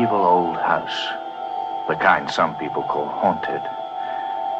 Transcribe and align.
evil 0.00 0.24
old 0.24 0.56
house, 0.56 1.08
the 1.86 1.94
kind 1.94 2.30
some 2.30 2.54
people 2.56 2.82
call 2.84 3.06
haunted, 3.06 3.60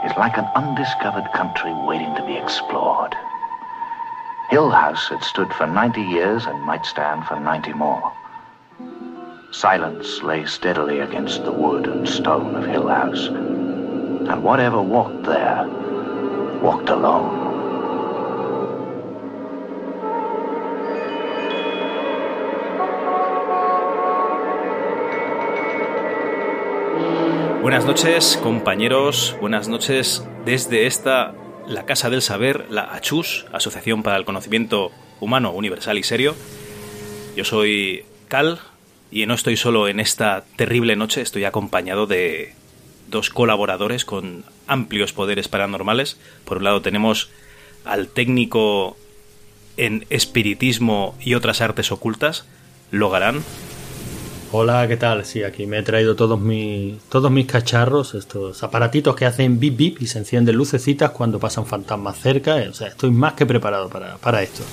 is 0.04 0.14
like 0.18 0.36
an 0.36 0.44
undiscovered 0.54 1.32
country 1.32 1.72
waiting 1.86 2.14
to 2.14 2.26
be 2.26 2.36
explored. 2.36 3.14
Hill 4.50 4.68
House 4.68 5.08
had 5.08 5.24
stood 5.24 5.50
for 5.54 5.66
90 5.66 6.02
years 6.02 6.44
and 6.44 6.60
might 6.62 6.84
stand 6.84 7.24
for 7.24 7.40
90 7.40 7.72
more. 7.72 8.12
Silence 9.50 10.22
lay 10.22 10.44
steadily 10.44 11.00
against 11.00 11.44
the 11.44 11.52
wood 11.52 11.86
and 11.86 12.06
stone 12.06 12.54
of 12.54 12.66
Hill 12.66 12.88
House, 12.88 13.28
and 13.28 14.42
whatever 14.42 14.82
walked 14.82 15.22
there 15.22 15.66
walked 16.60 16.90
alone. 16.90 17.39
Buenas 27.62 27.84
noches, 27.84 28.38
compañeros. 28.42 29.36
Buenas 29.38 29.68
noches 29.68 30.26
desde 30.46 30.86
esta, 30.86 31.34
la 31.66 31.84
Casa 31.84 32.08
del 32.08 32.22
Saber, 32.22 32.70
la 32.70 32.94
ACHUS, 32.94 33.44
Asociación 33.52 34.02
para 34.02 34.16
el 34.16 34.24
Conocimiento 34.24 34.92
Humano 35.20 35.52
Universal 35.52 35.98
y 35.98 36.02
Serio. 36.02 36.34
Yo 37.36 37.44
soy 37.44 38.04
Cal 38.28 38.60
y 39.10 39.26
no 39.26 39.34
estoy 39.34 39.58
solo 39.58 39.88
en 39.88 40.00
esta 40.00 40.42
terrible 40.56 40.96
noche, 40.96 41.20
estoy 41.20 41.44
acompañado 41.44 42.06
de 42.06 42.54
dos 43.08 43.28
colaboradores 43.28 44.06
con 44.06 44.44
amplios 44.66 45.12
poderes 45.12 45.48
paranormales. 45.48 46.18
Por 46.46 46.56
un 46.58 46.64
lado 46.64 46.80
tenemos 46.80 47.30
al 47.84 48.08
técnico 48.08 48.96
en 49.76 50.06
espiritismo 50.08 51.14
y 51.20 51.34
otras 51.34 51.60
artes 51.60 51.92
ocultas, 51.92 52.46
Logarán. 52.90 53.44
Hola, 54.52 54.88
¿qué 54.88 54.96
tal? 54.96 55.24
Sí, 55.24 55.44
aquí 55.44 55.64
me 55.66 55.78
he 55.78 55.82
traído 55.84 56.16
todos 56.16 56.40
mis, 56.40 56.98
todos 57.08 57.30
mis 57.30 57.46
cacharros, 57.46 58.14
estos 58.14 58.60
aparatitos 58.64 59.14
que 59.14 59.24
hacen 59.24 59.60
bip 59.60 59.76
bip 59.76 60.02
y 60.02 60.08
se 60.08 60.18
encienden 60.18 60.56
lucecitas 60.56 61.10
cuando 61.10 61.38
pasan 61.38 61.66
fantasmas 61.66 62.18
cerca. 62.18 62.56
O 62.68 62.74
sea, 62.74 62.88
estoy 62.88 63.12
más 63.12 63.34
que 63.34 63.46
preparado 63.46 63.88
para, 63.88 64.16
para 64.16 64.42
esto. 64.42 64.64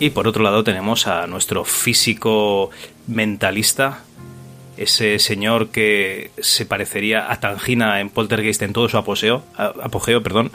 Y 0.00 0.10
por 0.10 0.28
otro 0.28 0.42
lado 0.42 0.62
tenemos 0.62 1.06
a 1.06 1.26
nuestro 1.26 1.64
físico 1.64 2.68
mentalista, 3.06 4.04
ese 4.76 5.18
señor 5.18 5.68
que 5.68 6.30
se 6.38 6.66
parecería 6.66 7.32
a 7.32 7.40
Tangina 7.40 8.00
en 8.02 8.10
Poltergeist 8.10 8.60
en 8.60 8.74
todo 8.74 8.86
su 8.90 8.98
apogeo, 8.98 9.44
apogeo 9.56 10.22
perdón, 10.22 10.50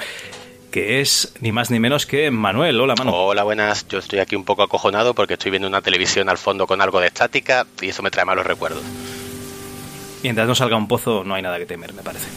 que 0.70 1.02
es 1.02 1.34
ni 1.42 1.52
más 1.52 1.72
ni 1.72 1.80
menos 1.80 2.06
que 2.06 2.31
Manuel. 2.31 2.80
Hola, 2.80 2.95
Manu. 2.98 3.12
Hola, 3.14 3.44
buenas. 3.44 3.88
Yo 3.88 4.00
estoy 4.00 4.20
aquí 4.20 4.36
un 4.36 4.44
poco 4.44 4.64
acojonado 4.64 5.14
porque 5.14 5.34
estoy 5.34 5.52
viendo 5.52 5.67
una 5.67 5.81
televisión 5.81 6.30
al 6.30 6.38
fondo 6.38 6.67
con 6.67 6.81
algo 6.81 7.00
de 7.00 7.08
estática 7.08 7.66
y 7.81 7.89
eso 7.89 8.03
me 8.03 8.11
trae 8.11 8.26
malos 8.26 8.45
recuerdos. 8.45 8.84
Mientras 10.23 10.48
no 10.48 10.56
salga 10.56 10.76
un 10.76 10.88
pozo, 10.88 11.23
no 11.23 11.36
hay 11.36 11.42
nada 11.42 11.58
que 11.58 11.66
temer, 11.66 11.94
me 11.94 12.03
parece. 12.03 12.28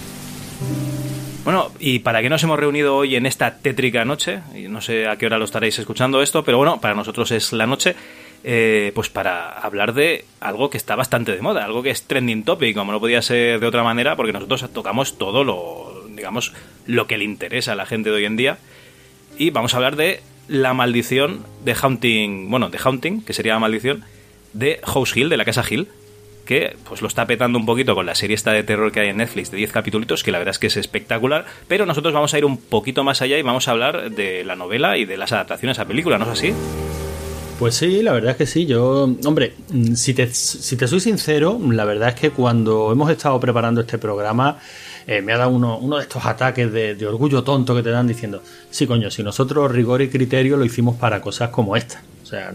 Bueno, 1.44 1.72
¿y 1.80 1.98
para 1.98 2.22
qué 2.22 2.28
nos 2.28 2.42
hemos 2.44 2.58
reunido 2.58 2.96
hoy 2.96 3.16
en 3.16 3.26
esta 3.26 3.58
tétrica 3.58 4.04
noche? 4.04 4.40
No 4.68 4.80
sé 4.80 5.08
a 5.08 5.16
qué 5.16 5.26
hora 5.26 5.38
lo 5.38 5.44
estaréis 5.44 5.78
escuchando 5.78 6.22
esto, 6.22 6.44
pero 6.44 6.58
bueno, 6.58 6.80
para 6.80 6.94
nosotros 6.94 7.30
es 7.32 7.52
la 7.52 7.66
noche. 7.66 7.96
Eh, 8.44 8.90
pues 8.96 9.08
para 9.08 9.52
hablar 9.52 9.94
de 9.94 10.24
algo 10.40 10.68
que 10.68 10.76
está 10.76 10.96
bastante 10.96 11.30
de 11.30 11.40
moda, 11.40 11.64
algo 11.64 11.80
que 11.80 11.90
es 11.90 12.02
trending 12.04 12.42
topic, 12.42 12.74
como 12.76 12.90
no 12.90 12.98
podía 12.98 13.22
ser 13.22 13.60
de 13.60 13.66
otra 13.66 13.84
manera, 13.84 14.16
porque 14.16 14.32
nosotros 14.32 14.68
tocamos 14.72 15.16
todo 15.16 15.44
lo, 15.44 16.01
digamos, 16.16 16.52
lo 16.86 17.06
que 17.06 17.18
le 17.18 17.24
interesa 17.24 17.72
a 17.72 17.76
la 17.76 17.86
gente 17.86 18.10
de 18.10 18.16
hoy 18.16 18.24
en 18.24 18.36
día. 18.36 18.58
Y 19.38 19.50
vamos 19.50 19.74
a 19.74 19.78
hablar 19.78 19.96
de 19.96 20.20
la 20.48 20.74
maldición 20.74 21.44
de 21.64 21.74
Haunting, 21.74 22.50
bueno, 22.50 22.68
de 22.68 22.78
Haunting, 22.78 23.22
que 23.22 23.32
sería 23.32 23.54
la 23.54 23.60
maldición 23.60 24.04
de 24.52 24.80
House 24.84 25.16
Hill, 25.16 25.28
de 25.28 25.36
la 25.36 25.44
casa 25.44 25.64
Hill, 25.68 25.88
que 26.44 26.76
pues 26.84 27.02
lo 27.02 27.08
está 27.08 27.26
petando 27.26 27.58
un 27.58 27.66
poquito 27.66 27.94
con 27.94 28.06
la 28.06 28.14
serie 28.14 28.34
esta 28.34 28.52
de 28.52 28.62
terror 28.62 28.92
que 28.92 29.00
hay 29.00 29.08
en 29.08 29.18
Netflix 29.18 29.50
de 29.50 29.56
10 29.58 29.72
capítulos, 29.72 30.22
que 30.22 30.32
la 30.32 30.38
verdad 30.38 30.52
es 30.52 30.58
que 30.58 30.66
es 30.66 30.76
espectacular, 30.76 31.46
pero 31.68 31.86
nosotros 31.86 32.12
vamos 32.12 32.34
a 32.34 32.38
ir 32.38 32.44
un 32.44 32.56
poquito 32.56 33.04
más 33.04 33.22
allá 33.22 33.38
y 33.38 33.42
vamos 33.42 33.68
a 33.68 33.70
hablar 33.70 34.10
de 34.10 34.44
la 34.44 34.56
novela 34.56 34.98
y 34.98 35.04
de 35.04 35.16
las 35.16 35.32
adaptaciones 35.32 35.78
a 35.78 35.86
película, 35.86 36.18
¿no 36.18 36.24
es 36.24 36.30
así? 36.30 36.52
Pues 37.58 37.76
sí, 37.76 38.02
la 38.02 38.12
verdad 38.12 38.32
es 38.32 38.36
que 38.36 38.46
sí. 38.46 38.66
Yo, 38.66 39.04
hombre, 39.24 39.54
si 39.94 40.14
te, 40.14 40.26
si 40.34 40.76
te 40.76 40.88
soy 40.88 40.98
sincero, 40.98 41.60
la 41.70 41.84
verdad 41.84 42.08
es 42.08 42.16
que 42.16 42.30
cuando 42.30 42.90
hemos 42.90 43.08
estado 43.08 43.38
preparando 43.38 43.82
este 43.82 43.98
programa, 43.98 44.58
eh, 45.06 45.22
me 45.22 45.32
ha 45.32 45.38
dado 45.38 45.50
uno, 45.50 45.78
uno 45.78 45.96
de 45.96 46.02
estos 46.02 46.24
ataques 46.24 46.72
de, 46.72 46.94
de, 46.94 47.06
orgullo 47.06 47.42
tonto 47.42 47.74
que 47.74 47.82
te 47.82 47.90
dan 47.90 48.06
diciendo, 48.06 48.42
sí, 48.70 48.86
coño, 48.86 49.10
si 49.10 49.22
nosotros 49.22 49.70
rigor 49.72 50.02
y 50.02 50.08
criterio 50.08 50.56
lo 50.56 50.64
hicimos 50.64 50.96
para 50.96 51.20
cosas 51.20 51.50
como 51.50 51.76
esta. 51.76 52.02
Sea, 52.32 52.50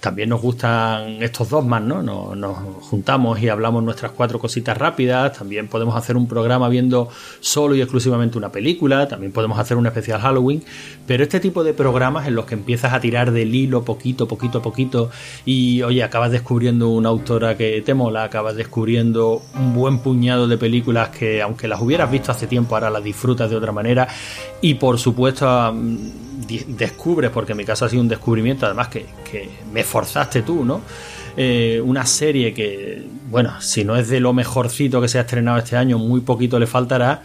también 0.00 0.30
nos 0.30 0.40
gustan 0.40 1.22
estos 1.22 1.50
dos 1.50 1.62
más, 1.62 1.82
¿no? 1.82 2.02
Nos, 2.02 2.34
nos, 2.38 2.56
juntamos 2.84 3.38
y 3.38 3.50
hablamos 3.50 3.84
nuestras 3.84 4.12
cuatro 4.12 4.38
cositas 4.38 4.78
rápidas. 4.78 5.36
También 5.36 5.68
podemos 5.68 5.94
hacer 5.94 6.16
un 6.16 6.26
programa 6.26 6.70
viendo 6.70 7.10
solo 7.40 7.74
y 7.74 7.82
exclusivamente 7.82 8.38
una 8.38 8.48
película. 8.50 9.06
También 9.06 9.30
podemos 9.30 9.58
hacer 9.58 9.76
un 9.76 9.86
especial 9.86 10.22
Halloween. 10.22 10.64
Pero 11.06 11.22
este 11.22 11.38
tipo 11.38 11.64
de 11.64 11.74
programas 11.74 12.26
en 12.26 12.34
los 12.34 12.46
que 12.46 12.54
empiezas 12.54 12.94
a 12.94 13.00
tirar 13.00 13.30
del 13.30 13.54
hilo 13.54 13.84
poquito, 13.84 14.26
poquito, 14.26 14.62
poquito 14.62 15.10
y, 15.44 15.82
oye, 15.82 16.02
acabas 16.02 16.30
descubriendo 16.30 16.88
una 16.88 17.10
autora 17.10 17.58
que 17.58 17.82
te 17.82 17.92
mola, 17.92 18.24
acabas 18.24 18.56
descubriendo 18.56 19.42
un 19.54 19.74
buen 19.74 19.98
puñado 19.98 20.48
de 20.48 20.56
películas 20.56 21.10
que, 21.10 21.42
aunque 21.42 21.68
las 21.68 21.82
hubieras 21.82 22.10
visto 22.10 22.32
hace 22.32 22.46
tiempo, 22.46 22.74
ahora 22.74 22.88
las 22.88 23.04
disfrutas 23.04 23.50
de 23.50 23.56
otra 23.56 23.72
manera. 23.72 24.08
Y, 24.62 24.76
por 24.76 24.98
supuesto, 24.98 25.74
descubres, 26.46 27.30
porque 27.30 27.52
en 27.52 27.58
mi 27.58 27.64
caso 27.64 27.84
ha 27.84 27.88
sido 27.88 28.02
un 28.02 28.08
descubrimiento, 28.08 28.66
además 28.66 28.88
que, 28.88 29.06
que 29.30 29.48
me 29.72 29.84
forzaste 29.84 30.42
tú, 30.42 30.64
¿no? 30.64 30.82
Eh, 31.36 31.80
una 31.84 32.06
serie 32.06 32.54
que, 32.54 33.04
bueno, 33.28 33.60
si 33.60 33.84
no 33.84 33.96
es 33.96 34.08
de 34.08 34.20
lo 34.20 34.32
mejorcito 34.32 35.00
que 35.00 35.08
se 35.08 35.18
ha 35.18 35.22
estrenado 35.22 35.58
este 35.58 35.76
año, 35.76 35.98
muy 35.98 36.20
poquito 36.20 36.58
le 36.58 36.66
faltará. 36.66 37.22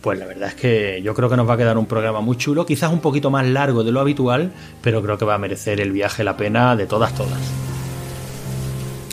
Pues 0.00 0.18
la 0.18 0.24
verdad 0.24 0.48
es 0.48 0.54
que 0.54 1.02
yo 1.02 1.12
creo 1.12 1.28
que 1.28 1.36
nos 1.36 1.46
va 1.46 1.54
a 1.54 1.56
quedar 1.58 1.76
un 1.76 1.84
programa 1.84 2.22
muy 2.22 2.38
chulo, 2.38 2.64
quizás 2.64 2.90
un 2.90 3.00
poquito 3.00 3.30
más 3.30 3.46
largo 3.46 3.84
de 3.84 3.92
lo 3.92 4.00
habitual, 4.00 4.50
pero 4.80 5.02
creo 5.02 5.18
que 5.18 5.26
va 5.26 5.34
a 5.34 5.38
merecer 5.38 5.78
el 5.78 5.92
viaje 5.92 6.24
la 6.24 6.38
pena 6.38 6.74
de 6.74 6.86
todas, 6.86 7.14
todas. 7.14 7.38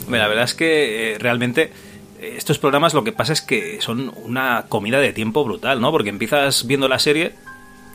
La 0.10 0.30
verdad 0.30 0.46
es 0.46 0.54
que 0.54 1.16
eh, 1.16 1.18
realmente 1.20 1.74
estos 2.22 2.58
programas 2.58 2.94
lo 2.94 3.04
que 3.04 3.12
pasa 3.12 3.34
es 3.34 3.42
que 3.42 3.82
son 3.82 4.14
una 4.24 4.66
comida 4.70 5.02
de 5.02 5.12
tiempo 5.12 5.44
brutal, 5.44 5.82
¿no? 5.82 5.92
Porque 5.92 6.10
empiezas 6.10 6.66
viendo 6.66 6.88
la 6.88 7.00
serie, 7.00 7.34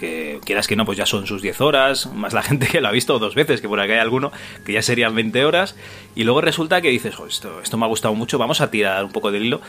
que 0.03 0.41
quieras 0.45 0.67
que 0.67 0.75
no, 0.75 0.85
pues 0.85 0.99
ya 0.99 1.07
son 1.07 1.29
sus 1.29 1.43
10 1.43 1.61
horas, 1.61 2.07
más 2.13 2.33
la 2.33 2.43
gente 2.43 2.67
que 2.67 2.81
lo 2.81 2.89
ha 2.89 2.91
visto 2.91 3.21
dos 3.21 3.37
veces, 3.37 3.61
que 3.61 3.69
por 3.69 3.79
aquí 3.79 3.93
hay 3.93 4.01
alguno 4.01 4.33
que 4.67 4.73
ya 4.73 4.83
serían 4.83 5.15
20 5.15 5.45
horas, 5.45 5.77
y 6.17 6.25
luego 6.25 6.41
resulta 6.41 6.81
que 6.81 6.89
dices, 6.89 7.15
esto, 7.29 7.61
esto 7.63 7.79
me 7.79 7.85
ha 7.85 7.89
gustado 7.89 8.13
mucho, 8.15 8.37
vamos 8.37 8.61
a 8.61 8.69
tirar 8.69 9.05
un 9.05 9.13
poco 9.13 9.31
del 9.31 9.47
hilo, 9.47 9.61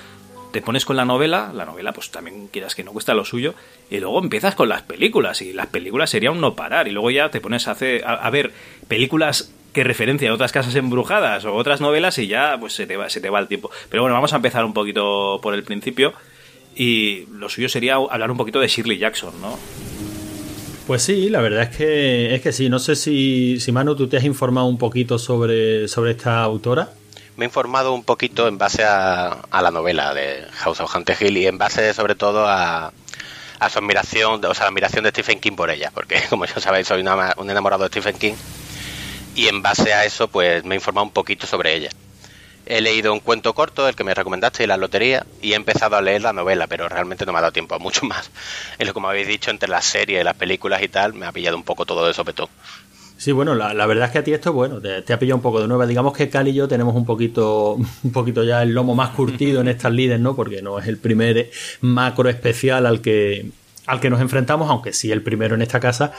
te 0.52 0.64
pones 0.64 0.86
con 0.86 0.96
la 0.96 1.06
novela, 1.06 1.52
la 1.54 1.66
novela 1.66 1.94
pues 1.94 2.10
también 2.10 2.48
quieras 2.48 2.74
que 2.74 2.84
no 2.84 2.94
cuesta 2.94 3.14
lo 3.14 3.26
suyo, 3.26 3.54
y 3.92 4.00
luego 4.00 4.24
empiezas 4.24 4.56
con 4.56 4.70
las 4.70 4.82
películas, 4.82 5.44
y 5.44 5.54
las 5.54 5.68
películas 5.68 6.10
sería 6.10 6.32
un 6.32 6.42
no 6.42 6.56
parar, 6.56 6.88
y 6.88 6.92
luego 6.92 7.12
ya 7.12 7.30
te 7.30 7.40
pones 7.40 7.68
a, 7.68 7.72
hacer, 7.72 8.04
a, 8.04 8.14
a 8.14 8.30
ver 8.32 8.52
películas 8.88 9.54
que 9.72 9.84
referencia 9.84 10.32
a 10.32 10.34
otras 10.34 10.52
casas 10.52 10.74
embrujadas 10.74 11.46
o 11.46 11.54
otras 11.54 11.80
novelas 11.80 12.18
y 12.18 12.28
ya 12.28 12.58
pues 12.60 12.74
se 12.74 12.88
te 12.88 12.98
va, 12.98 13.10
se 13.10 13.22
te 13.22 13.30
va 13.30 13.40
el 13.40 13.48
tiempo. 13.48 13.72
Pero 13.90 14.04
bueno, 14.04 14.14
vamos 14.14 14.34
a 14.34 14.36
empezar 14.36 14.66
un 14.66 14.74
poquito 14.74 15.40
por 15.42 15.56
el 15.56 15.64
principio 15.64 16.14
y 16.76 17.26
lo 17.32 17.50
suyo 17.50 17.70
sería 17.70 17.96
hablar 17.96 18.32
un 18.32 18.38
poquito 18.38 18.60
de 18.60 18.68
Shirley 18.68 18.98
Jackson, 18.98 19.34
¿no? 19.42 19.58
Pues 20.88 21.02
sí, 21.02 21.30
la 21.30 21.40
verdad 21.40 21.64
es 21.64 21.78
que 21.78 22.36
es 22.36 22.42
que 22.42 22.52
sí. 22.52 22.70
No 22.70 22.78
sé 22.80 22.96
si, 22.96 23.60
si 23.60 23.72
Manu, 23.72 23.96
tú 23.96 24.08
te 24.08 24.18
has 24.18 24.26
informado 24.26 24.68
un 24.68 24.78
poquito 24.78 25.18
sobre, 25.18 25.88
sobre 25.88 26.12
esta 26.12 26.44
autora. 26.44 26.90
Me 27.38 27.46
he 27.46 27.48
informado 27.48 27.94
un 27.94 28.04
poquito 28.04 28.48
en 28.48 28.58
base 28.58 28.84
a, 28.84 29.28
a 29.50 29.62
la 29.62 29.72
novela 29.72 30.14
de 30.14 30.46
House 30.52 30.82
of 30.82 30.94
Hunter 30.94 31.16
Hill 31.20 31.38
y 31.38 31.48
en 31.48 31.58
base 31.58 31.94
sobre 31.94 32.16
todo 32.16 32.46
a, 32.48 32.94
a 33.60 33.70
su 33.70 33.80
admiración, 33.80 34.44
o 34.44 34.54
sea, 34.54 34.66
la 34.66 34.70
admiración 34.70 35.04
de 35.04 35.12
Stephen 35.12 35.40
King 35.40 35.56
por 35.56 35.72
ella, 35.72 35.90
porque 35.94 36.22
como 36.30 36.46
ya 36.46 36.60
sabéis 36.60 36.88
soy 36.88 37.02
una, 37.02 37.34
un 37.38 37.50
enamorado 37.50 37.84
de 37.84 37.90
Stephen 37.90 38.18
King 38.18 38.34
y 39.36 39.48
en 39.48 39.62
base 39.62 39.94
a 39.94 40.06
eso 40.06 40.28
pues 40.28 40.64
me 40.64 40.76
he 40.76 40.78
informado 40.78 41.06
un 41.06 41.14
poquito 41.14 41.48
sobre 41.48 41.74
ella. 41.76 41.90
He 42.66 42.82
leído 42.82 43.12
un 43.12 43.20
cuento 43.20 43.54
corto, 43.54 43.88
el 43.88 43.96
que 43.96 44.04
me 44.04 44.14
recomendaste, 44.14 44.68
La 44.68 44.78
Lotería, 44.78 45.26
y 45.42 45.54
he 45.54 45.56
empezado 45.56 45.96
a 45.96 46.02
leer 46.02 46.22
la 46.22 46.34
novela, 46.34 46.68
pero 46.68 46.88
realmente 46.88 47.26
no 47.26 47.34
me 47.34 47.40
ha 47.40 47.42
dado 47.42 47.52
tiempo 47.52 47.76
a 47.76 47.80
mucho 47.80 48.06
más. 48.06 48.32
Es 48.80 48.88
lo 48.88 48.94
como 48.94 49.10
habéis 49.10 49.28
dicho, 49.28 49.52
entre 49.52 49.70
las 49.70 49.86
series, 49.86 50.24
las 50.24 50.36
películas 50.36 50.82
y 50.82 50.88
tal, 50.88 51.14
me 51.14 51.26
ha 51.26 51.32
pillado 51.32 51.58
un 51.58 51.64
poco 51.64 51.86
todo 51.86 52.08
de 52.08 52.14
sopetón. 52.14 52.48
Sí, 53.18 53.32
bueno, 53.32 53.56
la, 53.56 53.74
la, 53.74 53.86
verdad 53.86 54.08
es 54.08 54.12
que 54.12 54.18
a 54.18 54.24
ti 54.24 54.34
esto, 54.34 54.52
bueno, 54.52 54.82
te, 54.82 55.02
te, 55.02 55.14
ha 55.14 55.20
pillado 55.20 55.38
un 55.38 55.42
poco 55.42 55.62
de 55.62 55.68
nueva. 55.68 55.86
Digamos 55.86 56.14
que 56.14 56.30
Cal 56.30 56.48
y 56.48 56.54
yo 56.54 56.68
tenemos 56.68 56.96
un 56.96 57.06
poquito, 57.06 57.76
un 58.04 58.12
poquito 58.12 58.44
ya 58.44 58.62
el 58.62 58.74
lomo 58.74 58.96
más 58.96 59.12
curtido 59.12 59.62
en 59.62 59.68
estas 59.68 59.94
líderes, 59.94 60.22
¿no? 60.22 60.36
Porque 60.36 60.62
no 60.62 60.80
es 60.80 60.88
el 60.88 60.98
primer 60.98 61.50
macro 61.82 62.30
especial 62.30 62.86
al 62.86 63.02
que, 63.02 63.50
al 63.86 64.00
que 64.00 64.10
nos 64.10 64.20
enfrentamos, 64.20 64.70
aunque 64.70 64.94
sí 64.94 65.12
el 65.12 65.22
primero 65.22 65.56
en 65.56 65.62
esta 65.62 65.80
casa. 65.80 66.12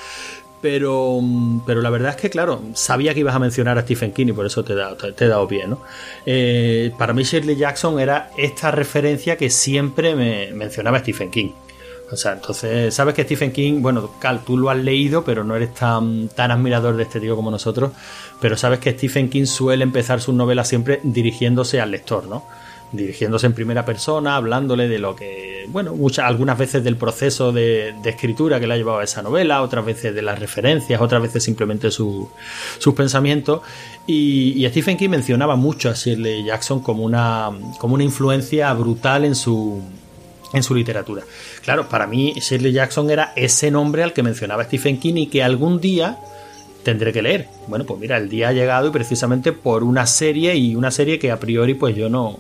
Pero, 0.64 1.20
pero 1.66 1.82
la 1.82 1.90
verdad 1.90 2.12
es 2.12 2.16
que, 2.16 2.30
claro, 2.30 2.62
sabía 2.72 3.12
que 3.12 3.20
ibas 3.20 3.34
a 3.34 3.38
mencionar 3.38 3.76
a 3.76 3.82
Stephen 3.82 4.12
King 4.12 4.28
y 4.28 4.32
por 4.32 4.46
eso 4.46 4.64
te 4.64 4.72
he 4.72 4.76
dado, 4.76 4.96
te, 4.96 5.26
he 5.26 5.28
dado 5.28 5.46
pie, 5.46 5.66
¿no? 5.66 5.82
Eh, 6.24 6.90
para 6.96 7.12
mí 7.12 7.22
Shirley 7.22 7.54
Jackson 7.54 8.00
era 8.00 8.30
esta 8.38 8.70
referencia 8.70 9.36
que 9.36 9.50
siempre 9.50 10.14
me 10.14 10.52
mencionaba 10.54 11.00
Stephen 11.00 11.30
King. 11.30 11.50
O 12.10 12.16
sea, 12.16 12.32
entonces, 12.32 12.94
sabes 12.94 13.14
que 13.14 13.24
Stephen 13.24 13.52
King, 13.52 13.82
bueno, 13.82 14.10
Cal, 14.18 14.42
tú 14.42 14.56
lo 14.56 14.70
has 14.70 14.78
leído, 14.78 15.22
pero 15.22 15.44
no 15.44 15.54
eres 15.54 15.74
tan, 15.74 16.28
tan 16.28 16.50
admirador 16.50 16.96
de 16.96 17.02
este 17.02 17.20
tío 17.20 17.36
como 17.36 17.50
nosotros, 17.50 17.92
pero 18.40 18.56
sabes 18.56 18.78
que 18.78 18.92
Stephen 18.92 19.28
King 19.28 19.44
suele 19.44 19.84
empezar 19.84 20.22
sus 20.22 20.34
novelas 20.34 20.66
siempre 20.66 20.98
dirigiéndose 21.02 21.82
al 21.82 21.90
lector, 21.90 22.24
¿no? 22.24 22.46
Dirigiéndose 22.96 23.46
en 23.46 23.52
primera 23.52 23.84
persona, 23.84 24.36
hablándole 24.36 24.88
de 24.88 24.98
lo 24.98 25.14
que, 25.14 25.66
bueno, 25.68 25.94
muchas, 25.94 26.26
algunas 26.26 26.58
veces 26.58 26.84
del 26.84 26.96
proceso 26.96 27.52
de, 27.52 27.94
escritura 28.04 28.60
que 28.60 28.66
le 28.66 28.74
ha 28.74 28.76
llevado 28.76 28.98
a 28.98 29.04
esa 29.04 29.22
novela, 29.22 29.62
otras 29.62 29.84
veces 29.84 30.14
de 30.14 30.22
las 30.22 30.38
referencias, 30.38 31.00
otras 31.00 31.22
veces 31.22 31.42
simplemente 31.42 31.90
sus 31.90 32.28
pensamientos. 32.96 33.62
Y, 34.06 34.66
Stephen 34.68 34.96
King 34.96 35.10
mencionaba 35.10 35.56
mucho 35.56 35.90
a 35.90 35.94
Shirley 35.94 36.44
Jackson 36.44 36.80
como 36.80 37.04
una, 37.04 37.50
como 37.78 37.94
una 37.94 38.04
influencia 38.04 38.72
brutal 38.72 39.24
en 39.24 39.34
su, 39.34 39.82
en 40.52 40.62
su 40.62 40.74
literatura. 40.74 41.22
Claro, 41.62 41.88
para 41.88 42.06
mí 42.06 42.34
Shirley 42.36 42.72
Jackson 42.72 43.10
era 43.10 43.32
ese 43.36 43.70
nombre 43.70 44.02
al 44.02 44.12
que 44.12 44.22
mencionaba 44.22 44.64
Stephen 44.64 44.98
King 44.98 45.14
y 45.16 45.26
que 45.26 45.42
algún 45.42 45.80
día 45.80 46.18
tendré 46.84 47.12
que 47.12 47.22
leer. 47.22 47.48
Bueno, 47.66 47.84
pues 47.84 47.98
mira, 47.98 48.16
el 48.18 48.28
día 48.28 48.48
ha 48.48 48.52
llegado 48.52 48.88
y 48.88 48.90
precisamente 48.90 49.52
por 49.52 49.82
una 49.82 50.06
serie 50.06 50.54
y 50.54 50.76
una 50.76 50.92
serie 50.92 51.18
que 51.18 51.32
a 51.32 51.40
priori 51.40 51.74
pues 51.74 51.96
yo 51.96 52.08
no, 52.08 52.38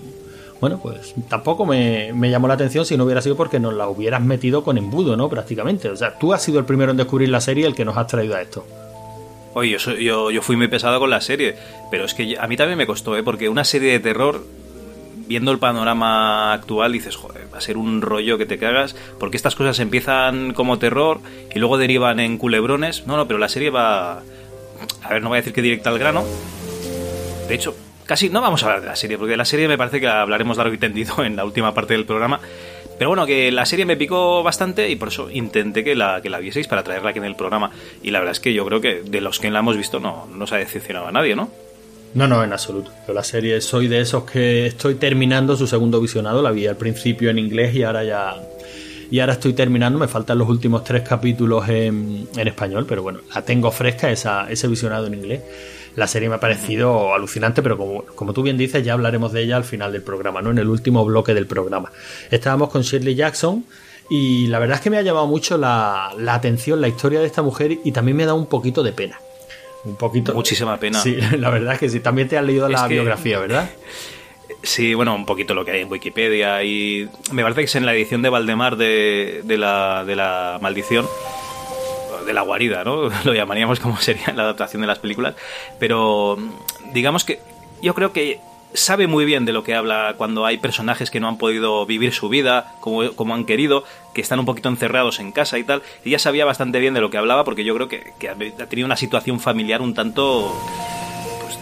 bueno, 0.60 0.80
pues 0.80 1.14
tampoco 1.28 1.66
me, 1.66 2.12
llamó 2.30 2.48
la 2.48 2.54
atención 2.54 2.86
si 2.86 2.96
no 2.96 3.04
hubiera 3.04 3.20
sido 3.20 3.36
porque 3.36 3.60
nos 3.60 3.74
la 3.74 3.88
hubieras 3.88 4.22
metido 4.22 4.64
con 4.64 4.78
embudo, 4.78 5.16
¿no? 5.16 5.28
Prácticamente. 5.28 5.88
O 5.88 5.96
sea, 5.96 6.18
tú 6.18 6.32
has 6.32 6.42
sido 6.42 6.58
el 6.58 6.64
primero 6.64 6.90
en 6.90 6.96
descubrir 6.96 7.28
la 7.28 7.40
serie 7.40 7.66
el 7.66 7.74
que 7.74 7.84
nos 7.84 7.96
has 7.96 8.06
traído 8.06 8.34
a 8.34 8.42
esto. 8.42 8.64
Oye, 9.54 9.76
yo, 10.00 10.30
yo, 10.30 10.42
fui 10.42 10.56
muy 10.56 10.68
pesado 10.68 10.98
con 10.98 11.10
la 11.10 11.20
serie, 11.20 11.56
pero 11.90 12.04
es 12.04 12.14
que 12.14 12.36
a 12.38 12.46
mí 12.48 12.56
también 12.56 12.76
me 12.76 12.86
costó, 12.86 13.16
¿eh? 13.16 13.22
Porque 13.22 13.48
una 13.48 13.64
serie 13.64 13.92
de 13.92 14.00
terror, 14.00 14.44
viendo 15.28 15.52
el 15.52 15.58
panorama 15.58 16.52
actual, 16.52 16.92
dices, 16.92 17.14
joder, 17.14 17.46
va 17.52 17.58
a 17.58 17.60
ser 17.60 17.76
un 17.76 18.02
rollo 18.02 18.36
que 18.36 18.46
te 18.46 18.58
cagas, 18.58 18.96
porque 19.20 19.36
estas 19.36 19.54
cosas 19.54 19.78
empiezan 19.78 20.54
como 20.54 20.78
terror 20.78 21.20
y 21.54 21.58
luego 21.60 21.78
derivan 21.78 22.18
en 22.18 22.36
culebrones. 22.36 23.06
No, 23.06 23.16
no, 23.16 23.28
pero 23.28 23.38
la 23.38 23.48
serie 23.48 23.70
va... 23.70 24.22
A 25.02 25.08
ver, 25.10 25.22
no 25.22 25.28
voy 25.28 25.36
a 25.36 25.40
decir 25.40 25.52
que 25.52 25.62
directa 25.62 25.90
al 25.90 26.00
grano. 26.00 26.24
De 27.46 27.54
hecho, 27.54 27.76
casi 28.06 28.28
no 28.28 28.40
vamos 28.40 28.62
a 28.62 28.66
hablar 28.66 28.82
de 28.82 28.88
la 28.88 28.96
serie, 28.96 29.18
porque 29.18 29.36
la 29.36 29.44
serie 29.44 29.68
me 29.68 29.78
parece 29.78 30.00
que 30.00 30.08
hablaremos 30.08 30.56
largo 30.56 30.74
y 30.74 30.78
tendido 30.78 31.24
en 31.24 31.36
la 31.36 31.44
última 31.44 31.74
parte 31.74 31.94
del 31.94 32.04
programa. 32.04 32.40
Pero 32.98 33.10
bueno, 33.10 33.26
que 33.26 33.50
la 33.50 33.66
serie 33.66 33.84
me 33.84 33.96
picó 33.96 34.42
bastante 34.42 34.88
y 34.88 34.96
por 34.96 35.08
eso 35.08 35.28
intenté 35.30 35.82
que 35.82 35.96
la, 35.96 36.20
que 36.22 36.30
la 36.30 36.38
vieseis 36.38 36.68
para 36.68 36.84
traerla 36.84 37.10
aquí 37.10 37.18
en 37.18 37.24
el 37.24 37.34
programa. 37.34 37.70
Y 38.02 38.10
la 38.10 38.20
verdad 38.20 38.32
es 38.32 38.40
que 38.40 38.54
yo 38.54 38.64
creo 38.66 38.80
que 38.80 39.02
de 39.02 39.20
los 39.20 39.40
que 39.40 39.50
la 39.50 39.58
hemos 39.58 39.76
visto 39.76 39.98
no, 39.98 40.28
no 40.32 40.46
se 40.46 40.54
ha 40.54 40.58
decepcionado 40.58 41.08
a 41.08 41.12
nadie, 41.12 41.34
¿no? 41.34 41.50
No, 42.14 42.28
no, 42.28 42.44
en 42.44 42.52
absoluto. 42.52 42.92
Yo 43.08 43.12
la 43.12 43.24
serie 43.24 43.60
soy 43.60 43.88
de 43.88 44.00
esos 44.00 44.22
que 44.24 44.66
estoy 44.66 44.94
terminando 44.94 45.56
su 45.56 45.66
segundo 45.66 46.00
visionado. 46.00 46.40
La 46.40 46.52
vi 46.52 46.68
al 46.68 46.76
principio 46.76 47.30
en 47.30 47.38
inglés 47.40 47.74
y 47.74 47.82
ahora 47.82 48.04
ya. 48.04 48.36
Y 49.10 49.18
ahora 49.18 49.32
estoy 49.32 49.54
terminando. 49.54 49.98
Me 49.98 50.06
faltan 50.06 50.38
los 50.38 50.48
últimos 50.48 50.84
tres 50.84 51.02
capítulos 51.02 51.68
en, 51.68 52.28
en 52.36 52.48
español, 52.48 52.86
pero 52.88 53.02
bueno, 53.02 53.18
la 53.34 53.42
tengo 53.42 53.72
fresca 53.72 54.08
esa, 54.12 54.48
ese 54.48 54.68
visionado 54.68 55.08
en 55.08 55.14
inglés 55.14 55.40
la 55.96 56.06
serie 56.06 56.28
me 56.28 56.36
ha 56.36 56.40
parecido 56.40 57.14
alucinante, 57.14 57.62
pero 57.62 57.76
como, 57.76 58.04
como 58.04 58.32
tú 58.32 58.42
bien 58.42 58.56
dices, 58.56 58.84
ya 58.84 58.94
hablaremos 58.94 59.32
de 59.32 59.42
ella 59.42 59.56
al 59.56 59.64
final 59.64 59.92
del 59.92 60.02
programa, 60.02 60.42
¿no? 60.42 60.50
En 60.50 60.58
el 60.58 60.68
último 60.68 61.04
bloque 61.04 61.34
del 61.34 61.46
programa. 61.46 61.92
Estábamos 62.30 62.70
con 62.70 62.82
Shirley 62.82 63.14
Jackson. 63.14 63.64
Y 64.10 64.48
la 64.48 64.58
verdad 64.58 64.76
es 64.76 64.82
que 64.82 64.90
me 64.90 64.98
ha 64.98 65.02
llamado 65.02 65.26
mucho 65.26 65.56
la, 65.56 66.12
atención 66.28 66.78
la 66.78 66.88
historia 66.88 67.20
de 67.20 67.26
esta 67.26 67.40
mujer 67.40 67.78
y 67.84 67.92
también 67.92 68.16
me 68.16 68.24
ha 68.24 68.26
dado 68.26 68.38
un 68.38 68.46
poquito 68.46 68.82
de 68.82 68.92
pena. 68.92 69.18
Un 69.84 69.96
poquito. 69.96 70.34
Muchísima 70.34 70.76
pena. 70.78 71.00
Sí, 71.00 71.16
la 71.38 71.48
verdad 71.48 71.74
es 71.74 71.78
que 71.78 71.88
sí. 71.88 72.00
También 72.00 72.28
te 72.28 72.36
has 72.36 72.44
leído 72.44 72.68
la 72.68 72.86
biografía, 72.86 73.38
¿verdad? 73.38 73.70
Sí, 74.62 74.92
bueno, 74.94 75.14
un 75.14 75.24
poquito 75.24 75.54
lo 75.54 75.64
que 75.64 75.70
hay 75.70 75.80
en 75.82 75.90
Wikipedia 75.90 76.62
y 76.62 77.08
me 77.32 77.42
parece 77.42 77.62
que 77.62 77.64
es 77.64 77.74
en 77.76 77.86
la 77.86 77.94
edición 77.94 78.20
de 78.20 78.28
Valdemar 78.28 78.76
de, 78.76 79.42
de, 79.44 79.58
la, 79.58 80.04
de 80.06 80.16
la 80.16 80.58
maldición 80.60 81.06
de 82.24 82.32
la 82.32 82.42
guarida, 82.42 82.84
¿no? 82.84 83.08
Lo 83.24 83.34
llamaríamos 83.34 83.80
como 83.80 83.96
sería 83.98 84.32
la 84.34 84.42
adaptación 84.42 84.82
de 84.82 84.88
las 84.88 84.98
películas. 84.98 85.34
Pero 85.78 86.38
digamos 86.92 87.24
que 87.24 87.40
yo 87.82 87.94
creo 87.94 88.12
que 88.12 88.40
sabe 88.74 89.06
muy 89.06 89.24
bien 89.24 89.44
de 89.44 89.52
lo 89.52 89.62
que 89.62 89.74
habla 89.74 90.14
cuando 90.16 90.44
hay 90.44 90.58
personajes 90.58 91.10
que 91.10 91.20
no 91.20 91.28
han 91.28 91.38
podido 91.38 91.86
vivir 91.86 92.12
su 92.12 92.28
vida 92.28 92.74
como, 92.80 93.12
como, 93.12 93.34
han 93.34 93.44
querido, 93.44 93.84
que 94.12 94.20
están 94.20 94.40
un 94.40 94.46
poquito 94.46 94.68
encerrados 94.68 95.20
en 95.20 95.32
casa 95.32 95.58
y 95.58 95.64
tal. 95.64 95.82
Y 96.04 96.10
ya 96.10 96.18
sabía 96.18 96.44
bastante 96.44 96.80
bien 96.80 96.94
de 96.94 97.00
lo 97.00 97.10
que 97.10 97.18
hablaba 97.18 97.44
porque 97.44 97.64
yo 97.64 97.74
creo 97.74 97.88
que, 97.88 98.12
ha 98.28 98.66
tenido 98.66 98.86
una 98.86 98.96
situación 98.96 99.40
familiar 99.40 99.80
un 99.80 99.94
tanto... 99.94 100.52
Pues, 101.40 101.58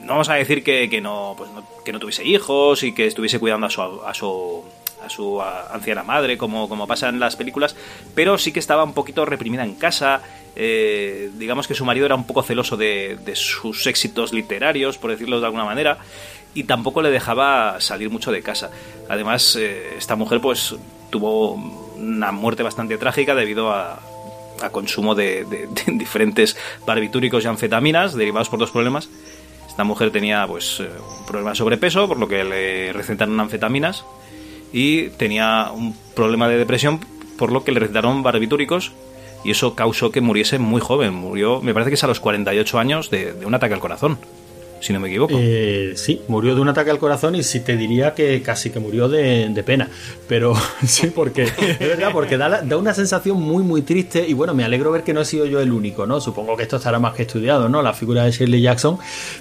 no 0.00 0.12
vamos 0.12 0.30
a 0.30 0.34
decir 0.34 0.64
que, 0.64 0.88
que 0.88 1.00
no, 1.00 1.34
pues 1.36 1.50
que 1.84 1.92
no 1.92 1.98
tuviese 1.98 2.24
hijos 2.24 2.82
y 2.82 2.92
que 2.92 3.06
estuviese 3.06 3.38
cuidando 3.38 3.66
a 3.66 3.70
su, 3.70 3.82
a 3.82 4.14
su 4.14 4.64
a 5.04 5.08
su 5.08 5.40
anciana 5.42 6.02
madre, 6.02 6.36
como, 6.36 6.68
como 6.68 6.86
pasa 6.86 7.08
en 7.08 7.20
las 7.20 7.36
películas, 7.36 7.76
pero 8.14 8.38
sí 8.38 8.52
que 8.52 8.60
estaba 8.60 8.84
un 8.84 8.94
poquito 8.94 9.24
reprimida 9.24 9.64
en 9.64 9.74
casa. 9.74 10.22
Eh, 10.56 11.30
digamos 11.34 11.66
que 11.68 11.74
su 11.74 11.84
marido 11.84 12.06
era 12.06 12.14
un 12.14 12.26
poco 12.26 12.42
celoso 12.42 12.76
de, 12.76 13.18
sus 13.34 13.86
éxitos 13.86 14.32
literarios, 14.32 14.98
por 14.98 15.10
decirlo 15.10 15.40
de 15.40 15.46
alguna 15.46 15.64
manera, 15.64 15.98
y 16.54 16.64
tampoco 16.64 17.02
le 17.02 17.10
dejaba 17.10 17.80
salir 17.80 18.10
mucho 18.10 18.32
de 18.32 18.42
casa. 18.42 18.70
Además, 19.08 19.56
eh, 19.56 19.94
esta 19.96 20.16
mujer 20.16 20.40
pues 20.40 20.74
tuvo 21.10 21.54
una 21.96 22.32
muerte 22.32 22.62
bastante 22.62 22.98
trágica 22.98 23.34
debido 23.34 23.72
a, 23.72 24.00
consumo 24.72 25.14
de, 25.14 25.46
de, 25.46 25.68
diferentes 25.94 26.54
barbitúricos 26.86 27.44
y 27.44 27.48
anfetaminas 27.48 28.14
derivados 28.14 28.50
por 28.50 28.58
dos 28.58 28.70
problemas. 28.70 29.08
Esta 29.66 29.84
mujer 29.84 30.10
tenía 30.10 30.46
pues 30.46 30.80
eh, 30.80 30.90
un 31.18 31.26
problema 31.26 31.50
de 31.50 31.56
sobrepeso, 31.56 32.06
por 32.08 32.18
lo 32.18 32.28
que 32.28 32.44
le 32.44 32.92
recetaron 32.92 33.38
anfetaminas 33.40 34.04
y 34.72 35.08
tenía 35.10 35.70
un 35.74 35.96
problema 36.14 36.48
de 36.48 36.58
depresión 36.58 37.00
por 37.38 37.52
lo 37.52 37.64
que 37.64 37.72
le 37.72 37.80
recetaron 37.80 38.22
barbitúricos 38.22 38.92
y 39.44 39.52
eso 39.52 39.74
causó 39.74 40.10
que 40.10 40.20
muriese 40.20 40.58
muy 40.58 40.80
joven. 40.80 41.14
Murió, 41.14 41.60
me 41.62 41.72
parece 41.72 41.90
que 41.90 41.94
es 41.94 42.04
a 42.04 42.08
los 42.08 42.20
48 42.20 42.78
años 42.78 43.10
de, 43.10 43.32
de 43.32 43.46
un 43.46 43.54
ataque 43.54 43.74
al 43.74 43.80
corazón 43.80 44.18
si 44.80 44.92
no 44.92 45.00
me 45.00 45.08
equivoco. 45.08 45.34
Eh, 45.36 45.92
sí, 45.94 46.22
murió 46.28 46.54
de 46.54 46.60
un 46.60 46.68
ataque 46.68 46.90
al 46.90 46.98
corazón 46.98 47.34
y 47.34 47.42
sí 47.42 47.60
te 47.60 47.76
diría 47.76 48.14
que 48.14 48.42
casi 48.42 48.70
que 48.70 48.80
murió 48.80 49.08
de, 49.08 49.62
pena. 49.64 49.88
Pero 50.26 50.54
sí, 50.86 51.08
porque 51.08 51.42
es 51.58 51.78
verdad, 51.78 52.10
porque 52.12 52.38
da, 52.38 52.62
da, 52.62 52.76
una 52.76 52.94
sensación 52.94 53.40
muy, 53.40 53.62
muy 53.62 53.82
triste. 53.82 54.26
Y 54.26 54.32
bueno, 54.32 54.54
me 54.54 54.64
alegro 54.64 54.90
ver 54.90 55.04
que 55.04 55.12
no 55.12 55.20
he 55.20 55.24
sido 55.24 55.44
yo 55.46 55.60
el 55.60 55.70
único, 55.72 56.06
¿no? 56.06 56.20
Supongo 56.20 56.56
que 56.56 56.62
esto 56.62 56.76
estará 56.76 56.98
más 56.98 57.14
que 57.14 57.22
estudiado, 57.22 57.68
¿no? 57.68 57.82
La 57.82 57.92
figura 57.92 58.24
de 58.24 58.32
Shirley 58.32 58.62
Jackson. 58.62 58.98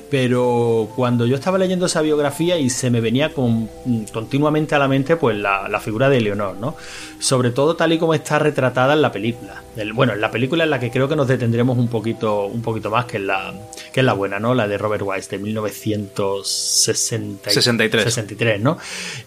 Pero 0.09 0.89
cuando 0.95 1.25
yo 1.25 1.35
estaba 1.35 1.57
leyendo 1.57 1.85
esa 1.85 2.01
biografía 2.01 2.57
y 2.57 2.69
se 2.69 2.89
me 2.89 2.99
venía 2.99 3.33
con, 3.33 3.69
continuamente 4.11 4.75
a 4.75 4.79
la 4.79 4.87
mente, 4.87 5.15
pues 5.15 5.37
la, 5.37 5.69
la 5.69 5.79
figura 5.79 6.09
de 6.09 6.19
Leonor, 6.19 6.57
¿no? 6.57 6.75
Sobre 7.19 7.51
todo 7.51 7.75
tal 7.75 7.93
y 7.93 7.97
como 7.97 8.13
está 8.13 8.39
retratada 8.39 8.93
en 8.93 9.01
la 9.01 9.11
película. 9.11 9.63
bueno, 9.93 10.13
en 10.13 10.21
la 10.21 10.31
película 10.31 10.65
en 10.65 10.69
la 10.69 10.79
que 10.79 10.91
creo 10.91 11.07
que 11.07 11.15
nos 11.15 11.27
detendremos 11.27 11.77
un 11.77 11.87
poquito, 11.87 12.45
un 12.45 12.61
poquito 12.61 12.89
más 12.89 13.05
que 13.05 13.17
en 13.17 13.27
la, 13.27 13.53
que 13.93 14.01
es 14.01 14.05
la 14.05 14.13
buena, 14.13 14.39
¿no? 14.39 14.53
La 14.53 14.67
de 14.67 14.77
Robert 14.77 15.03
Wise 15.05 15.28
de 15.29 15.37
1963. 15.37 18.03
63, 18.03 18.61
¿no? 18.61 18.77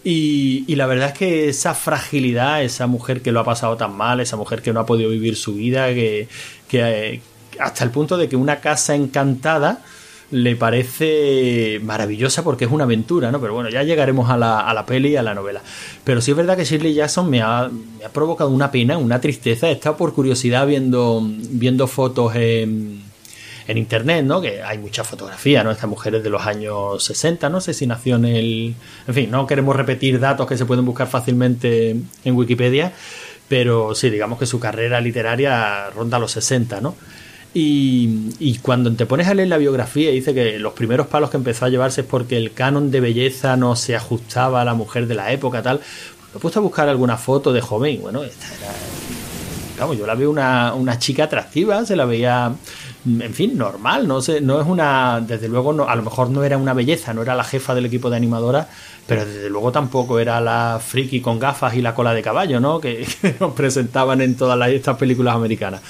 Y, 0.03 0.75
la 0.75 0.85
verdad 0.85 1.09
es 1.09 1.17
que 1.17 1.49
esa 1.49 1.73
fragilidad, 1.73 2.63
esa 2.63 2.87
mujer 2.87 3.21
que 3.21 3.31
lo 3.31 3.39
ha 3.39 3.45
pasado 3.45 3.77
tan 3.77 3.95
mal, 3.95 4.19
esa 4.19 4.35
mujer 4.35 4.61
que 4.61 4.73
no 4.73 4.79
ha 4.79 4.85
podido 4.85 5.09
vivir 5.09 5.35
su 5.35 5.55
vida, 5.55 5.87
que, 5.93 6.27
que 6.67 7.21
hasta 7.59 7.83
el 7.83 7.91
punto 7.91 8.17
de 8.17 8.27
que 8.27 8.35
una 8.35 8.59
casa 8.59 8.95
encantada 8.95 9.83
le 10.33 10.55
parece 10.55 11.79
maravillosa 11.83 12.43
porque 12.43 12.65
es 12.65 12.71
una 12.71 12.85
aventura, 12.85 13.31
¿no? 13.31 13.39
Pero 13.39 13.53
bueno, 13.53 13.69
ya 13.69 13.83
llegaremos 13.83 14.31
a 14.31 14.37
la, 14.37 14.61
a 14.61 14.73
la 14.73 14.83
peli 14.83 15.09
y 15.09 15.15
a 15.15 15.21
la 15.21 15.35
novela. 15.35 15.61
Pero 16.03 16.21
sí 16.21 16.31
es 16.31 16.37
verdad 16.37 16.57
que 16.57 16.65
Shirley 16.65 16.95
Jackson 16.95 17.29
me 17.29 17.41
ha, 17.41 17.69
me 17.69 18.05
ha 18.05 18.09
provocado 18.09 18.49
una 18.49 18.71
pena, 18.71 18.97
una 18.97 19.21
tristeza. 19.21 19.69
He 19.69 19.73
estado 19.73 19.95
por 19.95 20.13
curiosidad 20.13 20.65
viendo, 20.65 21.21
viendo 21.23 21.85
fotos 21.85 22.35
en 22.35 23.03
en 23.67 23.77
internet, 23.77 24.25
¿no? 24.25 24.41
Que 24.41 24.61
hay 24.61 24.77
mucha 24.77 25.03
fotografía, 25.03 25.63
¿no? 25.63 25.71
Esta 25.71 25.87
mujer 25.87 26.15
es 26.15 26.23
de 26.23 26.29
los 26.29 26.45
años 26.45 27.03
60, 27.03 27.49
no 27.49 27.61
sé 27.61 27.73
si 27.73 27.87
nació 27.87 28.15
en 28.17 28.25
el... 28.25 28.75
En 29.07 29.13
fin, 29.13 29.31
no 29.31 29.47
queremos 29.47 29.75
repetir 29.75 30.19
datos 30.19 30.47
que 30.47 30.57
se 30.57 30.65
pueden 30.65 30.85
buscar 30.85 31.07
fácilmente 31.07 31.95
en 32.23 32.35
Wikipedia, 32.35 32.93
pero 33.47 33.95
sí, 33.95 34.09
digamos 34.09 34.39
que 34.39 34.45
su 34.45 34.59
carrera 34.59 34.99
literaria 35.01 35.89
ronda 35.91 36.19
los 36.19 36.31
60, 36.31 36.81
¿no? 36.81 36.95
Y, 37.55 38.31
y, 38.39 38.57
cuando 38.57 38.91
te 38.93 39.05
pones 39.05 39.27
a 39.27 39.35
leer 39.35 39.47
la 39.47 39.57
biografía 39.57 40.09
dice 40.09 40.33
que 40.33 40.57
los 40.57 40.73
primeros 40.73 41.05
palos 41.05 41.29
que 41.29 41.37
empezó 41.37 41.65
a 41.65 41.69
llevarse 41.69 42.01
es 42.01 42.07
porque 42.07 42.35
el 42.35 42.51
canon 42.51 42.89
de 42.89 42.99
belleza 42.99 43.55
no 43.57 43.75
se 43.75 43.95
ajustaba 43.95 44.61
a 44.61 44.65
la 44.65 44.73
mujer 44.73 45.05
de 45.05 45.13
la 45.13 45.31
época, 45.31 45.61
tal. 45.61 45.79
Me 46.33 46.37
he 46.37 46.41
puesto 46.41 46.59
a 46.59 46.63
buscar 46.63 46.89
alguna 46.89 47.15
foto 47.15 47.53
de 47.53 47.61
joven. 47.61 48.01
Bueno, 48.01 48.23
esta 48.23 48.47
era. 48.47 48.73
Vamos, 49.79 49.99
yo 49.99 50.07
la 50.07 50.15
veo 50.15 50.31
una, 50.31 50.73
una 50.73 50.97
chica 50.97 51.25
atractiva, 51.25 51.85
se 51.85 51.95
la 51.95 52.05
veía 52.05 52.55
en 53.05 53.33
fin, 53.33 53.57
normal, 53.57 54.07
no 54.07 54.21
sé, 54.21 54.39
no 54.39 54.61
es 54.61 54.67
una, 54.67 55.21
desde 55.21 55.49
luego, 55.49 55.73
no, 55.73 55.89
a 55.89 55.95
lo 55.95 56.03
mejor 56.03 56.29
no 56.29 56.43
era 56.43 56.57
una 56.57 56.73
belleza, 56.73 57.13
no 57.13 57.21
era 57.21 57.35
la 57.35 57.43
jefa 57.43 57.75
del 57.75 57.85
equipo 57.85 58.09
de 58.09 58.15
animadora, 58.15 58.69
pero 59.05 59.25
desde 59.25 59.49
luego 59.49 59.71
tampoco 59.73 60.19
era 60.19 60.39
la 60.39 60.79
friki 60.81 61.19
con 61.19 61.37
gafas 61.37 61.75
y 61.75 61.81
la 61.81 61.93
cola 61.93 62.13
de 62.13 62.21
caballo, 62.21 62.59
¿no? 62.61 62.79
Que, 62.79 63.05
nos 63.39 63.53
presentaban 63.53 64.21
en 64.21 64.35
todas 64.35 64.69
estas 64.69 64.97
películas 64.97 65.35
americanas. 65.35 65.81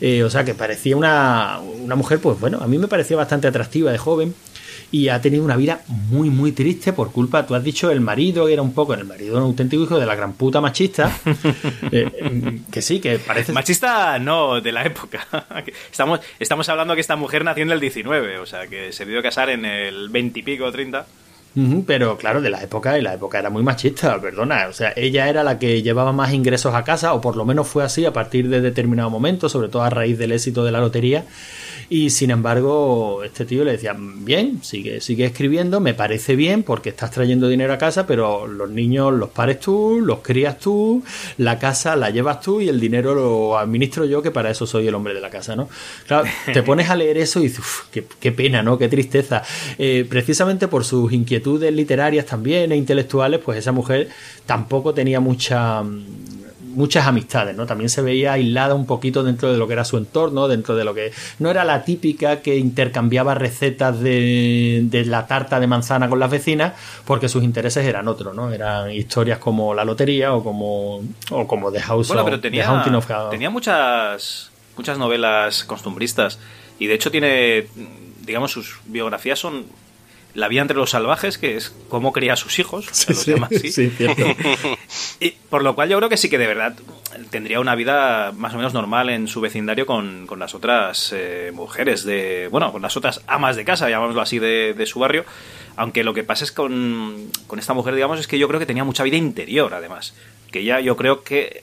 Eh, 0.00 0.24
o 0.24 0.30
sea, 0.30 0.44
que 0.44 0.54
parecía 0.54 0.96
una, 0.96 1.60
una 1.82 1.96
mujer, 1.96 2.18
pues 2.20 2.40
bueno, 2.40 2.58
a 2.62 2.66
mí 2.66 2.78
me 2.78 2.88
parecía 2.88 3.16
bastante 3.16 3.46
atractiva 3.46 3.92
de 3.92 3.98
joven. 3.98 4.34
Y 4.94 5.08
ha 5.08 5.20
tenido 5.20 5.42
una 5.42 5.56
vida 5.56 5.80
muy, 5.88 6.30
muy 6.30 6.52
triste 6.52 6.92
por 6.92 7.10
culpa, 7.10 7.44
tú 7.44 7.56
has 7.56 7.64
dicho 7.64 7.90
el 7.90 8.00
marido, 8.00 8.46
que 8.46 8.52
era 8.52 8.62
un 8.62 8.72
poco, 8.72 8.94
el 8.94 9.04
marido 9.04 9.38
un 9.38 9.42
auténtico 9.42 9.82
hijo 9.82 9.98
de 9.98 10.06
la 10.06 10.14
gran 10.14 10.34
puta 10.34 10.60
machista, 10.60 11.18
eh, 11.90 12.60
que 12.70 12.80
sí, 12.80 13.00
que 13.00 13.18
parece... 13.18 13.52
Machista 13.52 14.20
no, 14.20 14.60
de 14.60 14.70
la 14.70 14.84
época. 14.86 15.26
Estamos, 15.90 16.20
estamos 16.38 16.68
hablando 16.68 16.94
que 16.94 17.00
esta 17.00 17.16
mujer 17.16 17.44
nació 17.44 17.64
en 17.64 17.72
el 17.72 17.80
19, 17.80 18.38
o 18.38 18.46
sea, 18.46 18.68
que 18.68 18.92
se 18.92 19.04
debió 19.04 19.20
casar 19.20 19.50
en 19.50 19.64
el 19.64 20.10
20 20.10 20.38
y 20.38 20.42
pico, 20.44 20.70
30. 20.70 21.04
Pero 21.86 22.16
claro, 22.16 22.40
de 22.40 22.50
la 22.50 22.62
época, 22.62 22.98
y 22.98 23.02
la 23.02 23.14
época 23.14 23.38
era 23.38 23.48
muy 23.48 23.62
machista, 23.62 24.20
perdona. 24.20 24.66
O 24.68 24.72
sea, 24.72 24.92
ella 24.96 25.28
era 25.28 25.44
la 25.44 25.58
que 25.58 25.82
llevaba 25.82 26.12
más 26.12 26.32
ingresos 26.32 26.74
a 26.74 26.82
casa, 26.82 27.14
o 27.14 27.20
por 27.20 27.36
lo 27.36 27.44
menos 27.44 27.68
fue 27.68 27.84
así 27.84 28.04
a 28.04 28.12
partir 28.12 28.48
de 28.48 28.60
determinado 28.60 29.08
momento, 29.08 29.48
sobre 29.48 29.68
todo 29.68 29.82
a 29.82 29.90
raíz 29.90 30.18
del 30.18 30.32
éxito 30.32 30.64
de 30.64 30.72
la 30.72 30.80
lotería. 30.80 31.24
Y 31.88 32.10
sin 32.10 32.30
embargo, 32.30 33.22
este 33.24 33.44
tío 33.44 33.64
le 33.64 33.72
decía, 33.72 33.96
bien, 33.98 34.62
sigue, 34.62 35.00
sigue 35.00 35.26
escribiendo, 35.26 35.80
me 35.80 35.94
parece 35.94 36.36
bien 36.36 36.62
porque 36.62 36.90
estás 36.90 37.10
trayendo 37.10 37.48
dinero 37.48 37.72
a 37.72 37.78
casa, 37.78 38.06
pero 38.06 38.46
los 38.46 38.70
niños 38.70 39.12
los 39.12 39.30
pares 39.30 39.60
tú, 39.60 40.00
los 40.00 40.20
crías 40.20 40.58
tú, 40.58 41.02
la 41.38 41.58
casa 41.58 41.96
la 41.96 42.10
llevas 42.10 42.40
tú 42.40 42.60
y 42.60 42.68
el 42.68 42.80
dinero 42.80 43.14
lo 43.14 43.58
administro 43.58 44.04
yo, 44.04 44.22
que 44.22 44.30
para 44.30 44.50
eso 44.50 44.66
soy 44.66 44.88
el 44.88 44.94
hombre 44.94 45.14
de 45.14 45.20
la 45.20 45.30
casa, 45.30 45.56
¿no? 45.56 45.68
Claro, 46.06 46.28
te 46.52 46.62
pones 46.64 46.90
a 46.90 46.96
leer 46.96 47.18
eso 47.18 47.40
y 47.40 47.44
dices, 47.44 47.64
qué, 47.90 48.32
pena, 48.32 48.62
¿no? 48.62 48.78
Qué 48.78 48.88
tristeza. 48.88 49.42
Eh, 49.78 50.06
precisamente 50.08 50.68
por 50.68 50.84
sus 50.84 51.12
inquietudes 51.12 51.72
literarias 51.72 52.26
también 52.26 52.72
e 52.72 52.76
intelectuales, 52.76 53.40
pues 53.44 53.58
esa 53.58 53.72
mujer 53.72 54.08
tampoco 54.46 54.94
tenía 54.94 55.20
mucha 55.20 55.82
muchas 56.74 57.06
amistades, 57.06 57.56
¿no? 57.56 57.66
También 57.66 57.88
se 57.88 58.02
veía 58.02 58.32
aislada 58.32 58.74
un 58.74 58.86
poquito 58.86 59.22
dentro 59.22 59.52
de 59.52 59.58
lo 59.58 59.66
que 59.66 59.72
era 59.72 59.84
su 59.84 59.96
entorno, 59.96 60.48
dentro 60.48 60.76
de 60.76 60.84
lo 60.84 60.94
que 60.94 61.12
no 61.38 61.50
era 61.50 61.64
la 61.64 61.84
típica 61.84 62.40
que 62.40 62.56
intercambiaba 62.56 63.34
recetas 63.34 64.00
de, 64.00 64.82
de 64.84 65.04
la 65.04 65.26
tarta 65.26 65.60
de 65.60 65.66
manzana 65.66 66.08
con 66.08 66.18
las 66.18 66.30
vecinas, 66.30 66.74
porque 67.04 67.28
sus 67.28 67.42
intereses 67.44 67.86
eran 67.86 68.08
otros, 68.08 68.34
¿no? 68.34 68.52
Eran 68.52 68.90
historias 68.90 69.38
como 69.38 69.74
la 69.74 69.84
lotería 69.84 70.34
o 70.34 70.42
como 70.42 71.02
o 71.30 71.46
como 71.46 71.72
The 71.72 71.80
House 71.80 72.08
bueno, 72.08 72.24
pero 72.24 72.40
tenía, 72.40 72.68
tenía 73.30 73.50
muchas 73.50 74.50
muchas 74.76 74.98
novelas 74.98 75.64
costumbristas 75.64 76.38
y 76.78 76.86
de 76.86 76.94
hecho 76.94 77.10
tiene 77.10 77.66
digamos 78.24 78.52
sus 78.52 78.80
biografías 78.86 79.38
son 79.38 79.64
la 80.34 80.48
vida 80.48 80.62
entre 80.62 80.76
los 80.76 80.90
salvajes, 80.90 81.38
que 81.38 81.56
es 81.56 81.74
cómo 81.88 82.12
cría 82.12 82.32
a 82.32 82.36
sus 82.36 82.58
hijos, 82.58 82.86
sí, 82.90 83.14
sí, 83.14 83.92
y 85.20 85.30
por 85.48 85.62
lo 85.62 85.74
cual 85.74 85.88
yo 85.88 85.96
creo 85.98 86.08
que 86.08 86.16
sí 86.16 86.28
que 86.28 86.38
de 86.38 86.46
verdad 86.46 86.76
tendría 87.30 87.60
una 87.60 87.74
vida 87.74 88.32
más 88.32 88.52
o 88.54 88.56
menos 88.56 88.74
normal 88.74 89.10
en 89.10 89.28
su 89.28 89.40
vecindario 89.40 89.86
con, 89.86 90.26
las 90.36 90.54
otras 90.54 91.12
eh, 91.14 91.52
mujeres 91.54 92.04
de, 92.04 92.48
bueno, 92.50 92.72
con 92.72 92.82
las 92.82 92.96
otras 92.96 93.22
amas 93.26 93.56
de 93.56 93.64
casa, 93.64 93.88
llamámoslo 93.88 94.20
así, 94.20 94.38
de, 94.38 94.84
su 94.86 94.98
barrio. 94.98 95.24
Aunque 95.76 96.04
lo 96.04 96.14
que 96.14 96.24
pasa 96.24 96.44
es 96.44 96.52
con, 96.52 97.30
con 97.46 97.58
esta 97.58 97.72
mujer, 97.72 97.94
digamos, 97.94 98.20
es 98.20 98.26
que 98.26 98.38
yo 98.38 98.46
creo 98.48 98.60
que 98.60 98.66
tenía 98.66 98.84
mucha 98.84 99.02
vida 99.02 99.16
interior, 99.16 99.72
además. 99.74 100.14
Que 100.50 100.60
ella, 100.60 100.80
yo 100.80 100.96
creo 100.96 101.22
que 101.24 101.62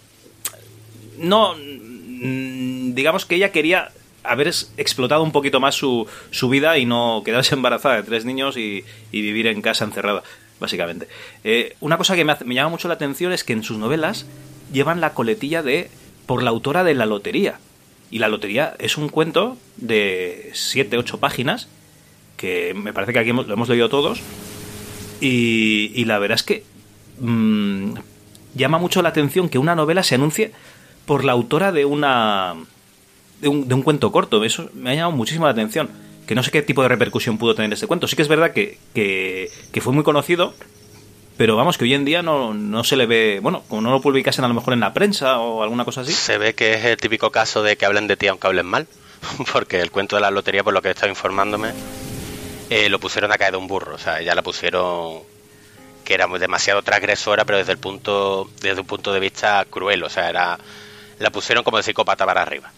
no, 1.18 1.56
mm, 1.56 2.94
digamos 2.94 3.25
que 3.25 3.36
ella 3.36 3.51
quería 3.51 3.92
haber 4.24 4.48
explotado 4.78 5.24
un 5.24 5.32
poquito 5.32 5.60
más 5.60 5.75
su, 5.75 6.08
su 6.32 6.50
vida 6.50 6.78
y 6.78 6.86
no 6.86 7.22
quedarse 7.24 7.56
embarazada 7.56 7.96
de 7.98 8.04
tres 8.04 8.25
niños 8.25 8.58
y, 8.58 8.84
vivir 9.12 9.48
en 9.48 9.62
casa 9.62 9.86
encerrada, 9.86 10.24
básicamente. 10.60 11.08
Eh, 11.44 11.75
una 11.80 11.98
cosa 11.98 12.16
que 12.16 12.25
me, 12.25 12.36
me, 12.46 12.56
llama 12.56 12.70
mucho 12.70 12.88
la 12.88 12.96
atención 12.96 13.32
es 13.32 13.44
que 13.44 13.54
en 13.54 13.63
sus 13.63 13.78
novelas 13.78 14.25
llevan 14.72 15.01
la 15.01 15.13
coletilla 15.13 15.63
de 15.63 15.90
por 16.25 16.44
la 16.44 16.50
autora 16.50 16.84
de 16.84 16.94
La 16.94 17.06
Lotería. 17.06 17.60
Y 18.10 18.20
La 18.20 18.28
Lotería 18.28 18.75
es 18.80 18.98
un 18.98 19.10
cuento 19.10 19.58
de 19.78 20.51
siete, 20.54 20.98
ocho 20.98 21.20
páginas, 21.20 21.68
que 22.38 22.74
me 22.74 22.94
parece 22.94 23.13
que 23.13 23.20
aquí 23.20 23.32
lo 23.32 23.54
hemos 23.54 23.70
leído 23.70 23.90
todos, 23.90 24.22
y, 25.22 25.92
y 25.96 26.06
la 26.06 26.20
verdad 26.20 26.36
es 26.36 26.44
que 26.44 26.63
mm, 27.20 27.94
llama 28.56 28.80
mucho 28.80 29.01
la 29.01 29.10
atención 29.10 29.50
que 29.50 29.60
una 29.60 29.75
novela 29.75 30.04
se 30.04 30.16
anuncie 30.16 30.51
por 31.06 31.24
la 31.24 31.32
autora 31.32 31.72
de 31.72 31.86
una 31.86 32.56
de 33.42 33.50
un, 33.50 33.82
cuento 33.82 34.12
corto. 34.12 34.44
Eso 34.44 34.70
me 34.74 34.92
ha 34.92 34.94
llamado 34.94 35.12
muchísimo 35.12 35.46
la 35.46 35.52
atención. 35.52 35.90
Que 36.28 36.36
no 36.36 36.44
sé 36.44 36.52
qué 36.52 36.62
tipo 36.62 36.82
de 36.82 36.88
repercusión 36.88 37.38
pudo 37.38 37.56
tener 37.56 37.74
este 37.74 37.88
cuento. 37.88 38.08
Sí 38.08 38.16
que 38.16 38.22
es 38.22 38.28
verdad 38.28 38.52
que, 38.52 38.78
que, 38.94 39.82
fue 39.82 39.92
muy 39.92 40.04
conocido, 40.04 40.54
pero 41.36 41.56
vamos, 41.56 41.78
que 41.78 41.84
hoy 41.84 41.94
en 41.94 42.06
día 42.06 42.22
no, 42.22 42.54
no, 42.54 42.84
se 42.84 42.96
le 42.96 43.06
ve, 43.06 43.40
bueno, 43.42 43.64
como 43.68 43.82
no 43.82 43.92
lo 43.92 44.02
publicasen 44.02 44.46
a 44.46 44.48
lo 44.48 44.54
mejor 44.54 44.74
en 44.74 44.80
la 44.80 44.94
prensa 44.94 45.40
o 45.40 45.64
alguna 45.64 45.84
cosa 45.84 46.02
así. 46.02 46.14
Se 46.14 46.38
ve 46.38 46.54
que 46.54 46.76
es 46.76 46.86
el 46.86 46.98
típico 46.98 47.32
caso 47.32 47.64
de 47.64 47.76
que 47.76 47.86
hablen 47.86 48.08
de 48.08 48.16
ti 48.16 48.28
aunque 48.28 48.48
hablen 48.48 48.68
mal, 48.68 48.88
porque 49.52 49.82
el 49.82 49.92
cuento 49.92 50.16
de 50.16 50.22
la 50.22 50.32
lotería, 50.32 50.64
por 50.64 50.74
lo 50.74 50.82
que 50.82 50.90
he 50.90 50.92
estado 50.92 51.10
informándome, 51.10 51.72
eh, 52.70 52.88
lo 52.88 53.00
pusieron 53.00 53.32
a 53.32 53.38
caer 53.38 53.52
de 53.52 53.58
un 53.58 53.68
burro, 53.68 53.96
o 53.96 53.98
sea, 53.98 54.22
ya 54.22 54.36
la 54.36 54.44
pusieron 54.44 55.20
que 56.06 56.14
era 56.14 56.28
demasiado 56.28 56.82
transgresora, 56.82 57.46
pero 57.46 57.58
desde 57.58 57.74
el 57.74 57.78
punto, 57.78 58.50
desde 58.62 58.80
un 58.80 58.88
punto 58.88 59.12
de 59.12 59.20
vista 59.20 59.66
cruel, 59.70 60.04
o 60.04 60.10
sea, 60.10 60.30
era 60.30 60.58
la 61.20 61.30
pusieron 61.30 61.64
como 61.64 61.78
de 61.78 61.84
psicópata 61.84 62.26
para 62.26 62.42
arriba. 62.42 62.72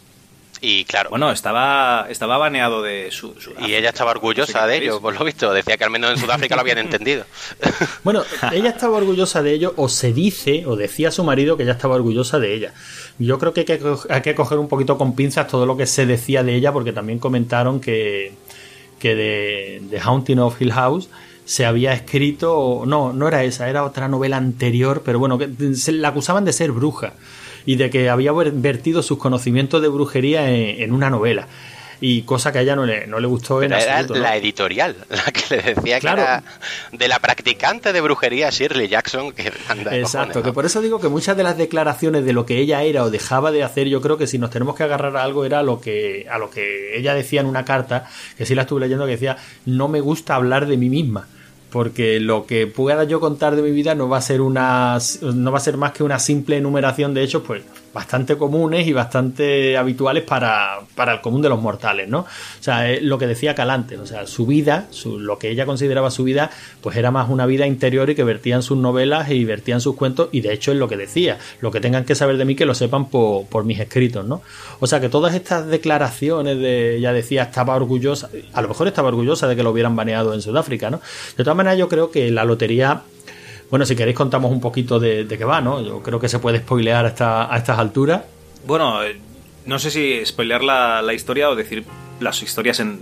Y 0.65 0.85
claro. 0.85 1.09
Bueno, 1.09 1.29
estaba, 1.29 2.07
estaba 2.09 2.37
baneado 2.37 2.81
de 2.81 3.11
su, 3.11 3.35
Y 3.67 3.73
ella 3.73 3.89
estaba 3.89 4.11
orgullosa 4.11 4.65
de 4.65 4.77
ello, 4.77 5.01
por 5.01 5.13
lo 5.13 5.25
visto. 5.25 5.51
Decía 5.51 5.75
que 5.75 5.83
al 5.83 5.89
menos 5.89 6.11
en 6.11 6.17
Sudáfrica 6.17 6.55
lo 6.55 6.61
habían 6.61 6.77
entendido. 6.77 7.25
Bueno, 8.03 8.23
ella 8.51 8.69
estaba 8.69 8.97
orgullosa 8.97 9.41
de 9.41 9.53
ello, 9.53 9.73
o 9.75 9.89
se 9.89 10.13
dice, 10.13 10.65
o 10.65 10.77
decía 10.77 11.11
su 11.11 11.23
marido 11.23 11.57
que 11.57 11.63
ella 11.63 11.73
estaba 11.73 11.95
orgullosa 11.95 12.39
de 12.39 12.53
ella. 12.53 12.73
Yo 13.19 13.39
creo 13.39 13.53
que 13.53 13.61
hay 13.61 13.65
que, 13.65 13.95
hay 14.09 14.21
que 14.21 14.35
coger 14.35 14.57
un 14.57 14.69
poquito 14.69 14.97
con 14.97 15.15
pinzas 15.15 15.47
todo 15.47 15.65
lo 15.65 15.75
que 15.75 15.85
se 15.85 16.05
decía 16.05 16.43
de 16.43 16.55
ella, 16.55 16.71
porque 16.71 16.93
también 16.93 17.19
comentaron 17.19 17.81
que, 17.81 18.33
que 18.99 19.15
de, 19.15 19.81
de 19.89 19.99
Haunting 19.99 20.39
of 20.39 20.61
Hill 20.61 20.71
House 20.71 21.09
se 21.43 21.65
había 21.65 21.93
escrito, 21.93 22.83
no, 22.85 23.11
no 23.11 23.27
era 23.27 23.43
esa, 23.43 23.69
era 23.69 23.83
otra 23.83 24.07
novela 24.07 24.37
anterior, 24.37 25.01
pero 25.03 25.19
bueno, 25.19 25.37
que 25.37 25.75
se 25.75 25.91
la 25.91 26.09
acusaban 26.09 26.45
de 26.45 26.53
ser 26.53 26.71
bruja 26.71 27.13
y 27.65 27.75
de 27.75 27.89
que 27.89 28.09
había 28.09 28.31
vertido 28.31 29.01
sus 29.03 29.17
conocimientos 29.17 29.81
de 29.81 29.87
brujería 29.87 30.49
en, 30.49 30.91
una 30.91 31.09
novela. 31.09 31.47
Y 32.01 32.23
cosa 32.23 32.51
que 32.51 32.57
a 32.57 32.61
ella 32.61 32.75
no 32.75 32.85
le, 32.85 33.07
no 33.07 33.19
le 33.19 33.27
gustó 33.27 33.63
en 33.63 33.71
era 33.71 34.01
la 34.01 34.35
editorial 34.35 34.97
la 35.09 35.23
que 35.31 35.55
le 35.55 35.61
decía 35.61 36.01
que 36.01 36.07
era 36.07 36.43
de 36.91 37.07
la 37.07 37.19
practicante 37.19 37.93
de 37.93 38.01
brujería 38.01 38.49
Shirley 38.49 38.89
Jackson 38.89 39.31
que 39.31 39.53
anda 39.69 39.95
exacto 39.95 40.43
que 40.43 40.51
por 40.51 40.65
eso 40.65 40.81
digo 40.81 40.99
que 40.99 41.07
muchas 41.07 41.37
de 41.37 41.43
las 41.43 41.57
declaraciones 41.57 42.25
de 42.25 42.33
lo 42.33 42.45
que 42.45 42.57
ella 42.57 42.83
era 42.83 43.03
o 43.03 43.09
dejaba 43.09 43.51
de 43.51 43.63
hacer 43.63 43.87
yo 43.87 44.01
creo 44.01 44.17
que 44.17 44.27
si 44.27 44.37
nos 44.37 44.49
tenemos 44.49 44.75
que 44.75 44.83
agarrar 44.83 45.15
a 45.15 45.23
algo 45.23 45.45
era 45.45 45.59
a 45.59 45.63
lo 45.63 45.79
que 45.79 46.27
a 46.29 46.37
lo 46.39 46.49
que 46.49 46.97
ella 46.97 47.13
decía 47.13 47.39
en 47.39 47.47
una 47.47 47.63
carta 47.63 48.09
que 48.37 48.45
sí 48.45 48.53
la 48.53 48.63
estuve 48.63 48.81
leyendo 48.81 49.05
que 49.05 49.11
decía 49.11 49.37
no 49.65 49.87
me 49.87 50.01
gusta 50.01 50.35
hablar 50.35 50.65
de 50.65 50.75
mí 50.75 50.89
misma 50.89 51.27
porque 51.73 52.19
lo 52.19 52.45
que 52.45 52.67
pueda 52.67 53.03
yo 53.03 53.19
contar 53.19 53.55
de 53.55 53.63
mi 53.63 53.71
vida 53.71 53.95
no 53.95 54.07
va 54.07 54.17
a 54.17 54.21
ser 54.21 54.41
una 54.41 54.99
no 55.21 55.51
va 55.51 55.57
a 55.57 55.61
ser 55.61 55.75
más 55.75 55.91
que 55.91 56.03
una 56.03 56.19
simple 56.19 56.57
enumeración 56.57 57.15
de 57.15 57.23
hechos 57.23 57.41
pues 57.45 57.63
bastante 57.93 58.37
comunes 58.37 58.87
y 58.87 58.93
bastante 58.93 59.77
habituales 59.77 60.23
para, 60.23 60.79
el 60.97 61.21
común 61.21 61.41
de 61.41 61.49
los 61.49 61.61
mortales, 61.61 62.09
¿no? 62.09 62.19
O 62.19 62.27
sea, 62.59 62.89
es 62.89 63.03
lo 63.03 63.17
que 63.17 63.27
decía 63.27 63.53
Calante, 63.55 63.97
o 63.97 64.05
sea, 64.05 64.25
su 64.25 64.45
vida, 64.45 64.87
lo 65.05 65.37
que 65.37 65.49
ella 65.49 65.65
consideraba 65.65 66.09
su 66.09 66.23
vida, 66.23 66.49
pues 66.81 66.97
era 66.97 67.11
más 67.11 67.29
una 67.29 67.45
vida 67.45 67.67
interior 67.67 68.09
y 68.09 68.15
que 68.15 68.23
vertían 68.23 68.63
sus 68.63 68.77
novelas 68.77 69.29
y 69.29 69.45
vertían 69.45 69.79
sus 69.79 69.95
cuentos, 69.95 70.29
y 70.31 70.41
de 70.41 70.53
hecho 70.53 70.71
es 70.71 70.77
lo 70.77 70.87
que 70.87 70.97
decía, 70.97 71.37
lo 71.61 71.71
que 71.71 71.79
tengan 71.79 72.03
que 72.03 72.15
saber 72.15 72.37
de 72.37 72.45
mí 72.45 72.55
que 72.55 72.65
lo 72.65 72.73
sepan 72.73 73.09
por, 73.09 73.45
por 73.45 73.63
mis 73.63 73.79
escritos, 73.79 74.25
¿no? 74.25 74.41
O 74.79 74.87
sea, 74.87 74.99
que 74.99 75.09
todas 75.09 75.35
estas 75.35 75.67
declaraciones 75.67 76.57
de, 76.57 76.99
ya 76.99 77.13
decía, 77.13 77.43
estaba 77.43 77.75
orgullosa, 77.75 78.29
a 78.53 78.61
lo 78.61 78.69
mejor 78.69 78.87
estaba 78.87 79.09
orgullosa 79.09 79.47
de 79.47 79.55
que 79.55 79.63
lo 79.63 79.71
hubieran 79.71 79.95
baneado 79.95 80.33
en 80.33 80.41
Sudáfrica, 80.41 80.89
¿no? 80.89 80.99
De 81.37 81.43
todas 81.43 81.55
maneras, 81.55 81.77
yo 81.77 81.87
creo 81.87 82.09
que 82.09 82.31
la 82.31 82.43
lotería 82.43 83.03
bueno, 83.73 83.87
si 83.87 83.95
queréis 83.95 84.15
contamos 84.15 84.51
un 84.51 84.61
poquito 84.61 84.99
de, 84.99 85.25
qué 85.27 85.45
va, 85.45 85.59
¿no? 85.59 85.81
Yo 85.81 86.03
creo 86.03 86.19
que 86.19 86.29
se 86.29 86.37
puede 86.37 86.59
spoilear 86.59 87.11
a, 87.19 87.51
a 87.51 87.57
estas 87.57 87.79
alturas. 87.79 88.21
Bueno, 88.67 89.01
eh, 89.01 89.17
no 89.65 89.79
sé 89.79 89.89
si 89.89 90.23
spoilear 90.23 90.63
la, 90.63 91.11
historia 91.11 91.49
o 91.49 91.55
decir 91.55 91.83
las 92.19 92.43
historias 92.43 92.79
en, 92.79 92.99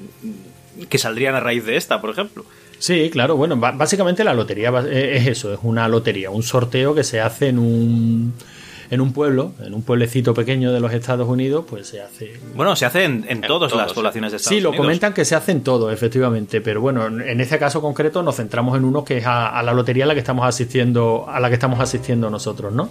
que 0.88 0.98
saldrían 0.98 1.36
a 1.36 1.42
raíz 1.42 1.66
de 1.66 1.76
esta, 1.76 2.00
por 2.00 2.10
ejemplo. 2.10 2.46
Sí, 2.80 3.10
claro, 3.12 3.36
bueno, 3.36 3.58
básicamente 3.58 4.24
la 4.24 4.34
lotería 4.34 4.70
es 4.90 5.28
eso, 5.28 5.54
es 5.54 5.60
una 5.62 5.90
lotería, 5.90 6.30
un 6.30 6.42
sorteo 6.42 6.96
que 6.96 7.04
se 7.04 7.20
hace 7.20 7.50
en 7.50 7.60
un 7.60 8.34
en 8.92 9.00
un 9.00 9.14
pueblo, 9.14 9.54
en 9.64 9.74
un 9.74 9.84
pueblecito 9.84 10.34
pequeño 10.34 10.74
de 10.74 10.82
los 10.82 10.92
Estados 10.92 11.28
Unidos, 11.28 11.64
pues 11.68 11.88
se 11.88 12.02
hace. 12.02 12.38
Bueno, 12.56 12.76
se 12.76 12.86
hace 12.86 13.06
en, 13.06 13.42
todas 13.42 13.74
las 13.74 13.94
poblaciones 13.94 14.32
de 14.32 14.38
Estados 14.38 14.52
Unidos. 14.52 14.72
Sí, 14.74 14.78
lo 14.78 14.84
comentan 14.84 15.14
que 15.14 15.24
se 15.24 15.34
hace 15.34 15.54
en 15.54 15.64
todo, 15.64 15.90
efectivamente, 15.92 16.60
pero 16.60 16.82
bueno, 16.82 17.08
en 17.08 17.40
ese 17.40 17.58
caso 17.58 17.82
concreto 17.82 18.22
nos 18.22 18.36
centramos 18.36 18.78
en 18.78 18.84
uno 18.84 19.06
que 19.06 19.20
es 19.20 19.26
a, 19.26 19.64
la 19.64 19.74
lotería 19.74 20.04
a 20.04 20.08
la 20.08 20.14
que 20.14 20.20
estamos 20.20 20.46
asistiendo, 20.46 21.26
a 21.30 21.40
la 21.40 21.48
que 21.48 21.54
estamos 21.54 21.80
asistiendo 21.80 22.30
nosotros, 22.30 22.74
¿no? 22.74 22.90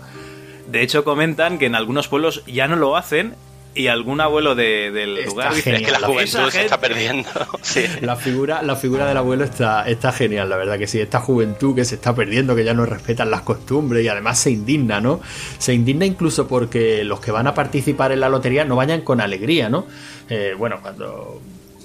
De 0.73 0.83
hecho, 0.83 1.05
comentan 1.05 1.59
que 1.59 1.67
en 1.67 1.75
algunos 1.75 2.09
pueblos 2.09 2.45
ya 2.47 2.67
no 2.67 2.77
lo 2.77 2.97
hacen 2.97 3.35
y 3.75 3.87
algún 3.87 4.21
abuelo 4.21 4.55
del 4.55 5.25
lugar 5.25 5.55
dice 5.55 5.83
que 5.83 5.91
la 5.91 6.01
juventud 6.01 6.51
se 6.51 6.63
está 6.63 6.81
perdiendo. 6.81 7.29
La 8.01 8.17
figura, 8.17 8.63
la 8.63 8.77
figura 8.77 9.07
del 9.07 9.17
abuelo 9.17 9.45
está, 9.45 9.87
está 9.89 10.13
genial, 10.13 10.49
la 10.49 10.57
verdad 10.57 10.79
que 10.79 10.87
sí. 10.87 10.99
Esta 10.99 11.21
juventud 11.21 11.75
que 11.75 11.85
se 11.85 11.95
está 11.95 12.15
perdiendo, 12.15 12.57
que 12.57 12.65
ya 12.65 12.75
no 12.75 12.85
respetan 12.85 13.31
las 13.31 13.43
costumbres 13.43 14.05
y 14.05 14.09
además 14.09 14.39
se 14.39 14.51
indigna, 14.51 15.01
¿no? 15.01 15.21
Se 15.59 15.73
indigna 15.73 16.05
incluso 16.05 16.49
porque 16.49 17.05
los 17.05 17.21
que 17.21 17.31
van 17.31 17.47
a 17.47 17.55
participar 17.55 18.13
en 18.13 18.21
la 18.21 18.29
lotería 18.29 18.65
no 18.65 18.77
vayan 18.77 19.03
con 19.03 19.21
alegría, 19.21 19.69
¿no? 19.69 19.87
Eh, 20.29 20.55
bueno, 20.59 20.79
cuando 20.83 21.41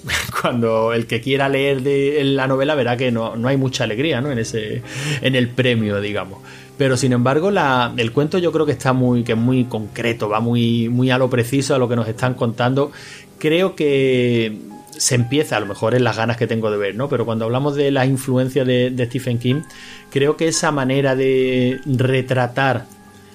cuando 0.40 0.92
el 0.92 1.06
que 1.06 1.20
quiera 1.20 1.48
leer 1.48 1.82
de 1.82 2.22
la 2.24 2.46
novela 2.46 2.74
verá 2.74 2.96
que 2.96 3.10
no, 3.10 3.36
no 3.36 3.48
hay 3.48 3.56
mucha 3.56 3.84
alegría 3.84 4.20
¿no? 4.20 4.30
en, 4.30 4.38
ese, 4.38 4.82
en 5.20 5.34
el 5.34 5.48
premio, 5.48 6.00
digamos. 6.00 6.40
Pero 6.78 6.96
sin 6.96 7.12
embargo, 7.12 7.50
el 7.96 8.12
cuento 8.12 8.38
yo 8.38 8.52
creo 8.52 8.66
que 8.66 8.72
está 8.72 8.92
muy, 8.92 9.24
que 9.24 9.32
es 9.32 9.38
muy 9.38 9.64
concreto, 9.64 10.28
va 10.28 10.40
muy, 10.40 10.88
muy 10.88 11.10
a 11.10 11.18
lo 11.18 11.30
preciso, 11.30 11.74
a 11.74 11.78
lo 11.78 11.88
que 11.88 11.96
nos 11.96 12.08
están 12.08 12.34
contando. 12.34 12.92
Creo 13.38 13.74
que 13.74 14.58
se 14.90 15.14
empieza, 15.14 15.56
a 15.56 15.60
lo 15.60 15.66
mejor 15.66 15.94
en 15.94 16.04
las 16.04 16.16
ganas 16.16 16.36
que 16.36 16.46
tengo 16.46 16.70
de 16.70 16.76
ver, 16.76 16.94
¿no? 16.94 17.08
Pero 17.08 17.24
cuando 17.24 17.46
hablamos 17.46 17.76
de 17.76 17.90
la 17.90 18.04
influencia 18.06 18.64
de, 18.64 18.90
de 18.90 19.06
Stephen 19.06 19.38
King, 19.38 19.62
creo 20.10 20.36
que 20.36 20.48
esa 20.48 20.70
manera 20.70 21.16
de 21.16 21.80
retratar 21.86 22.84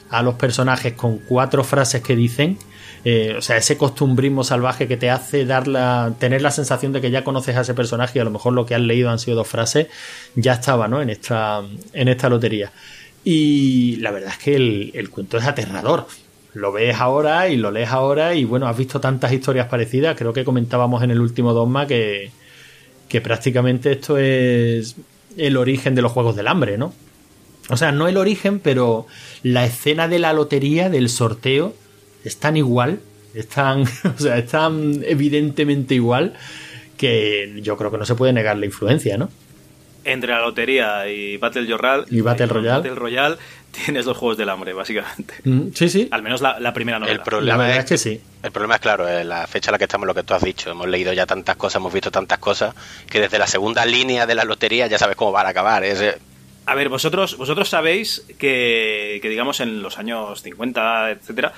a 0.10 0.22
los 0.22 0.36
personajes 0.36 0.94
con 0.94 1.18
cuatro 1.20 1.64
frases 1.64 2.02
que 2.02 2.16
dicen, 2.16 2.58
eh, 3.04 3.36
o 3.38 3.42
sea, 3.42 3.58
ese 3.58 3.78
costumbrismo 3.78 4.44
salvaje 4.44 4.88
que 4.88 4.98
te 4.98 5.10
hace 5.10 5.46
dar 5.46 5.68
la, 5.68 6.14
tener 6.20 6.42
la 6.42 6.52
sensación 6.52 6.92
de 6.94 7.02
que 7.02 7.10
ya 7.10 7.24
conoces 7.24 7.56
a 7.56 7.62
ese 7.62 7.74
personaje 7.74 8.20
y 8.20 8.22
a 8.22 8.26
lo 8.26 8.30
mejor 8.30 8.54
lo 8.54 8.66
que 8.66 8.76
has 8.76 8.82
leído 8.82 9.10
han 9.10 9.18
sido 9.18 9.38
dos 9.38 9.48
frases, 9.48 9.88
ya 10.36 10.54
estaba, 10.54 10.88
¿no? 10.88 11.02
En 11.02 11.10
esta, 11.10 11.64
en 11.94 12.08
esta 12.08 12.30
lotería. 12.30 12.72
Y 13.24 13.98
la 13.98 14.12
verdad 14.12 14.32
es 14.32 14.38
que 14.38 14.56
el, 14.56 15.10
cuento 15.10 15.38
es 15.38 15.46
aterrador. 15.46 16.08
Lo 16.54 16.72
ves 16.72 16.96
ahora 17.00 17.48
y 17.50 17.56
lo 17.56 17.72
lees 17.72 17.90
ahora 17.90 18.36
y 18.36 18.44
bueno, 18.44 18.68
has 18.68 18.78
visto 18.78 19.00
tantas 19.00 19.32
historias 19.32 19.68
parecidas. 19.68 20.18
Creo 20.18 20.34
que 20.34 20.44
comentábamos 20.44 21.04
en 21.04 21.12
el 21.12 21.22
último 21.22 21.54
dogma 21.54 21.88
que, 21.88 22.32
que 23.08 23.22
prácticamente 23.22 23.92
esto 23.92 24.18
es 24.18 24.96
el 25.38 25.58
origen 25.58 25.96
de 25.96 26.02
los 26.02 26.12
Juegos 26.12 26.36
del 26.36 26.48
Hambre, 26.48 26.78
¿no? 26.78 26.94
O 27.70 27.78
sea, 27.78 27.92
no 27.92 28.08
el 28.08 28.18
origen, 28.18 28.60
pero 28.60 29.08
la 29.44 29.66
escena 29.66 30.08
de 30.08 30.20
la 30.20 30.34
lotería, 30.34 30.90
del 30.90 31.10
sorteo, 31.10 31.74
es 32.26 32.38
tan 32.38 32.58
igual, 32.58 33.00
es 33.34 33.48
tan, 33.48 33.84
o 34.18 34.20
sea, 34.20 34.38
es 34.38 34.48
tan 34.48 35.04
evidentemente 35.06 35.96
igual 35.96 36.34
que 36.98 37.60
yo 37.64 37.78
creo 37.78 37.92
que 37.92 37.98
no 37.98 38.06
se 38.06 38.16
puede 38.16 38.34
negar 38.34 38.58
la 38.58 38.66
influencia, 38.66 39.18
¿no? 39.18 39.30
Entre 40.04 40.32
la 40.32 40.40
lotería 40.40 41.08
y 41.08 41.38
Battle 41.38 41.68
Royale, 41.78 42.06
y 42.10 42.22
Battle 42.22 42.48
Royale, 42.48 42.78
Battle 42.78 42.96
Royale 42.96 43.38
tienes 43.72 44.06
los 44.06 44.18
juegos 44.18 44.38
del 44.38 44.50
hambre, 44.50 44.74
básicamente. 44.74 45.36
Mm, 45.44 45.70
sí, 45.74 45.90
sí. 45.90 46.08
Al 46.12 46.24
menos 46.24 46.42
la, 46.42 46.74
primera 46.74 47.00
novela. 47.00 47.18
El 47.18 47.24
problema 47.24 47.58
la 47.58 47.64
verdad 47.64 47.80
es 47.80 47.86
que 47.86 47.98
sí. 47.98 48.22
El 48.44 48.52
problema 48.52 48.76
es 48.76 48.82
claro, 48.82 49.08
eh, 49.08 49.24
la 49.24 49.46
fecha 49.48 49.70
en 49.70 49.74
la 49.74 49.78
que 49.78 49.86
estamos, 49.86 50.08
lo 50.08 50.16
que 50.16 50.24
tú 50.24 50.34
has 50.34 50.44
dicho. 50.44 50.72
Hemos 50.72 50.88
leído 50.88 51.14
ya 51.14 51.26
tantas 51.26 51.56
cosas, 51.56 51.78
hemos 51.78 51.94
visto 51.94 52.12
tantas 52.12 52.40
cosas, 52.40 52.76
que 53.10 53.20
desde 53.20 53.38
la 53.38 53.48
segunda 53.48 53.86
línea 53.86 54.26
de 54.26 54.36
la 54.36 54.44
lotería 54.44 54.88
ya 54.88 54.98
sabes 54.98 55.16
cómo 55.16 55.32
van 55.32 55.46
a 55.46 55.50
acabar. 55.50 55.84
Es, 55.84 56.02
eh, 56.02 56.18
a 56.66 56.76
ver, 56.76 56.90
vosotros, 56.90 57.38
vosotros 57.38 57.70
sabéis 57.70 58.26
que, 58.38 59.20
que, 59.22 59.30
digamos, 59.30 59.60
en 59.62 59.82
los 59.82 59.98
años 59.98 60.42
50, 60.42 61.12
etcétera, 61.12 61.54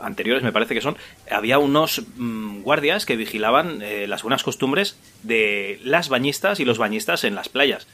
anteriores 0.00 0.42
me 0.42 0.52
parece 0.52 0.74
que 0.74 0.80
son, 0.80 0.96
había 1.30 1.58
unos 1.58 2.02
mm, 2.16 2.62
guardias 2.62 3.06
que 3.06 3.16
vigilaban 3.16 3.82
eh, 3.82 4.06
las 4.06 4.22
buenas 4.22 4.42
costumbres 4.42 4.98
de 5.22 5.80
las 5.82 6.08
bañistas 6.08 6.60
y 6.60 6.64
los 6.64 6.78
bañistas 6.78 7.24
en 7.24 7.34
las 7.34 7.48
playas. 7.48 7.86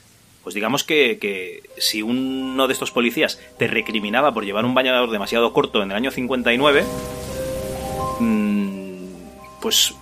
Pues 0.43 0.53
digamos 0.53 0.83
que, 0.83 1.17
que, 1.19 1.63
si 1.77 2.03
uno 2.03 2.67
de 2.67 2.73
estos 2.73 2.91
policías 2.91 3.39
te 3.57 3.67
recriminaba 3.67 4.33
por 4.33 4.45
llevar 4.45 4.65
un 4.65 4.75
bañador 4.75 5.09
demasiado 5.09 5.53
corto 5.53 5.81
en 5.81 5.89
el 5.89 5.97
año 5.97 6.11
59, 6.11 6.83
mmm, 8.19 9.05
pues 9.61 9.95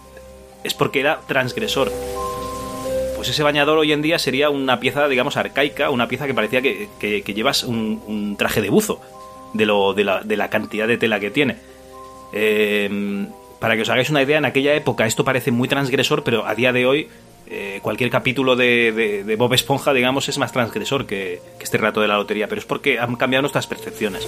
es 0.64 0.74
porque 0.74 1.00
era 1.00 1.22
transgresor 1.28 1.92
pues 3.24 3.32
ese 3.32 3.44
bañador 3.44 3.78
hoy 3.78 3.94
en 3.94 4.02
día 4.02 4.20
sería 4.20 4.50
una 4.50 4.82
pieza, 4.82 5.08
digamos, 5.08 5.38
arcaica, 5.38 5.90
una 5.92 6.10
pieza 6.10 6.28
que 6.28 6.34
parecía 6.34 6.62
que, 6.62 7.24
llevas 7.34 7.64
un, 7.64 8.36
traje 8.38 8.62
de 8.62 8.70
buzo 8.70 9.00
de, 9.54 9.66
lo, 9.66 9.94
de, 9.94 10.04
la, 10.04 10.50
cantidad 10.50 10.90
de 10.90 10.98
tela 10.98 11.22
que 11.22 11.32
tiene. 11.32 11.56
Em, 12.34 13.28
para 13.60 13.76
que 13.76 13.84
os 13.84 13.90
hagáis 13.90 14.10
una 14.10 14.22
idea, 14.22 14.38
en 14.38 14.46
aquella 14.46 14.74
época 14.74 15.06
esto 15.06 15.24
parece 15.24 15.52
muy 15.52 15.68
transgresor, 15.68 16.24
pero 16.24 16.46
a 16.46 16.56
día 16.56 16.74
de 16.74 16.86
hoy 16.86 17.08
eh, 17.48 17.80
cualquier 17.82 18.10
capítulo 18.10 18.56
de, 18.56 19.36
Bob 19.38 19.54
Esponja, 19.54 19.94
digamos, 19.94 20.28
es 20.28 20.38
más 20.38 20.52
transgresor 20.52 21.06
que, 21.06 21.42
que 21.58 21.64
este 21.64 21.78
rato 21.78 22.02
de 22.02 22.08
la 22.08 22.18
lotería, 22.18 22.48
pero 22.48 22.60
es 22.60 22.66
porque 22.66 23.00
han 23.00 23.16
cambiado 23.16 23.44
nuestras 23.44 23.68
percepciones. 23.68 24.28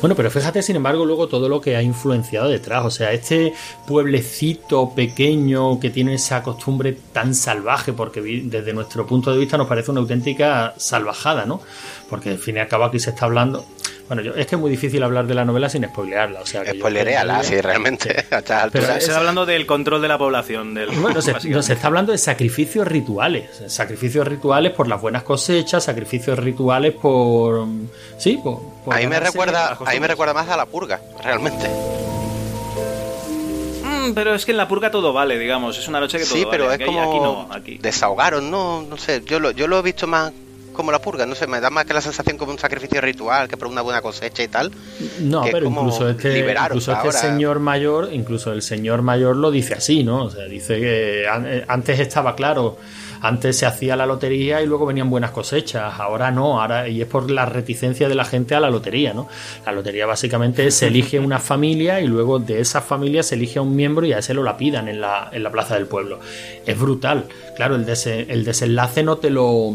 Bueno, 0.00 0.16
pero 0.16 0.30
fíjate, 0.30 0.62
sin 0.62 0.76
embargo, 0.76 1.04
luego 1.04 1.28
todo 1.28 1.46
lo 1.50 1.60
que 1.60 1.76
ha 1.76 1.82
influenciado 1.82 2.48
detrás. 2.48 2.86
O 2.86 2.90
sea, 2.90 3.12
este 3.12 3.52
pueblecito 3.86 4.94
pequeño 4.94 5.78
que 5.78 5.90
tiene 5.90 6.14
esa 6.14 6.42
costumbre 6.42 6.96
tan 7.12 7.34
salvaje, 7.34 7.92
porque 7.92 8.22
desde 8.22 8.72
nuestro 8.72 9.06
punto 9.06 9.30
de 9.30 9.38
vista 9.38 9.58
nos 9.58 9.66
parece 9.66 9.90
una 9.90 10.00
auténtica 10.00 10.72
salvajada, 10.78 11.44
¿no? 11.44 11.60
Porque 12.08 12.30
al 12.30 12.38
fin 12.38 12.56
y 12.56 12.60
al 12.60 12.68
cabo 12.68 12.84
aquí 12.84 12.98
se 12.98 13.10
está 13.10 13.26
hablando. 13.26 13.66
Bueno, 14.10 14.24
yo, 14.24 14.34
es 14.34 14.48
que 14.48 14.56
es 14.56 14.60
muy 14.60 14.72
difícil 14.72 15.00
hablar 15.04 15.28
de 15.28 15.34
la 15.34 15.44
novela 15.44 15.68
sin 15.68 15.84
spoilearla. 15.84 16.40
O 16.40 16.46
sea, 16.46 16.64
que 16.64 16.72
Spoilereala, 16.72 17.44
sí, 17.44 17.60
realmente. 17.60 18.24
Pero 18.72 18.86
se 18.86 18.98
está 18.98 19.18
hablando 19.18 19.46
del 19.46 19.66
control 19.66 20.02
de 20.02 20.08
la 20.08 20.18
población. 20.18 20.74
Del, 20.74 20.90
bueno, 20.90 21.22
se, 21.22 21.38
se, 21.38 21.72
está 21.72 21.86
hablando 21.86 22.10
de 22.10 22.18
sacrificios 22.18 22.88
rituales. 22.88 23.62
Sacrificios 23.68 24.26
rituales 24.26 24.72
por 24.72 24.88
las 24.88 25.00
buenas 25.00 25.22
cosechas, 25.22 25.84
sacrificios 25.84 26.36
rituales 26.40 26.92
por. 26.94 27.68
Sí, 28.18 28.36
por. 28.42 28.60
por 28.84 28.96
ahí, 28.96 29.06
me 29.06 29.20
recuerda, 29.20 29.78
ahí 29.86 30.00
me 30.00 30.08
recuerda 30.08 30.34
más 30.34 30.48
a 30.48 30.56
la 30.56 30.66
purga, 30.66 31.00
realmente. 31.22 31.68
Mm, 33.84 34.12
pero 34.12 34.34
es 34.34 34.44
que 34.44 34.50
en 34.50 34.56
la 34.56 34.66
purga 34.66 34.90
todo 34.90 35.12
vale, 35.12 35.38
digamos. 35.38 35.78
Es 35.78 35.86
una 35.86 36.00
noche 36.00 36.18
que 36.18 36.24
todo 36.24 36.34
Sí, 36.34 36.48
pero 36.50 36.72
es 36.72 36.84
como. 36.84 37.00
Aquí 37.00 37.20
no, 37.20 37.48
aquí. 37.48 37.78
Desahogaron, 37.78 38.50
¿no? 38.50 38.82
No 38.82 38.96
sé. 38.96 39.22
Yo 39.24 39.38
lo, 39.38 39.52
yo 39.52 39.68
lo 39.68 39.78
he 39.78 39.82
visto 39.82 40.08
más 40.08 40.32
como 40.80 40.92
la 40.92 40.98
purga, 40.98 41.26
no 41.26 41.34
sé, 41.34 41.46
me 41.46 41.60
da 41.60 41.68
más 41.68 41.84
que 41.84 41.92
la 41.92 42.00
sensación 42.00 42.38
como 42.38 42.52
un 42.52 42.58
sacrificio 42.58 43.02
ritual, 43.02 43.48
que 43.48 43.58
por 43.58 43.68
una 43.68 43.82
buena 43.82 44.00
cosecha 44.00 44.42
y 44.42 44.48
tal. 44.48 44.72
No, 45.20 45.42
pero 45.52 45.68
incluso 45.68 46.08
este, 46.08 46.38
incluso 46.38 46.92
este 46.92 47.12
señor 47.12 47.60
mayor, 47.60 48.08
incluso 48.10 48.50
el 48.50 48.62
señor 48.62 49.02
mayor 49.02 49.36
lo 49.36 49.50
dice 49.50 49.74
así, 49.74 50.02
¿no? 50.04 50.24
O 50.24 50.30
sea, 50.30 50.46
dice 50.46 50.80
que 50.80 51.24
eh, 51.24 51.64
antes 51.68 52.00
estaba 52.00 52.34
claro, 52.34 52.78
antes 53.20 53.58
se 53.58 53.66
hacía 53.66 53.94
la 53.94 54.06
lotería 54.06 54.62
y 54.62 54.66
luego 54.66 54.86
venían 54.86 55.10
buenas 55.10 55.32
cosechas, 55.32 56.00
ahora 56.00 56.30
no, 56.30 56.62
ahora 56.62 56.88
y 56.88 57.02
es 57.02 57.06
por 57.06 57.30
la 57.30 57.44
reticencia 57.44 58.08
de 58.08 58.14
la 58.14 58.24
gente 58.24 58.54
a 58.54 58.60
la 58.60 58.70
lotería, 58.70 59.12
¿no? 59.12 59.28
La 59.66 59.72
lotería 59.72 60.06
básicamente 60.06 60.70
se 60.70 60.86
elige 60.86 61.18
una 61.18 61.40
familia 61.40 62.00
y 62.00 62.06
luego 62.06 62.38
de 62.38 62.60
esa 62.60 62.80
familia 62.80 63.22
se 63.22 63.34
elige 63.34 63.58
a 63.58 63.62
un 63.62 63.76
miembro 63.76 64.06
y 64.06 64.14
a 64.14 64.20
ese 64.20 64.32
lo 64.32 64.42
lapidan 64.42 64.88
en 64.88 65.02
la, 65.02 65.28
en 65.30 65.42
la 65.42 65.50
plaza 65.50 65.74
del 65.74 65.84
pueblo. 65.84 66.20
Es 66.64 66.78
brutal. 66.78 67.26
Claro, 67.54 67.76
el, 67.76 67.84
el 67.86 68.44
desenlace 68.46 69.02
no 69.02 69.18
te 69.18 69.28
lo 69.28 69.74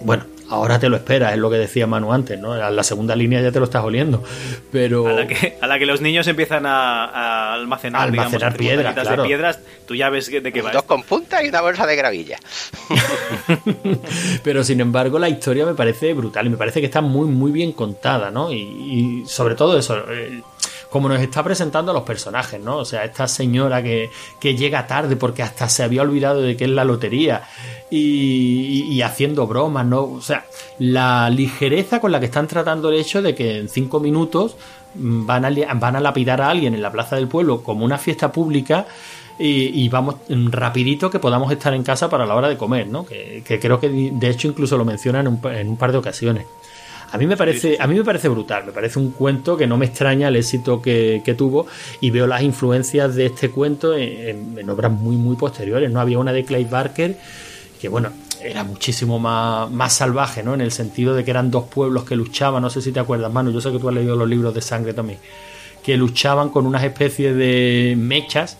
bueno, 0.00 0.24
ahora 0.50 0.78
te 0.78 0.88
lo 0.88 0.96
esperas, 0.96 1.32
es 1.32 1.38
lo 1.38 1.48
que 1.50 1.56
decía 1.56 1.86
Manu 1.86 2.12
antes, 2.12 2.38
¿no? 2.38 2.52
A 2.52 2.70
la 2.70 2.82
segunda 2.82 3.16
línea 3.16 3.40
ya 3.40 3.52
te 3.52 3.58
lo 3.58 3.64
estás 3.64 3.82
oliendo. 3.84 4.22
Pero. 4.70 5.06
A 5.06 5.12
la 5.12 5.26
que, 5.26 5.56
a 5.60 5.66
la 5.66 5.78
que 5.78 5.86
los 5.86 6.00
niños 6.00 6.26
empiezan 6.26 6.66
a, 6.66 7.54
almacenar, 7.54 8.02
almacenar 8.02 8.56
piedras, 8.56 8.94
de 8.94 9.22
piedras, 9.22 9.60
tú 9.86 9.94
ya 9.94 10.10
ves 10.10 10.30
de 10.30 10.52
qué 10.52 10.62
va. 10.62 10.72
Dos 10.72 10.82
con 10.82 11.02
punta 11.02 11.42
y 11.44 11.48
una 11.48 11.60
bolsa 11.60 11.86
de 11.86 11.96
gravilla. 11.96 12.38
pero 14.44 14.64
sin 14.64 14.80
embargo, 14.80 15.18
la 15.18 15.28
historia 15.28 15.64
me 15.64 15.74
parece 15.74 16.12
brutal 16.12 16.46
y 16.46 16.50
me 16.50 16.56
parece 16.56 16.80
que 16.80 16.86
está 16.86 17.00
muy, 17.00 17.28
muy 17.28 17.52
bien 17.52 17.72
contada, 17.72 18.30
¿no? 18.30 18.52
Y, 18.52 18.58
y 18.58 19.24
sobre 19.26 19.54
todo 19.54 19.78
eso. 19.78 19.96
Eh, 20.10 20.42
como 20.90 21.08
nos 21.08 21.20
está 21.20 21.42
presentando 21.42 21.92
a 21.92 21.94
los 21.94 22.02
personajes, 22.02 22.60
¿no? 22.60 22.78
O 22.78 22.84
sea, 22.84 23.04
esta 23.04 23.28
señora 23.28 23.82
que, 23.82 24.10
que 24.40 24.56
llega 24.56 24.86
tarde 24.86 25.16
porque 25.16 25.42
hasta 25.42 25.68
se 25.68 25.84
había 25.84 26.02
olvidado 26.02 26.42
de 26.42 26.56
que 26.56 26.64
es 26.64 26.70
la 26.70 26.84
lotería 26.84 27.44
y, 27.90 29.00
haciendo 29.02 29.46
bromas, 29.46 29.86
¿no? 29.86 30.02
O 30.02 30.20
sea, 30.20 30.44
la 30.78 31.30
ligereza 31.30 32.00
con 32.00 32.12
la 32.12 32.20
que 32.20 32.26
están 32.26 32.46
tratando 32.46 32.90
el 32.90 32.98
hecho 32.98 33.22
de 33.22 33.34
que 33.34 33.58
en 33.58 33.68
cinco 33.68 34.00
minutos 34.00 34.56
van 34.94 35.44
a, 35.44 35.74
van 35.74 35.96
a 35.96 36.00
lapidar 36.00 36.40
a 36.40 36.50
alguien 36.50 36.74
en 36.74 36.82
la 36.82 36.90
plaza 36.90 37.16
del 37.16 37.28
pueblo 37.28 37.62
como 37.62 37.84
una 37.84 37.98
fiesta 37.98 38.32
pública 38.32 38.86
y, 39.38 39.88
vamos 39.88 40.16
rapidito 40.28 41.08
que 41.08 41.18
podamos 41.18 41.50
estar 41.50 41.72
en 41.72 41.82
casa 41.82 42.10
para 42.10 42.26
la 42.26 42.34
hora 42.34 42.48
de 42.48 42.58
comer, 42.58 42.88
¿no? 42.88 43.06
Que, 43.06 43.42
creo 43.60 43.80
que 43.80 43.88
de 43.88 44.28
hecho 44.28 44.48
incluso 44.48 44.76
lo 44.76 44.84
mencionan 44.84 45.26
en 45.26 45.32
un, 45.32 45.52
en 45.52 45.68
un 45.68 45.76
par 45.78 45.92
de 45.92 45.98
ocasiones. 45.98 46.46
A 47.12 47.18
mí 47.18 47.26
me 47.26 47.36
parece, 47.36 47.76
a 47.80 47.86
mí 47.86 47.96
me 47.96 48.04
parece 48.04 48.28
brutal, 48.28 48.66
me 48.66 48.72
parece 48.72 48.98
un 48.98 49.10
cuento 49.10 49.56
que 49.56 49.66
no 49.66 49.76
me 49.76 49.86
extraña 49.86 50.28
el 50.28 50.36
éxito 50.36 50.80
que, 50.80 51.34
tuvo 51.36 51.66
y 52.00 52.10
veo 52.10 52.26
las 52.26 52.42
influencias 52.42 53.14
de 53.16 53.26
este 53.26 53.50
cuento 53.50 53.96
en, 53.96 54.68
obras 54.70 54.92
muy 54.92 55.16
muy 55.16 55.36
posteriores. 55.36 55.90
No 55.90 56.00
había 56.00 56.18
una 56.18 56.32
de 56.32 56.44
Clay 56.44 56.64
Barker 56.64 57.16
que 57.80 57.88
bueno, 57.88 58.10
era 58.42 58.62
muchísimo 58.62 59.18
más, 59.18 59.70
más 59.70 59.94
salvaje, 59.94 60.42
¿no? 60.42 60.54
En 60.54 60.60
el 60.60 60.70
sentido 60.70 61.14
de 61.14 61.24
que 61.24 61.30
eran 61.30 61.50
dos 61.50 61.64
pueblos 61.64 62.04
que 62.04 62.14
luchaban, 62.14 62.62
no 62.62 62.70
sé 62.70 62.82
si 62.82 62.92
te 62.92 63.00
acuerdas, 63.00 63.32
Manu, 63.32 63.50
yo 63.50 63.60
sé 63.60 63.72
que 63.72 63.78
tú 63.78 63.88
has 63.88 63.94
leído 63.94 64.16
los 64.16 64.28
libros 64.28 64.54
de 64.54 64.60
sangre 64.60 64.92
también, 64.92 65.18
que 65.82 65.96
luchaban 65.96 66.50
con 66.50 66.66
unas 66.66 66.84
especies 66.84 67.34
de 67.34 67.94
mechas 67.98 68.58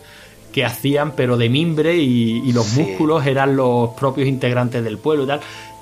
que 0.51 0.65
hacían 0.65 1.13
pero 1.15 1.37
de 1.37 1.49
mimbre 1.49 1.95
y, 1.97 2.51
los 2.51 2.73
músculos 2.73 3.25
eran 3.25 3.55
los 3.55 3.91
propios 3.91 4.27
integrantes 4.27 4.83
del 4.83 4.97
pueblo 4.97 5.23
y 5.23 5.27
tal 5.27 5.39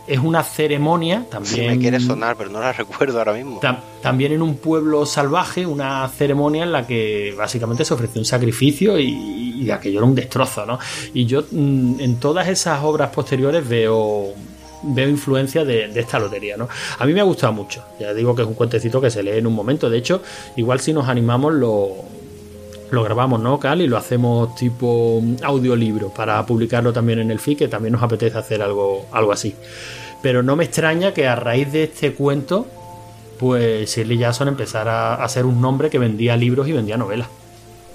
es 0.10 0.20
una 0.20 0.44
ceremonia 0.44 1.26
también. 1.30 1.68
me 1.68 1.80
quiere 1.80 2.00
sonar, 2.00 2.36
pero 2.36 2.50
no 2.50 2.60
la 2.60 2.74
recuerdo 2.84 3.20
ahora 3.20 3.34
mismo. 3.34 3.62
también 4.02 4.32
en 4.32 4.42
un 4.42 4.58
pueblo 4.58 5.06
salvaje, 5.06 5.66
una 5.66 6.08
ceremonia 6.10 6.64
en 6.64 6.72
la 6.72 6.88
que 6.88 7.34
básicamente 7.38 7.86
se 7.86 7.94
ofreció 7.94 8.20
un 8.20 8.26
sacrificio 8.26 9.00
y, 9.00 9.70
aquello 9.72 10.00
era 10.00 10.08
un 10.08 10.16
destrozo, 10.16 10.66
¿no? 10.66 10.80
Y 11.14 11.26
yo 11.26 11.44
mm, 11.52 12.00
en 12.00 12.20
todas 12.20 12.48
esas 12.48 12.84
obras 12.84 13.12
posteriores 13.12 13.68
veo 13.68 14.34
veo 14.82 15.10
influencia 15.10 15.64
de, 15.64 15.92
esta 15.94 16.18
lotería, 16.18 16.58
¿no? 16.58 16.68
A 16.98 17.06
mí 17.06 17.14
me 17.14 17.20
ha 17.20 17.26
gustado 17.26 17.54
mucho. 17.54 17.84
Ya 18.00 18.14
digo 18.14 18.34
que 18.34 18.42
es 18.42 18.48
un 18.48 18.56
cuentecito 18.56 19.00
que 19.00 19.12
se 19.12 19.22
lee 19.22 19.38
en 19.38 19.46
un 19.46 19.54
momento. 19.54 19.90
De 19.90 19.98
hecho, 19.98 20.24
igual 20.56 20.80
si 20.80 20.92
nos 20.92 21.08
animamos 21.08 21.54
lo 21.54 22.06
lo 22.92 23.04
grabamos, 23.04 23.40
¿no, 23.40 23.60
Cal? 23.60 23.82
Y 23.82 23.88
lo 23.88 23.98
hacemos 23.98 24.56
tipo 24.56 25.22
audiolibro 25.44 26.10
para 26.10 26.44
publicarlo 26.46 26.92
también 26.92 27.20
en 27.20 27.30
el 27.30 27.40
feed, 27.40 27.58
que 27.58 27.68
también 27.68 27.94
nos 27.94 28.02
apetece 28.02 28.38
hacer 28.38 28.62
algo, 28.62 29.06
algo 29.12 29.32
así. 29.32 29.54
Pero 30.22 30.44
no 30.44 30.56
me 30.56 30.66
extraña 30.66 31.14
que 31.14 31.28
a 31.28 31.36
raíz 31.36 31.72
de 31.72 31.84
este 31.84 32.14
cuento, 32.14 32.68
pues 33.40 33.96
Shirley 33.96 34.18
Jackson 34.18 34.50
empezara 34.50 35.16
a 35.16 35.30
ser 35.30 35.46
un 35.46 35.62
nombre 35.62 35.90
que 35.90 35.98
vendía 35.98 36.36
libros 36.36 36.68
y 36.68 36.74
vendía 36.74 36.98
novelas. 36.98 37.28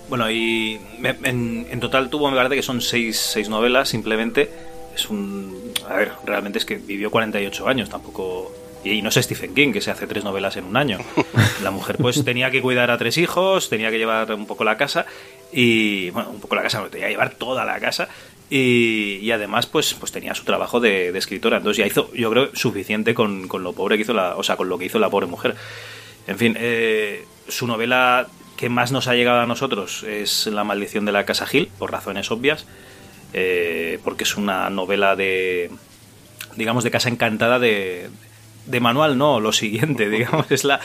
Bueno, 0.08 0.30
y 0.30 0.80
en, 1.02 1.80
total 1.80 2.10
tuvo, 2.10 2.30
me 2.30 2.36
parece 2.36 2.56
que 2.56 2.62
son 2.62 2.80
seis, 2.80 3.18
seis 3.18 3.48
novelas 3.48 3.88
simplemente. 3.88 4.50
Es 4.94 5.10
un... 5.10 5.72
A 5.88 5.96
ver, 5.96 6.12
realmente 6.24 6.58
es 6.58 6.64
que 6.64 6.76
vivió 6.76 7.10
48 7.10 7.68
años, 7.68 7.90
tampoco 7.90 8.52
y 8.84 9.00
no 9.00 9.10
sé 9.10 9.22
Stephen 9.22 9.54
King, 9.54 9.72
que 9.72 9.80
se 9.80 9.90
hace 9.90 10.06
tres 10.06 10.24
novelas 10.24 10.56
en 10.56 10.64
un 10.64 10.76
año. 10.76 10.98
La 11.62 11.70
mujer 11.70 11.96
pues 11.98 12.22
tenía 12.22 12.50
que 12.50 12.60
cuidar 12.60 12.90
a 12.90 12.98
tres 12.98 13.16
hijos, 13.16 13.70
tenía 13.70 13.90
que 13.90 13.98
llevar 13.98 14.32
un 14.34 14.46
poco 14.46 14.64
la 14.64 14.76
casa 14.76 15.06
y, 15.52 16.10
bueno, 16.10 16.30
un 16.30 16.40
poco 16.40 16.54
la 16.54 16.62
casa, 16.62 16.80
no, 16.80 16.88
tenía 16.88 17.06
que 17.06 17.12
llevar 17.12 17.34
toda 17.34 17.64
la 17.64 17.80
casa 17.80 18.08
y, 18.50 19.30
además 19.30 19.66
pues, 19.66 19.94
pues 19.94 20.12
tenía 20.12 20.34
su 20.34 20.44
trabajo 20.44 20.80
de, 20.80 21.16
escritora. 21.16 21.58
Entonces 21.58 21.78
ya 21.78 21.86
hizo, 21.86 22.12
yo 22.14 22.30
creo, 22.30 22.54
suficiente 22.54 23.14
con, 23.14 23.48
lo 23.48 23.72
pobre 23.72 23.96
que 23.96 24.02
hizo 24.02 24.14
la, 24.14 24.36
o 24.36 24.42
sea, 24.42 24.56
con 24.56 24.68
lo 24.68 24.78
que 24.78 24.86
hizo 24.86 24.98
la 24.98 25.10
pobre 25.10 25.26
mujer. 25.26 25.54
En 26.26 26.38
fin, 26.38 26.56
eh, 26.58 27.26
su 27.48 27.66
novela 27.66 28.28
que 28.56 28.68
más 28.68 28.92
nos 28.92 29.08
ha 29.08 29.14
llegado 29.14 29.40
a 29.40 29.46
nosotros 29.46 30.04
es 30.04 30.46
La 30.46 30.64
maldición 30.64 31.04
de 31.04 31.12
la 31.12 31.24
casa 31.24 31.46
Gil, 31.46 31.68
por 31.78 31.90
razones 31.90 32.30
obvias, 32.30 32.66
eh, 33.32 33.98
porque 34.04 34.24
es 34.24 34.36
una 34.36 34.70
novela 34.70 35.16
de 35.16 35.70
digamos 36.56 36.84
de 36.84 36.92
casa 36.92 37.08
encantada 37.08 37.58
de, 37.58 38.08
de 38.66 38.80
manual 38.80 39.18
no, 39.18 39.40
lo 39.40 39.52
siguiente, 39.52 40.08
digamos, 40.10 40.50
es 40.50 40.64
la 40.64 40.80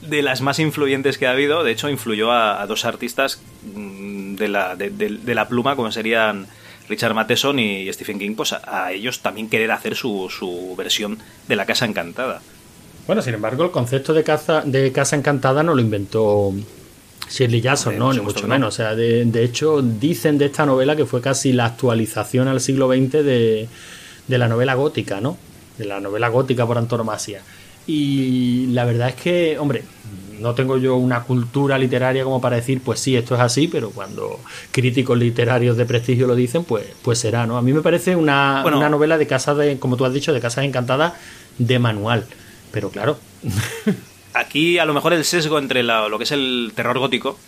de 0.00 0.22
las 0.22 0.40
más 0.40 0.58
influyentes 0.58 1.18
que 1.18 1.26
ha 1.26 1.32
habido. 1.32 1.64
De 1.64 1.72
hecho, 1.72 1.88
influyó 1.88 2.32
a, 2.32 2.66
dos 2.66 2.84
artistas 2.84 3.42
mm, 3.74 4.36
de 4.36 4.48
la, 4.48 4.76
de, 4.76 5.34
la 5.34 5.48
pluma, 5.48 5.76
como 5.76 5.90
serían 5.92 6.46
Richard 6.90 7.14
Matheson 7.14 7.58
y 7.58 7.90
Stephen 7.92 8.18
King, 8.18 8.34
pues 8.36 8.52
a, 8.52 8.92
ellos 8.92 9.20
también 9.20 9.48
querer 9.48 9.70
hacer 9.70 9.96
su, 9.96 10.28
su, 10.28 10.74
versión 10.76 11.18
de 11.48 11.56
la 11.56 11.64
Casa 11.64 11.86
Encantada. 11.86 12.42
Bueno, 13.06 13.22
sin 13.22 13.34
embargo, 13.34 13.64
el 13.64 13.70
concepto 13.70 14.12
de 14.12 14.22
casa, 14.22 14.62
de 14.64 14.92
casa 14.92 15.16
encantada 15.16 15.62
no 15.62 15.74
lo 15.74 15.80
inventó 15.80 16.52
Shirley 17.28 17.60
Jackson, 17.60 17.98
no, 17.98 18.12
ni 18.12 18.20
mucho 18.20 18.46
menos. 18.46 18.74
O 18.74 18.76
sea, 18.76 18.94
de, 18.94 19.24
de, 19.24 19.42
hecho, 19.42 19.82
dicen 19.82 20.36
de 20.38 20.46
esta 20.46 20.66
novela 20.66 20.94
que 20.94 21.06
fue 21.06 21.20
casi 21.20 21.52
la 21.52 21.64
actualización 21.64 22.46
al 22.46 22.60
siglo 22.60 22.88
XX 22.88 23.12
de, 23.24 23.68
de 24.28 24.38
la 24.38 24.46
novela 24.46 24.74
gótica, 24.74 25.20
¿no? 25.20 25.38
de 25.80 25.86
la 25.86 25.98
novela 25.98 26.28
gótica 26.28 26.66
por 26.66 26.78
antonomasia. 26.78 27.40
Y 27.86 28.66
la 28.66 28.84
verdad 28.84 29.08
es 29.08 29.14
que, 29.16 29.58
hombre, 29.58 29.82
no 30.40 30.54
tengo 30.54 30.78
yo 30.78 30.96
una 30.96 31.22
cultura 31.22 31.78
literaria 31.78 32.24
como 32.24 32.40
para 32.40 32.56
decir, 32.56 32.80
pues 32.82 33.00
sí, 33.00 33.16
esto 33.16 33.34
es 33.34 33.40
así, 33.40 33.68
pero 33.68 33.90
cuando 33.90 34.40
críticos 34.70 35.18
literarios 35.18 35.76
de 35.76 35.86
prestigio 35.86 36.26
lo 36.26 36.34
dicen, 36.34 36.64
pues, 36.64 36.86
pues 37.02 37.18
será, 37.18 37.46
¿no? 37.46 37.56
A 37.56 37.62
mí 37.62 37.72
me 37.72 37.82
parece 37.82 38.16
una, 38.16 38.62
una 38.66 38.88
novela 38.88 39.18
de 39.18 39.26
casa 39.26 39.54
de, 39.54 39.78
como 39.78 39.96
tú 39.96 40.04
has 40.04 40.12
dicho, 40.12 40.32
de 40.32 40.40
casas 40.40 40.64
encantadas 40.64 41.14
de 41.58 41.78
manual. 41.78 42.26
Pero 42.72 42.90
claro. 42.90 43.18
Aquí 44.34 44.78
a 44.78 44.84
lo 44.84 44.94
mejor 44.94 45.12
el 45.12 45.24
sesgo 45.24 45.58
entre 45.58 45.82
lo 45.82 46.16
que 46.16 46.24
es 46.24 46.32
el 46.32 46.72
terror 46.74 46.98
gótico 46.98 47.38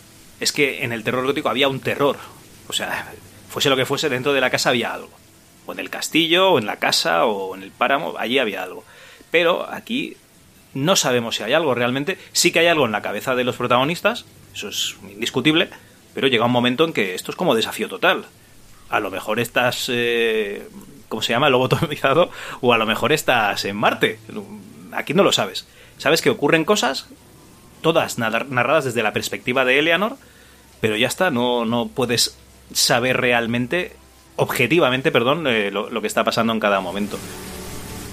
es 0.41 0.53
que 0.53 0.85
en 0.85 0.93
el 0.93 1.05
terror 1.05 1.25
gótico 1.25 1.49
había 1.49 1.69
un 1.69 1.81
terror. 1.81 2.17
O 2.69 2.73
sea, 2.73 3.13
fuese 3.49 3.71
lo 3.71 3.77
que 3.77 3.87
fuese, 3.87 4.09
dentro 4.09 4.33
de 4.33 4.41
la 4.41 4.51
casa 4.51 4.71
había 4.71 4.93
algo 4.93 5.23
o 5.67 5.73
en 5.73 5.79
el 5.79 5.91
castillo, 5.91 6.53
o 6.53 6.59
en 6.59 6.67
la 6.67 6.77
casa, 6.77 7.25
o 7.27 7.55
en 7.55 7.63
el 7.63 7.71
páramo, 7.71 8.15
allí 8.19 8.39
había 8.39 8.63
algo. 8.63 8.85
Pero 9.31 9.69
aquí 9.71 10.17
no 10.75 10.97
sabemos 10.97 11.37
si 11.37 11.43
hay 11.43 11.53
algo 11.53 11.75
realmente. 11.75 12.19
Sí 12.33 12.53
que 12.53 12.61
hay 12.61 12.67
algo 12.67 12.87
en 12.87 12.93
la 12.93 13.03
cabeza 13.03 13.35
de 13.35 13.45
los 13.45 13.57
protagonistas, 13.57 14.25
eso 14.55 14.69
es 14.69 14.97
indiscutible, 15.11 15.71
pero 16.15 16.29
llega 16.29 16.47
un 16.47 16.53
momento 16.53 16.85
en 16.85 16.93
que 16.93 17.15
esto 17.15 17.31
es 17.31 17.37
como 17.37 17.55
desafío 17.55 17.89
total. 17.89 18.27
A 18.89 19.01
lo 19.01 19.11
mejor 19.11 19.41
estás, 19.41 19.87
eh, 19.89 20.69
¿cómo 21.09 21.23
se 21.23 21.33
llama? 21.33 21.51
Lobotomizado, 21.51 22.31
o 22.61 22.73
a 22.73 22.79
lo 22.79 22.87
mejor 22.87 23.13
estás 23.13 23.65
en 23.65 23.77
Marte. 23.77 24.19
Aquí 24.93 25.15
no 25.15 25.23
lo 25.23 25.33
sabes. 25.33 25.67
Sabes 25.99 26.21
que 26.21 26.31
ocurren 26.31 26.65
cosas, 26.65 27.09
todas 27.81 28.19
narradas 28.19 28.85
desde 28.85 29.03
la 29.03 29.13
perspectiva 29.13 29.65
de 29.65 29.79
Eleanor, 29.79 30.17
pero 30.81 30.97
ya 30.97 31.07
está, 31.07 31.31
no, 31.31 31.65
no 31.65 31.89
puedes 31.89 32.37
saber 32.73 33.19
realmente 33.19 33.97
objetivamente, 34.37 35.13
perdón, 35.13 35.47
eh, 35.47 35.71
lo, 35.71 36.01
que 36.01 36.07
está 36.07 36.25
pasando 36.25 36.53
en 36.53 36.61
cada 36.61 36.81
momento. 36.81 37.19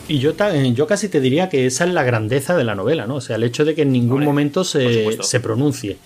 Y 0.09 0.17
yo, 0.17 0.31
eh, 0.31 0.73
yo 0.73 0.87
casi 0.87 1.07
te 1.07 1.21
diría 1.21 1.49
que 1.49 1.67
esa 1.67 1.85
es 1.85 1.93
la 1.93 2.03
grandeza 2.03 2.57
de 2.57 2.63
la 2.63 2.73
novela, 2.73 3.05
¿no? 3.05 3.15
O 3.15 3.21
sea, 3.21 3.35
el 3.35 3.43
hecho 3.43 3.63
de 3.63 3.75
que 3.75 3.83
en 3.83 3.91
ningún 3.91 4.23
momento 4.23 4.63
se, 4.63 5.21
se 5.21 5.39
pronuncie. 5.39 5.97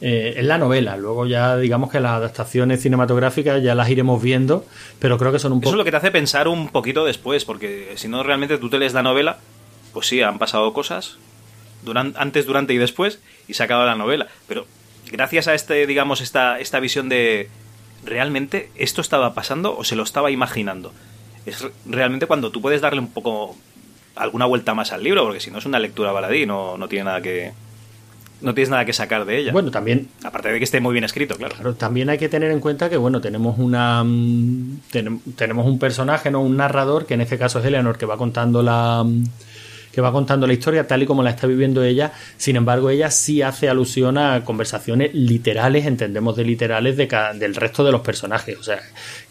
Eh, 0.00 0.34
es 0.38 0.44
la 0.44 0.58
novela. 0.58 0.96
Luego 0.96 1.24
ya 1.24 1.56
digamos 1.56 1.90
que 1.90 2.00
las 2.00 2.12
adaptaciones 2.12 2.82
cinematográficas 2.82 3.62
ya 3.62 3.76
las 3.76 3.88
iremos 3.88 4.20
viendo, 4.20 4.66
pero 4.98 5.18
creo 5.18 5.30
que 5.30 5.38
son 5.38 5.52
un 5.52 5.60
poco... 5.60 5.70
Eso 5.70 5.76
es 5.76 5.78
lo 5.78 5.84
que 5.84 5.92
te 5.92 5.96
hace 5.98 6.10
pensar 6.10 6.48
un 6.48 6.68
poquito 6.68 7.04
después, 7.04 7.44
porque 7.44 7.92
si 7.94 8.08
no 8.08 8.24
realmente 8.24 8.58
tú 8.58 8.68
te 8.68 8.78
lees 8.78 8.92
la 8.92 9.04
novela, 9.04 9.38
pues 9.92 10.08
sí, 10.08 10.20
han 10.20 10.38
pasado 10.38 10.72
cosas, 10.72 11.18
durante, 11.84 12.18
antes, 12.18 12.46
durante 12.46 12.74
y 12.74 12.78
después, 12.78 13.20
y 13.46 13.54
se 13.54 13.62
ha 13.62 13.66
acabado 13.66 13.86
la 13.86 13.94
novela. 13.94 14.26
Pero 14.48 14.66
gracias 15.12 15.46
a 15.46 15.54
este, 15.54 15.86
digamos, 15.86 16.20
esta, 16.20 16.58
esta 16.58 16.80
visión 16.80 17.08
de, 17.08 17.48
¿realmente 18.04 18.70
esto 18.74 19.00
estaba 19.00 19.32
pasando 19.32 19.76
o 19.76 19.84
se 19.84 19.94
lo 19.94 20.02
estaba 20.02 20.32
imaginando? 20.32 20.92
Es 21.46 21.66
realmente 21.86 22.26
cuando 22.26 22.50
tú 22.50 22.60
puedes 22.60 22.80
darle 22.80 23.00
un 23.00 23.12
poco 23.12 23.56
alguna 24.16 24.46
vuelta 24.46 24.74
más 24.74 24.92
al 24.92 25.02
libro, 25.02 25.24
porque 25.24 25.40
si 25.40 25.50
no 25.50 25.58
es 25.58 25.66
una 25.66 25.78
lectura 25.78 26.12
baladí, 26.12 26.46
no, 26.46 26.76
no 26.76 26.88
tiene 26.88 27.04
nada 27.04 27.20
que, 27.20 27.52
no 28.44 28.54
tienes 28.54 28.70
nada 28.70 28.84
que 28.84 28.92
sacar 28.92 29.24
de 29.24 29.38
ella. 29.38 29.52
Bueno, 29.52 29.70
también. 29.70 30.08
Aparte 30.22 30.50
de 30.50 30.58
que 30.58 30.64
esté 30.64 30.80
muy 30.80 30.92
bien 30.92 31.04
escrito, 31.04 31.36
claro. 31.36 31.54
Pero 31.56 31.74
también 31.74 32.10
hay 32.10 32.18
que 32.18 32.28
tener 32.28 32.50
en 32.50 32.60
cuenta 32.60 32.90
que, 32.90 32.96
bueno, 32.96 33.20
tenemos 33.20 33.58
una. 33.58 34.04
Mm, 34.04 34.80
tenemos 35.36 35.66
un 35.66 35.78
personaje, 35.78 36.30
¿no? 36.30 36.42
Un 36.42 36.56
narrador, 36.56 37.06
que 37.06 37.14
en 37.14 37.22
este 37.22 37.38
caso 37.38 37.58
es 37.60 37.64
Eleanor, 37.64 37.96
que 37.96 38.06
va 38.06 38.16
contando 38.16 38.62
la. 38.62 39.04
Que 39.94 40.00
va 40.00 40.10
contando 40.10 40.46
la 40.46 40.52
historia 40.52 40.86
tal 40.86 41.02
y 41.04 41.06
como 41.06 41.22
la 41.22 41.30
está 41.30 41.46
viviendo 41.46 41.84
ella. 41.84 42.12
Sin 42.36 42.56
embargo, 42.56 42.90
ella 42.90 43.10
sí 43.10 43.42
hace 43.42 43.68
alusión 43.68 44.18
a 44.18 44.44
conversaciones 44.44 45.14
literales, 45.14 45.86
entendemos 45.86 46.34
de 46.34 46.44
literales, 46.44 46.96
de 46.96 47.06
del 47.34 47.54
resto 47.54 47.84
de 47.84 47.92
los 47.92 48.00
personajes. 48.00 48.58
O 48.58 48.62
sea, 48.62 48.80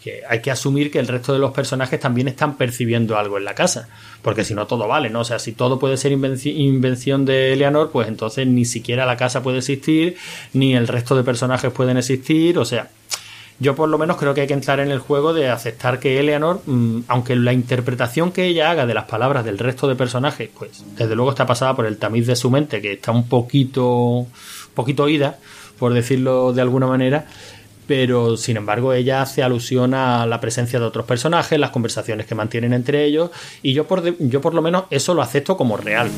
que 0.02 0.22
hay 0.28 0.40
que 0.40 0.50
asumir 0.50 0.90
que 0.90 0.98
el 0.98 1.08
resto 1.08 1.32
de 1.32 1.38
los 1.38 1.52
personajes 1.52 2.00
también 2.00 2.28
están 2.28 2.56
percibiendo 2.56 3.18
algo 3.18 3.36
en 3.36 3.44
la 3.44 3.54
casa. 3.54 3.88
Porque 4.22 4.42
si 4.42 4.54
no, 4.54 4.66
todo 4.66 4.88
vale, 4.88 5.10
¿no? 5.10 5.20
O 5.20 5.24
sea, 5.24 5.38
si 5.38 5.52
todo 5.52 5.78
puede 5.78 5.98
ser 5.98 6.12
invención 6.12 7.26
de 7.26 7.52
Eleanor, 7.52 7.90
pues 7.90 8.08
entonces 8.08 8.46
ni 8.46 8.64
siquiera 8.64 9.04
la 9.04 9.18
casa 9.18 9.42
puede 9.42 9.58
existir, 9.58 10.16
ni 10.54 10.74
el 10.74 10.88
resto 10.88 11.14
de 11.14 11.24
personajes 11.24 11.70
pueden 11.72 11.98
existir. 11.98 12.58
O 12.58 12.64
sea, 12.64 12.88
yo 13.60 13.76
por 13.76 13.88
lo 13.88 13.98
menos 13.98 14.16
creo 14.16 14.34
que 14.34 14.42
hay 14.42 14.46
que 14.46 14.54
entrar 14.54 14.80
en 14.80 14.90
el 14.90 14.98
juego 14.98 15.32
de 15.32 15.48
aceptar 15.48 16.00
que 16.00 16.18
Eleanor, 16.18 16.60
mm, 16.66 17.02
aunque 17.06 17.36
la 17.36 17.52
interpretación 17.52 18.32
que 18.32 18.46
ella 18.46 18.70
haga 18.70 18.86
de 18.86 18.94
las 18.94 19.04
palabras 19.04 19.44
del 19.44 19.58
resto 19.58 19.86
de 19.86 19.94
personajes, 19.94 20.50
pues 20.58 20.84
desde 20.96 21.14
luego 21.14 21.30
está 21.30 21.46
pasada 21.46 21.74
por 21.76 21.86
el 21.86 21.98
tamiz 21.98 22.26
de 22.26 22.34
su 22.34 22.50
mente, 22.50 22.80
que 22.80 22.94
está 22.94 23.12
un 23.12 23.28
poquito, 23.28 24.26
poquito 24.74 25.04
oída, 25.04 25.38
por 25.78 25.94
decirlo 25.94 26.52
de 26.52 26.62
alguna 26.62 26.86
manera, 26.86 27.26
pero 27.86 28.36
sin 28.36 28.56
embargo 28.56 28.92
ella 28.92 29.22
hace 29.22 29.42
alusión 29.42 29.94
a 29.94 30.26
la 30.26 30.40
presencia 30.40 30.80
de 30.80 30.86
otros 30.86 31.06
personajes, 31.06 31.58
las 31.58 31.70
conversaciones 31.70 32.26
que 32.26 32.34
mantienen 32.34 32.72
entre 32.72 33.04
ellos, 33.04 33.30
y 33.62 33.72
yo 33.72 33.86
por, 33.86 34.02
yo 34.18 34.40
por 34.40 34.54
lo 34.54 34.62
menos 34.62 34.84
eso 34.90 35.14
lo 35.14 35.22
acepto 35.22 35.56
como 35.56 35.76
real. 35.76 36.10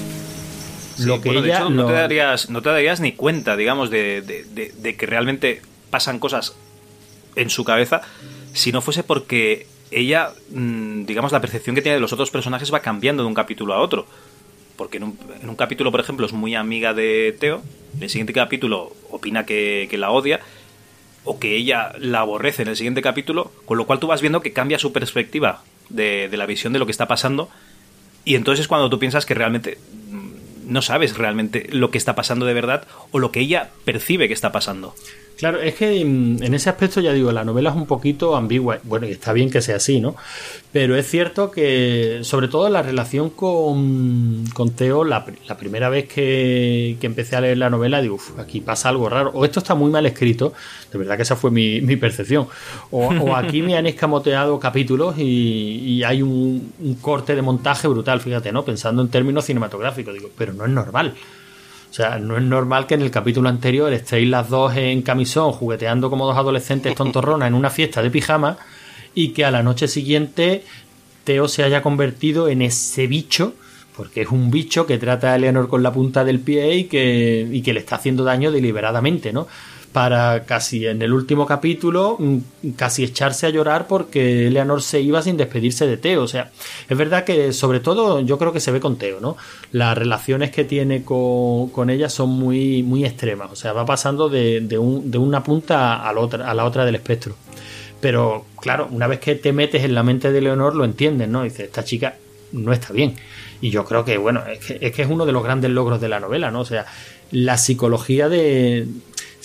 lo 1.00 1.20
que 1.20 1.30
ella 1.30 1.68
no, 1.68 1.86
te 1.86 1.92
darías, 1.92 2.48
no 2.48 2.62
te 2.62 2.70
darías 2.70 3.00
ni 3.00 3.12
cuenta, 3.12 3.56
digamos, 3.56 3.90
de, 3.90 4.22
de 4.22 4.96
que 4.96 5.04
realmente 5.06 5.60
pasan 5.90 6.18
cosas 6.18 6.56
en 7.36 7.50
su 7.50 7.64
cabeza 7.64 8.02
si 8.52 8.72
no 8.72 8.80
fuese 8.80 9.02
porque 9.02 9.66
ella, 9.90 10.32
mm, 10.50 11.04
digamos, 11.04 11.32
la 11.32 11.40
percepción 11.40 11.76
que 11.76 11.82
tiene 11.82 11.96
de 11.96 12.00
los 12.00 12.12
otros 12.12 12.30
personajes 12.30 12.72
va 12.72 12.80
cambiando 12.80 13.22
de 13.22 13.28
un 13.28 13.34
capítulo 13.34 13.74
a 13.74 13.80
otro. 13.80 14.06
Porque 14.76 14.98
en 14.98 15.04
un, 15.04 15.56
capítulo, 15.56 15.90
por 15.90 16.00
ejemplo, 16.00 16.26
es 16.26 16.32
muy 16.32 16.54
amiga 16.54 16.92
de 16.92 17.34
Teo, 17.38 17.62
en 17.96 18.02
el 18.02 18.10
siguiente 18.10 18.34
capítulo 18.34 18.92
opina 19.10 19.46
que, 19.46 19.88
la 19.92 20.10
odia, 20.10 20.40
o 21.24 21.38
que 21.38 21.56
ella 21.56 21.92
la 21.98 22.20
aborrece 22.20 22.62
en 22.62 22.68
el 22.68 22.76
siguiente 22.76 23.00
capítulo, 23.00 23.52
con 23.64 23.78
lo 23.78 23.86
cual 23.86 24.00
tú 24.00 24.06
vas 24.06 24.20
viendo 24.20 24.42
que 24.42 24.52
cambia 24.52 24.78
su 24.78 24.92
perspectiva 24.92 25.62
de, 25.88 26.28
de 26.28 26.36
la 26.36 26.44
visión 26.44 26.74
de 26.74 26.78
lo 26.78 26.84
que 26.84 26.92
está 26.92 27.08
pasando, 27.08 27.48
y 28.26 28.34
entonces 28.34 28.64
es 28.64 28.68
cuando 28.68 28.90
tú 28.90 28.98
piensas 28.98 29.24
que 29.24 29.32
realmente 29.32 29.78
mm, 30.10 30.70
no 30.70 30.82
sabes 30.82 31.16
realmente 31.16 31.68
lo 31.70 31.90
que 31.90 31.96
está 31.96 32.14
pasando 32.14 32.44
de 32.44 32.52
verdad 32.52 32.86
o 33.12 33.18
lo 33.18 33.32
que 33.32 33.40
ella 33.40 33.70
percibe 33.86 34.28
que 34.28 34.34
está 34.34 34.52
pasando. 34.52 34.94
Claro, 35.36 35.60
es 35.60 35.74
que 35.74 36.02
mm, 36.02 36.42
en 36.42 36.54
ese 36.54 36.70
aspecto 36.70 37.00
ya 37.00 37.12
digo, 37.12 37.30
la 37.30 37.44
novela 37.44 37.70
es 37.70 37.76
un 37.76 37.86
poquito 37.86 38.36
ambigua. 38.36 38.78
Bueno, 38.84 39.06
y 39.06 39.10
está 39.10 39.32
bien 39.32 39.50
que 39.50 39.60
sea 39.60 39.76
así, 39.76 40.00
¿no? 40.00 40.16
Pero 40.72 40.96
es 40.96 41.08
cierto 41.08 41.50
que, 41.50 42.20
sobre 42.22 42.48
todo 42.48 42.68
la 42.70 42.82
relación 42.82 43.30
con, 43.30 44.44
con 44.54 44.70
Teo, 44.70 45.04
la, 45.04 45.26
la, 45.46 45.56
primera 45.56 45.88
vez 45.90 46.08
que, 46.08 46.96
empecé 47.02 47.36
a 47.36 47.40
leer 47.42 47.58
la 47.58 47.70
novela, 47.70 48.00
digo, 48.00 48.16
Uf, 48.16 48.38
aquí 48.38 48.60
pasa 48.60 48.88
algo 48.88 49.08
raro. 49.08 49.30
O 49.34 49.44
esto 49.44 49.60
está 49.60 49.74
muy 49.74 49.90
mal 49.90 50.06
escrito, 50.06 50.54
de 50.90 50.98
verdad 50.98 51.16
que 51.16 51.22
esa 51.22 51.36
fue 51.36 51.50
mi, 51.50 51.96
percepción. 51.96 52.48
O, 52.90 53.36
aquí 53.36 53.62
me 53.62 53.76
han 53.76 53.86
escamoteado 53.86 54.58
capítulos 54.58 55.16
y, 55.18 55.22
y 55.22 56.02
hay 56.02 56.22
un, 56.22 56.72
un 56.80 56.94
corte 56.94 57.34
de 57.34 57.42
montaje 57.42 57.88
brutal, 57.88 58.20
fíjate, 58.20 58.52
¿no? 58.52 58.64
Pensando 58.64 59.02
en 59.02 59.08
términos 59.08 59.44
cinematográficos, 59.44 60.14
digo, 60.14 60.30
pero 60.36 60.54
no 60.54 60.64
es 60.64 60.70
normal. 60.70 61.14
Sea, 61.96 62.18
no 62.18 62.36
es 62.36 62.42
normal 62.42 62.86
que 62.86 62.92
en 62.92 63.00
el 63.00 63.10
capítulo 63.10 63.48
anterior 63.48 63.90
estéis 63.90 64.28
las 64.28 64.50
dos 64.50 64.76
en 64.76 65.00
camisón 65.00 65.52
jugueteando 65.52 66.10
como 66.10 66.26
dos 66.26 66.36
adolescentes 66.36 66.94
tontorronas 66.94 67.48
en 67.48 67.54
una 67.54 67.70
fiesta 67.70 68.02
de 68.02 68.10
pijama 68.10 68.58
y 69.14 69.28
que 69.28 69.46
a 69.46 69.50
la 69.50 69.62
noche 69.62 69.88
siguiente 69.88 70.62
Teo 71.24 71.48
se 71.48 71.62
haya 71.62 71.80
convertido 71.80 72.50
en 72.50 72.60
ese 72.60 73.06
bicho, 73.06 73.54
porque 73.96 74.20
es 74.20 74.28
un 74.28 74.50
bicho 74.50 74.86
que 74.86 74.98
trata 74.98 75.32
a 75.32 75.36
Eleanor 75.36 75.70
con 75.70 75.82
la 75.82 75.90
punta 75.90 76.22
del 76.22 76.40
pie 76.40 76.74
y 76.74 76.84
que, 76.84 77.48
y 77.50 77.62
que 77.62 77.72
le 77.72 77.80
está 77.80 77.96
haciendo 77.96 78.24
daño 78.24 78.52
deliberadamente, 78.52 79.32
¿no? 79.32 79.48
Para 79.92 80.44
casi 80.44 80.86
en 80.86 81.00
el 81.02 81.12
último 81.12 81.46
capítulo 81.46 82.16
mm, 82.18 82.70
casi 82.76 83.04
echarse 83.04 83.46
a 83.46 83.50
llorar 83.50 83.86
porque 83.86 84.46
Eleanor 84.46 84.82
se 84.82 85.00
iba 85.00 85.22
sin 85.22 85.36
despedirse 85.36 85.86
de 85.86 85.96
Teo. 85.96 86.22
O 86.22 86.28
sea, 86.28 86.50
es 86.88 86.96
verdad 86.96 87.24
que 87.24 87.52
sobre 87.52 87.80
todo 87.80 88.20
yo 88.20 88.38
creo 88.38 88.52
que 88.52 88.60
se 88.60 88.70
ve 88.70 88.80
con 88.80 88.96
Teo, 88.96 89.20
¿no? 89.20 89.36
Las 89.72 89.96
relaciones 89.96 90.50
que 90.50 90.64
tiene 90.64 91.02
con, 91.02 91.90
ella 91.90 92.08
son 92.08 92.30
muy, 92.30 92.82
muy 92.82 93.04
extremas. 93.04 93.50
O 93.52 93.56
sea, 93.56 93.72
va 93.72 93.86
pasando 93.86 94.28
de, 94.28 94.60
de, 94.60 94.78
un, 94.78 95.10
de 95.10 95.18
una 95.18 95.42
punta 95.42 96.06
a 96.06 96.12
la, 96.12 96.20
otra, 96.20 96.50
a 96.50 96.54
la 96.54 96.64
otra 96.64 96.84
del 96.84 96.94
espectro. 96.94 97.34
Pero 98.00 98.44
claro, 98.60 98.88
una 98.90 99.06
vez 99.06 99.20
que 99.20 99.34
te 99.34 99.52
metes 99.52 99.82
en 99.84 99.94
la 99.94 100.02
mente 100.02 100.30
de 100.30 100.40
Leonor 100.40 100.74
lo 100.74 100.84
entiendes, 100.84 101.28
¿no? 101.28 101.42
Dices, 101.42 101.60
esta 101.60 101.84
chica 101.84 102.16
no 102.52 102.72
está 102.72 102.92
bien. 102.92 103.16
Y 103.60 103.70
yo 103.70 103.84
creo 103.84 104.04
que, 104.04 104.18
bueno, 104.18 104.42
es 104.46 104.58
que, 104.64 104.78
es 104.80 104.92
que 104.92 105.02
es 105.02 105.08
uno 105.08 105.24
de 105.24 105.32
los 105.32 105.42
grandes 105.42 105.70
logros 105.70 106.00
de 106.00 106.08
la 106.08 106.20
novela, 106.20 106.50
¿no? 106.50 106.60
O 106.60 106.64
sea, 106.64 106.86
la 107.30 107.58
psicología 107.58 108.28
de, 108.28 108.86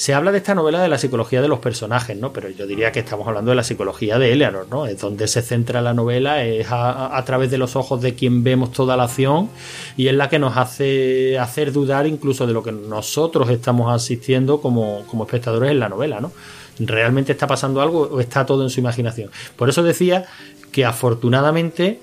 se 0.01 0.15
habla 0.15 0.31
de 0.31 0.39
esta 0.39 0.55
novela 0.55 0.81
de 0.81 0.87
la 0.87 0.97
psicología 0.97 1.43
de 1.43 1.47
los 1.47 1.59
personajes, 1.59 2.17
¿no? 2.17 2.33
Pero 2.33 2.49
yo 2.49 2.65
diría 2.65 2.91
que 2.91 3.01
estamos 3.01 3.27
hablando 3.27 3.51
de 3.51 3.55
la 3.55 3.63
psicología 3.63 4.17
de 4.17 4.31
Eleanor, 4.31 4.65
¿no? 4.67 4.87
Es 4.87 4.99
donde 4.99 5.27
se 5.27 5.43
centra 5.43 5.79
la 5.79 5.93
novela, 5.93 6.43
es 6.43 6.65
a, 6.71 7.23
través 7.23 7.51
de 7.51 7.59
los 7.59 7.75
ojos 7.75 8.01
de 8.01 8.15
quien 8.15 8.43
vemos 8.43 8.71
toda 8.71 8.97
la 8.97 9.03
acción 9.03 9.49
y 9.97 10.07
es 10.07 10.15
la 10.15 10.27
que 10.27 10.39
nos 10.39 10.57
hace 10.57 11.37
hacer 11.37 11.71
dudar 11.71 12.07
incluso 12.07 12.47
de 12.47 12.53
lo 12.53 12.63
que 12.63 12.71
nosotros 12.71 13.47
estamos 13.51 13.93
asistiendo 13.93 14.59
como, 14.59 15.03
como 15.05 15.25
espectadores 15.25 15.69
en 15.69 15.79
la 15.79 15.89
novela, 15.89 16.19
¿no? 16.19 16.31
¿Realmente 16.79 17.33
está 17.33 17.45
pasando 17.45 17.79
algo 17.79 18.09
o 18.11 18.19
está 18.19 18.43
todo 18.43 18.63
en 18.63 18.71
su 18.71 18.79
imaginación? 18.79 19.29
Por 19.55 19.69
eso 19.69 19.83
decía 19.83 20.25
que 20.71 20.83
afortunadamente 20.83 21.99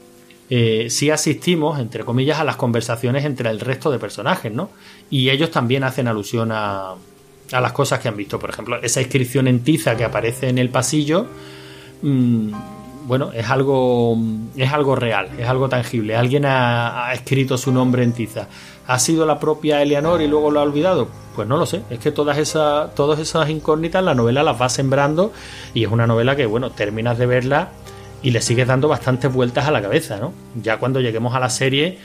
eh, 0.51 0.87
sí 0.91 1.11
asistimos, 1.11 1.79
entre 1.79 2.05
comillas, 2.05 2.39
a 2.39 2.45
las 2.45 2.57
conversaciones 2.57 3.25
entre 3.25 3.51
el 3.51 3.61
resto 3.61 3.91
de 3.91 3.99
personajes, 3.99 4.53
¿no? 4.53 4.71
Y 5.11 5.31
ellos 5.31 5.51
también 5.51 5.85
hacen 5.85 6.09
alusión 6.09 6.51
a, 6.53 6.95
a 7.53 7.61
las 7.61 7.73
cosas 7.73 8.01
que 8.01 8.09
han 8.09 8.17
visto. 8.17 8.39
Por 8.39 8.51
ejemplo, 8.51 8.77
esa 8.83 9.01
inscripción 9.01 9.49
en 9.49 9.61
tiza 9.61 9.97
que 9.97 10.05
aparece 10.05 10.49
en 10.49 10.59
el 10.59 10.71
pasillo, 10.71 11.27
mm, 12.03 12.53
bueno, 13.07 13.33
es 13.33 13.49
algo, 13.49 14.19
es 14.55 14.71
algo 14.71 14.95
real, 14.95 15.31
es 15.39 15.49
algo 15.49 15.69
tangible. 15.69 16.15
Alguien 16.15 16.45
ha, 16.45 17.11
escrito 17.15 17.57
su 17.57 17.73
nombre 17.73 18.03
en 18.03 18.13
tiza. 18.13 18.49
¿Ha 18.87 18.99
sido 18.99 19.25
la 19.25 19.39
propia 19.39 19.83
Eleanor 19.83 20.21
y 20.21 20.29
luego 20.29 20.51
lo 20.51 20.61
ha 20.61 20.63
olvidado? 20.63 21.09
Pues 21.35 21.49
no 21.49 21.57
lo 21.57 21.65
sé. 21.65 21.83
Es 21.89 22.01
que 22.01 22.13
todas 22.13 22.37
esas, 22.37 22.95
todas 22.95 23.19
esas 23.19 23.49
incógnitas 23.49 24.05
la 24.05 24.15
novela 24.15 24.43
las 24.43 24.61
va 24.61 24.69
sembrando 24.69 25.33
y 25.73 25.85
es 25.85 25.91
una 25.91 26.07
novela 26.07 26.37
que, 26.37 26.45
bueno, 26.47 26.71
terminas 26.71 27.17
de 27.17 27.27
verla 27.27 27.71
y 28.23 28.31
le 28.31 28.41
sigues 28.41 28.67
dando 28.67 28.89
bastantes 28.89 29.33
vueltas 29.33 29.67
a 29.67 29.71
la 29.71 29.81
cabeza, 29.81 30.19
¿no? 30.19 30.33
Ya 30.61 30.79
cuando 30.79 31.01
lleguemos 31.01 31.35
a 31.35 31.41
la 31.41 31.51
serie 31.51 31.99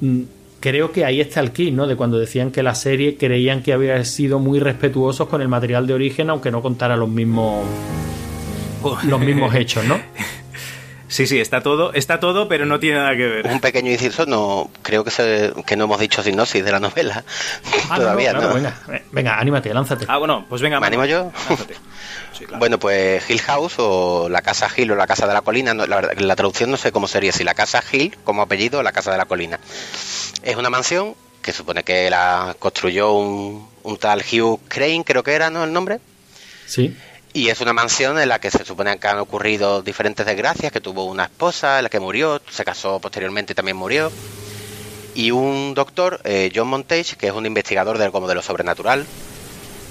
mm, 0.00 0.20
creo 0.60 0.92
que 0.92 1.04
ahí 1.04 1.20
está 1.20 1.40
el 1.40 1.52
key, 1.52 1.70
¿no? 1.70 1.86
De 1.86 1.96
cuando 1.96 2.18
decían 2.18 2.50
que 2.50 2.62
la 2.62 2.74
serie 2.74 3.16
creían 3.16 3.62
que 3.62 3.72
había 3.72 4.02
sido 4.04 4.38
muy 4.38 4.58
respetuosos 4.58 5.28
con 5.28 5.42
el 5.42 5.48
material 5.48 5.86
de 5.86 5.94
origen, 5.94 6.30
aunque 6.30 6.50
no 6.50 6.62
contara 6.62 6.96
los 6.96 7.08
mismos 7.08 7.64
los 9.04 9.20
mismos 9.20 9.54
hechos, 9.56 9.84
¿no? 9.84 9.98
Sí, 11.08 11.26
sí, 11.26 11.40
está 11.40 11.62
todo, 11.62 11.92
está 11.94 12.20
todo, 12.20 12.48
pero 12.48 12.66
no 12.66 12.78
tiene 12.78 12.98
nada 12.98 13.16
que 13.16 13.26
ver. 13.26 13.46
Un 13.46 13.60
pequeño 13.60 13.90
inciso, 13.90 14.26
no, 14.26 14.70
creo 14.82 15.04
que, 15.04 15.10
se, 15.10 15.52
que 15.66 15.76
no 15.76 15.84
hemos 15.84 15.98
dicho 15.98 16.22
sinopsis 16.22 16.64
de 16.64 16.70
la 16.70 16.80
novela. 16.80 17.24
Ah, 17.88 17.96
Todavía, 17.96 18.32
no, 18.34 18.54
Venga, 18.54 18.74
venga, 19.10 19.38
anímate, 19.38 19.72
lánzate. 19.72 20.04
Ah, 20.08 20.18
bueno, 20.18 20.44
pues 20.48 20.60
venga. 20.62 20.80
¿Me 20.80 20.86
animo 20.86 21.04
yo? 21.04 21.32
Bueno, 22.58 22.78
pues 22.78 23.28
Hill 23.28 23.40
House 23.40 23.74
o 23.78 24.28
la 24.28 24.42
Casa 24.42 24.68
Hill 24.76 24.92
o 24.92 24.94
la 24.94 25.08
Casa 25.08 25.26
de 25.26 25.34
la 25.34 25.40
Colina, 25.40 25.74
la, 25.74 26.12
la 26.16 26.36
traducción 26.36 26.70
no 26.70 26.76
sé 26.76 26.92
cómo 26.92 27.08
sería, 27.08 27.32
si 27.32 27.42
la 27.42 27.54
Casa 27.54 27.82
Hill 27.90 28.16
como 28.22 28.42
apellido 28.42 28.78
o 28.78 28.82
la 28.84 28.92
Casa 28.92 29.10
de 29.10 29.16
la 29.18 29.24
Colina. 29.24 29.58
Es 30.44 30.54
una 30.54 30.70
mansión 30.70 31.16
que 31.42 31.52
supone 31.52 31.82
que 31.82 32.08
la 32.10 32.54
construyó 32.60 33.12
un, 33.12 33.68
un 33.82 33.96
tal 33.96 34.20
Hugh 34.20 34.60
Crane, 34.68 35.02
creo 35.04 35.24
que 35.24 35.32
era, 35.32 35.50
¿no? 35.50 35.64
El 35.64 35.72
nombre. 35.72 35.98
Sí. 36.66 36.96
Y 37.38 37.50
es 37.50 37.60
una 37.60 37.72
mansión 37.72 38.18
en 38.18 38.28
la 38.28 38.40
que 38.40 38.50
se 38.50 38.64
supone 38.64 38.98
que 38.98 39.06
han 39.06 39.20
ocurrido 39.20 39.80
diferentes 39.80 40.26
desgracias, 40.26 40.72
que 40.72 40.80
tuvo 40.80 41.04
una 41.04 41.26
esposa, 41.26 41.78
en 41.78 41.84
la 41.84 41.88
que 41.88 42.00
murió, 42.00 42.42
se 42.50 42.64
casó 42.64 42.98
posteriormente 42.98 43.52
y 43.52 43.54
también 43.54 43.76
murió. 43.76 44.10
Y 45.14 45.30
un 45.30 45.72
doctor, 45.72 46.20
eh, 46.24 46.50
John 46.52 46.66
Montage, 46.66 47.14
que 47.16 47.28
es 47.28 47.32
un 47.32 47.46
investigador 47.46 47.96
de, 47.96 48.10
como 48.10 48.26
de 48.26 48.34
lo 48.34 48.42
sobrenatural, 48.42 49.06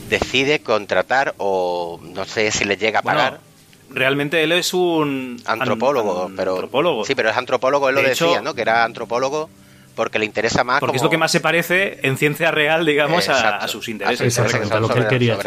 decide 0.10 0.60
contratar 0.60 1.36
o 1.38 2.02
no 2.04 2.26
sé 2.26 2.52
si 2.52 2.66
le 2.66 2.76
llega 2.76 3.00
a 3.00 3.04
pagar. 3.04 3.40
realmente 3.92 4.44
él 4.44 4.52
es 4.52 4.74
un 4.74 5.42
antropólogo, 5.46 6.30
pero 6.36 6.56
antropólogo. 6.56 7.06
sí, 7.06 7.16
pero 7.16 7.30
es 7.30 7.38
antropólogo, 7.38 7.88
él 7.88 7.96
lo 7.96 8.02
decía, 8.02 8.42
¿no? 8.42 8.56
Que 8.56 8.62
era 8.64 8.84
antropólogo 8.84 9.50
porque 9.96 10.20
le 10.20 10.26
interesa 10.26 10.66
más 10.66 10.82
porque 10.82 10.98
es 10.98 11.04
lo 11.04 11.10
que 11.10 11.18
más 11.18 11.32
se 11.32 11.40
parece 11.40 12.02
en 12.04 12.18
ciencia 12.18 12.52
real, 12.52 12.86
digamos, 12.86 13.30
a, 13.30 13.66
sus 13.70 13.88
intereses, 13.88 14.38
a, 14.38 14.80
lo 14.82 14.90
que 14.90 15.00
él 15.00 15.08
quería 15.08 15.38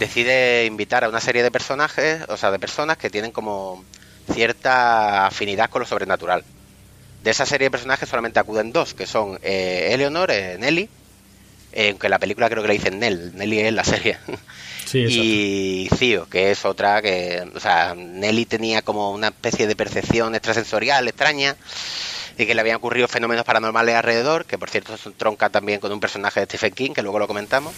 decide 0.00 0.64
invitar 0.64 1.04
a 1.04 1.10
una 1.10 1.20
serie 1.20 1.42
de 1.42 1.50
personajes, 1.50 2.22
o 2.28 2.36
sea, 2.38 2.50
de 2.50 2.58
personas 2.58 2.96
que 2.96 3.10
tienen 3.10 3.32
como 3.32 3.84
cierta 4.32 5.26
afinidad 5.26 5.68
con 5.68 5.80
lo 5.80 5.86
sobrenatural. 5.86 6.42
De 7.22 7.30
esa 7.30 7.44
serie 7.44 7.66
de 7.66 7.70
personajes 7.70 8.08
solamente 8.08 8.40
acuden 8.40 8.72
dos, 8.72 8.94
que 8.94 9.06
son 9.06 9.38
eh, 9.42 9.90
Eleonor, 9.92 10.30
eh, 10.30 10.56
Nelly, 10.58 10.88
eh, 11.72 11.90
aunque 11.90 12.06
en 12.06 12.10
la 12.12 12.18
película 12.18 12.48
creo 12.48 12.62
que 12.62 12.68
le 12.68 12.74
dicen 12.74 12.98
Nell, 12.98 13.36
Nelly 13.36 13.60
es 13.60 13.72
la 13.74 13.84
serie. 13.84 14.18
y 14.94 15.88
Cío, 15.94 16.26
que 16.30 16.50
es 16.50 16.64
otra 16.64 17.02
que, 17.02 17.46
o 17.54 17.60
sea, 17.60 17.94
Nelly 17.94 18.46
tenía 18.46 18.80
como 18.80 19.12
una 19.12 19.28
especie 19.28 19.66
de 19.66 19.76
percepción 19.76 20.34
extrasensorial 20.34 21.06
extraña 21.08 21.56
y 22.38 22.46
que 22.46 22.54
le 22.54 22.62
habían 22.62 22.76
ocurrido 22.76 23.06
fenómenos 23.06 23.44
paranormales 23.44 23.94
alrededor, 23.94 24.46
que 24.46 24.56
por 24.56 24.70
cierto 24.70 24.96
son 24.96 25.12
tronca 25.12 25.50
también 25.50 25.78
con 25.78 25.92
un 25.92 26.00
personaje 26.00 26.40
de 26.40 26.46
Stephen 26.46 26.72
King, 26.72 26.90
que 26.92 27.02
luego 27.02 27.18
lo 27.18 27.28
comentamos. 27.28 27.74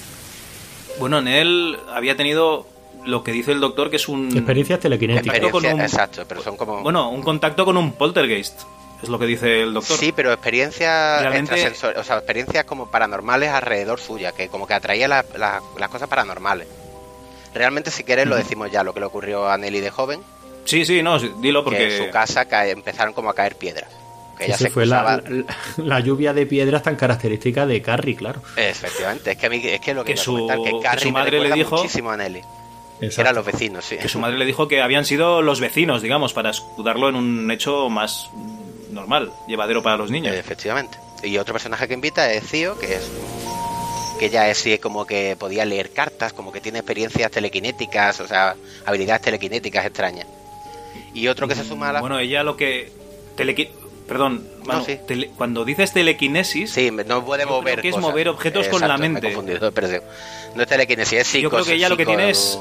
Bueno, 0.99 1.19
en 1.19 1.29
él 1.29 1.79
había 1.93 2.17
tenido 2.17 2.67
lo 3.05 3.25
que 3.25 3.33
dice 3.33 3.53
el 3.53 3.61
doctor 3.61 3.91
que 3.91 3.97
es 3.97 4.09
un 4.09 4.37
experiencias 4.37 4.81
telequinéticas. 4.81 5.37
exacto 5.37 6.25
pero 6.29 6.41
son 6.41 6.57
como 6.57 6.83
bueno 6.83 7.11
un 7.11 7.23
contacto 7.23 7.65
con 7.65 7.77
un 7.77 7.93
poltergeist 7.93 8.63
es 9.03 9.09
lo 9.09 9.19
que 9.19 9.27
dice 9.27 9.63
el 9.63 9.75
doctor. 9.75 9.97
Sí 9.97 10.13
pero 10.13 10.33
experiencias 10.33 11.25
o 11.83 12.05
sea 12.05 12.17
experiencias 12.19 12.65
como 12.65 12.89
paranormales 12.89 13.51
alrededor 13.51 13.99
suya 13.99 14.31
que 14.31 14.49
como 14.49 14.69
que 14.69 14.75
atraía 14.75 15.09
las 15.09 15.89
cosas 15.91 16.09
paranormales. 16.09 16.69
Realmente 17.53 17.91
si 17.91 18.05
quieres 18.05 18.29
lo 18.29 18.37
decimos 18.37 18.71
ya 18.71 18.85
lo 18.85 18.95
que 18.95 19.01
le 19.01 19.07
ocurrió 19.07 19.49
a 19.49 19.59
Nelly 19.59 19.81
de 19.81 19.91
joven. 19.91 20.21
Sí 20.65 20.85
sí 20.85 21.03
no 21.03 21.19
dilo 21.19 21.65
porque 21.65 21.89
que 21.89 21.97
en 21.97 22.05
su 22.05 22.11
casa 22.13 22.47
empezaron 22.69 23.13
como 23.13 23.31
a 23.31 23.35
caer 23.35 23.57
piedras 23.57 23.91
esa 24.39 24.71
fue 24.71 24.87
la, 25.77 26.01
lluvia 26.01 26.33
de 26.33 26.47
piedras 26.47 26.83
tan 26.83 26.97
característica 26.97 27.67
de 27.67 27.81
Carrie, 27.83 28.17
claro. 28.17 28.43
Efectivamente, 28.57 29.33
es 29.33 29.39
que, 29.39 29.47
a 29.47 29.51
mí, 29.51 29.61
es 29.65 29.81
que 29.81 29.95
lo 29.95 30.05
que, 30.05 30.15
que, 30.15 30.19
su, 30.19 30.49
que, 30.65 30.81
Carrie 30.83 31.05
su 31.05 31.13
madre 31.13 31.41
le 31.41 31.53
dijo 31.53 31.77
muchísimo 31.77 32.11
a 32.11 32.17
Nelly. 32.17 32.43
Eran 33.01 33.35
los 33.35 33.45
vecinos, 33.45 33.85
sí. 33.85 33.97
Que 33.97 34.09
su 34.09 34.21
madre 34.21 34.39
le 34.39 34.45
dijo 34.45 34.69
que 34.69 34.81
habían 34.81 35.05
sido 35.05 35.43
los 35.43 35.59
vecinos, 35.59 36.03
digamos, 36.03 36.33
para 36.33 36.51
escudarlo 36.51 37.09
en 37.09 37.17
un 37.17 37.51
hecho 37.51 37.89
más 37.91 38.31
normal, 38.91 39.33
llevadero 39.49 39.83
para 39.83 39.97
los 39.97 40.11
niños. 40.11 40.37
Efectivamente. 40.37 40.99
Y 41.25 41.37
otro 41.39 41.53
personaje 41.53 41.89
que 41.89 41.95
invita 41.95 42.33
es 42.33 42.45
Cío, 42.47 42.79
que 42.79 42.95
es 42.95 43.11
que 44.23 44.31
ya 44.31 44.49
es 44.49 44.65
como 44.81 45.05
que 45.05 45.35
podía 45.37 45.65
leer 45.65 45.91
cartas, 45.91 46.33
como 46.33 46.53
que 46.53 46.61
tiene 46.61 46.79
experiencias 46.79 47.29
telequinéticas, 47.29 48.21
o 48.21 48.29
sea, 48.29 48.55
habilidades 48.85 49.23
telequinéticas 49.23 49.85
extrañas. 49.85 50.29
Y 51.13 51.27
otro 51.27 51.49
que 51.49 51.57
se 51.57 51.65
suma 51.65 51.89
a 51.89 51.93
la... 51.93 52.01
Bueno, 52.01 52.21
ella 52.21 52.45
lo 52.45 52.57
que... 52.57 52.93
Perdón, 54.07 54.47
cuando 55.37 55.65
dices 55.65 55.93
telequinesis. 55.93 56.73
Sí, 56.73 56.91
no 56.91 57.25
puede 57.25 57.47
mover. 57.47 57.81
Que 57.81 57.89
es 57.89 57.97
mover 57.97 58.29
objetos 58.29 58.69
con 58.69 58.81
la 58.81 58.97
mente. 58.97 59.35
no 59.35 60.63
es 60.63 60.69
telequinesis, 60.69 61.21
es 61.21 61.27
psico, 61.27 61.43
Yo 61.43 61.51
creo 61.51 61.65
que 61.65 61.79
ya 61.79 61.89
lo 61.89 61.97
que 61.97 62.07
tienes. 62.07 62.59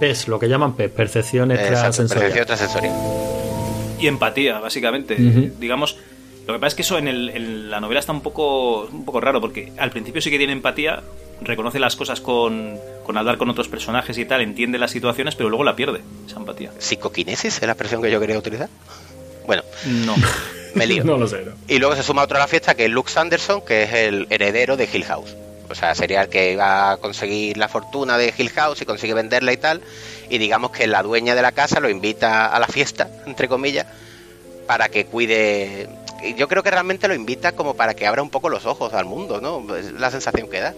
es 0.00 0.28
lo 0.28 0.38
que 0.38 0.48
llaman 0.48 0.74
percepción 0.74 1.52
extrasensorial. 1.52 2.92
Y 3.98 4.06
empatía, 4.06 4.58
básicamente. 4.58 5.16
Digamos, 5.16 5.96
lo 6.46 6.54
que 6.54 6.58
pasa 6.58 6.68
es 6.68 6.74
que 6.74 6.82
eso 6.82 6.98
en, 6.98 7.70
la 7.70 7.80
novela 7.80 8.00
está 8.00 8.12
un 8.12 8.20
poco, 8.20 8.86
un 8.86 9.04
poco 9.04 9.20
raro, 9.20 9.40
porque 9.40 9.72
al 9.78 9.90
principio 9.90 10.20
sí 10.20 10.30
que 10.30 10.38
tiene 10.38 10.52
empatía, 10.52 11.02
reconoce 11.40 11.78
las 11.78 11.94
cosas 11.94 12.20
con, 12.20 12.78
con 13.04 13.16
hablar 13.16 13.38
con 13.38 13.48
otros 13.48 13.68
personajes 13.68 14.18
y 14.18 14.24
tal, 14.24 14.40
entiende 14.40 14.78
las 14.78 14.90
situaciones, 14.90 15.36
pero 15.36 15.48
luego 15.48 15.62
la 15.62 15.76
pierde, 15.76 16.00
esa 16.26 16.38
empatía. 16.38 16.72
¿Psicoquinesis 16.78 17.56
es 17.56 17.62
la 17.62 17.72
expresión 17.72 18.02
que 18.02 18.10
yo 18.10 18.18
quería 18.18 18.38
utilizar? 18.38 18.68
Bueno. 19.46 19.62
No. 20.04 20.14
Me 20.74 20.86
lío. 20.86 21.04
no 21.04 21.16
lo 21.16 21.28
sé. 21.28 21.44
Y 21.68 21.78
luego 21.78 21.96
se 21.96 22.02
suma 22.02 22.22
otro 22.22 22.36
a 22.36 22.40
la 22.40 22.48
fiesta 22.48 22.74
que 22.74 22.86
es 22.86 22.90
Luke 22.90 23.10
Sanderson, 23.10 23.62
que 23.62 23.84
es 23.84 23.92
el 23.92 24.26
heredero 24.30 24.76
de 24.76 24.88
Hill 24.92 25.04
House. 25.04 25.36
O 25.68 25.74
sea, 25.74 25.94
sería 25.94 26.22
el 26.22 26.28
que 26.28 26.52
iba 26.52 26.92
a 26.92 26.96
conseguir 26.98 27.56
la 27.56 27.68
fortuna 27.68 28.18
de 28.18 28.34
Hill 28.36 28.50
House 28.50 28.82
y 28.82 28.84
consigue 28.84 29.14
venderla 29.14 29.52
y 29.52 29.56
tal. 29.56 29.80
Y 30.28 30.38
digamos 30.38 30.70
que 30.70 30.86
la 30.86 31.02
dueña 31.02 31.34
de 31.34 31.42
la 31.42 31.52
casa 31.52 31.80
lo 31.80 31.88
invita 31.88 32.46
a 32.46 32.58
la 32.58 32.66
fiesta, 32.66 33.08
entre 33.26 33.48
comillas, 33.48 33.86
para 34.66 34.88
que 34.88 35.06
cuide 35.06 35.88
yo 36.36 36.48
creo 36.48 36.62
que 36.62 36.70
realmente 36.70 37.08
lo 37.08 37.14
invita 37.14 37.52
como 37.52 37.74
para 37.74 37.94
que 37.94 38.06
abra 38.06 38.22
un 38.22 38.30
poco 38.30 38.48
los 38.48 38.66
ojos 38.66 38.94
al 38.94 39.04
mundo, 39.04 39.40
¿no? 39.40 39.74
Es 39.74 39.92
la 39.92 40.10
sensación 40.10 40.48
que 40.48 40.60
da 40.60 40.74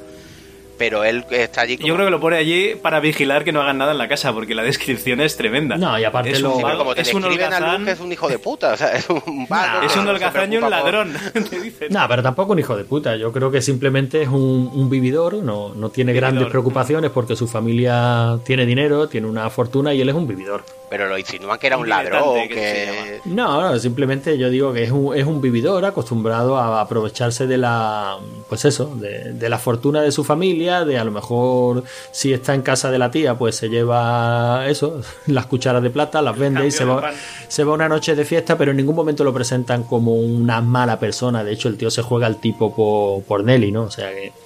pero 0.77 1.05
él 1.05 1.25
está 1.31 1.63
allí. 1.63 1.77
Yo 1.77 1.95
creo 1.95 2.07
que 2.07 2.11
lo 2.11 2.21
pone 2.21 2.37
allí 2.37 2.75
para 2.75 3.01
vigilar 3.01 3.45
que 3.45 3.53
no 3.53 3.63
hagan 3.63 3.79
nada 3.79 3.93
en 3.93 3.99
la 3.99 4.09
casa, 4.09 4.33
porque 4.33 4.55
la 4.55 4.63
descripción 4.63 5.21
es 5.21 5.37
tremenda. 5.37 5.77
No, 5.77 5.99
y 5.99 6.05
aparte 6.05 6.33
es 6.33 6.41
lo... 6.41 6.57
un, 6.57 6.63
como 6.77 6.95
te 6.95 7.03
es 7.03 7.15
un 7.15 7.25
holgazán... 7.25 7.89
es 7.89 8.01
un 8.01 8.13
hijo 8.13 8.29
de 8.29 8.39
puta, 8.39 8.73
o 8.73 8.77
sea, 8.77 8.93
es 8.93 9.09
un 9.09 9.47
vago 9.49 9.87
Es 9.87 9.97
un 9.97 10.07
holgazán 10.07 10.53
y 10.53 10.57
un 10.57 10.71
ladrón, 10.71 11.15
te 11.33 11.61
dicen. 11.61 11.89
No, 11.93 12.07
pero 12.09 12.23
tampoco 12.23 12.53
un 12.53 12.59
hijo 12.59 12.77
de 12.77 12.85
puta. 12.85 13.17
Yo 13.17 13.33
creo 13.33 13.51
que 13.51 13.63
simplemente 13.63 14.23
es 14.23 14.29
un, 14.29 14.71
un 14.73 14.91
vividor, 14.91 15.35
no, 15.35 15.75
no 15.75 15.91
tiene 15.91 16.13
grandes 16.13 16.49
preocupaciones 16.49 17.11
porque 17.11 17.37
su 17.37 17.47
familia 17.47 18.39
tiene 18.45 18.67
dinero, 18.67 19.09
tiene 19.09 19.27
una 19.27 19.49
fortuna 19.51 19.95
y 19.95 20.01
él 20.01 20.09
es 20.09 20.15
un 20.15 20.27
vividor 20.27 20.65
pero 20.97 21.09
lo 21.09 21.19
insinúan 21.19 21.59
que 21.59 21.67
era 21.67 21.77
un, 21.77 21.89
ladrón. 21.89 22.47
Que... 22.47 23.21
No, 23.25 23.61
no, 23.61 23.77
simplemente 23.81 24.39
yo 24.39 24.49
digo 24.49 24.73
que 24.73 24.85
es 24.85 24.93
un, 24.93 25.17
es 25.17 25.27
un 25.27 25.41
vividor 25.41 25.85
acostumbrado 25.85 26.57
a 26.57 26.81
aprovecharse 26.81 27.49
de 27.49 27.59
la, 27.59 28.17
pues 28.49 28.65
eso, 28.65 28.95
de, 28.95 29.49
la 29.49 29.59
fortuna 29.59 30.03
de 30.03 30.13
su 30.13 30.23
familia, 30.23 30.85
de 30.85 30.97
a 30.97 31.03
lo 31.03 31.11
mejor 31.11 31.83
si 32.13 32.33
está 32.33 32.55
en 32.55 32.63
casa 32.63 32.93
de 32.93 33.01
la 33.01 33.11
tía, 33.11 33.37
pues 33.37 33.57
se 33.57 33.69
lleva 33.69 34.69
eso, 34.69 35.01
las 35.27 35.47
cucharas 35.47 35.83
de 35.83 35.91
plata, 35.91 36.23
las 36.23 36.39
vende 36.39 36.65
y 36.65 36.71
se 36.71 36.85
va, 36.85 37.11
se 37.49 37.65
va 37.65 37.73
una 37.73 37.89
noche 37.89 38.15
de 38.15 38.25
fiesta, 38.25 38.57
pero 38.57 38.71
en 38.71 38.77
ningún 38.77 38.95
momento 38.95 39.25
lo 39.25 39.35
presentan 39.35 39.83
como 39.83 40.15
una 40.15 40.61
mala 40.61 41.01
persona. 41.01 41.43
De 41.43 41.55
hecho, 41.55 41.69
el 41.69 41.77
tío 41.77 41.91
se 41.91 42.03
juega 42.03 42.29
al 42.29 42.37
tipo 42.37 42.73
por, 42.73 43.25
por 43.25 43.43
Nelly, 43.43 43.73
¿no? 43.73 43.83
O 43.83 43.91
sea 43.91 44.11
que 44.13 44.44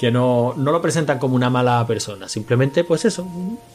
que 0.00 0.10
no, 0.10 0.54
no, 0.56 0.72
lo 0.72 0.80
presentan 0.80 1.18
como 1.18 1.36
una 1.36 1.50
mala 1.50 1.86
persona, 1.86 2.26
simplemente 2.26 2.84
pues 2.84 3.04
eso, 3.04 3.26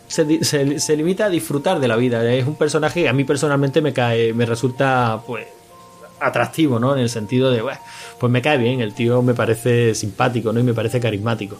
se, 0.07 0.43
se, 0.43 0.97
limita 0.97 1.25
a 1.25 1.29
disfrutar 1.29 1.79
de 1.79 1.87
la 1.87 1.97
vida, 1.97 2.27
es 2.33 2.47
un 2.47 2.55
personaje 2.55 3.03
que 3.03 3.09
a 3.09 3.13
mí 3.13 3.25
personalmente 3.25 3.79
me 3.79 3.93
cae, 3.93 4.33
me 4.33 4.47
resulta 4.47 5.21
pues 5.27 5.45
atractivo, 6.19 6.79
¿no? 6.79 6.95
En 6.95 7.01
el 7.01 7.11
sentido 7.11 7.51
de, 7.51 7.63
pues 8.19 8.31
me 8.31 8.41
cae 8.41 8.57
bien, 8.57 8.81
el 8.81 8.95
tío 8.95 9.21
me 9.21 9.35
parece 9.35 9.93
simpático, 9.93 10.51
¿no? 10.51 10.59
Y 10.59 10.63
me 10.63 10.73
parece 10.73 10.99
carismático. 10.99 11.57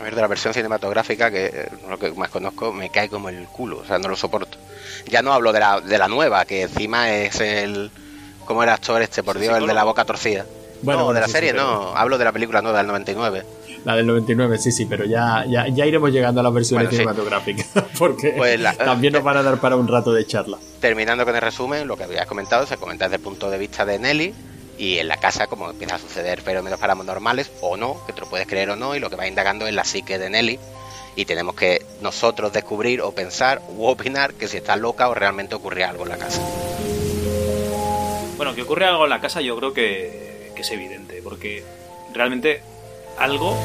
A 0.00 0.04
ver, 0.04 0.14
de 0.14 0.22
la 0.22 0.26
versión 0.26 0.54
cinematográfica, 0.54 1.30
que 1.30 1.46
eh, 1.46 1.68
lo 1.86 1.98
que 1.98 2.10
más 2.12 2.30
conozco, 2.30 2.72
me 2.72 2.88
cae 2.88 3.10
como 3.10 3.28
el 3.28 3.44
culo, 3.44 3.80
o 3.80 3.84
sea, 3.84 3.98
no 3.98 4.08
lo 4.08 4.16
soporto. 4.16 4.56
Ya 5.06 5.20
no 5.20 5.34
hablo 5.34 5.52
de 5.52 5.60
la, 5.60 5.82
de 5.82 5.98
la 5.98 6.08
nueva, 6.08 6.46
que 6.46 6.62
encima 6.62 7.12
es 7.12 7.42
el... 7.42 7.90
¿Cómo 8.46 8.62
era 8.62 8.72
actor 8.72 9.02
este, 9.02 9.22
por 9.22 9.38
Dios? 9.38 9.54
El 9.58 9.66
de 9.66 9.74
la 9.74 9.84
boca 9.84 10.06
torcida. 10.06 10.46
Bueno, 10.80 11.00
no, 11.00 11.12
de 11.12 11.20
la 11.20 11.28
serie 11.28 11.52
no, 11.52 11.94
hablo 11.94 12.16
de 12.16 12.24
la 12.24 12.32
película 12.32 12.62
nueva 12.62 12.78
del 12.78 12.86
99. 12.86 13.57
La 13.84 13.96
del 13.96 14.06
99, 14.06 14.58
sí, 14.58 14.72
sí, 14.72 14.86
pero 14.86 15.04
ya, 15.04 15.44
ya, 15.46 15.68
ya 15.68 15.86
iremos 15.86 16.10
llegando 16.10 16.40
a 16.40 16.44
las 16.44 16.52
versiones 16.52 16.90
cinematográficas, 16.90 17.66
porque 17.98 18.34
pues 18.36 18.60
también 18.76 19.12
nos 19.12 19.22
van 19.22 19.38
a 19.38 19.42
dar 19.42 19.58
para 19.60 19.76
un 19.76 19.88
rato 19.88 20.12
de 20.12 20.26
charla. 20.26 20.58
Terminando 20.80 21.24
con 21.24 21.34
el 21.34 21.40
resumen, 21.40 21.86
lo 21.86 21.96
que 21.96 22.04
habías 22.04 22.26
comentado, 22.26 22.66
se 22.66 22.76
comenta 22.76 23.06
desde 23.06 23.16
el 23.16 23.22
punto 23.22 23.50
de 23.50 23.58
vista 23.58 23.84
de 23.84 23.98
Nelly, 23.98 24.34
y 24.78 24.98
en 24.98 25.08
la 25.08 25.16
casa 25.16 25.48
como 25.48 25.70
empieza 25.70 25.96
a 25.96 25.98
suceder 25.98 26.40
fenómenos 26.40 26.78
paranormales 26.78 27.50
o 27.60 27.76
no, 27.76 27.96
que 28.06 28.12
te 28.12 28.20
lo 28.20 28.28
puedes 28.28 28.46
creer 28.46 28.70
o 28.70 28.76
no, 28.76 28.94
y 28.94 29.00
lo 29.00 29.10
que 29.10 29.16
va 29.16 29.26
indagando 29.26 29.66
es 29.66 29.74
la 29.74 29.84
psique 29.84 30.18
de 30.18 30.30
Nelly, 30.30 30.58
y 31.16 31.24
tenemos 31.24 31.54
que 31.54 31.84
nosotros 32.00 32.52
descubrir 32.52 33.00
o 33.00 33.12
pensar 33.12 33.60
u 33.68 33.86
opinar 33.86 34.34
que 34.34 34.46
si 34.46 34.58
está 34.58 34.76
loca 34.76 35.08
o 35.08 35.14
realmente 35.14 35.54
ocurre 35.54 35.84
algo 35.84 36.04
en 36.04 36.10
la 36.10 36.16
casa. 36.16 36.40
Bueno, 38.36 38.54
que 38.54 38.62
ocurre 38.62 38.84
algo 38.84 39.04
en 39.04 39.10
la 39.10 39.20
casa 39.20 39.40
yo 39.40 39.56
creo 39.56 39.72
que, 39.72 40.52
que 40.54 40.62
es 40.62 40.70
evidente, 40.70 41.20
porque 41.24 41.64
realmente 42.14 42.62
algo 43.18 43.56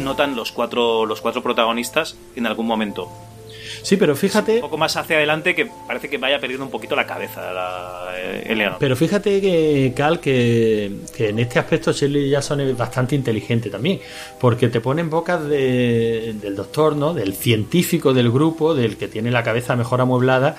notan 0.00 0.34
los 0.34 0.52
cuatro, 0.52 1.06
los 1.06 1.20
cuatro 1.20 1.42
protagonistas 1.42 2.16
en 2.36 2.46
algún 2.46 2.66
momento. 2.66 3.08
Sí, 3.82 3.96
pero 3.96 4.14
fíjate. 4.14 4.56
Un 4.56 4.60
poco 4.60 4.78
más 4.78 4.96
hacia 4.96 5.16
adelante 5.16 5.54
que 5.54 5.70
parece 5.86 6.08
que 6.08 6.18
vaya 6.18 6.38
perdiendo 6.38 6.64
un 6.64 6.70
poquito 6.70 6.96
la 6.96 7.06
cabeza 7.06 7.52
la 7.52 8.12
eh, 8.16 8.70
Pero 8.78 8.96
fíjate 8.96 9.40
que, 9.40 9.92
Cal, 9.96 10.20
que, 10.20 10.90
en 11.18 11.38
este 11.38 11.58
aspecto 11.58 11.92
Shirley 11.92 12.28
Jackson 12.28 12.60
es 12.60 12.76
bastante 12.76 13.14
inteligente 13.14 13.70
también. 13.70 14.00
Porque 14.38 14.68
te 14.68 14.80
pone 14.80 15.00
en 15.00 15.10
bocas 15.10 15.48
del 15.48 16.54
doctor, 16.54 16.96
¿no? 16.96 17.14
Del 17.14 17.34
científico 17.34 18.12
del 18.12 18.30
grupo, 18.30 18.74
del 18.74 18.96
que 18.96 19.08
tiene 19.08 19.30
la 19.30 19.42
cabeza 19.42 19.76
mejor 19.76 20.00
amueblada. 20.00 20.56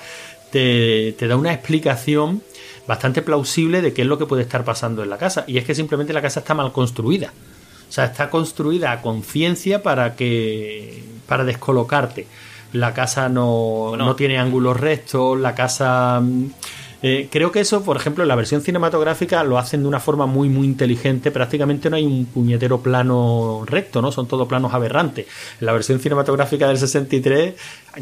Te, 0.52 1.14
te 1.18 1.28
da 1.28 1.36
una 1.38 1.54
explicación 1.54 2.42
bastante 2.88 3.22
plausible 3.22 3.82
de 3.82 3.94
qué 3.94 4.02
es 4.02 4.08
lo 4.08 4.18
que 4.18 4.26
puede 4.26 4.42
estar 4.42 4.66
pasando 4.66 5.04
en 5.04 5.10
la 5.10 5.18
casa. 5.18 5.46
Y 5.48 5.58
es 5.58 5.66
que 5.66 5.76
simplemente 5.76 6.14
la 6.14 6.22
casa 6.22 6.40
está 6.40 6.54
mal 6.54 6.72
construida. 6.72 7.32
O 7.92 7.94
sea, 7.94 8.06
está 8.06 8.30
construida 8.30 8.94
a 8.94 9.02
conciencia 9.02 9.84
para 9.84 10.16
que. 10.16 11.04
para 11.28 11.44
descolocarte. 11.44 12.26
La 12.72 12.94
casa 12.94 13.28
no, 13.28 13.98
no 13.98 14.16
tiene 14.16 14.38
ángulos 14.38 14.80
rectos, 14.80 15.38
la 15.38 15.54
casa. 15.56 16.22
Mm, 16.22 16.52
eh, 17.04 17.28
creo 17.30 17.52
que 17.52 17.60
eso, 17.60 17.84
por 17.84 17.98
ejemplo, 17.98 18.24
en 18.24 18.30
la 18.30 18.36
versión 18.36 18.62
cinematográfica 18.62 19.44
lo 19.44 19.58
hacen 19.58 19.82
de 19.82 19.90
una 19.90 20.00
forma 20.00 20.26
muy, 20.26 20.48
muy 20.48 20.68
inteligente. 20.68 21.32
Prácticamente 21.32 21.90
no 21.90 21.98
hay 21.98 22.06
un 22.06 22.28
puñetero 22.28 22.80
plano 22.80 23.64
recto, 23.66 24.02
¿no? 24.02 24.10
Son 24.14 24.26
todos 24.26 24.48
planos 24.48 24.74
aberrantes. 24.74 25.28
En 25.60 25.66
la 25.66 25.74
versión 25.74 26.00
cinematográfica 26.00 26.70
del 26.70 26.78
63, 26.78 27.56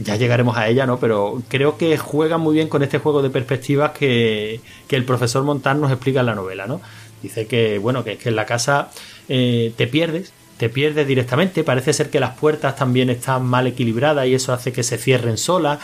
ya 0.03 0.17
llegaremos 0.17 0.55
a 0.55 0.67
ella, 0.67 0.85
¿no? 0.85 0.99
Pero 0.99 1.41
creo 1.47 1.79
que 1.79 1.97
juega 1.97 2.37
muy 2.37 2.53
bien 2.53 2.69
con 2.69 2.83
este 2.83 2.99
juego 2.99 3.23
de 3.23 3.31
perspectivas 3.31 3.93
que, 3.93 4.61
que 4.87 4.95
el 4.95 5.03
profesor 5.03 5.43
Montan 5.43 5.81
nos 5.81 5.91
explica 5.91 6.19
en 6.19 6.27
la 6.27 6.35
novela, 6.35 6.67
¿no? 6.67 6.79
Dice 7.21 7.47
que, 7.47 7.77
bueno, 7.79 8.03
que, 8.03 8.17
que 8.17 8.29
en 8.29 8.35
la 8.35 8.45
casa 8.45 8.91
eh, 9.27 9.73
te 9.75 9.87
pierdes, 9.87 10.31
te 10.57 10.69
pierdes 10.69 11.07
directamente. 11.07 11.63
Parece 11.63 11.93
ser 11.93 12.09
que 12.09 12.19
las 12.19 12.37
puertas 12.37 12.75
también 12.75 13.09
están 13.09 13.45
mal 13.45 13.67
equilibradas 13.67 14.27
y 14.27 14.33
eso 14.33 14.53
hace 14.53 14.71
que 14.71 14.83
se 14.83 14.97
cierren 14.97 15.37
solas. 15.37 15.79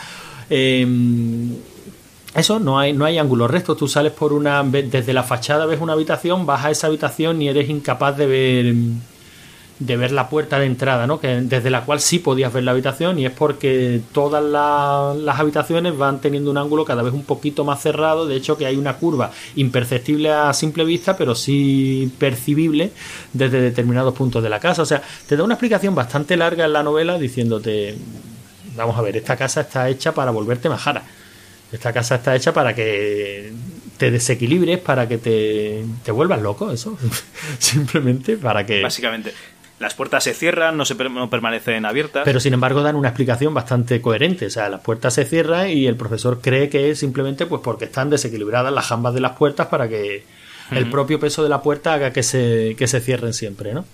Em, 0.50 1.54
eso, 2.34 2.58
no 2.58 2.78
hay, 2.78 2.92
no 2.92 3.04
hay 3.04 3.18
ángulos 3.18 3.50
rectos. 3.50 3.76
Tú 3.76 3.88
sales 3.88 4.12
por 4.12 4.32
una. 4.32 4.62
Desde 4.62 5.12
la 5.12 5.22
fachada 5.22 5.66
ves 5.66 5.80
una 5.80 5.94
habitación, 5.94 6.44
vas 6.44 6.64
a 6.64 6.70
esa 6.70 6.86
habitación 6.88 7.40
y 7.40 7.48
eres 7.48 7.68
incapaz 7.70 8.16
de 8.16 8.26
ver 8.26 8.74
de 9.78 9.96
ver 9.96 10.10
la 10.10 10.30
puerta 10.30 10.58
de 10.58 10.66
entrada, 10.66 11.06
¿no? 11.06 11.20
Que 11.20 11.28
desde 11.42 11.68
la 11.68 11.84
cual 11.84 12.00
sí 12.00 12.18
podías 12.18 12.52
ver 12.52 12.64
la 12.64 12.70
habitación 12.70 13.18
y 13.18 13.26
es 13.26 13.32
porque 13.32 14.00
todas 14.12 14.42
las 14.42 15.38
habitaciones 15.38 15.96
van 15.96 16.20
teniendo 16.20 16.50
un 16.50 16.56
ángulo 16.56 16.84
cada 16.84 17.02
vez 17.02 17.12
un 17.12 17.24
poquito 17.24 17.64
más 17.64 17.82
cerrado, 17.82 18.26
de 18.26 18.36
hecho 18.36 18.56
que 18.56 18.64
hay 18.64 18.76
una 18.76 18.96
curva 18.96 19.32
imperceptible 19.54 20.30
a 20.32 20.52
simple 20.54 20.84
vista, 20.84 21.16
pero 21.16 21.34
sí 21.34 22.10
percibible 22.18 22.92
desde 23.34 23.60
determinados 23.60 24.14
puntos 24.14 24.42
de 24.42 24.48
la 24.48 24.60
casa, 24.60 24.82
o 24.82 24.86
sea, 24.86 25.02
te 25.26 25.36
da 25.36 25.44
una 25.44 25.54
explicación 25.54 25.94
bastante 25.94 26.36
larga 26.36 26.64
en 26.64 26.72
la 26.72 26.82
novela 26.82 27.18
diciéndote, 27.18 27.96
vamos 28.76 28.96
a 28.96 29.02
ver, 29.02 29.16
esta 29.18 29.36
casa 29.36 29.60
está 29.62 29.88
hecha 29.90 30.12
para 30.12 30.30
volverte 30.30 30.68
majara. 30.68 31.02
Esta 31.72 31.92
casa 31.92 32.14
está 32.14 32.36
hecha 32.36 32.52
para 32.54 32.74
que 32.74 33.52
te 33.98 34.10
desequilibres, 34.12 34.78
para 34.78 35.08
que 35.08 35.18
te, 35.18 35.84
te 36.04 36.12
vuelvas 36.12 36.40
loco, 36.40 36.70
eso. 36.70 36.96
Simplemente 37.58 38.36
para 38.36 38.64
que. 38.64 38.82
Básicamente. 38.82 39.32
Las 39.78 39.94
puertas 39.94 40.24
se 40.24 40.32
cierran, 40.32 40.76
no, 40.76 40.84
se, 40.86 40.94
no 40.94 41.28
permanecen 41.28 41.84
abiertas. 41.84 42.22
Pero 42.24 42.40
sin 42.40 42.54
embargo 42.54 42.82
dan 42.82 42.96
una 42.96 43.08
explicación 43.08 43.52
bastante 43.52 44.00
coherente. 44.00 44.46
O 44.46 44.50
sea, 44.50 44.68
las 44.70 44.80
puertas 44.80 45.14
se 45.14 45.24
cierran 45.24 45.68
y 45.68 45.86
el 45.86 45.96
profesor 45.96 46.40
cree 46.40 46.70
que 46.70 46.90
es 46.90 46.98
simplemente 46.98 47.44
pues 47.46 47.60
porque 47.62 47.84
están 47.84 48.08
desequilibradas 48.08 48.72
las 48.72 48.86
jambas 48.86 49.12
de 49.12 49.20
las 49.20 49.32
puertas 49.32 49.66
para 49.66 49.88
que 49.88 50.24
el 50.70 50.90
propio 50.90 51.20
peso 51.20 51.42
de 51.42 51.48
la 51.48 51.62
puerta 51.62 51.92
haga 51.92 52.12
que 52.12 52.22
se, 52.22 52.74
que 52.78 52.86
se 52.86 53.00
cierren 53.00 53.34
siempre, 53.34 53.74
¿no? 53.74 53.84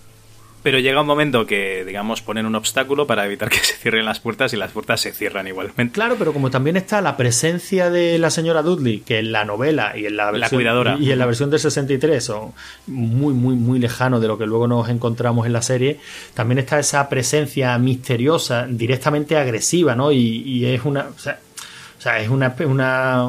Pero 0.62 0.78
llega 0.78 1.00
un 1.00 1.06
momento 1.06 1.44
que, 1.44 1.84
digamos, 1.84 2.22
ponen 2.22 2.46
un 2.46 2.54
obstáculo 2.54 3.06
para 3.06 3.26
evitar 3.26 3.48
que 3.50 3.58
se 3.58 3.74
cierren 3.74 4.04
las 4.04 4.20
puertas 4.20 4.52
y 4.52 4.56
las 4.56 4.70
puertas 4.70 5.00
se 5.00 5.12
cierran 5.12 5.46
igualmente. 5.46 5.92
Claro, 5.92 6.16
pero 6.18 6.32
como 6.32 6.50
también 6.50 6.76
está 6.76 7.00
la 7.00 7.16
presencia 7.16 7.90
de 7.90 8.18
la 8.18 8.30
señora 8.30 8.62
Dudley, 8.62 9.00
que 9.00 9.18
en 9.18 9.32
la 9.32 9.44
novela 9.44 9.96
y 9.96 10.06
en 10.06 10.16
la, 10.16 10.30
versión, 10.30 10.58
cuidadora. 10.58 10.96
y 10.98 11.10
en 11.10 11.18
la 11.18 11.26
versión 11.26 11.50
del 11.50 11.60
63 11.60 12.24
son 12.24 12.52
muy, 12.86 13.34
muy, 13.34 13.54
muy 13.54 13.78
lejano 13.78 14.20
de 14.20 14.28
lo 14.28 14.38
que 14.38 14.46
luego 14.46 14.68
nos 14.68 14.88
encontramos 14.88 15.46
en 15.46 15.52
la 15.52 15.62
serie, 15.62 15.98
también 16.34 16.58
está 16.58 16.78
esa 16.78 17.08
presencia 17.08 17.76
misteriosa, 17.78 18.66
directamente 18.68 19.36
agresiva, 19.36 19.94
¿no? 19.94 20.12
Y, 20.12 20.62
es 20.62 20.84
una... 20.84 21.06
O 21.08 21.18
sea, 22.02 22.18
es 22.20 22.28
una, 22.28 22.54
una, 22.66 23.28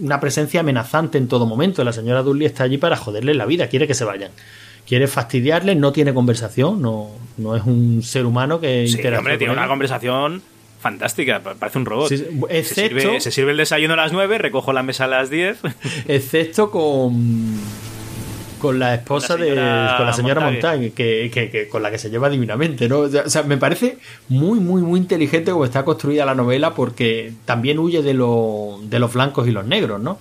una 0.00 0.20
presencia 0.20 0.60
amenazante 0.60 1.18
en 1.18 1.28
todo 1.28 1.44
momento. 1.44 1.84
La 1.84 1.92
señora 1.92 2.22
Dudley 2.22 2.46
está 2.46 2.64
allí 2.64 2.78
para 2.78 2.96
joderle 2.96 3.34
la 3.34 3.44
vida, 3.44 3.68
quiere 3.68 3.86
que 3.86 3.92
se 3.92 4.04
vayan 4.04 4.30
quiere 4.88 5.06
fastidiarle, 5.06 5.74
no 5.74 5.92
tiene 5.92 6.14
conversación, 6.14 6.80
no, 6.80 7.10
no 7.36 7.54
es 7.54 7.62
un 7.64 8.02
ser 8.02 8.24
humano 8.24 8.58
que 8.58 8.88
sí, 8.88 9.06
hombre, 9.06 9.36
tiene 9.36 9.52
una 9.52 9.68
conversación 9.68 10.42
fantástica, 10.80 11.40
parece 11.40 11.78
un 11.78 11.84
robot. 11.84 12.10
excepto, 12.48 13.20
se, 13.20 13.30
sirve, 13.30 13.50
el 13.50 13.58
desayuno 13.58 13.94
a 13.94 13.96
las 13.96 14.12
9, 14.12 14.38
recojo 14.38 14.72
la 14.72 14.82
mesa 14.82 15.04
a 15.04 15.08
las 15.08 15.28
10. 15.28 15.58
Excepto 16.08 16.70
con 16.70 17.58
con 18.58 18.80
la 18.80 18.94
esposa 18.94 19.36
de 19.36 19.50
con 19.50 20.06
la 20.06 20.12
señora 20.12 20.40
Montagne, 20.40 20.90
que, 20.90 21.30
que, 21.32 21.68
con 21.68 21.82
la 21.82 21.92
que 21.92 21.98
se 21.98 22.10
lleva 22.10 22.28
divinamente, 22.28 22.88
¿no? 22.88 23.00
O 23.00 23.28
sea, 23.28 23.42
me 23.44 23.56
parece 23.56 23.98
muy, 24.28 24.58
muy, 24.58 24.82
muy 24.82 24.98
inteligente 24.98 25.52
como 25.52 25.64
está 25.64 25.84
construida 25.84 26.24
la 26.24 26.34
novela 26.34 26.74
porque 26.74 27.32
también 27.44 27.78
huye 27.78 28.02
de, 28.02 28.14
lo, 28.14 28.80
de 28.82 28.98
los 28.98 29.12
blancos 29.12 29.46
y 29.46 29.52
los 29.52 29.64
negros, 29.64 30.00
¿no? 30.00 30.18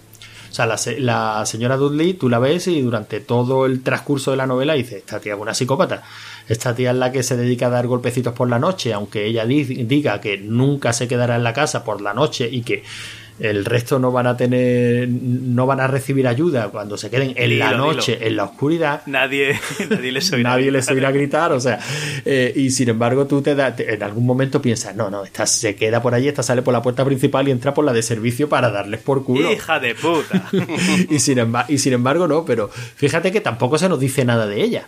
Sea, 0.57 0.65
la, 0.97 1.45
señora 1.45 1.77
Dudley, 1.77 2.15
tú 2.15 2.29
la 2.29 2.39
ves 2.39 2.67
y 2.67 2.81
durante 2.81 3.19
todo 3.19 3.67
el 3.67 3.83
transcurso 3.83 4.31
de 4.31 4.37
la 4.37 4.47
novela 4.47 4.73
dice, 4.73 4.97
esta 4.97 5.19
tía 5.19 5.35
es 5.35 5.39
una 5.39 5.53
psicópata. 5.53 6.01
Esta 6.47 6.73
tía 6.73 6.89
es 6.89 6.97
la 6.97 7.11
que 7.11 7.21
se 7.21 7.37
dedica 7.37 7.67
a 7.67 7.69
dar 7.69 7.85
golpecitos 7.85 8.33
por 8.33 8.49
la 8.49 8.57
noche, 8.57 8.91
aunque 8.91 9.27
ella 9.27 9.45
diga 9.45 10.19
que 10.19 10.39
nunca 10.39 10.93
se 10.93 11.07
quedará 11.07 11.35
en 11.35 11.43
la 11.43 11.53
casa 11.53 11.83
por 11.83 12.01
la 12.01 12.15
noche 12.15 12.49
y 12.51 12.63
que 12.63 12.81
el 13.39 13.65
resto 13.65 13.99
no 13.99 14.11
van 14.11 14.25
a 14.25 14.35
tener, 14.35 15.07
no 15.09 15.65
van 15.67 15.79
a 15.79 15.87
recibir 15.87 16.27
ayuda 16.27 16.69
cuando 16.69 16.97
se 16.97 17.09
queden 17.09 17.33
en 17.35 17.59
la 17.59 17.71
noche, 17.71 18.27
en 18.27 18.35
la 18.35 18.45
oscuridad. 18.45 19.03
Nadie, 19.05 19.59
nadie 19.89 20.11
les 20.11 20.31
oirá, 20.31 20.49
nadie 20.51 20.71
les 20.71 20.89
oirá 20.89 21.11
gritar, 21.11 21.51
o 21.51 21.59
sea, 21.59 21.79
eh, 22.25 22.51
y 22.55 22.71
sin 22.71 22.89
embargo 22.89 23.27
tú 23.27 23.41
te, 23.41 23.53
da, 23.53 23.75
en 23.77 24.01
algún 24.01 24.25
momento 24.25 24.61
piensas, 24.61 24.95
no, 24.95 25.09
no, 25.09 25.23
esta 25.23 25.45
se 25.45 25.75
queda 25.75 26.01
por 26.01 26.15
allí, 26.15 26.27
esta 26.27 26.41
sale 26.41 26.63
por 26.63 26.73
la 26.73 26.81
puerta 26.81 27.05
principal 27.05 27.47
y 27.47 27.51
entra 27.51 27.73
por 27.73 27.85
la 27.85 27.93
de 27.93 28.01
servicio 28.01 28.49
para 28.49 28.71
darles 28.71 29.01
por 29.01 29.23
culo. 29.23 29.51
Hija 29.51 29.79
de 29.79 29.93
puta. 29.93 30.49
y, 31.09 31.19
sin 31.19 31.37
embargo, 31.37 31.71
y 31.71 31.77
sin 31.77 31.93
embargo 31.93 32.27
no, 32.27 32.43
pero 32.43 32.69
fíjate 32.69 33.31
que 33.31 33.41
tampoco 33.41 33.77
se 33.77 33.87
nos 33.87 33.99
dice 33.99 34.25
nada 34.25 34.47
de 34.47 34.63
ella. 34.63 34.87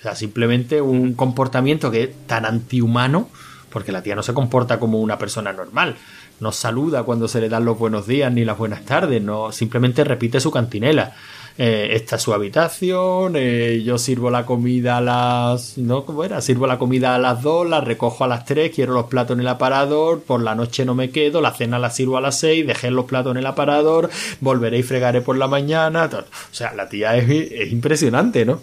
O 0.00 0.02
sea, 0.02 0.14
simplemente 0.14 0.80
un 0.80 1.14
comportamiento 1.14 1.90
que 1.90 2.02
es 2.02 2.10
tan 2.26 2.44
antihumano, 2.44 3.30
porque 3.70 3.92
la 3.92 4.02
tía 4.02 4.14
no 4.14 4.22
se 4.22 4.34
comporta 4.34 4.78
como 4.78 5.00
una 5.00 5.16
persona 5.16 5.52
normal 5.52 5.96
no 6.42 6.50
saluda 6.50 7.04
cuando 7.04 7.28
se 7.28 7.40
le 7.40 7.48
dan 7.48 7.64
los 7.64 7.78
buenos 7.78 8.06
días 8.08 8.32
ni 8.32 8.44
las 8.44 8.58
buenas 8.58 8.84
tardes, 8.84 9.22
no 9.22 9.52
simplemente 9.52 10.02
repite 10.02 10.40
su 10.40 10.50
cantinela. 10.50 11.14
Eh, 11.56 11.90
esta 11.92 12.16
es 12.16 12.22
su 12.22 12.32
habitación, 12.32 13.34
eh, 13.36 13.82
yo 13.84 13.96
sirvo 13.96 14.28
la 14.28 14.44
comida 14.44 14.96
a 14.96 15.00
las... 15.00 15.78
¿no? 15.78 16.04
¿Cómo 16.04 16.24
era? 16.24 16.40
Sirvo 16.40 16.66
la 16.66 16.78
comida 16.78 17.14
a 17.14 17.18
las 17.18 17.42
dos, 17.42 17.68
la 17.68 17.80
recojo 17.80 18.24
a 18.24 18.26
las 18.26 18.44
tres, 18.44 18.72
quiero 18.74 18.92
los 18.92 19.06
platos 19.06 19.34
en 19.34 19.40
el 19.40 19.48
aparador, 19.48 20.22
por 20.22 20.42
la 20.42 20.56
noche 20.56 20.84
no 20.84 20.94
me 20.94 21.10
quedo, 21.10 21.40
la 21.40 21.52
cena 21.52 21.78
la 21.78 21.90
sirvo 21.90 22.16
a 22.16 22.20
las 22.20 22.40
seis, 22.40 22.66
dejé 22.66 22.90
los 22.90 23.04
platos 23.04 23.32
en 23.32 23.36
el 23.36 23.46
aparador, 23.46 24.10
volveré 24.40 24.78
y 24.78 24.82
fregaré 24.82 25.20
por 25.20 25.36
la 25.36 25.46
mañana. 25.46 26.10
O 26.12 26.54
sea, 26.54 26.72
la 26.74 26.88
tía 26.88 27.16
es, 27.16 27.30
es 27.30 27.70
impresionante, 27.70 28.44
¿no? 28.44 28.60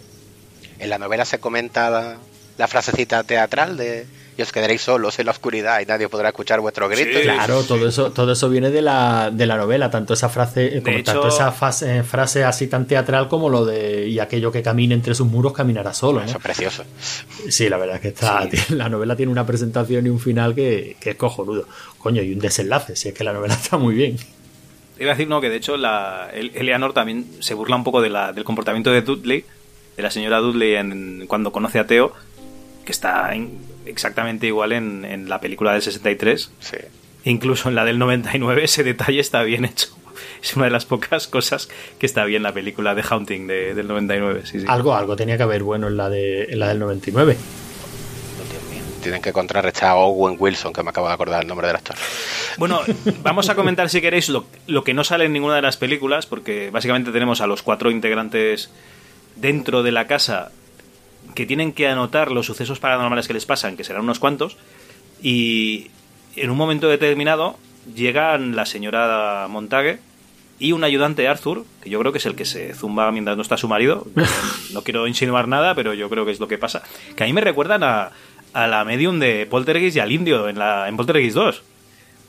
En 0.78 0.90
la 0.90 0.98
novela 0.98 1.24
se 1.24 1.38
comenta 1.38 2.18
la 2.58 2.68
frasecita 2.68 3.22
teatral 3.22 3.78
de 3.78 4.06
y 4.36 4.42
os 4.42 4.52
quedaréis 4.52 4.82
solos 4.82 5.18
en 5.18 5.26
la 5.26 5.32
oscuridad 5.32 5.80
y 5.80 5.86
nadie 5.86 6.08
podrá 6.08 6.28
escuchar 6.28 6.60
vuestros 6.60 6.90
gritos. 6.90 7.22
claro, 7.22 7.62
todo 7.64 7.88
eso, 7.88 8.12
todo 8.12 8.32
eso 8.32 8.48
viene 8.48 8.70
de 8.70 8.82
la, 8.82 9.30
de 9.30 9.46
la 9.46 9.56
novela, 9.56 9.90
tanto 9.90 10.14
esa 10.14 10.28
frase, 10.28 10.82
como 10.82 11.02
tanto 11.02 11.28
esa 11.28 11.54
eh, 11.82 12.02
frase 12.02 12.44
así 12.44 12.66
tan 12.66 12.86
teatral 12.86 13.28
como 13.28 13.48
lo 13.48 13.64
de 13.64 14.08
y 14.08 14.18
aquello 14.18 14.50
que 14.50 14.62
camine 14.62 14.94
entre 14.94 15.14
sus 15.14 15.26
muros 15.26 15.52
caminará 15.52 15.92
solo. 15.92 16.22
Eso 16.22 16.38
es 16.38 16.42
precioso. 16.42 16.84
Sí, 17.48 17.68
la 17.68 17.76
verdad 17.76 17.96
es 17.96 18.02
que 18.02 18.08
está, 18.08 18.48
la 18.70 18.88
novela 18.88 19.16
tiene 19.16 19.32
una 19.32 19.46
presentación 19.46 20.06
y 20.06 20.08
un 20.08 20.20
final 20.20 20.54
que, 20.54 20.96
que 21.00 21.10
es 21.10 21.16
cojonudo. 21.16 21.66
Coño, 21.98 22.22
y 22.22 22.32
un 22.32 22.38
desenlace, 22.38 22.96
si 22.96 23.08
es 23.08 23.14
que 23.14 23.24
la 23.24 23.32
novela 23.32 23.54
está 23.62 23.76
muy 23.76 23.94
bien. 23.94 24.16
Iba 24.98 25.12
a 25.12 25.14
decir, 25.14 25.28
no, 25.28 25.40
que 25.40 25.48
de 25.48 25.56
hecho 25.56 25.78
la, 25.78 26.28
Eleanor 26.32 26.92
también 26.92 27.26
se 27.40 27.54
burla 27.54 27.74
un 27.74 27.84
poco 27.84 28.02
de 28.02 28.10
la, 28.10 28.34
del 28.34 28.44
comportamiento 28.44 28.90
de 28.90 29.00
Dudley, 29.00 29.44
de 29.96 30.02
la 30.02 30.10
señora 30.10 30.38
Dudley 30.38 30.74
en, 30.74 31.26
cuando 31.26 31.52
conoce 31.52 31.78
a 31.78 31.86
Theo, 31.86 32.12
que 32.90 32.92
está 32.92 33.30
exactamente 33.86 34.48
igual 34.48 34.72
en, 34.72 35.04
en, 35.04 35.28
la 35.28 35.40
película 35.40 35.72
del 35.72 35.80
63. 35.80 36.50
Sí. 36.58 36.76
Incluso 37.24 37.68
en 37.68 37.76
la 37.76 37.84
del 37.84 38.00
99 38.00 38.64
ese 38.64 38.82
detalle 38.82 39.20
está 39.20 39.42
bien 39.44 39.64
hecho. 39.64 39.88
Es 40.42 40.56
una 40.56 40.64
de 40.64 40.70
las 40.70 40.86
pocas 40.86 41.28
cosas 41.28 41.68
que 41.98 42.06
está 42.06 42.24
bien 42.24 42.42
la 42.42 42.52
película 42.52 42.94
de 42.94 43.02
Haunting 43.02 43.46
de, 43.46 43.74
del 43.74 43.86
99. 43.86 44.42
Sí, 44.44 44.60
sí. 44.60 44.66
Algo, 44.66 44.94
algo 44.94 45.14
tenía 45.14 45.36
que 45.36 45.42
haber 45.42 45.62
bueno 45.62 45.86
en 45.88 45.96
la, 45.96 46.08
de, 46.08 46.44
en 46.44 46.58
la 46.58 46.68
del 46.68 46.78
99. 46.78 47.36
Tienen 49.02 49.22
que 49.22 49.32
contrarrestar 49.32 49.90
a 49.90 49.94
Owen 49.96 50.36
Wilson, 50.38 50.72
que 50.72 50.82
me 50.82 50.90
acabo 50.90 51.08
de 51.08 51.14
acordar 51.14 51.42
el 51.42 51.48
nombre 51.48 51.66
del 51.66 51.76
actor. 51.76 51.96
Bueno, 52.56 52.80
vamos 53.22 53.50
a 53.50 53.54
comentar 53.54 53.88
si 53.90 54.00
queréis 54.00 54.30
lo, 54.30 54.46
lo 54.66 54.82
que 54.82 54.94
no 54.94 55.04
sale 55.04 55.26
en 55.26 55.32
ninguna 55.32 55.56
de 55.56 55.62
las 55.62 55.76
películas, 55.76 56.26
porque 56.26 56.70
básicamente 56.70 57.12
tenemos 57.12 57.40
a 57.40 57.46
los 57.46 57.62
cuatro 57.62 57.90
integrantes 57.90 58.70
dentro 59.36 59.82
de 59.82 59.92
la 59.92 60.06
casa 60.06 60.52
que 61.34 61.46
tienen 61.46 61.72
que 61.72 61.88
anotar 61.88 62.30
los 62.30 62.46
sucesos 62.46 62.80
paranormales 62.80 63.26
que 63.26 63.34
les 63.34 63.46
pasan, 63.46 63.76
que 63.76 63.84
serán 63.84 64.02
unos 64.02 64.18
cuantos, 64.18 64.56
y 65.22 65.90
en 66.36 66.50
un 66.50 66.56
momento 66.56 66.88
determinado 66.88 67.58
llegan 67.94 68.56
la 68.56 68.66
señora 68.66 69.46
Montague 69.48 69.98
y 70.58 70.72
un 70.72 70.84
ayudante 70.84 71.26
Arthur, 71.26 71.64
que 71.82 71.90
yo 71.90 71.98
creo 72.00 72.12
que 72.12 72.18
es 72.18 72.26
el 72.26 72.34
que 72.34 72.44
se 72.44 72.74
zumba 72.74 73.10
mientras 73.10 73.36
no 73.36 73.42
está 73.42 73.56
su 73.56 73.68
marido. 73.68 74.06
No 74.72 74.84
quiero 74.84 75.08
insinuar 75.08 75.48
nada, 75.48 75.74
pero 75.74 75.94
yo 75.94 76.08
creo 76.08 76.24
que 76.24 76.30
es 76.30 76.38
lo 76.38 76.46
que 76.46 76.56
pasa. 76.56 76.82
Que 77.16 77.24
a 77.24 77.26
mí 77.26 77.32
me 77.32 77.40
recuerdan 77.40 77.82
a, 77.82 78.12
a 78.52 78.66
la 78.68 78.84
medium 78.84 79.18
de 79.18 79.46
Poltergeist 79.46 79.96
y 79.96 80.00
al 80.00 80.12
indio 80.12 80.48
en, 80.48 80.58
la, 80.60 80.88
en 80.88 80.96
Poltergeist 80.96 81.34
2. 81.34 81.62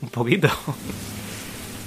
Un 0.02 0.08
poquito. 0.08 0.48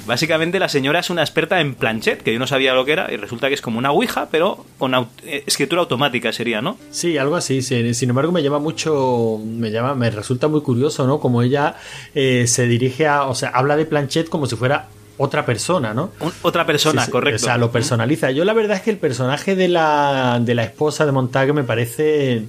Básicamente 0.05 0.59
la 0.59 0.69
señora 0.69 0.99
es 0.99 1.09
una 1.09 1.21
experta 1.21 1.59
en 1.59 1.75
planchet, 1.75 2.21
que 2.21 2.33
yo 2.33 2.39
no 2.39 2.47
sabía 2.47 2.73
lo 2.73 2.85
que 2.85 2.93
era, 2.93 3.11
y 3.11 3.17
resulta 3.17 3.47
que 3.47 3.55
es 3.55 3.61
como 3.61 3.79
una 3.79 3.91
Ouija, 3.91 4.27
pero 4.31 4.65
con 4.77 4.93
eh, 4.93 5.43
escritura 5.45 5.81
automática 5.81 6.31
sería, 6.31 6.61
¿no? 6.61 6.77
Sí, 6.91 7.17
algo 7.17 7.35
así. 7.35 7.61
Sin 7.61 8.09
embargo, 8.09 8.31
me 8.31 8.43
llama 8.43 8.59
mucho, 8.59 9.39
me 9.43 9.71
llama, 9.71 9.95
me 9.95 10.09
resulta 10.09 10.47
muy 10.47 10.61
curioso, 10.61 11.07
¿no? 11.07 11.19
Como 11.19 11.41
ella 11.41 11.75
eh, 12.13 12.45
se 12.47 12.67
dirige 12.67 13.07
a, 13.07 13.23
o 13.23 13.35
sea, 13.35 13.49
habla 13.49 13.75
de 13.75 13.85
planchet 13.85 14.29
como 14.29 14.45
si 14.45 14.55
fuera 14.55 14.87
otra 15.17 15.45
persona, 15.45 15.93
¿no? 15.93 16.11
otra 16.41 16.65
persona, 16.65 17.07
correcto. 17.07 17.43
O 17.43 17.45
sea, 17.45 17.57
lo 17.57 17.71
personaliza. 17.71 18.31
Yo 18.31 18.43
la 18.43 18.53
verdad 18.53 18.77
es 18.77 18.83
que 18.83 18.91
el 18.91 18.97
personaje 18.97 19.55
de 19.55 19.69
la, 19.69 20.39
de 20.41 20.55
la 20.55 20.63
esposa 20.63 21.05
de 21.05 21.13
Montague 21.13 21.53
me 21.53 21.63
parece 21.63 22.43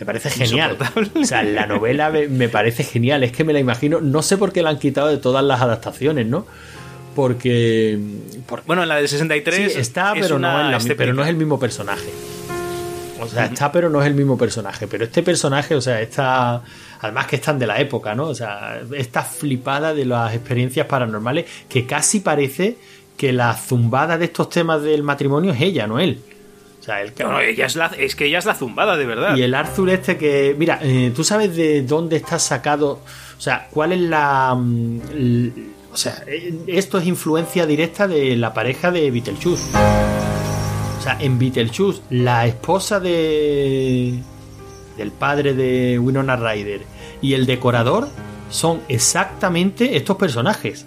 me 0.00 0.06
parece 0.06 0.30
genial. 0.30 0.78
O 1.14 1.24
sea, 1.24 1.42
la 1.42 1.66
novela 1.66 2.10
me, 2.10 2.48
parece 2.48 2.84
genial. 2.84 3.22
Es 3.22 3.32
que 3.32 3.44
me 3.44 3.52
la 3.52 3.58
imagino. 3.58 4.00
No 4.00 4.22
sé 4.22 4.38
por 4.38 4.50
qué 4.50 4.62
la 4.62 4.70
han 4.70 4.78
quitado 4.78 5.08
de 5.08 5.18
todas 5.18 5.44
las 5.44 5.60
adaptaciones, 5.60 6.26
¿no? 6.26 6.46
Porque... 7.14 7.98
bueno, 8.66 8.82
en 8.82 8.88
la 8.88 8.96
del 8.96 9.08
63 9.08 9.76
está, 9.76 10.12
pero, 10.14 10.38
no 10.38 10.78
pero 10.96 11.14
no 11.14 11.22
es 11.22 11.28
el 11.28 11.36
mismo 11.36 11.58
personaje. 11.58 12.10
O 13.20 13.26
sea, 13.28 13.44
está, 13.44 13.70
pero 13.70 13.90
no 13.90 14.00
es 14.00 14.06
el 14.06 14.14
mismo 14.14 14.38
personaje. 14.38 14.86
Pero 14.86 15.04
este 15.04 15.22
personaje, 15.22 15.74
o 15.74 15.80
sea, 15.80 16.00
está. 16.00 16.62
Además 17.00 17.26
que 17.26 17.36
están 17.36 17.58
de 17.58 17.66
la 17.66 17.78
época, 17.78 18.14
¿no? 18.14 18.24
O 18.24 18.34
sea, 18.34 18.80
está 18.96 19.22
flipada 19.22 19.94
de 19.94 20.04
las 20.04 20.34
experiencias 20.34 20.86
paranormales 20.86 21.46
que 21.68 21.86
casi 21.86 22.20
parece 22.20 22.76
que 23.16 23.32
la 23.32 23.54
zumbada 23.54 24.16
de 24.16 24.26
estos 24.26 24.48
temas 24.48 24.82
del 24.82 25.02
matrimonio 25.02 25.52
es 25.52 25.60
ella, 25.60 25.86
no 25.86 25.98
él. 25.98 26.20
O 26.80 26.82
sea, 26.82 27.02
el 27.02 27.12
no, 27.18 27.40
ella 27.40 27.66
es, 27.66 27.76
la, 27.76 27.86
es 27.98 28.16
que 28.16 28.24
ella 28.24 28.38
es 28.38 28.46
la 28.46 28.54
zumbada, 28.54 28.96
de 28.96 29.04
verdad. 29.04 29.36
Y 29.36 29.42
el 29.42 29.54
Arthur 29.54 29.90
este 29.90 30.16
que... 30.16 30.54
Mira, 30.58 30.78
eh, 30.82 31.12
¿tú 31.14 31.22
sabes 31.22 31.54
de 31.54 31.82
dónde 31.82 32.16
está 32.16 32.38
sacado? 32.38 33.00
O 33.36 33.40
sea, 33.40 33.68
¿cuál 33.70 33.92
es 33.92 34.00
la... 34.00 34.58
O 35.92 35.96
sea, 35.96 36.24
esto 36.66 36.98
es 36.98 37.06
influencia 37.06 37.66
directa 37.66 38.06
de 38.06 38.36
la 38.36 38.54
pareja 38.54 38.90
de 38.90 39.10
Beetlejuice. 39.10 39.64
O 40.98 41.02
sea, 41.02 41.16
en 41.20 41.38
Beetlejuice, 41.38 42.02
la 42.10 42.46
esposa 42.46 43.00
de 43.00 44.20
del 44.96 45.12
padre 45.12 45.54
de 45.54 45.98
Winona 45.98 46.36
Ryder 46.36 46.82
y 47.22 47.32
el 47.32 47.46
decorador 47.46 48.08
son 48.50 48.80
exactamente 48.88 49.96
estos 49.96 50.16
personajes. 50.16 50.84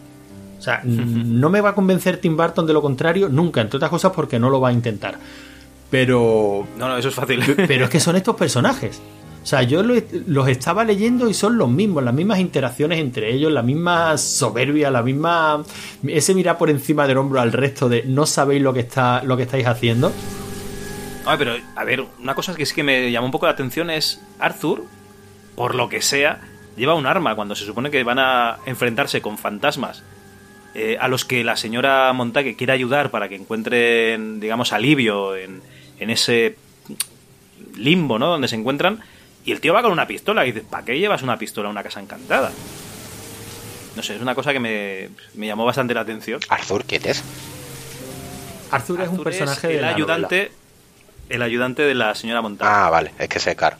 O 0.59 0.61
sea, 0.61 0.81
no 0.85 1.49
me 1.49 1.61
va 1.61 1.69
a 1.69 1.75
convencer 1.75 2.17
Tim 2.17 2.37
Burton 2.37 2.65
de 2.65 2.73
lo 2.73 2.81
contrario 2.81 3.27
nunca, 3.27 3.61
entre 3.61 3.77
otras 3.77 3.89
cosas 3.89 4.11
porque 4.15 4.39
no 4.39 4.49
lo 4.49 4.61
va 4.61 4.69
a 4.69 4.73
intentar. 4.73 5.17
Pero. 5.89 6.65
No, 6.77 6.87
no, 6.87 6.97
eso 6.97 7.09
es 7.09 7.15
fácil. 7.15 7.43
Pero 7.67 7.85
es 7.85 7.89
que 7.89 7.99
son 7.99 8.15
estos 8.15 8.35
personajes. 8.35 9.01
O 9.43 9.45
sea, 9.45 9.61
yo 9.63 9.83
los 9.83 10.47
estaba 10.47 10.85
leyendo 10.85 11.29
y 11.29 11.33
son 11.33 11.57
los 11.57 11.69
mismos, 11.69 12.01
las 12.01 12.13
mismas 12.13 12.39
interacciones 12.39 12.99
entre 12.99 13.33
ellos, 13.33 13.51
la 13.51 13.61
misma 13.61 14.17
soberbia, 14.17 14.89
la 14.89 15.03
misma. 15.03 15.65
ese 16.07 16.33
mirar 16.33 16.57
por 16.57 16.69
encima 16.69 17.07
del 17.07 17.17
hombro 17.17 17.41
al 17.41 17.51
resto 17.51 17.89
de 17.89 18.03
no 18.03 18.25
sabéis 18.25 18.61
lo 18.61 18.73
que, 18.73 18.79
está, 18.79 19.21
lo 19.23 19.35
que 19.35 19.43
estáis 19.43 19.67
haciendo. 19.67 20.13
A 21.25 21.37
pero, 21.37 21.55
a 21.75 21.83
ver, 21.83 22.05
una 22.21 22.35
cosa 22.35 22.55
que 22.55 22.65
sí 22.65 22.73
que 22.73 22.83
me 22.83 23.11
llamó 23.11 23.25
un 23.25 23.31
poco 23.33 23.45
la 23.45 23.51
atención 23.51 23.89
es 23.89 24.21
Arthur, 24.39 24.85
por 25.55 25.75
lo 25.75 25.89
que 25.89 26.01
sea, 26.01 26.39
lleva 26.77 26.95
un 26.95 27.05
arma 27.05 27.35
cuando 27.35 27.53
se 27.53 27.65
supone 27.65 27.91
que 27.91 28.01
van 28.05 28.19
a 28.19 28.59
enfrentarse 28.65 29.21
con 29.21 29.37
fantasmas 29.37 30.03
eh, 30.73 30.97
a 31.01 31.09
los 31.09 31.25
que 31.25 31.43
la 31.43 31.57
señora 31.57 32.13
Montague 32.13 32.55
quiere 32.55 32.71
ayudar 32.71 33.11
para 33.11 33.27
que 33.27 33.35
encuentren, 33.35 34.39
digamos, 34.39 34.71
alivio 34.71 35.35
en, 35.35 35.61
en 35.99 36.09
ese 36.09 36.55
limbo, 37.75 38.17
¿no? 38.19 38.27
Donde 38.27 38.47
se 38.47 38.55
encuentran. 38.55 39.01
Y 39.45 39.51
el 39.51 39.59
tío 39.59 39.73
va 39.73 39.81
con 39.81 39.91
una 39.91 40.07
pistola 40.07 40.45
y 40.45 40.51
dice, 40.51 40.65
¿para 40.67 40.85
qué 40.85 40.97
llevas 40.97 41.21
una 41.21 41.37
pistola 41.37 41.67
a 41.67 41.71
una 41.71 41.83
casa 41.83 41.99
encantada? 41.99 42.51
No 43.95 44.01
sé, 44.01 44.15
es 44.15 44.21
una 44.21 44.33
cosa 44.33 44.53
que 44.53 44.59
me, 44.59 45.09
llamó 45.45 45.65
bastante 45.65 45.93
la 45.93 46.01
atención. 46.01 46.39
¿Arthur 46.49 46.85
quién 46.85 47.01
es? 47.05 47.23
Arthur, 48.71 49.01
es 49.01 49.09
un 49.09 49.23
personaje 49.23 49.77
el 49.77 49.85
ayudante 49.85 50.51
el 51.29 51.41
ayudante 51.41 51.83
de 51.83 51.95
la 51.95 52.15
señora 52.15 52.41
Montague. 52.41 52.71
Ah, 52.71 52.89
vale, 52.89 53.11
es 53.17 53.29
que 53.29 53.39
sé, 53.39 53.55
claro. 53.55 53.77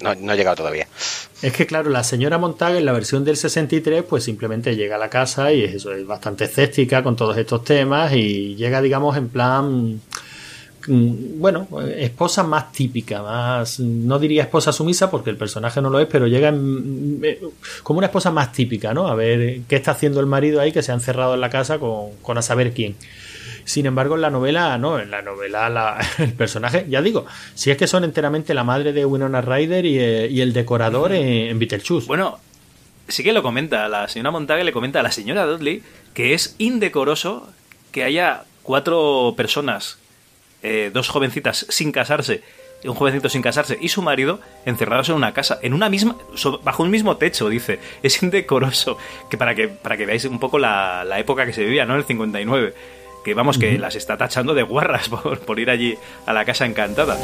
No, 0.00 0.14
no, 0.14 0.32
he 0.32 0.36
llegado 0.36 0.56
todavía. 0.56 0.86
Es 1.42 1.52
que, 1.52 1.66
claro, 1.66 1.90
la 1.90 2.02
señora 2.02 2.38
Montague 2.38 2.78
en 2.78 2.86
la 2.86 2.92
versión 2.92 3.24
del 3.24 3.36
63, 3.36 4.04
pues 4.04 4.24
simplemente 4.24 4.74
llega 4.74 4.96
a 4.96 4.98
la 4.98 5.10
casa 5.10 5.52
y 5.52 5.64
es 5.64 5.74
eso, 5.74 5.92
es 5.92 6.06
bastante 6.06 6.44
escéptica 6.44 7.02
con 7.02 7.16
todos 7.16 7.36
estos 7.36 7.64
temas 7.64 8.12
y 8.12 8.54
llega, 8.56 8.80
digamos, 8.80 9.16
en 9.16 9.28
plan 9.28 10.00
bueno, 10.88 11.68
esposa 11.96 12.42
más 12.42 12.72
típica, 12.72 13.22
más, 13.22 13.80
no 13.80 14.18
diría 14.18 14.42
esposa 14.42 14.72
sumisa 14.72 15.10
porque 15.10 15.30
el 15.30 15.36
personaje 15.36 15.80
no 15.80 15.90
lo 15.90 16.00
es, 16.00 16.06
pero 16.06 16.26
llega 16.26 16.50
como 17.82 17.98
una 17.98 18.06
esposa 18.06 18.30
más 18.30 18.52
típica, 18.52 18.94
¿no? 18.94 19.08
A 19.08 19.14
ver 19.14 19.60
qué 19.68 19.76
está 19.76 19.92
haciendo 19.92 20.20
el 20.20 20.26
marido 20.26 20.60
ahí 20.60 20.72
que 20.72 20.82
se 20.82 20.92
ha 20.92 20.94
encerrado 20.94 21.34
en 21.34 21.40
la 21.40 21.50
casa 21.50 21.78
con, 21.78 22.38
a 22.38 22.42
saber 22.42 22.72
quién. 22.72 22.96
Sin 23.64 23.86
embargo, 23.86 24.16
en 24.16 24.22
la 24.22 24.30
novela, 24.30 24.76
no, 24.78 24.98
en 24.98 25.10
la 25.10 25.22
novela 25.22 25.98
el 26.18 26.32
personaje, 26.32 26.86
ya 26.88 27.00
digo, 27.00 27.26
si 27.54 27.70
es 27.70 27.76
que 27.76 27.86
son 27.86 28.04
enteramente 28.04 28.54
la 28.54 28.64
madre 28.64 28.92
de 28.92 29.04
Winona 29.04 29.40
Ryder 29.40 29.86
y, 29.86 29.98
eh, 29.98 30.42
el 30.42 30.52
decorador 30.52 31.12
en, 31.12 31.50
en 31.50 31.58
Beetlejuice. 31.58 32.06
Bueno, 32.06 32.38
sí 33.08 33.22
que 33.22 33.32
lo 33.32 33.42
comenta, 33.42 33.88
la 33.88 34.08
señora 34.08 34.30
Montague 34.30 34.64
le 34.64 34.72
comenta 34.72 35.00
a 35.00 35.02
la 35.02 35.12
señora 35.12 35.46
Dudley 35.46 35.82
que 36.14 36.34
es 36.34 36.54
indecoroso 36.58 37.48
que 37.90 38.04
haya 38.04 38.44
cuatro 38.62 39.34
personas, 39.36 39.98
eh, 40.62 40.90
dos 40.92 41.08
jovencitas 41.08 41.66
sin 41.68 41.92
casarse, 41.92 42.42
un 42.84 42.94
jovencito 42.94 43.28
sin 43.28 43.42
casarse 43.42 43.78
y 43.80 43.88
su 43.88 44.02
marido 44.02 44.40
encerrados 44.64 45.08
en 45.08 45.14
una 45.14 45.32
casa, 45.32 45.58
en 45.62 45.72
una 45.74 45.88
misma, 45.88 46.16
bajo 46.62 46.82
un 46.82 46.90
mismo 46.90 47.16
techo, 47.16 47.48
dice. 47.48 47.78
Es 48.02 48.22
indecoroso. 48.22 48.98
Que 49.30 49.38
para 49.38 49.54
que, 49.54 49.68
para 49.68 49.96
que 49.96 50.06
veáis 50.06 50.24
un 50.24 50.38
poco 50.38 50.58
la, 50.58 51.04
la 51.04 51.18
época 51.18 51.46
que 51.46 51.52
se 51.52 51.64
vivía, 51.64 51.86
¿no? 51.86 51.96
El 51.96 52.04
59. 52.04 52.74
Que 53.24 53.34
vamos, 53.34 53.56
que 53.56 53.78
las 53.78 53.94
está 53.94 54.16
tachando 54.16 54.52
de 54.52 54.64
guarras 54.64 55.08
por, 55.10 55.38
por 55.40 55.60
ir 55.60 55.70
allí 55.70 55.96
a 56.26 56.32
la 56.32 56.44
casa 56.44 56.66
encantada. 56.66 57.16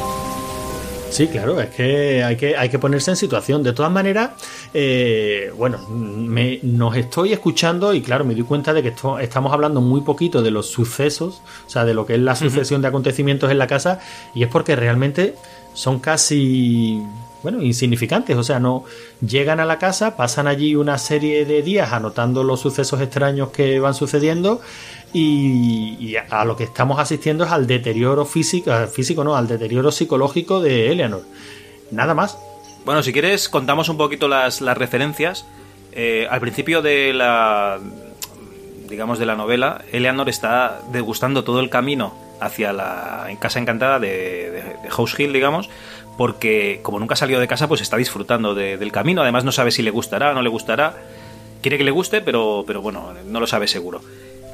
Sí, 1.09 1.27
claro, 1.27 1.59
es 1.59 1.69
que 1.69 2.23
hay 2.23 2.37
que, 2.37 2.55
hay 2.55 2.69
que 2.69 2.79
ponerse 2.79 3.11
en 3.11 3.17
situación. 3.17 3.63
De 3.63 3.73
todas 3.73 3.91
maneras, 3.91 4.31
eh, 4.73 5.51
bueno, 5.57 5.79
me, 5.89 6.59
nos 6.61 6.95
estoy 6.95 7.33
escuchando 7.33 7.93
y 7.93 8.01
claro, 8.01 8.23
me 8.23 8.35
doy 8.35 8.43
cuenta 8.43 8.73
de 8.73 8.83
que 8.83 8.89
esto, 8.89 9.19
estamos 9.19 9.51
hablando 9.51 9.81
muy 9.81 10.01
poquito 10.01 10.41
de 10.41 10.51
los 10.51 10.67
sucesos, 10.67 11.41
o 11.65 11.69
sea, 11.69 11.83
de 11.83 11.93
lo 11.93 12.05
que 12.05 12.13
es 12.13 12.19
la 12.19 12.35
sucesión 12.35 12.81
de 12.81 12.87
acontecimientos 12.87 13.51
en 13.51 13.57
la 13.57 13.67
casa, 13.67 13.99
y 14.33 14.43
es 14.43 14.49
porque 14.49 14.75
realmente 14.75 15.35
son 15.73 15.99
casi 15.99 17.01
bueno, 17.41 17.61
insignificantes, 17.61 18.35
o 18.35 18.43
sea, 18.43 18.59
no 18.59 18.83
llegan 19.25 19.59
a 19.59 19.65
la 19.65 19.79
casa, 19.79 20.17
pasan 20.17 20.47
allí 20.47 20.75
una 20.75 20.97
serie 20.97 21.45
de 21.45 21.61
días 21.61 21.93
anotando 21.93 22.43
los 22.43 22.59
sucesos 22.59 23.01
extraños 23.01 23.49
que 23.49 23.79
van 23.79 23.93
sucediendo 23.93 24.61
y, 25.13 26.15
a 26.29 26.45
lo 26.45 26.55
que 26.55 26.65
estamos 26.65 26.99
asistiendo 26.99 27.43
es 27.43 27.51
al 27.51 27.65
deterioro 27.65 28.25
físico, 28.25 28.71
físico 28.87 29.23
no, 29.23 29.35
al 29.35 29.47
deterioro 29.47 29.91
psicológico 29.91 30.61
de 30.61 30.91
Eleanor. 30.91 31.23
Nada 31.91 32.13
más. 32.13 32.37
Bueno, 32.85 33.03
si 33.03 33.11
quieres 33.11 33.49
contamos 33.49 33.89
un 33.89 33.97
poquito 33.97 34.27
las, 34.27 34.61
las 34.61 34.77
referencias. 34.77 35.45
Eh, 35.91 36.27
al 36.29 36.39
principio 36.39 36.81
de 36.81 37.13
la 37.13 37.79
digamos 38.87 39.19
de 39.19 39.25
la 39.25 39.35
novela, 39.35 39.83
Eleanor 39.91 40.29
está 40.29 40.81
degustando 40.91 41.43
todo 41.43 41.59
el 41.59 41.69
camino 41.69 42.13
hacia 42.39 42.73
la 42.73 43.27
casa 43.39 43.59
encantada 43.59 43.99
de, 43.99 44.63
House 44.89 45.19
Hill, 45.19 45.31
digamos, 45.31 45.69
porque 46.17 46.79
como 46.81 46.99
nunca 46.99 47.13
ha 47.13 47.17
salido 47.17 47.39
de 47.39 47.47
casa, 47.47 47.67
pues 47.67 47.81
está 47.81 47.97
disfrutando 47.97 48.55
del 48.55 48.91
camino. 48.91 49.21
Además 49.21 49.43
no 49.43 49.51
sabe 49.51 49.71
si 49.71 49.83
le 49.83 49.91
gustará 49.91 50.31
o 50.31 50.33
no 50.33 50.41
le 50.41 50.49
gustará. 50.49 50.95
Quiere 51.61 51.77
que 51.77 51.83
le 51.83 51.91
guste, 51.91 52.21
pero, 52.21 52.63
pero 52.65 52.81
bueno, 52.81 53.13
no 53.25 53.39
lo 53.39 53.47
sabe 53.47 53.67
seguro 53.67 54.01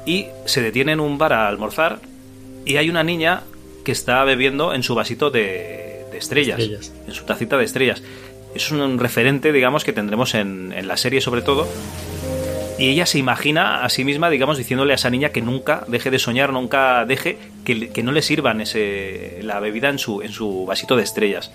y 0.06 0.26
se 0.46 0.62
detiene 0.62 0.92
en 0.92 1.00
un 1.00 1.18
bar 1.18 1.34
a 1.34 1.48
almorzar 1.48 2.00
y 2.64 2.76
hay 2.76 2.88
una 2.88 3.02
niña 3.02 3.42
que 3.84 3.92
está 3.92 4.24
bebiendo 4.24 4.72
en 4.72 4.82
su 4.82 4.94
vasito 4.94 5.30
de, 5.30 6.06
estrellas, 6.14 6.60
en 7.06 7.12
su 7.12 7.24
tacita 7.24 7.58
de 7.58 7.64
estrellas. 7.64 8.02
Es 8.54 8.70
un 8.70 8.98
referente, 8.98 9.52
digamos, 9.52 9.84
que 9.84 9.92
tendremos 9.92 10.34
en, 10.34 10.74
la 10.88 10.96
serie 10.96 11.20
sobre 11.20 11.42
todo. 11.42 11.68
Y 12.78 12.88
ella 12.88 13.06
se 13.06 13.18
imagina 13.18 13.84
a 13.84 13.88
sí 13.88 14.04
misma, 14.04 14.28
digamos, 14.30 14.58
diciéndole 14.58 14.92
a 14.92 14.96
esa 14.96 15.10
niña 15.10 15.30
que 15.30 15.42
nunca 15.42 15.84
deje 15.88 16.10
de 16.10 16.18
soñar, 16.18 16.52
nunca 16.52 17.04
deje 17.04 17.38
que, 17.64 18.02
no 18.02 18.12
le 18.12 18.22
sirvan 18.22 18.60
ese, 18.60 19.40
la 19.42 19.60
bebida 19.60 19.88
en 19.88 19.98
su, 19.98 20.22
en 20.22 20.32
su 20.32 20.66
vasito 20.66 20.96
de 20.96 21.02
estrellas. 21.02 21.52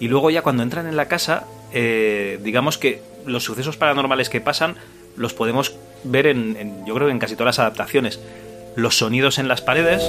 Y 0.00 0.08
luego 0.08 0.30
ya 0.30 0.42
cuando 0.42 0.62
entran 0.62 0.86
en 0.86 0.96
la 0.96 1.08
casa, 1.08 1.44
eh, 1.72 2.38
digamos 2.42 2.78
que 2.78 3.00
los 3.26 3.44
sucesos 3.44 3.76
paranormales 3.76 4.28
que 4.28 4.40
pasan 4.40 4.76
los 5.16 5.34
podemos 5.34 5.74
ver 6.04 6.26
en, 6.26 6.84
yo 6.86 6.94
creo 6.94 7.08
en 7.08 7.18
casi 7.18 7.34
todas 7.34 7.56
las 7.56 7.58
adaptaciones. 7.58 8.20
Los 8.76 8.98
sonidos 8.98 9.38
en 9.38 9.48
las 9.48 9.60
paredes, 9.60 10.08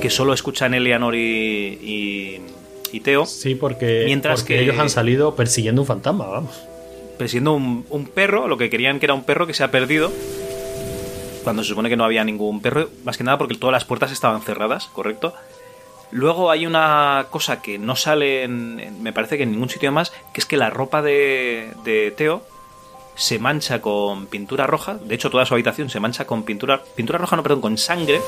que 0.00 0.10
solo 0.10 0.34
escuchan 0.34 0.74
Eleanor 0.74 1.14
y, 1.14 2.40
y, 2.92 3.00
Teo. 3.00 3.26
Sí, 3.26 3.54
porque, 3.54 4.04
mientras 4.06 4.44
que 4.44 4.60
ellos 4.60 4.78
han 4.78 4.88
salido 4.88 5.34
persiguiendo 5.34 5.82
un 5.82 5.86
fantasma, 5.86 6.26
vamos. 6.26 6.62
Persiguiendo 7.18 7.54
un, 7.54 7.84
un 7.90 8.06
perro, 8.06 8.46
lo 8.46 8.56
que 8.56 8.70
querían 8.70 9.00
que 9.00 9.06
era 9.06 9.14
un 9.14 9.24
perro 9.24 9.46
que 9.46 9.54
se 9.54 9.64
ha 9.64 9.70
perdido 9.70 10.12
cuando 11.44 11.62
se 11.62 11.68
supone 11.68 11.88
que 11.88 11.96
no 11.96 12.04
había 12.04 12.24
ningún 12.24 12.60
perro, 12.60 12.88
más 13.04 13.16
que 13.16 13.22
nada 13.22 13.38
porque 13.38 13.54
todas 13.54 13.72
las 13.72 13.84
puertas 13.84 14.10
estaban 14.10 14.40
cerradas, 14.42 14.86
¿correcto? 14.86 15.34
Luego 16.10 16.50
hay 16.50 16.66
una 16.66 17.26
cosa 17.30 17.62
que 17.62 17.78
no 17.78 17.94
sale, 17.96 18.44
en, 18.44 19.02
me 19.02 19.12
parece 19.12 19.36
que 19.36 19.44
en 19.44 19.52
ningún 19.52 19.68
sitio 19.68 19.92
más, 19.92 20.10
que 20.32 20.40
es 20.40 20.46
que 20.46 20.56
la 20.56 20.70
ropa 20.70 21.02
de, 21.02 21.70
de 21.84 22.12
Teo 22.16 22.42
se 23.14 23.38
mancha 23.38 23.80
con 23.80 24.26
pintura 24.26 24.66
roja, 24.66 24.94
de 24.94 25.14
hecho 25.14 25.30
toda 25.30 25.46
su 25.46 25.54
habitación 25.54 25.90
se 25.90 26.00
mancha 26.00 26.26
con 26.26 26.42
pintura, 26.42 26.82
pintura 26.96 27.18
roja, 27.18 27.36
no, 27.36 27.42
perdón, 27.42 27.60
con 27.60 27.78
sangre, 27.78 28.20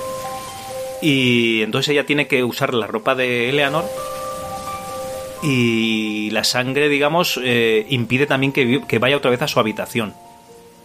y 1.02 1.62
entonces 1.62 1.90
ella 1.90 2.06
tiene 2.06 2.26
que 2.26 2.44
usar 2.44 2.74
la 2.74 2.86
ropa 2.86 3.14
de 3.14 3.50
Eleanor 3.50 3.84
y 5.42 6.30
la 6.30 6.44
sangre, 6.44 6.88
digamos, 6.88 7.38
eh, 7.42 7.86
impide 7.90 8.26
también 8.26 8.52
que, 8.52 8.98
vaya 8.98 9.16
otra 9.16 9.30
vez 9.30 9.42
a 9.42 9.48
su 9.48 9.60
habitación. 9.60 10.14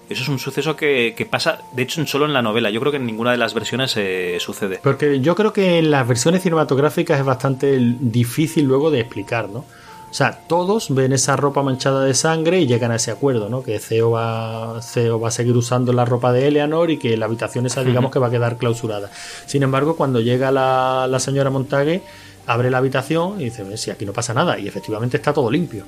Eso 0.10 0.24
es 0.24 0.30
un 0.30 0.40
suceso 0.40 0.76
que, 0.76 1.28
pasa, 1.30 1.60
de 1.72 1.84
hecho, 1.84 2.06
solo 2.06 2.26
en 2.26 2.34
la 2.34 2.42
novela. 2.42 2.70
Yo 2.70 2.82
creo 2.82 2.92
que 2.92 2.98
en 2.98 3.06
ninguna 3.06 3.32
de 3.32 3.38
las 3.38 3.54
versiones 3.54 3.96
eh, 3.96 4.38
sucede. 4.42 4.82
Porque 4.84 5.22
yo 5.22 5.36
creo 5.36 5.54
que 5.54 5.80
en 5.80 5.90
las 5.90 6.06
versiones 6.06 6.44
cinematográficas 6.44 7.20
es 7.20 7.26
bastante 7.26 7.78
difícil 7.80 8.66
luego 8.66 8.92
de 8.92 9.00
explicar, 9.00 9.48
¿no? 9.48 9.66
O 10.12 10.14
sea, 10.14 10.42
todos 10.46 10.94
ven 10.94 11.14
esa 11.14 11.38
ropa 11.38 11.64
manchada 11.64 12.04
de 12.04 12.14
sangre 12.14 12.60
y 12.60 12.68
llegan 12.68 12.92
a 12.92 12.96
ese 12.96 13.12
acuerdo, 13.12 13.48
¿no? 13.48 13.64
Que 13.64 13.80
Ceo 13.80 14.12
va, 14.12 14.74
va 14.74 15.28
a 15.28 15.32
seguir 15.32 15.56
usando 15.56 15.94
la 15.94 16.04
ropa 16.04 16.34
de 16.34 16.50
Eleanor 16.50 16.92
y 16.92 16.98
que 16.98 17.16
la 17.16 17.28
habitación 17.28 17.66
esa, 17.66 17.82
digamos, 17.82 18.12
que 18.12 18.20
va 18.20 18.28
a 18.28 18.30
quedar 18.30 18.58
clausurada. 18.58 19.10
Sin 19.46 19.64
embargo, 19.64 19.96
cuando 19.96 20.20
llega 20.20 20.52
la, 20.52 21.18
señora 21.20 21.50
Montague, 21.50 22.02
abre 22.46 22.70
la 22.70 22.80
habitación 22.80 23.40
y 23.40 23.46
dice, 23.46 23.78
si 23.78 23.90
aquí 23.90 24.06
no 24.06 24.12
pasa 24.12 24.34
nada. 24.34 24.60
Y 24.60 24.68
efectivamente 24.68 25.16
está 25.16 25.32
todo 25.32 25.50
limpio. 25.50 25.86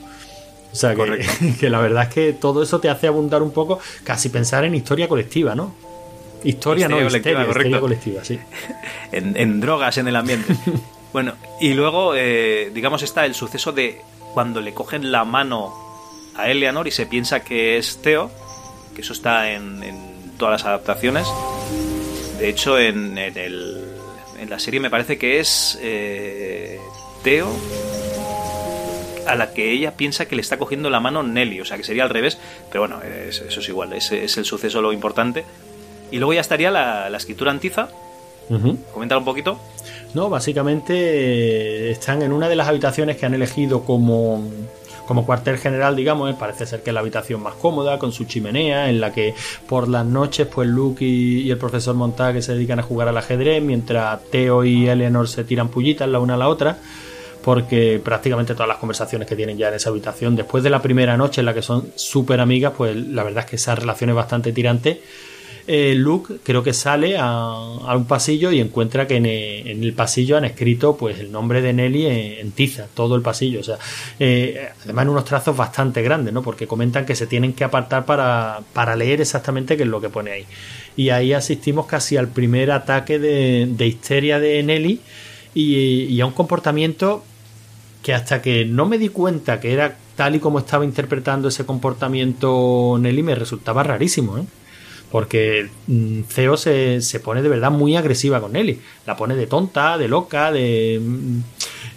O 0.71 0.75
sea, 0.75 0.95
que, 1.59 1.69
la 1.69 1.81
verdad 1.81 2.03
es 2.03 2.13
que 2.13 2.31
todo 2.31 2.63
eso 2.63 2.79
te 2.79 2.89
hace 2.89 3.07
abundar 3.07 3.43
un 3.43 3.51
poco, 3.51 3.79
casi 4.05 4.29
pensar 4.29 4.63
en 4.63 4.73
historia 4.73 5.09
colectiva, 5.09 5.53
¿no? 5.53 5.75
Historia, 6.45 6.87
no, 6.87 6.95
colectiva, 6.95 7.45
historia 7.45 7.79
colectiva, 7.81 8.23
sí. 8.23 8.39
en, 9.11 9.59
drogas 9.59 9.97
en 9.97 10.07
el 10.07 10.15
ambiente. 10.15 10.55
bueno, 11.11 11.33
y 11.59 11.73
luego, 11.73 12.15
eh, 12.15 12.71
digamos, 12.73 13.03
está 13.03 13.25
el 13.25 13.35
suceso 13.35 13.73
de 13.73 14.01
cuando 14.33 14.61
le 14.61 14.73
cogen 14.73 15.11
la 15.11 15.23
mano 15.23 15.73
a 16.35 16.49
Eleanor 16.49 16.87
y 16.87 16.91
se 16.91 17.05
piensa 17.05 17.43
que 17.43 17.77
es 17.77 18.01
Theo, 18.01 18.31
que 18.95 19.01
eso 19.01 19.13
está 19.13 19.51
en, 19.51 19.81
todas 20.37 20.61
las 20.61 20.65
adaptaciones. 20.65 21.27
De 22.39 22.49
hecho, 22.49 22.79
en, 22.79 23.17
el, 23.17 23.87
en 24.39 24.49
la 24.49 24.59
serie 24.59 24.79
me 24.79 24.89
parece 24.89 25.17
que 25.17 25.39
es 25.39 25.77
eh, 25.81 26.79
Theo 27.23 27.47
a 29.27 29.35
la 29.35 29.53
que 29.53 29.71
ella 29.71 29.95
piensa 29.95 30.25
que 30.25 30.35
le 30.35 30.41
está 30.41 30.57
cogiendo 30.57 30.89
la 30.89 30.99
mano 30.99 31.23
Nelly, 31.23 31.61
o 31.61 31.65
sea 31.65 31.77
que 31.77 31.83
sería 31.83 32.03
al 32.03 32.09
revés, 32.09 32.37
pero 32.69 32.81
bueno, 32.81 33.01
eso 33.01 33.59
es 33.59 33.69
igual, 33.69 33.93
es, 33.93 34.11
es 34.11 34.37
el 34.37 34.43
suceso 34.43 34.81
lo 34.81 34.91
importante. 34.91 35.45
Y 36.11 36.17
luego 36.17 36.33
ya 36.33 36.41
estaría 36.41 36.69
la, 36.69 37.15
escritura 37.17 37.49
antiza. 37.51 37.89
Uh 38.49 38.77
un 38.95 39.25
poquito. 39.25 39.59
No, 40.13 40.29
básicamente 40.29 40.93
eh, 40.95 41.91
están 41.91 42.21
en 42.21 42.33
una 42.33 42.47
de 42.47 42.55
las 42.55 42.67
habitaciones 42.67 43.17
que 43.17 43.25
han 43.25 43.33
elegido 43.33 43.83
como, 43.83 44.47
como 45.07 45.25
cuartel 45.25 45.57
general, 45.57 45.95
digamos, 45.95 46.31
eh, 46.31 46.35
parece 46.39 46.67
ser 46.67 46.83
que 46.83 46.91
es 46.91 46.93
la 46.93 46.99
habitación 46.99 47.41
más 47.41 47.55
cómoda, 47.55 47.97
con 47.97 48.11
su 48.11 48.25
chimenea, 48.25 48.89
en 48.89 49.01
la 49.01 49.11
que 49.11 49.33
por 49.67 49.87
las 49.87 50.05
noches, 50.05 50.47
pues 50.47 50.69
Luke 50.69 51.03
y, 51.03 51.49
el 51.49 51.57
profesor 51.57 51.95
Montague 51.95 52.43
se 52.43 52.53
dedican 52.53 52.79
a 52.79 52.83
jugar 52.83 53.07
al 53.07 53.17
ajedrez, 53.17 53.63
mientras 53.63 54.23
Theo 54.29 54.63
y 54.63 54.87
Eleanor 54.87 55.27
se 55.27 55.43
tiran 55.43 55.69
pullitas 55.69 56.07
la 56.07 56.19
una 56.19 56.35
a 56.35 56.37
la 56.37 56.47
otra, 56.47 56.77
porque 57.43 57.99
prácticamente 58.03 58.53
todas 58.53 58.67
las 58.67 58.77
conversaciones 58.77 59.27
que 59.27 59.35
tienen 59.35 59.57
ya 59.57 59.69
en 59.69 59.73
esa 59.73 59.89
habitación, 59.89 60.35
después 60.35 60.63
de 60.63 60.69
la 60.69 60.81
primera 60.81 61.17
noche 61.17 61.41
en 61.41 61.45
la 61.47 61.55
que 61.55 61.63
son 61.63 61.87
súper 61.95 62.39
amigas, 62.39 62.73
pues 62.77 62.95
la 62.95 63.23
verdad 63.23 63.45
es 63.45 63.49
que 63.49 63.55
esa 63.55 63.73
relación 63.73 64.11
es 64.11 64.15
bastante 64.15 64.53
tirante 64.53 65.01
eh, 65.65 65.93
Luke 65.95 66.35
creo 66.43 66.61
que 66.61 66.73
sale 66.73 67.15
a, 67.17 67.95
un 67.95 68.05
pasillo 68.05 68.51
y 68.51 68.59
encuentra 68.59 69.07
que 69.07 69.15
en, 69.15 69.25
el 69.25 69.93
pasillo 69.93 70.37
han 70.37 70.45
escrito 70.45 70.97
pues 70.97 71.19
el 71.19 71.31
nombre 71.31 71.61
de 71.61 71.71
Nelly 71.71 72.05
en, 72.39 72.51
tiza, 72.51 72.87
todo 72.93 73.15
el 73.15 73.21
pasillo. 73.21 73.61
O 73.61 73.63
sea, 73.63 73.77
eh, 74.19 74.69
además 74.83 75.03
en 75.03 75.09
unos 75.09 75.25
trazos 75.25 75.55
bastante 75.55 76.01
grandes, 76.01 76.33
¿no? 76.33 76.41
Porque 76.41 76.67
comentan 76.67 77.05
que 77.05 77.15
se 77.15 77.27
tienen 77.27 77.53
que 77.53 77.63
apartar 77.63 78.05
para, 78.05 78.59
para 78.73 78.95
leer 78.95 79.21
exactamente 79.21 79.77
qué 79.77 79.83
es 79.83 79.89
lo 79.89 80.01
que 80.01 80.09
pone 80.09 80.31
ahí. 80.31 80.45
Y 80.97 81.09
ahí 81.09 81.33
asistimos 81.33 81.85
casi 81.85 82.17
al 82.17 82.27
primer 82.27 82.71
ataque 82.71 83.17
de, 83.19 83.87
histeria 83.87 84.39
de 84.39 84.61
Nelly 84.63 84.99
y, 85.53 86.19
a 86.19 86.25
un 86.25 86.33
comportamiento 86.33 87.23
que 88.01 88.13
hasta 88.13 88.41
que 88.41 88.65
no 88.65 88.85
me 88.85 88.97
di 88.97 89.07
cuenta 89.07 89.61
que 89.61 89.71
era 89.71 89.95
tal 90.17 90.35
y 90.35 90.39
como 90.39 90.59
estaba 90.59 90.83
interpretando 90.83 91.47
ese 91.47 91.65
comportamiento 91.65 92.97
Nelly 92.99 93.23
me 93.23 93.33
resultaba 93.33 93.81
rarísimo, 93.81 94.37
¿eh? 94.37 94.43
Porque 95.13 95.69
Ceo 96.27 96.53
mm, 96.53 96.57
se, 96.57 96.99
se, 97.01 97.19
pone 97.19 97.43
de 97.43 97.47
verdad 97.47 97.69
muy 97.69 97.95
agresiva 97.95 98.41
con 98.41 98.53
Nelly. 98.53 98.81
La 99.05 99.15
pone 99.15 99.35
de 99.35 99.45
tonta, 99.45 99.95
de 99.95 100.07
loca, 100.07 100.51
de... 100.51 100.99
Mm, 100.99 101.39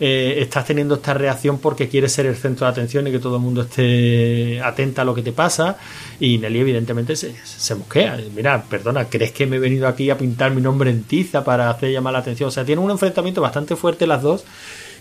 eh, 0.01 0.35
estás 0.41 0.67
teniendo 0.67 0.97
esta 0.97 1.14
reacción 1.14 1.57
porque 1.57 1.89
quieres 1.89 2.12
ser 2.12 2.27
el 2.27 2.37
centro 2.37 2.67
de 2.67 2.73
atención 2.73 3.07
y 3.07 3.11
que 3.11 3.19
todo 3.19 3.37
el 3.37 3.43
mundo 3.43 3.62
esté 3.62 4.61
atenta 4.61 5.01
a 5.01 5.07
lo 5.07 5.14
que 5.14 5.23
te 5.23 5.33
pasa. 5.33 5.79
Y 6.21 6.37
Nelly 6.37 6.61
evidentemente 6.61 7.17
se, 7.17 7.35
se 7.43 7.75
mosquea. 7.75 8.21
Mira, 8.35 8.62
perdona, 8.64 9.07
¿crees 9.07 9.33
que 9.33 9.47
me 9.47 9.57
he 9.57 9.61
venido 9.61 9.89
aquí 9.89 10.11
a 10.11 10.19
pintar 10.19 10.51
mi 10.51 10.61
nombre 10.61 10.91
en 10.91 11.05
tiza 11.05 11.43
para 11.43 11.71
hacer 11.71 11.93
llamar 11.93 12.12
la 12.12 12.19
atención? 12.19 12.49
O 12.49 12.53
sea, 12.53 12.67
tiene 12.67 12.83
un 12.83 12.91
enfrentamiento 12.91 13.41
bastante 13.41 13.77
fuerte 13.77 14.07
las 14.07 14.21
dos 14.21 14.45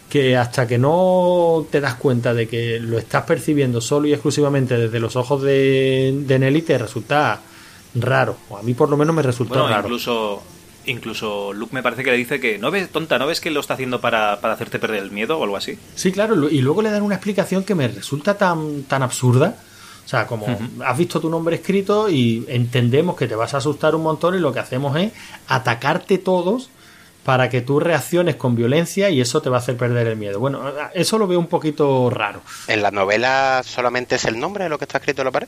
que 0.09 0.37
hasta 0.37 0.65
que 0.65 0.77
no 0.77 1.67
te 1.69 1.81
das 1.81 1.95
cuenta 1.95 2.33
de 2.33 2.47
que 2.47 2.79
lo 2.79 2.97
estás 2.97 3.23
percibiendo 3.23 3.81
solo 3.81 4.07
y 4.07 4.13
exclusivamente 4.13 4.77
desde 4.77 5.01
los 5.01 5.17
ojos 5.17 5.41
de, 5.41 6.17
de 6.25 6.39
Nelly 6.39 6.61
te 6.61 6.77
resulta 6.77 7.41
raro. 7.95 8.37
O 8.49 8.57
a 8.57 8.61
mí 8.63 8.73
por 8.73 8.89
lo 8.89 8.97
menos 8.97 9.15
me 9.15 9.21
resulta 9.21 9.53
Bueno, 9.55 9.67
raro. 9.69 9.87
incluso, 9.87 10.43
incluso 10.85 11.53
Luke 11.53 11.73
me 11.73 11.81
parece 11.81 12.03
que 12.03 12.11
le 12.11 12.17
dice 12.17 12.39
que 12.39 12.57
no 12.57 12.71
ves, 12.71 12.89
tonta, 12.89 13.17
¿no 13.17 13.27
ves 13.27 13.41
que 13.41 13.49
lo 13.51 13.59
está 13.59 13.73
haciendo 13.75 14.01
para, 14.01 14.39
para 14.41 14.53
hacerte 14.53 14.79
perder 14.79 15.03
el 15.03 15.11
miedo 15.11 15.37
o 15.39 15.43
algo 15.43 15.57
así? 15.57 15.77
Sí, 15.95 16.11
claro, 16.11 16.49
y 16.49 16.61
luego 16.61 16.81
le 16.81 16.91
dan 16.91 17.03
una 17.03 17.15
explicación 17.15 17.63
que 17.63 17.75
me 17.75 17.87
resulta 17.87 18.37
tan, 18.37 18.83
tan 18.83 19.01
absurda. 19.03 19.55
O 20.05 20.07
sea, 20.07 20.27
como 20.27 20.45
has 20.85 20.97
visto 20.99 21.19
tu 21.19 21.31
nombre 21.31 21.55
escrito 21.55 22.09
y 22.09 22.45
entendemos 22.47 23.15
que 23.15 23.27
te 23.27 23.33
vas 23.33 23.55
a 23.55 23.57
asustar 23.57 23.95
un 23.95 24.03
montón 24.03 24.35
y 24.35 24.39
lo 24.39 24.53
que 24.53 24.59
hacemos 24.59 24.95
es 24.97 25.11
atacarte 25.47 26.19
todos 26.19 26.69
para 27.23 27.49
que 27.49 27.61
tú 27.61 27.79
reacciones 27.79 28.35
con 28.35 28.55
violencia 28.55 29.09
y 29.09 29.19
eso 29.19 29.41
te 29.41 29.49
va 29.49 29.57
a 29.57 29.59
hacer 29.61 29.77
perder 29.77 30.05
el 30.05 30.15
miedo. 30.15 30.39
Bueno, 30.39 30.61
eso 30.93 31.17
lo 31.17 31.25
veo 31.25 31.39
un 31.39 31.47
poquito 31.47 32.11
raro. 32.11 32.41
En 32.67 32.83
la 32.83 32.91
novela 32.91 33.63
solamente 33.65 34.13
es 34.17 34.25
el 34.25 34.39
nombre 34.39 34.65
de 34.65 34.69
lo 34.69 34.77
que 34.77 34.83
está 34.85 34.99
escrito 34.99 35.23
en 35.23 35.25
la 35.25 35.31
pared. 35.31 35.47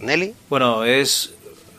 Nelly. 0.00 0.34
Bueno, 0.48 0.84
es, 0.84 1.34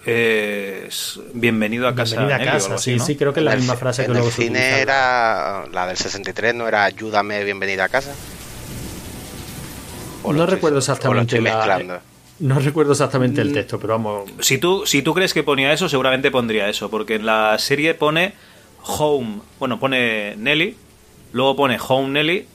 es 0.05 1.19
bienvenido 1.33 1.87
a 1.87 1.95
casa. 1.95 2.15
Bienvenida 2.17 2.35
a 2.35 2.39
Nelly 2.39 2.49
o 2.49 2.53
casa, 2.53 2.65
algo 2.65 2.75
así, 2.75 2.91
sí, 2.91 2.97
¿no? 2.97 3.05
sí, 3.05 3.15
creo 3.15 3.33
que 3.33 3.39
es 3.39 3.45
la 3.45 3.53
el 3.53 3.59
misma 3.59 3.75
frase 3.77 4.01
que 4.03 4.07
en 4.07 4.13
luego 4.13 4.27
el 4.27 4.33
se 4.33 4.41
cine 4.43 4.79
era 4.81 5.65
la 5.71 5.87
del 5.87 5.97
63 5.97 6.55
no 6.55 6.67
era 6.67 6.83
ayúdame 6.83 7.43
bienvenida 7.43 7.85
a 7.85 7.89
casa 7.89 8.13
O 10.23 10.31
No 10.33 10.43
estoy- 10.43 10.55
recuerdo 10.55 10.75
o 10.75 10.77
lo 10.77 10.79
exactamente 10.79 11.41
la- 11.41 11.55
mezclando. 11.55 11.99
No 12.39 12.59
recuerdo 12.59 12.91
exactamente 12.93 13.43
Mm. 13.43 13.47
el 13.47 13.53
texto, 13.53 13.79
pero 13.79 13.93
vamos. 13.93 14.29
Si 14.39 14.57
tú, 14.57 14.85
si 14.85 15.01
tú 15.01 15.13
crees 15.13 15.33
que 15.33 15.43
ponía 15.43 15.71
eso, 15.71 15.87
seguramente 15.87 16.31
pondría 16.31 16.67
eso, 16.67 16.89
porque 16.89 17.15
en 17.15 17.25
la 17.25 17.57
serie 17.59 17.93
pone 17.93 18.33
Home, 18.85 19.39
bueno, 19.59 19.79
pone 19.79 20.35
Nelly, 20.37 20.75
luego 21.31 21.55
pone 21.55 21.77
Home 21.87 22.09
Nelly 22.09 22.45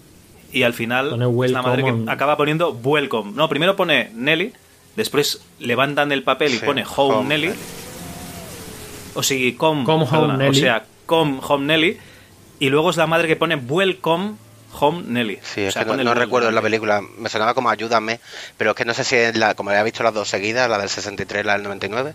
y 0.52 0.62
al 0.64 0.74
final 0.74 1.18
la 1.18 1.62
madre 1.62 1.84
que 1.84 1.94
acaba 2.10 2.36
poniendo 2.36 2.70
Welcome. 2.72 3.32
No, 3.34 3.48
primero 3.48 3.76
pone 3.76 4.10
Nelly, 4.14 4.52
después 4.98 5.40
levantan 5.60 6.12
el 6.12 6.22
papel 6.22 6.52
y 6.54 6.58
Sí, 6.58 6.66
pone 6.66 6.84
Home, 6.96 7.14
Home 7.14 7.28
Nelly. 7.28 7.48
Nelly. 7.48 7.58
O 9.14 9.22
come, 9.56 9.84
Come 9.84 10.04
home 10.10 10.36
Nelly. 10.36 10.50
O 10.50 10.60
sea, 10.60 10.84
Come 11.06 11.38
Home 11.48 11.66
Nelly. 11.66 11.98
Y 12.58 12.68
luego 12.68 12.90
es 12.90 12.96
la 12.96 13.06
madre 13.06 13.28
que 13.28 13.36
pone 13.36 13.54
Welcome 13.54 14.34
Home 14.80 15.04
Nelly. 15.06 15.38
Sí, 15.42 15.62
O 15.62 15.68
es 15.68 15.74
sea, 15.74 15.84
que 15.84 15.96
no, 16.04 16.14
recuerdo 16.14 16.48
en 16.48 16.54
la 16.54 16.62
película. 16.62 17.00
Me 17.16 17.28
sonaba 17.28 17.54
como 17.54 17.70
ayúdame, 17.70 18.20
pero 18.56 18.70
es 18.72 18.76
que 18.76 18.84
no 18.84 18.92
sé 18.92 19.04
si 19.04 19.16
es 19.16 19.36
la, 19.36 19.54
como 19.54 19.70
había 19.70 19.84
visto 19.84 20.02
las 20.02 20.12
dos 20.14 20.28
seguidas, 20.28 20.68
la 20.68 20.78
del 20.78 20.88
63 20.88 21.42
y 21.42 21.46
la 21.46 21.52
del 21.54 21.62
99. 21.62 22.14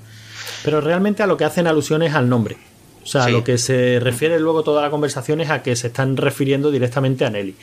Pero 0.63 0.81
realmente 0.81 1.23
a 1.23 1.27
lo 1.27 1.37
que 1.37 1.45
hacen 1.45 1.67
alusiones 1.67 2.13
al 2.13 2.27
nombre. 2.29 2.57
O 3.03 3.05
sea, 3.05 3.25
Sí. 3.25 3.31
lo 3.31 3.43
que 3.43 3.57
se 3.57 3.99
refiere 3.99 4.39
luego 4.39 4.63
toda 4.63 4.81
la 4.81 4.89
conversación 4.89 5.41
es 5.41 5.49
a 5.49 5.61
que 5.61 5.75
se 5.75 5.87
están 5.87 6.15
refiriendo 6.17 6.71
directamente 6.71 7.25
a 7.25 7.29
Nelly. 7.29 7.53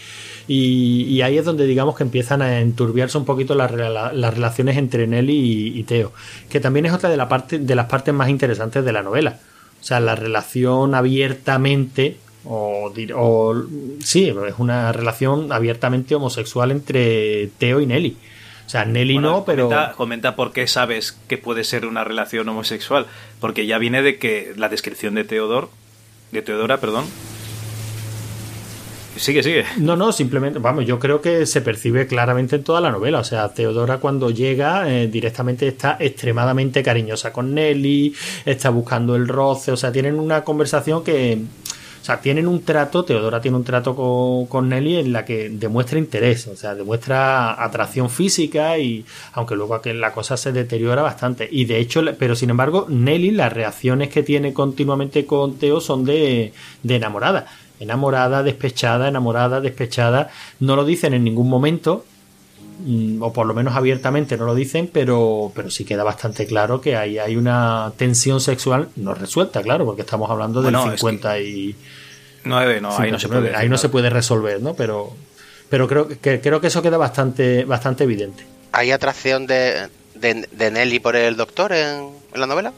Y, 0.49 1.05
y 1.05 1.23
ahí 1.23 1.39
es 1.39 1.45
donde 1.45 1.67
digamos 1.67 1.97
que 1.97 2.03
empiezan 2.03 2.43
a 2.43 2.61
enturbiarse 2.61 3.17
un 3.17 3.25
poquito 3.25 3.55
las, 3.55 3.71
rela- 3.71 4.13
las 4.13 4.35
relaciones 4.35 4.77
entre 4.77 5.07
Nelly 5.07 5.33
y, 5.35 5.79
y 5.79 5.83
Teo. 5.85 6.13
Que 6.49 6.61
también 6.61 6.87
es 6.87 6.93
otra 6.93 7.09
de, 7.09 7.17
la 7.17 7.29
parte, 7.29 7.59
de 7.59 7.75
las 7.75 7.87
partes 7.87 8.13
más 8.13 8.29
interesantes 8.29 8.85
de 8.85 8.93
la 8.93 9.03
novela. 9.03 9.39
O 9.81 9.85
sea, 9.85 9.99
la 10.01 10.15
relación 10.15 10.95
abiertamente, 10.95 12.17
o 12.45 12.93
sí, 14.03 14.29
es 14.29 14.55
una 14.59 14.93
relación 14.93 15.53
abiertamente 15.53 16.15
homosexual 16.15 16.71
entre 16.71 17.49
Teo 17.59 17.81
y 17.81 17.87
Nelly. 17.87 18.17
O 18.71 18.73
sea, 18.73 18.85
Nelly 18.85 19.15
Bueno, 19.15 19.31
no, 19.33 19.45
pero... 19.45 19.65
Comenta, 19.65 19.93
comenta 19.97 20.37
por 20.37 20.53
qué 20.53 20.69
sabes 20.69 21.19
que 21.27 21.39
puede 21.39 21.65
ser 21.65 21.87
una 21.87 22.05
relación 22.05 22.49
homosexual. 22.49 23.07
Porque 23.41 23.67
ya 23.67 23.79
viene 23.79 24.01
de 24.01 24.17
que 24.21 24.53
la 24.57 24.69
descripción 24.69 25.17
de 25.17 25.25
Teodor. 25.25 25.71
De 26.31 26.41
Teodora, 26.41 26.79
perdón. 26.79 27.05
Sigue, 29.17 29.43
sigue. 29.43 29.65
No, 29.79 29.97
no, 29.97 30.13
simplemente, 30.13 30.61
vamos, 30.61 30.87
yo 30.87 31.01
creo 31.01 31.21
que 31.21 31.47
se 31.47 31.61
percibe 31.63 32.07
claramente 32.07 32.55
en 32.55 32.63
toda 32.63 32.81
la 32.81 32.93
novela. 32.93 33.19
O 33.19 33.25
sea, 33.25 33.53
Teodora 33.53 33.99
cuando 33.99 34.31
llega 34.31 34.89
eh, 34.89 35.09
directamente 35.09 35.67
está 35.67 35.97
extremadamente 35.99 36.85
cariñosa 36.85 37.33
con 37.33 37.53
Nelly, 37.53 38.15
está 38.45 38.71
buscando 38.71 39.17
el 39.17 39.27
roce, 39.27 39.73
o 39.73 39.77
sea, 39.77 39.91
tienen 39.91 40.21
una 40.21 40.45
conversación 40.45 41.03
que... 41.03 41.43
O 42.01 42.05
sea, 42.05 42.21
tienen 42.21 42.49
un 42.49 42.63
trato, 42.63 43.05
Teodora 43.05 43.41
tiene 43.41 43.57
un 43.57 43.65
trato 43.65 43.95
con, 43.95 44.47
con 44.47 44.69
Nelly 44.69 44.97
en 44.97 45.13
la 45.13 45.25
que 45.25 45.51
demuestra 45.51 45.99
interés, 45.99 46.47
o 46.47 46.57
sea, 46.57 46.75
demuestra 46.75 47.63
atracción 47.63 48.09
física 48.09 48.79
y 48.79 49.05
aunque 49.33 49.55
luego 49.55 49.81
la 49.85 50.13
cosa 50.13 50.37
se 50.37 50.53
deteriora 50.53 51.03
bastante. 51.03 51.49
Y 51.51 51.67
de 51.67 51.79
hecho, 51.79 52.03
pero 52.19 52.35
sin 52.35 52.51
embargo, 52.51 52.87
Nelly, 52.89 53.33
las 53.33 53.53
reacciones 53.53 54.09
que 54.09 54.23
tiene 54.23 54.53
continuamente 54.55 55.27
con 55.27 55.59
Teo 55.59 55.81
son 55.81 56.05
de, 56.05 56.53
de 56.83 56.97
enamorada 56.97 57.47
enamorada, 57.81 58.43
despechada, 58.43 59.09
enamorada, 59.09 59.61
despechada. 59.61 60.31
No 60.61 60.77
lo 60.77 60.85
dicen 60.85 61.15
en 61.15 61.25
ningún 61.25 61.49
momento, 61.49 62.05
o 63.21 63.33
por 63.33 63.47
lo 63.47 63.55
menos 63.55 63.77
abiertamente 63.77 64.37
no 64.37 64.45
lo 64.47 64.55
dicen, 64.55 64.89
pero, 64.93 65.53
pero 65.55 65.71
sí 65.71 65.85
queda 65.85 66.03
bastante 66.05 66.47
claro 66.47 66.81
que 66.81 66.97
ahí 66.97 67.19
hay 67.19 67.37
una 67.37 67.93
tensión 67.97 68.41
sexual 68.41 68.89
no 68.97 69.15
resuelta, 69.15 69.63
claro, 69.63 69.85
porque 69.85 70.03
estamos 70.03 70.31
hablando 70.31 70.63
del 70.63 70.73
Bueno, 70.75 70.93
es 70.93 71.01
50 71.01 71.41
y 71.41 71.75
Nueve, 72.45 72.81
no, 72.81 72.97
ahí 72.97 73.11
no 73.11 73.19
se 73.19 73.27
59. 73.27 73.49
puede. 73.49 73.57
ahí 73.57 73.69
no 73.69 73.79
se 73.79 73.89
puede 73.89 74.11
resolver, 74.11 74.63
¿no? 74.63 74.75
Pero, 74.75 75.13
pero 75.69 75.87
creo 75.87 76.09
que 76.09 76.41
creo 76.41 76.61
que 76.61 76.69
eso 76.69 76.83
queda 76.83 76.97
bastante, 76.97 77.65
bastante 77.65 78.05
evidente. 78.05 78.47
¿Hay 78.73 78.91
atracción 78.93 79.47
de, 79.47 79.89
de, 80.15 80.49
de 80.51 80.71
Nelly 80.71 81.01
por 81.01 81.17
el 81.17 81.37
doctor 81.37 81.73
en, 81.73 82.11
en 82.33 82.41
la 82.41 82.47
novela? 82.47 82.73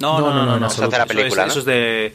No, 0.00 0.20
no, 0.20 0.34
no, 0.34 0.44
no, 0.46 0.58
no, 0.58 0.66
Eso 0.66 0.84
es 0.84 0.90
de 0.90 0.98
la 0.98 1.06
película, 1.06 1.46
Eso 1.46 1.60
es, 1.60 1.66
¿no? 1.66 1.70
eso 1.70 1.70
es 1.70 1.76
de. 1.76 2.12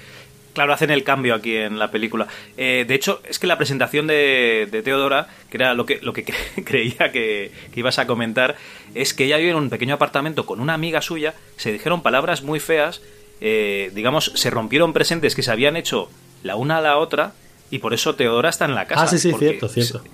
Claro, 0.58 0.74
hacen 0.74 0.90
el 0.90 1.04
cambio 1.04 1.36
aquí 1.36 1.56
en 1.56 1.78
la 1.78 1.92
película. 1.92 2.26
Eh, 2.58 2.84
de 2.88 2.96
hecho, 2.96 3.22
es 3.30 3.38
que 3.38 3.46
la 3.46 3.58
presentación 3.58 4.08
de, 4.08 4.68
de 4.72 4.82
Teodora, 4.82 5.28
que 5.52 5.58
era 5.58 5.76
lo 5.76 5.86
que, 5.86 6.00
lo 6.02 6.14
que 6.14 6.26
cre- 6.56 6.64
creía 6.66 7.12
que, 7.12 7.52
que 7.72 7.80
ibas 7.80 8.00
a 8.00 8.08
comentar, 8.08 8.56
es 8.96 9.14
que 9.14 9.26
ella 9.26 9.38
vive 9.38 9.52
en 9.52 9.58
un 9.58 9.70
pequeño 9.70 9.94
apartamento 9.94 10.48
con 10.48 10.60
una 10.60 10.74
amiga 10.74 11.02
suya, 11.04 11.36
se 11.58 11.72
dijeron 11.72 12.02
palabras 12.02 12.42
muy 12.42 12.60
feas, 12.60 13.02
eh, 13.40 13.92
digamos, 13.94 14.32
se 14.34 14.50
rompieron 14.50 14.94
presentes 14.94 15.36
que 15.36 15.44
se 15.44 15.52
habían 15.52 15.78
hecho 15.78 16.10
la 16.42 16.56
una 16.56 16.80
a 16.80 16.82
la 16.82 16.98
otra, 16.98 17.34
y 17.70 17.78
por 17.78 17.94
eso 17.94 18.16
Teodora 18.16 18.50
está 18.50 18.66
en 18.66 18.74
la 18.74 18.88
casa. 18.88 19.04
ah, 19.04 19.08
sí, 19.08 19.20
sí, 19.20 19.32
cierto, 19.38 19.68
cierto. 19.70 20.00
se- 20.00 20.10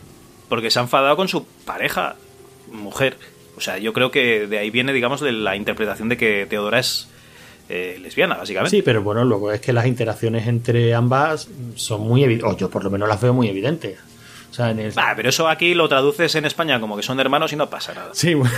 Porque 0.50 0.70
se 0.70 0.80
ha 0.80 0.82
enfadado 0.82 1.16
con 1.16 1.30
su 1.30 1.46
pareja, 1.66 2.16
mujer. 2.72 3.18
O 3.56 3.62
sea, 3.62 3.78
yo 3.78 3.94
creo 3.94 4.12
que 4.12 4.48
de 4.48 4.58
ahí 4.58 4.72
viene, 4.72 4.92
digamos, 4.92 5.22
de 5.22 5.32
la 5.32 5.56
interpretación 5.56 6.10
de 6.10 6.18
que 6.18 6.46
Teodora 6.50 6.80
es 6.80 7.08
eh, 7.70 7.98
lesbiana, 8.02 8.36
básicamente. 8.36 8.76
Sí, 8.78 8.82
pero 8.84 9.02
bueno, 9.04 9.24
luego 9.24 9.52
es 9.52 9.62
que 9.62 9.74
las 9.74 9.86
interacciones 9.88 10.48
entre 10.48 10.94
ambas 10.94 11.48
son 11.76 12.02
muy 12.02 12.24
evidentes, 12.24 12.52
o 12.54 12.58
yo 12.58 12.70
por 12.70 12.84
lo 12.84 12.90
menos 12.90 13.08
las 13.10 13.22
veo 13.22 13.34
muy 13.34 13.48
evidentes. 13.48 13.98
O 14.52 14.56
sea, 14.56 14.70
en 14.70 14.78
el... 14.78 14.92
Bah, 14.92 15.14
pero 15.16 15.30
eso 15.30 15.48
aquí 15.48 15.74
lo 15.74 15.90
traduces 15.90 16.36
en 16.36 16.46
España 16.46 16.80
como 16.80 16.96
que 16.96 17.02
son 17.02 17.20
hermanos 17.20 17.52
y 17.54 17.56
no 17.56 17.72
pasa 17.72 17.92
nada. 17.96 18.12
Sí, 18.14 18.36
bueno, 18.36 18.54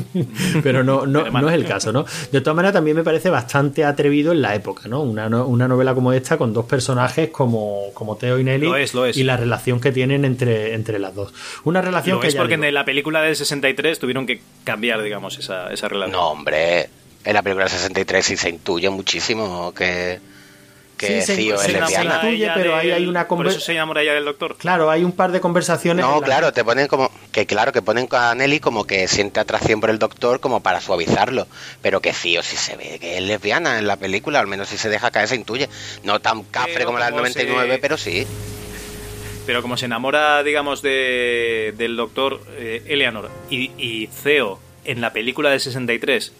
pero 0.62 0.82
no, 0.82 1.04
no, 1.04 1.28
no 1.30 1.48
es 1.50 1.54
el 1.54 1.66
caso, 1.66 1.92
¿no? 1.92 2.06
De 2.32 2.40
todas 2.40 2.56
maneras, 2.56 2.72
también 2.72 2.96
me 2.96 3.04
parece 3.04 3.28
bastante 3.28 3.84
atrevido 3.84 4.32
en 4.32 4.40
la 4.40 4.54
época, 4.54 4.88
¿no? 4.88 5.02
Una, 5.02 5.28
no- 5.28 5.46
una 5.46 5.68
novela 5.68 5.94
como 5.94 6.14
esta 6.14 6.38
con 6.38 6.54
dos 6.54 6.64
personajes 6.64 7.28
como, 7.28 7.88
como 7.92 8.16
Teo 8.16 8.38
y 8.38 8.44
Nelly 8.44 8.66
Lo 8.66 8.76
es, 8.76 8.94
lo 8.94 9.04
es. 9.04 9.18
y 9.18 9.22
la 9.24 9.36
relación 9.36 9.80
que 9.80 9.92
tienen 9.92 10.24
entre, 10.24 10.72
entre 10.72 10.98
las 10.98 11.14
dos. 11.14 11.34
Una 11.64 11.82
relación 11.82 12.16
Lo 12.16 12.20
que 12.22 12.28
es 12.28 12.34
ya 12.34 12.40
porque 12.40 12.56
digo, 12.56 12.64
en 12.66 12.72
la 12.74 12.86
película 12.86 13.20
del 13.20 13.36
63 13.36 13.98
tuvieron 13.98 14.24
que 14.26 14.40
cambiar, 14.64 15.02
digamos, 15.02 15.38
esa, 15.38 15.70
esa 15.70 15.88
relación. 15.88 16.12
No, 16.12 16.28
hombre. 16.30 16.88
En 17.24 17.34
la 17.34 17.42
película 17.42 17.64
del 17.64 17.72
63 17.72 18.24
sí 18.26 18.36
se 18.36 18.50
intuye 18.50 18.90
muchísimo 18.90 19.72
que, 19.72 20.20
que 20.98 21.20
Sí, 21.22 21.26
se- 21.26 21.36
Cío 21.36 21.56
se 21.58 21.64
es 21.64 21.74
enamora 21.74 21.86
lesbiana. 22.02 22.14
intuye, 22.16 22.36
ella 22.44 22.54
pero 22.54 22.76
ahí 22.76 22.90
hay 22.90 23.06
una 23.06 23.26
Por 23.26 23.46
eso 23.46 23.60
se 23.60 23.72
enamora 23.72 24.02
ella 24.02 24.12
del 24.14 24.24
doctor. 24.26 24.56
Claro, 24.58 24.90
hay 24.90 25.04
un 25.04 25.12
par 25.12 25.32
de 25.32 25.40
conversaciones. 25.40 26.04
No, 26.04 26.20
claro, 26.20 26.52
te 26.52 26.62
ponen 26.64 26.86
como 26.86 27.10
que 27.32 27.46
claro 27.46 27.72
que 27.72 27.80
ponen 27.82 28.06
a 28.12 28.34
Nelly 28.34 28.60
como 28.60 28.84
que 28.86 29.08
siente 29.08 29.40
atracción 29.40 29.80
por 29.80 29.88
el 29.90 29.98
doctor 29.98 30.40
como 30.40 30.60
para 30.62 30.80
suavizarlo, 30.82 31.46
pero 31.80 32.00
que 32.00 32.12
Cío 32.12 32.42
sí 32.42 32.56
se 32.56 32.76
ve 32.76 32.98
que 33.00 33.16
es 33.16 33.22
lesbiana 33.22 33.78
en 33.78 33.86
la 33.86 33.96
película, 33.96 34.38
al 34.40 34.46
menos 34.46 34.68
si 34.68 34.76
se 34.76 34.88
deja 34.90 35.10
caer 35.10 35.28
se 35.28 35.36
intuye, 35.36 35.68
no 36.02 36.20
tan 36.20 36.42
cafre 36.44 36.74
Pero 36.74 36.86
como 36.86 36.98
la 36.98 37.06
del 37.06 37.12
como 37.14 37.22
99, 37.22 37.72
se- 37.74 37.78
pero 37.80 37.96
sí. 37.96 38.26
Pero 39.46 39.60
como 39.62 39.76
se 39.76 39.86
enamora, 39.86 40.42
digamos, 40.42 40.80
de, 40.80 41.74
del 41.76 41.96
doctor 41.96 42.40
eh, 42.56 42.82
Eleanor 42.86 43.30
y, 43.50 43.72
y 43.76 44.06
Theo 44.22 44.58
en 44.86 45.00
la 45.02 45.12
película 45.12 45.50
del 45.50 45.60
63 45.60 46.32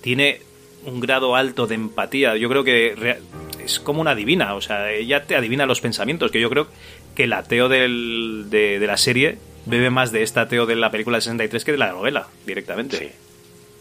tiene 0.00 0.40
un 0.84 1.00
grado 1.00 1.36
alto 1.36 1.66
de 1.66 1.74
empatía, 1.74 2.36
yo 2.36 2.48
creo 2.48 2.64
que 2.64 3.18
es 3.64 3.80
como 3.80 4.00
una 4.00 4.14
divina, 4.14 4.54
o 4.54 4.60
sea, 4.60 4.92
ella 4.92 5.24
te 5.24 5.36
adivina 5.36 5.66
los 5.66 5.80
pensamientos, 5.80 6.30
que 6.30 6.40
yo 6.40 6.48
creo 6.48 6.68
que 7.14 7.26
la 7.26 7.42
Theo 7.42 7.68
del, 7.68 8.46
de, 8.48 8.78
de 8.78 8.86
la 8.86 8.96
serie 8.96 9.38
bebe 9.66 9.90
más 9.90 10.12
de 10.12 10.22
esta 10.22 10.48
Theo 10.48 10.66
de 10.66 10.76
la 10.76 10.90
película 10.90 11.16
del 11.16 11.22
63 11.22 11.64
que 11.64 11.72
de 11.72 11.78
la 11.78 11.92
novela, 11.92 12.28
directamente. 12.46 12.98
Sí. 12.98 13.08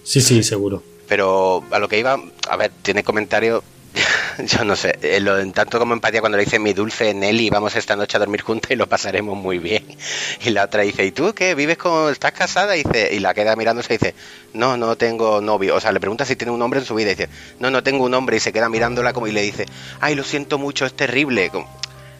Sí, 0.07 0.21
sí, 0.21 0.43
seguro. 0.43 0.83
Pero 1.09 1.65
a 1.69 1.79
lo 1.79 1.89
que 1.89 1.99
iba, 1.99 2.17
a 2.49 2.57
ver, 2.57 2.71
tiene 2.81 3.03
comentario, 3.03 3.61
yo 4.39 4.63
no 4.63 4.75
sé, 4.75 4.97
eh, 5.01 5.19
lo, 5.19 5.39
en 5.39 5.51
tanto 5.53 5.79
como 5.79 5.93
empatía 5.93 6.19
cuando 6.19 6.37
le 6.37 6.45
dice 6.45 6.59
mi 6.59 6.73
dulce 6.73 7.13
Nelly, 7.13 7.49
vamos 7.49 7.75
esta 7.75 7.95
noche 7.95 8.17
a 8.17 8.19
dormir 8.19 8.41
juntas 8.41 8.71
y 8.71 8.75
lo 8.75 8.87
pasaremos 8.87 9.37
muy 9.37 9.59
bien. 9.59 9.83
Y 10.45 10.51
la 10.51 10.65
otra 10.65 10.83
dice, 10.83 11.03
¿y 11.03 11.11
tú 11.11 11.33
qué? 11.33 11.55
¿Vives 11.55 11.77
con, 11.77 12.11
estás 12.11 12.31
casada? 12.31 12.77
Y, 12.77 12.83
dice, 12.83 13.09
y 13.13 13.19
la 13.19 13.33
queda 13.33 13.55
mirándose 13.55 13.93
y 13.93 13.97
dice, 13.97 14.15
no, 14.53 14.77
no 14.77 14.95
tengo 14.95 15.41
novio. 15.41 15.75
O 15.75 15.79
sea, 15.79 15.91
le 15.91 15.99
pregunta 15.99 16.25
si 16.25 16.35
tiene 16.35 16.51
un 16.51 16.61
hombre 16.61 16.79
en 16.79 16.85
su 16.85 16.95
vida 16.95 17.11
y 17.11 17.15
dice, 17.15 17.29
no, 17.59 17.71
no 17.71 17.83
tengo 17.83 18.05
un 18.05 18.13
hombre. 18.13 18.37
Y 18.37 18.39
se 18.39 18.53
queda 18.53 18.69
mirándola 18.69 19.13
como 19.13 19.27
y 19.27 19.31
le 19.31 19.41
dice, 19.41 19.65
ay, 19.99 20.15
lo 20.15 20.23
siento 20.23 20.57
mucho, 20.57 20.85
es 20.85 20.93
terrible. 20.93 21.49
Como, 21.49 21.67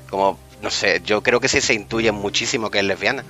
como 0.10 0.40
no 0.62 0.72
sé, 0.72 1.02
yo 1.06 1.22
creo 1.22 1.40
que 1.40 1.48
sí 1.48 1.62
se 1.62 1.74
intuye 1.74 2.12
muchísimo 2.12 2.72
que 2.72 2.80
es 2.80 2.86
lesbiana. 2.86 3.24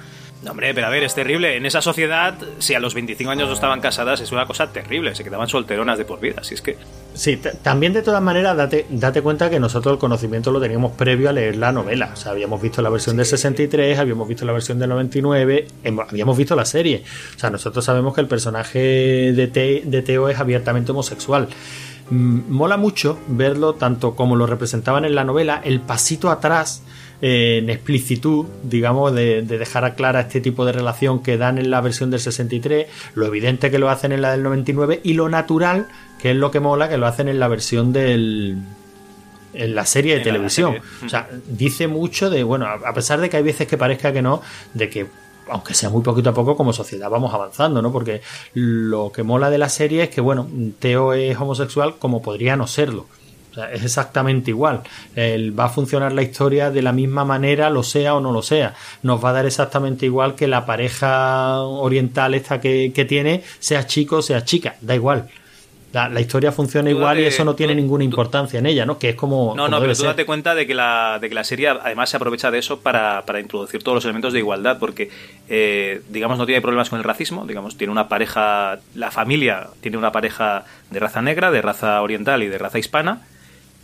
No, 0.43 0.51
hombre, 0.51 0.73
pero 0.73 0.87
a 0.87 0.89
ver, 0.89 1.03
es 1.03 1.15
terrible. 1.15 1.57
En 1.57 1.65
esa 1.65 1.81
sociedad, 1.81 2.35
si 2.59 2.75
a 2.75 2.79
los 2.79 2.93
25 2.93 3.31
años 3.31 3.47
no 3.47 3.53
estaban 3.55 3.81
casadas, 3.81 4.21
es 4.21 4.31
una 4.31 4.45
cosa 4.45 4.71
terrible. 4.71 5.15
Se 5.15 5.23
quedaban 5.23 5.49
solteronas 5.49 5.97
de 5.97 6.05
por 6.05 6.19
vida. 6.19 6.35
Así 6.41 6.53
es 6.53 6.61
que. 6.61 6.77
Sí, 7.15 7.41
también 7.63 7.93
de 7.93 8.03
todas 8.03 8.21
maneras, 8.21 8.55
date, 8.55 8.85
date 8.89 9.23
cuenta 9.23 9.49
que 9.49 9.59
nosotros 9.59 9.93
el 9.93 9.99
conocimiento 9.99 10.51
lo 10.51 10.61
teníamos 10.61 10.91
previo 10.91 11.29
a 11.29 11.33
leer 11.33 11.55
la 11.55 11.71
novela. 11.71 12.11
O 12.13 12.15
sea, 12.15 12.33
habíamos 12.33 12.61
visto 12.61 12.83
la 12.83 12.89
versión 12.89 13.17
del 13.17 13.25
63, 13.25 13.97
habíamos 13.97 14.27
visto 14.27 14.45
la 14.45 14.53
versión 14.53 14.77
del 14.77 14.89
99, 14.89 15.67
habíamos 16.07 16.37
visto 16.37 16.55
la 16.55 16.65
serie. 16.65 17.03
O 17.35 17.39
sea, 17.39 17.49
nosotros 17.49 17.83
sabemos 17.83 18.13
que 18.13 18.21
el 18.21 18.27
personaje 18.27 18.79
de, 19.33 19.47
de 19.83 20.01
Teo 20.03 20.29
es 20.29 20.39
abiertamente 20.39 20.91
homosexual. 20.91 21.47
Mm, 22.09 22.49
mola 22.49 22.77
mucho 22.77 23.19
verlo 23.27 23.73
tanto 23.73 24.15
como 24.15 24.35
lo 24.35 24.45
representaban 24.45 25.03
en 25.03 25.15
la 25.15 25.23
novela, 25.23 25.61
el 25.63 25.81
pasito 25.81 26.29
atrás 26.29 26.83
en 27.21 27.69
explicitud, 27.69 28.45
digamos, 28.63 29.13
de, 29.13 29.41
dejar 29.41 29.95
clara 29.95 30.21
este 30.21 30.41
tipo 30.41 30.65
de 30.65 30.71
relación 30.71 31.23
que 31.23 31.37
dan 31.37 31.57
en 31.57 31.71
la 31.71 31.81
versión 31.81 32.11
del 32.11 32.19
63, 32.19 32.87
lo 33.15 33.25
evidente 33.25 33.71
que 33.71 33.79
lo 33.79 33.89
hacen 33.89 34.11
en 34.11 34.21
la 34.21 34.31
del 34.31 34.43
99 34.43 35.01
y 35.03 35.13
lo 35.13 35.29
natural, 35.29 35.87
que 36.21 36.31
es 36.31 36.37
lo 36.37 36.51
que 36.51 36.59
mola, 36.59 36.89
que 36.89 36.97
lo 36.97 37.07
hacen 37.07 37.27
en 37.27 37.39
la 37.39 37.47
versión 37.47 37.93
del 37.93 38.57
en 39.53 39.73
la 39.73 39.87
serie 39.87 40.15
de 40.15 40.21
televisión. 40.21 40.77
O 41.03 41.09
sea, 41.09 41.27
dice 41.47 41.87
mucho 41.87 42.29
de, 42.29 42.43
bueno, 42.43 42.67
a 42.67 42.93
pesar 42.93 43.19
de 43.19 43.29
que 43.29 43.37
hay 43.37 43.43
veces 43.43 43.67
que 43.67 43.75
parezca 43.75 44.13
que 44.13 44.21
no, 44.21 44.41
de 44.75 44.87
que 44.87 45.07
aunque 45.49 45.73
sea 45.73 45.89
muy 45.89 46.03
poquito 46.03 46.29
a 46.29 46.33
poco, 46.33 46.55
como 46.55 46.73
sociedad 46.73 47.09
vamos 47.09 47.33
avanzando, 47.33 47.81
¿no? 47.81 47.91
Porque 47.91 48.21
lo 48.53 49.11
que 49.11 49.23
mola 49.23 49.49
de 49.49 49.57
la 49.57 49.69
serie 49.69 50.03
es 50.03 50.09
que, 50.09 50.21
bueno, 50.21 50.47
Teo 50.79 51.13
es 51.13 51.39
homosexual 51.39 51.95
como 51.97 52.21
podría 52.21 52.55
no 52.55 52.67
serlo 52.67 53.07
es 53.71 53.83
exactamente 53.83 54.51
igual. 54.51 54.83
va 55.17 55.65
a 55.65 55.69
funcionar 55.69 56.13
la 56.13 56.21
historia 56.21 56.71
de 56.71 56.81
la 56.81 56.91
misma 56.91 57.25
manera, 57.25 57.69
lo 57.69 57.83
sea 57.83 58.15
o 58.15 58.21
no 58.21 58.31
lo 58.31 58.41
sea. 58.41 58.73
Nos 59.03 59.23
va 59.23 59.29
a 59.29 59.33
dar 59.33 59.45
exactamente 59.45 60.05
igual 60.05 60.35
que 60.35 60.47
la 60.47 60.65
pareja 60.65 61.61
oriental 61.61 62.33
esta 62.33 62.59
que, 62.59 63.05
tiene, 63.07 63.43
sea 63.59 63.85
chico 63.85 64.17
o 64.17 64.21
sea 64.21 64.43
chica, 64.43 64.75
da 64.81 64.95
igual. 64.95 65.29
La, 65.93 66.19
historia 66.19 66.51
funciona 66.51 66.91
igual 66.91 67.19
y 67.19 67.25
eso 67.25 67.43
no 67.43 67.55
tiene 67.55 67.73
ninguna 67.73 68.03
importancia 68.03 68.59
en 68.59 68.67
ella, 68.67 68.85
¿no? 68.85 68.99
Que 68.99 69.09
es 69.09 69.15
como. 69.15 69.55
No, 69.55 69.67
no, 69.67 69.79
pero 69.79 69.95
tú 69.95 70.03
date 70.03 70.25
cuenta 70.25 70.53
de 70.53 70.67
que, 70.67 70.75
la, 70.75 71.17
de 71.19 71.27
que 71.27 71.33
la 71.33 71.43
serie 71.43 71.69
además 71.69 72.09
se 72.09 72.17
aprovecha 72.17 72.51
de 72.51 72.59
eso 72.59 72.81
para, 72.81 73.23
introducir 73.39 73.81
todos 73.81 73.95
los 73.95 74.05
elementos 74.05 74.33
de 74.33 74.39
igualdad, 74.39 74.77
porque, 74.79 75.09
eh, 75.49 76.01
digamos, 76.09 76.37
no 76.37 76.45
tiene 76.45 76.61
problemas 76.61 76.89
con 76.89 76.99
el 76.99 77.03
racismo, 77.03 77.47
digamos, 77.47 77.77
tiene 77.77 77.91
una 77.91 78.09
pareja, 78.09 78.77
la 78.93 79.09
familia 79.09 79.69
tiene 79.81 79.97
una 79.97 80.11
pareja 80.11 80.65
de 80.91 80.99
raza 80.99 81.21
negra, 81.23 81.49
de 81.49 81.61
raza 81.63 81.99
oriental 82.01 82.43
y 82.43 82.47
de 82.47 82.59
raza 82.59 82.77
hispana, 82.77 83.21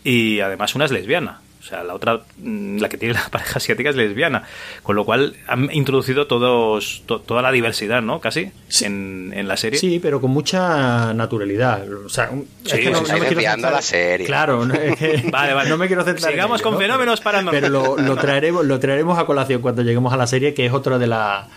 y 0.03 0.39
además 0.39 0.75
una 0.75 0.85
es 0.85 0.91
lesbiana. 0.91 1.39
O 1.63 1.65
sea, 1.65 1.81
la 1.81 1.93
otra, 1.93 2.19
mm, 2.39 2.79
la 2.79 2.89
que 2.89 2.97
tiene 2.97 3.13
la 3.23 3.29
pareja 3.29 3.57
asiática 3.57 3.89
es 3.89 3.95
lesbiana. 3.95 4.43
Con 4.83 4.97
lo 4.97 5.05
cual 5.05 5.37
han 5.47 5.73
introducido 5.73 6.27
todos, 6.27 7.03
toda 7.05 7.41
la 7.41 7.51
diversidad, 7.53 8.01
¿no? 8.01 8.19
Casi 8.19 8.51
en, 8.81 9.47
la 9.47 9.55
serie. 9.55 9.79
Sí, 9.79 9.99
pero 10.01 10.19
con 10.19 10.31
mucha 10.31 11.13
naturalidad. 11.13 11.89
O 11.89 12.09
sea, 12.09 12.31
es 12.65 12.73
que 12.73 12.89
no, 12.89 13.01
me 13.01 13.27
quiero 13.27 13.57
la 13.57 13.81
serie. 13.81 14.25
Claro, 14.25 14.65
no, 14.65 14.73
vale, 15.31 15.53
vale. 15.53 15.69
no 15.69 15.77
me 15.77 15.87
quiero 15.87 16.03
centrar. 16.03 16.31
Sigamos 16.31 16.61
con 16.61 16.77
fenómenos 16.77 17.21
paranormales. 17.21 17.69
Pero 17.69 17.97
lo, 17.97 18.15
traeremos, 18.17 18.65
lo 18.65 18.79
traeremos 18.79 19.17
a 19.17 19.25
colación 19.25 19.61
cuando 19.61 19.83
lleguemos 19.83 20.11
a 20.11 20.17
la 20.17 20.27
serie, 20.27 20.53
que 20.53 20.65
es 20.65 20.73
otra 20.73 20.97
de, 20.97 21.07
la, 21.07 21.47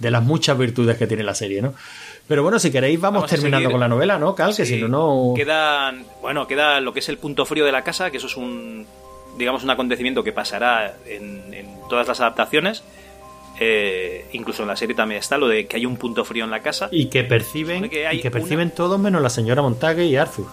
de 0.00 0.10
las 0.10 0.24
muchas 0.24 0.58
virtudes 0.58 0.96
que 0.96 1.06
tiene 1.06 1.22
la 1.22 1.34
serie, 1.34 1.62
¿no? 1.62 1.74
Pero 2.28 2.42
bueno, 2.42 2.58
si 2.58 2.70
queréis 2.70 3.00
vamos, 3.00 3.26
terminando 3.26 3.70
con 3.70 3.80
la 3.80 3.88
novela, 3.88 4.18
¿no, 4.18 4.34
Cal? 4.34 4.54
Que 4.56 4.64
si 4.64 4.80
no, 4.80 4.88
no... 4.88 5.34
Quedan, 5.34 6.04
bueno, 6.20 6.46
queda 6.46 6.80
lo 6.80 6.92
que 6.92 7.00
es 7.00 7.08
el 7.08 7.18
punto 7.18 7.44
frío 7.44 7.64
de 7.64 7.72
la 7.72 7.82
casa, 7.82 8.10
que 8.10 8.18
eso 8.18 8.26
es 8.26 8.36
un, 8.36 8.86
digamos, 9.36 9.64
un 9.64 9.70
acontecimiento 9.70 10.22
que 10.22 10.32
pasará 10.32 10.94
en, 11.06 11.66
todas 11.88 12.08
las 12.08 12.20
adaptaciones. 12.20 12.82
Eh, 13.60 14.26
incluso 14.32 14.62
en 14.62 14.68
la 14.68 14.76
serie 14.76 14.94
también 14.94 15.18
está 15.18 15.36
lo 15.36 15.46
de 15.46 15.66
que 15.66 15.76
hay 15.76 15.84
un 15.84 15.96
punto 15.96 16.24
frío 16.24 16.44
en 16.44 16.50
la 16.50 16.60
casa. 16.60 16.88
Y 16.90 17.06
que 17.06 17.24
perciben, 17.24 17.84
y 17.84 18.20
que 18.20 18.30
perciben 18.30 18.70
todos 18.70 18.98
menos 18.98 19.20
la 19.20 19.30
señora 19.30 19.60
Montague 19.62 20.06
y 20.06 20.16
Arthur. 20.16 20.46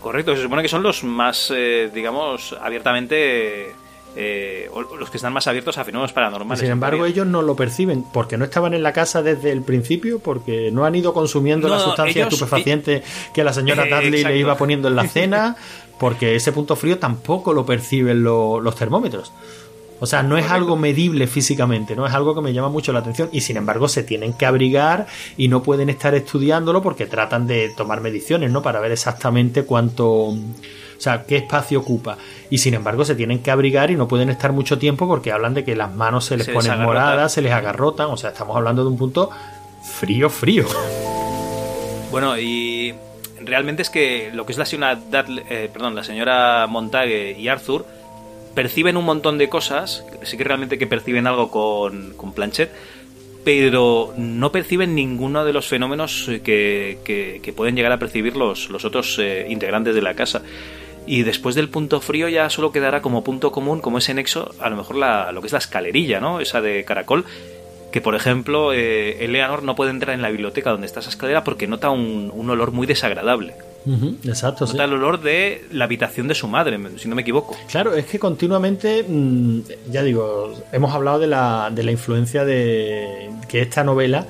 Correcto, 0.00 0.34
se 0.34 0.42
supone 0.42 0.62
que 0.62 0.68
son 0.68 0.82
los 0.82 1.04
más, 1.04 1.52
eh, 1.54 1.88
digamos, 1.94 2.56
abiertamente 2.60 3.72
eh, 4.14 4.68
los 4.98 5.10
que 5.10 5.16
están 5.16 5.32
más 5.32 5.46
abiertos 5.46 5.78
a 5.78 5.84
fenómenos 5.84 6.12
paranormales. 6.12 6.60
Sin 6.60 6.70
embargo, 6.70 7.06
ellos 7.06 7.26
no 7.26 7.40
lo 7.42 7.56
perciben 7.56 8.04
porque 8.12 8.36
no 8.36 8.44
estaban 8.44 8.74
en 8.74 8.82
la 8.82 8.92
casa 8.92 9.22
desde 9.22 9.52
el 9.52 9.62
principio, 9.62 10.18
porque 10.18 10.70
no 10.70 10.84
han 10.84 10.94
ido 10.94 11.14
consumiendo 11.14 11.68
la 11.68 11.78
sustancia 11.78 12.24
estupefaciente 12.24 13.02
que 13.32 13.44
la 13.44 13.52
señora 13.52 13.84
Dudley 13.84 14.24
le 14.24 14.36
iba 14.36 14.56
poniendo 14.56 14.88
en 14.88 14.96
la 14.96 15.08
cena, 15.08 15.56
porque 15.98 16.36
ese 16.36 16.52
punto 16.52 16.76
frío 16.76 16.98
tampoco 16.98 17.52
lo 17.52 17.64
perciben 17.64 18.22
los 18.22 18.74
termómetros. 18.76 19.32
O 20.02 20.06
sea, 20.06 20.24
no 20.24 20.36
es 20.36 20.50
algo 20.50 20.74
medible 20.74 21.28
físicamente, 21.28 21.94
no 21.94 22.04
es 22.04 22.12
algo 22.12 22.34
que 22.34 22.40
me 22.40 22.52
llama 22.52 22.68
mucho 22.68 22.92
la 22.92 22.98
atención 22.98 23.28
y 23.30 23.40
sin 23.40 23.56
embargo 23.56 23.86
se 23.88 24.02
tienen 24.02 24.32
que 24.32 24.46
abrigar 24.46 25.06
y 25.36 25.46
no 25.46 25.62
pueden 25.62 25.88
estar 25.90 26.12
estudiándolo 26.16 26.82
porque 26.82 27.06
tratan 27.06 27.46
de 27.46 27.68
tomar 27.68 28.00
mediciones, 28.00 28.50
¿no? 28.50 28.62
Para 28.62 28.80
ver 28.80 28.90
exactamente 28.90 29.62
cuánto 29.62 30.08
o 30.10 30.36
sea, 31.02 31.24
qué 31.24 31.36
espacio 31.36 31.80
ocupa. 31.80 32.16
Y 32.48 32.58
sin 32.58 32.74
embargo 32.74 33.04
se 33.04 33.14
tienen 33.14 33.40
que 33.40 33.50
abrigar 33.50 33.90
y 33.90 33.96
no 33.96 34.06
pueden 34.06 34.30
estar 34.30 34.52
mucho 34.52 34.78
tiempo 34.78 35.08
porque 35.08 35.32
hablan 35.32 35.54
de 35.54 35.64
que 35.64 35.74
las 35.74 35.92
manos 35.94 36.26
se 36.26 36.36
les 36.36 36.48
ponen 36.48 36.80
moradas, 36.80 37.32
se 37.32 37.42
les 37.42 37.52
agarrotan. 37.52 38.08
O 38.10 38.16
sea, 38.16 38.30
estamos 38.30 38.56
hablando 38.56 38.84
de 38.84 38.90
un 38.90 38.98
punto 38.98 39.30
frío, 39.82 40.30
frío. 40.30 40.64
Bueno, 42.10 42.38
y 42.38 42.94
realmente 43.40 43.82
es 43.82 43.90
que 43.90 44.30
lo 44.32 44.46
que 44.46 44.52
es 44.52 44.58
la 44.58 44.66
señora, 44.66 44.98
eh, 45.50 45.70
perdón, 45.72 45.94
la 45.94 46.04
señora 46.04 46.66
Montague 46.68 47.36
y 47.38 47.48
Arthur 47.48 47.84
perciben 48.54 48.96
un 48.96 49.04
montón 49.04 49.38
de 49.38 49.48
cosas, 49.48 50.04
sí 50.22 50.36
que 50.36 50.44
realmente 50.44 50.78
que 50.78 50.86
perciben 50.86 51.26
algo 51.26 51.50
con, 51.50 52.12
con 52.14 52.32
Planchet, 52.32 52.70
pero 53.44 54.14
no 54.16 54.52
perciben 54.52 54.94
ninguno 54.94 55.44
de 55.44 55.52
los 55.52 55.66
fenómenos 55.66 56.30
que, 56.44 56.98
que, 57.04 57.52
pueden 57.56 57.74
llegar 57.74 57.92
a 57.92 57.98
percibir 57.98 58.36
los, 58.36 58.70
los 58.70 58.84
otros 58.84 59.18
eh, 59.18 59.46
integrantes 59.48 59.94
de 59.94 60.02
la 60.02 60.14
casa 60.14 60.42
y 61.06 61.22
después 61.22 61.54
del 61.54 61.68
punto 61.68 62.00
frío 62.00 62.28
ya 62.28 62.48
solo 62.50 62.72
quedará 62.72 63.02
como 63.02 63.24
punto 63.24 63.52
común, 63.52 63.80
como 63.80 63.98
ese 63.98 64.14
nexo, 64.14 64.54
a 64.60 64.70
lo 64.70 64.76
mejor 64.76 64.96
la, 64.96 65.32
lo 65.32 65.40
que 65.40 65.46
es 65.46 65.52
la 65.52 65.58
escalerilla, 65.58 66.20
¿no? 66.20 66.40
Esa 66.40 66.60
de 66.60 66.84
caracol, 66.84 67.24
que 67.90 68.00
por 68.00 68.14
ejemplo 68.14 68.72
eh, 68.72 69.24
Eleanor 69.24 69.62
no 69.62 69.74
puede 69.74 69.90
entrar 69.90 70.14
en 70.14 70.22
la 70.22 70.30
biblioteca 70.30 70.70
donde 70.70 70.86
está 70.86 71.00
esa 71.00 71.10
escalera 71.10 71.44
porque 71.44 71.66
nota 71.66 71.90
un, 71.90 72.30
un 72.34 72.50
olor 72.50 72.72
muy 72.72 72.86
desagradable. 72.86 73.54
exacto. 74.24 74.64
Nota 74.66 74.84
el 74.84 74.92
olor 74.92 75.20
de 75.20 75.64
la 75.72 75.84
habitación 75.84 76.28
de 76.28 76.34
su 76.34 76.46
madre, 76.46 76.78
si 76.96 77.08
no 77.08 77.16
me 77.16 77.22
equivoco. 77.22 77.56
Claro, 77.70 77.94
es 77.94 78.06
que 78.06 78.18
continuamente, 78.18 79.04
mm, 79.06 79.60
ya 79.90 80.02
digo, 80.02 80.54
hemos 80.72 80.94
hablado 80.94 81.18
de 81.18 81.26
la, 81.26 81.70
de 81.72 81.82
la 81.82 81.90
influencia 81.90 82.44
de 82.44 83.30
que 83.48 83.60
esta 83.60 83.82
novela 83.82 84.26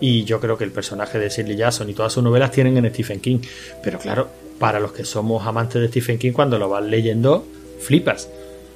y 0.00 0.24
yo 0.24 0.40
creo 0.40 0.58
que 0.58 0.64
el 0.64 0.72
personaje 0.72 1.18
de 1.18 1.28
Shirley 1.28 1.56
Jackson 1.56 1.88
y 1.88 1.94
todas 1.94 2.12
sus 2.12 2.24
novelas 2.24 2.50
tienen 2.50 2.76
en 2.76 2.90
Stephen 2.90 3.20
King. 3.20 3.38
Pero 3.84 4.00
claro, 4.00 4.28
para 4.62 4.78
los 4.78 4.92
que 4.92 5.04
somos 5.04 5.44
amantes 5.44 5.82
de 5.82 5.88
Stephen 5.88 6.18
King, 6.20 6.30
cuando 6.30 6.56
lo 6.56 6.68
vas 6.68 6.84
leyendo, 6.84 7.44
flipas. 7.80 8.28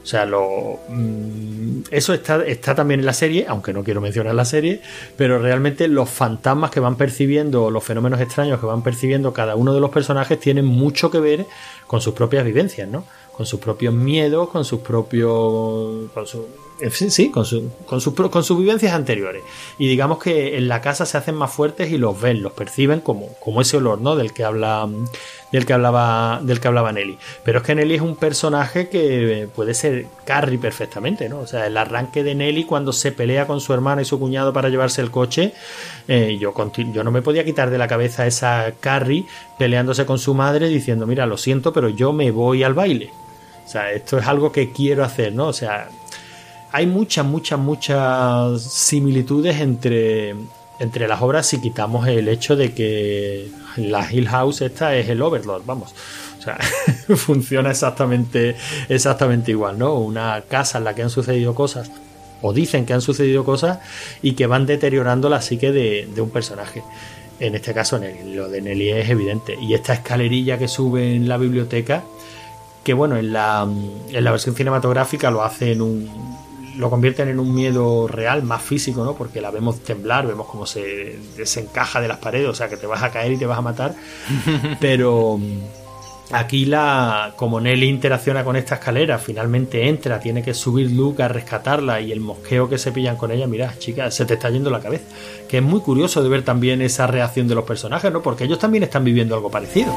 O 0.03 0.05
sea, 0.05 0.27
lo, 0.27 0.81
mm, 0.89 1.83
eso 1.93 2.13
está, 2.13 2.45
está 2.45 2.75
también 2.75 2.99
en 2.99 3.07
la 3.07 3.13
serie, 3.13 3.47
aunque 3.49 3.73
no 3.73 3.85
quiero 3.85 4.01
mencionar 4.01 4.35
la 4.35 4.45
serie, 4.45 4.81
pero 5.17 5.39
realmente 5.39 5.87
los 5.87 6.11
fantasmas 6.11 6.73
que 6.73 6.81
van 6.81 6.97
percibiendo, 6.97 7.71
los 7.71 7.85
fenómenos 7.85 8.21
extraños 8.21 8.59
que 8.59 8.67
van 8.67 8.83
percibiendo 8.83 9.33
cada 9.33 9.55
uno 9.55 9.73
de 9.73 9.79
los 9.81 9.91
personajes 9.91 10.41
tienen 10.41 10.65
mucho 10.65 11.09
que 11.09 11.21
ver 11.21 11.47
con 11.87 12.01
sus 12.01 12.15
propias 12.15 12.45
vivencias, 12.45 12.89
¿no? 12.89 13.05
Con 13.37 13.47
sus 13.47 13.61
propios 13.61 13.95
miedos, 13.95 14.49
con 14.49 14.65
sus 14.65 14.81
propios... 14.81 16.11
Con 16.13 16.27
su, 16.27 16.49
sí, 16.91 17.31
con, 17.31 17.45
su, 17.45 17.71
con, 17.87 18.01
sus, 18.01 18.15
con 18.15 18.45
sus 18.45 18.59
vivencias 18.59 18.93
anteriores. 18.93 19.43
Y 19.79 19.89
digamos 19.89 20.19
que 20.19 20.57
en 20.57 20.69
la 20.69 20.81
casa 20.81 21.07
se 21.07 21.17
hacen 21.17 21.35
más 21.35 21.53
fuertes 21.53 21.91
y 21.91 21.99
los 21.99 22.21
ven, 22.21 22.43
los 22.43 22.53
perciben 22.53 23.01
como, 23.01 23.29
como 23.41 23.61
ese 23.61 23.79
olor, 23.79 24.01
¿no? 24.01 24.17
Del 24.17 24.33
que 24.33 24.45
habla, 24.45 24.89
del 25.53 25.67
que 25.67 25.73
hablaba, 25.73 26.41
del 26.43 26.61
que 26.61 26.69
hablaba 26.69 26.93
Nelly. 26.93 27.19
Pero 27.45 27.59
es 27.59 27.65
que 27.65 27.75
Nelly 27.75 27.95
es 27.95 28.03
un 28.03 28.17
personaje 28.17 28.89
que 28.89 29.49
puede 29.55 29.75
ser 29.75 30.07
Carrie 30.25 30.59
perfectamente, 30.59 31.29
¿no? 31.29 31.41
O 31.41 31.47
sea, 31.47 31.67
el 31.67 31.77
arranque 31.77 32.23
de 32.23 32.35
Nelly 32.35 32.65
cuando 32.65 32.93
se 32.93 33.13
pelea 33.13 33.47
con 33.47 33.61
su 33.61 33.73
hermana 33.73 34.03
y 34.03 34.05
su 34.05 34.19
cuñado 34.19 34.53
para 34.53 34.69
llevarse 34.69 35.01
el 35.01 35.11
coche, 35.11 35.53
eh, 36.09 36.37
yo, 36.39 36.55
yo 36.93 37.05
no 37.05 37.11
me 37.11 37.23
podía 37.23 37.45
quitar 37.45 37.71
de 37.71 37.79
la 37.79 37.89
cabeza 37.89 38.27
esa 38.27 38.73
Carrie 38.81 39.27
peleándose 39.59 40.07
con 40.07 40.19
su 40.19 40.35
madre 40.35 40.69
diciendo, 40.69 41.07
mira, 41.07 41.27
lo 41.27 41.37
siento, 41.37 41.73
pero 41.73 41.89
yo 41.89 42.13
me 42.13 42.31
voy 42.31 42.63
al 42.63 42.75
baile. 42.75 43.11
O 43.65 43.69
sea, 43.69 43.91
esto 43.91 44.19
es 44.19 44.27
algo 44.27 44.53
que 44.53 44.71
quiero 44.71 45.03
hacer, 45.03 45.33
¿no? 45.33 45.49
O 45.49 45.53
sea, 45.53 45.89
hay 46.73 46.87
muchas, 46.87 47.25
muchas, 47.25 47.59
muchas 47.59 48.63
similitudes 48.63 49.61
entre, 49.61 50.35
entre 50.79 51.09
las 51.09 51.23
obras 51.23 51.47
si 51.47 51.61
quitamos 51.61 52.07
el 52.09 52.29
hecho 52.29 52.57
de 52.57 52.73
que 52.73 53.49
la 53.77 54.11
Hill 54.11 54.29
House 54.29 54.63
esta 54.63 54.95
es 54.97 55.09
el 55.09 55.23
Overlord, 55.23 55.63
vamos. 55.65 55.95
O 56.39 56.43
sea, 56.43 56.59
funciona 57.17 57.71
exactamente, 57.71 58.57
exactamente 58.89 59.51
igual, 59.51 59.79
¿no? 59.79 59.95
Una 59.95 60.43
casa 60.49 60.79
en 60.79 60.85
la 60.85 60.95
que 60.95 61.03
han 61.03 61.11
sucedido 61.11 61.55
cosas, 61.55 61.91
o 62.43 62.53
dicen 62.53 62.87
que 62.87 62.93
han 62.93 63.01
sucedido 63.01 63.45
cosas, 63.45 63.79
y 64.23 64.33
que 64.33 64.47
van 64.47 64.67
deteriorando 64.67 65.29
la 65.29 65.41
psique 65.41 65.73
de, 65.73 66.09
un 66.21 66.31
personaje. 66.31 66.83
En 67.39 67.55
este 67.55 67.75
caso, 67.75 67.99
Nelly. 67.99 68.35
Lo 68.35 68.49
de 68.49 68.63
Nelly 68.63 68.91
es 68.91 69.11
evidente. 69.11 69.59
Y 69.61 69.75
esta 69.75 69.93
escalerilla 69.93 70.59
que 70.59 70.69
sube 70.69 71.15
en 71.15 71.29
la 71.29 71.37
biblioteca, 71.37 72.03
que 72.83 72.95
bueno, 72.95 73.17
en 73.17 73.33
la, 73.33 73.69
en 74.09 74.25
la 74.25 74.31
versión 74.31 74.55
cinematográfica 74.55 75.31
lo 75.31 75.43
hace 75.43 75.73
en 75.73 75.83
un 75.83 76.37
lo 76.77 76.91
convierten 76.91 77.29
en 77.29 77.41
un 77.41 77.55
miedo 77.55 78.07
real, 78.09 78.43
más 78.43 78.63
físico, 78.63 79.05
¿no? 79.05 79.15
Porque 79.15 79.41
la 79.41 79.51
vemos 79.51 79.81
temblar, 79.81 80.27
vemos 80.27 80.47
cómo 80.47 80.67
se 80.67 81.19
desencaja 81.37 82.01
de 82.01 82.09
las 82.09 82.19
paredes, 82.19 82.49
o 82.49 82.55
sea 82.55 82.69
que 82.69 82.77
te 82.77 82.87
vas 82.87 83.03
a 83.03 83.11
caer 83.11 83.33
y 83.33 83.37
te 83.37 83.47
vas 83.47 83.59
a 83.59 83.63
matar. 83.63 83.95
Pero 84.81 85.39
Aquí 86.33 86.65
la, 86.65 87.35
como 87.37 87.61
Nelly 87.61 87.87
interacciona 87.87 88.43
con 88.43 88.57
esta 88.57 88.77
escalera, 88.77 89.19
finalmente 89.19 89.89
entra, 89.89 90.19
tiene 90.19 90.43
que 90.43 90.55
subir 90.55 90.91
Luke 90.91 91.23
a 91.23 91.29
rescatarla 91.29 92.01
y 92.01 92.11
el 92.11 92.19
mosqueo 92.19 92.69
que 92.69 92.79
se 92.79 92.91
pillan 92.91 93.17
con 93.17 93.31
ella, 93.31 93.47
mira, 93.47 93.73
chica, 93.79 94.11
se 94.11 94.25
te 94.25 94.35
está 94.35 94.51
yendo 94.51 94.69
la 94.69 94.81
cabeza. 94.81 95.05
Que 95.49 95.59
es 95.59 95.63
muy 95.63 95.81
curioso 95.81 96.25
de 96.25 96.29
ver 96.29 96.43
también 96.43 96.83
esa 96.83 97.07
reacción 97.07 97.47
de 97.47 97.55
los 97.55 97.65
personajes, 97.65 98.13
¿no? 98.13 98.23
Porque 98.23 98.45
ellos 98.45 98.59
también 98.59 98.83
están 98.83 99.05
viviendo 99.05 99.37
algo 99.37 99.53
parecido. 99.53 99.93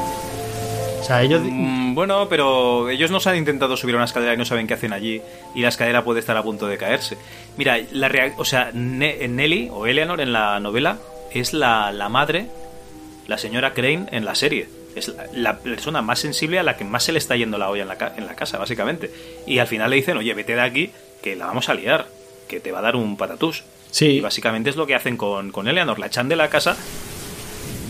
O 1.10 1.12
sea, 1.12 1.22
ellos... 1.22 1.42
Mm, 1.44 1.94
bueno, 1.94 2.28
pero 2.28 2.88
ellos 2.88 3.10
no 3.10 3.18
se 3.18 3.30
han 3.30 3.36
intentado 3.36 3.76
subir 3.76 3.96
a 3.96 3.98
una 3.98 4.04
escalera 4.04 4.34
y 4.34 4.36
no 4.36 4.44
saben 4.44 4.68
qué 4.68 4.74
hacen 4.74 4.92
allí 4.92 5.20
y 5.56 5.62
la 5.62 5.68
escalera 5.68 6.04
puede 6.04 6.20
estar 6.20 6.36
a 6.36 6.42
punto 6.42 6.68
de 6.68 6.78
caerse. 6.78 7.16
Mira, 7.56 7.78
la 7.90 8.10
o 8.36 8.44
sea, 8.44 8.70
Nelly 8.72 9.68
o 9.72 9.86
Eleanor 9.86 10.20
en 10.20 10.32
la 10.32 10.60
novela 10.60 10.98
es 11.32 11.52
la, 11.52 11.90
la 11.90 12.08
madre, 12.08 12.46
la 13.26 13.38
señora 13.38 13.72
Crane 13.74 14.06
en 14.12 14.24
la 14.24 14.36
serie 14.36 14.68
es 14.94 15.12
la, 15.32 15.58
persona 15.58 16.00
más 16.00 16.20
sensible 16.20 16.58
a 16.58 16.62
la 16.62 16.76
que 16.76 16.84
más 16.84 17.04
se 17.04 17.12
le 17.12 17.18
está 17.18 17.36
yendo 17.36 17.58
la 17.58 17.70
olla 17.70 17.82
en 17.82 17.88
la, 17.88 18.12
en 18.16 18.26
la 18.26 18.34
casa, 18.34 18.58
básicamente. 18.58 19.10
Y 19.46 19.58
al 19.58 19.66
final 19.66 19.90
le 19.90 19.96
dicen, 19.96 20.16
oye, 20.16 20.32
vete 20.34 20.54
de 20.54 20.60
aquí, 20.60 20.90
que 21.22 21.36
la 21.36 21.46
vamos 21.46 21.68
a 21.68 21.74
liar, 21.74 22.06
que 22.48 22.60
te 22.60 22.72
va 22.72 22.80
a 22.80 22.82
dar 22.82 22.96
un 22.96 23.16
patatús. 23.16 23.64
Sí. 23.90 24.06
Y 24.06 24.20
básicamente 24.20 24.70
es 24.70 24.76
lo 24.76 24.86
que 24.86 24.94
hacen 24.94 25.16
con, 25.16 25.50
con 25.50 25.66
Eleanor, 25.66 25.98
la 25.98 26.06
echan 26.06 26.28
de 26.28 26.36
la 26.36 26.50
casa 26.50 26.76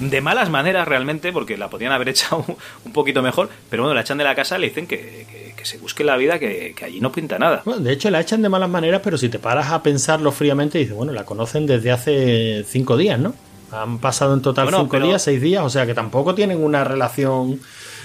de 0.00 0.20
malas 0.20 0.50
maneras 0.50 0.88
realmente, 0.88 1.32
porque 1.32 1.56
la 1.56 1.68
podían 1.68 1.92
haber 1.92 2.08
echado 2.10 2.44
un 2.84 2.92
poquito 2.92 3.22
mejor, 3.22 3.48
pero 3.68 3.82
bueno, 3.82 3.94
la 3.94 4.00
echan 4.00 4.18
de 4.18 4.24
la 4.24 4.34
casa, 4.34 4.58
le 4.58 4.68
dicen 4.68 4.86
que, 4.86 5.54
que, 5.56 5.64
se 5.64 5.76
busque 5.78 6.04
la 6.04 6.16
vida, 6.16 6.38
que, 6.38 6.74
que, 6.74 6.84
allí 6.86 7.00
no 7.00 7.12
pinta 7.12 7.38
nada. 7.38 7.62
Bueno, 7.66 7.82
de 7.82 7.92
hecho 7.92 8.10
la 8.10 8.20
echan 8.20 8.40
de 8.40 8.48
malas 8.48 8.70
maneras, 8.70 9.02
pero 9.04 9.18
si 9.18 9.28
te 9.28 9.38
paras 9.38 9.70
a 9.70 9.82
pensarlo 9.82 10.32
fríamente, 10.32 10.78
dices, 10.78 10.94
bueno, 10.94 11.12
la 11.12 11.24
conocen 11.24 11.66
desde 11.66 11.90
hace 11.92 12.64
cinco 12.66 12.96
días, 12.96 13.18
¿no? 13.18 13.34
Han 13.72 13.98
pasado 13.98 14.34
en 14.34 14.42
total 14.42 14.68
cinco 14.74 14.98
días, 14.98 15.22
seis 15.22 15.40
días, 15.40 15.62
o 15.62 15.70
sea 15.70 15.86
que 15.86 15.94
tampoco 15.94 16.34
tienen 16.34 16.62
una 16.64 16.82
relación 16.82 17.60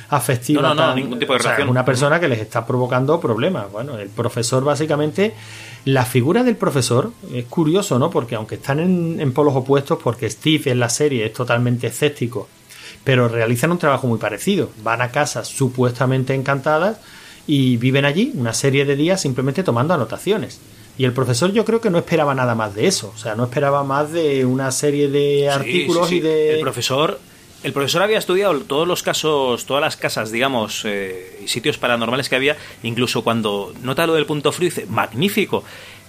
afectiva. 0.10 0.62
No, 0.62 0.74
no, 0.74 0.88
no 0.88 0.96
ningún 0.96 1.20
tipo 1.20 1.34
de 1.34 1.40
relación. 1.40 1.70
una 1.70 1.86
persona 1.86 2.20
que 2.20 2.28
les 2.28 2.40
está 2.40 2.66
provocando 2.66 3.20
problemas. 3.20 3.72
Bueno, 3.72 3.98
el 3.98 4.10
profesor 4.10 4.64
básicamente, 4.64 5.34
la 5.86 6.06
figura 6.06 6.44
del 6.44 6.56
profesor 6.56 7.12
es 7.34 7.46
curioso, 7.46 8.00
¿no? 8.00 8.10
Porque 8.10 8.36
aunque 8.36 8.56
están 8.56 8.80
en, 8.80 9.20
en 9.20 9.34
polos 9.34 9.56
opuestos, 9.56 10.00
porque 10.04 10.30
Steve 10.30 10.72
en 10.72 10.80
la 10.80 10.90
serie 10.90 11.26
es 11.26 11.34
totalmente 11.34 11.88
escéptico, 11.88 12.48
pero 13.04 13.28
realizan 13.28 13.72
un 13.72 13.78
trabajo 13.78 14.08
muy 14.08 14.18
parecido. 14.18 14.70
Van 14.84 15.02
a 15.02 15.12
casas 15.12 15.48
supuestamente 15.48 16.34
encantadas 16.34 17.00
y 17.48 17.78
viven 17.78 18.06
allí 18.06 18.32
una 18.36 18.54
serie 18.54 18.86
de 18.86 18.96
días 18.96 19.22
simplemente 19.22 19.64
tomando 19.64 19.94
anotaciones. 19.94 20.60
Y 20.98 21.04
el 21.04 21.12
profesor 21.12 21.52
yo 21.52 21.66
creo 21.66 21.82
que 21.82 21.90
no 21.90 21.98
esperaba 21.98 22.34
nada 22.34 22.56
más 22.56 22.74
de 22.74 22.88
eso, 22.88 23.12
o 23.14 23.18
sea, 23.18 23.36
no 23.36 23.44
esperaba 23.44 23.84
más 23.84 24.12
de 24.14 24.46
una 24.46 24.72
serie 24.72 25.10
de 25.10 25.50
artículos 25.50 26.12
y 26.12 26.22
de... 26.22 26.56
El 26.56 26.62
profesor, 26.62 27.20
el 27.66 27.74
profesor 27.74 28.04
había 28.04 28.20
estudiado 28.20 28.60
todos 28.62 28.88
los 28.88 29.02
casos, 29.02 29.66
todas 29.66 29.82
las 29.82 29.98
casas, 29.98 30.32
digamos, 30.32 30.84
eh, 30.86 31.40
y 31.44 31.48
sitios 31.48 31.80
paranormales 31.80 32.30
que 32.30 32.36
había, 32.36 32.58
incluso 32.84 33.24
cuando 33.24 33.74
nota 33.82 34.06
lo 34.06 34.14
del 34.14 34.28
punto 34.28 34.52
frío, 34.52 34.70
dice, 34.70 34.86
magnífico, 34.86 35.64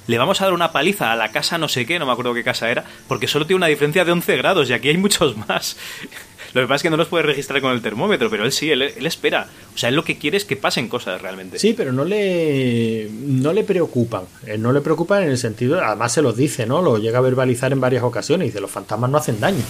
le 0.07 0.18
vamos 0.18 0.38
a 0.42 0.44
dar 0.44 0.52
una 0.52 0.70
paliza 0.70 1.12
a 1.12 1.16
la 1.16 1.32
casa 1.32 1.57
no 1.57 1.68
sé 1.68 1.86
qué, 1.86 1.98
no 1.98 2.04
me 2.04 2.12
acuerdo 2.12 2.34
qué 2.34 2.44
casa 2.44 2.70
era, 2.70 2.84
porque 3.09 3.26
solo 3.26 3.46
tiene 3.46 3.57
una 3.57 3.68
diferencia 3.68 4.04
de 4.04 4.12
11 4.12 4.36
grados 4.36 4.68
y 4.68 4.74
aquí 4.74 4.90
hay 4.90 4.98
muchos 4.98 5.34
más. 5.48 5.78
Lo 6.52 6.61
que 6.61 6.66
pasa 6.68 6.76
es 6.76 6.82
que 6.82 6.90
no 6.90 6.96
los 6.96 7.09
puede 7.09 7.24
registrar 7.24 7.61
con 7.61 7.72
el 7.72 7.82
termómetro, 7.82 8.30
pero 8.30 8.44
él 8.44 8.52
sí, 8.52 8.70
él, 8.70 8.80
espera. 8.82 9.48
O 9.74 9.78
sea, 9.78 9.90
él 9.90 9.94
lo 9.94 10.04
que 10.04 10.16
quiere 10.16 10.38
es 10.38 10.46
que 10.46 10.57
pasen 10.57 10.88
cosas 10.88 11.20
realmente. 11.20 11.59
Sí, 11.59 11.74
pero 11.76 11.92
no 11.92 12.04
le, 12.04 13.11
no 13.11 13.52
le 13.52 13.62
preocupan. 13.62 14.22
Él 14.46 14.62
no 14.62 14.72
le 14.72 14.80
preocupan 14.80 15.24
en 15.24 15.30
el 15.30 15.38
sentido, 15.38 15.82
además 15.84 16.12
se 16.12 16.22
los 16.22 16.34
dice, 16.34 16.64
¿no? 16.64 16.80
Lo 16.80 16.96
llega 16.96 17.18
a 17.18 17.20
verbalizar 17.20 17.72
en 17.72 17.80
varias 17.80 18.04
ocasiones. 18.04 18.48
Dice, 18.48 18.61
los 18.61 18.70
fantasmas 18.70 19.11
no 19.11 19.18
hacen 19.18 19.38
daño. 19.38 19.62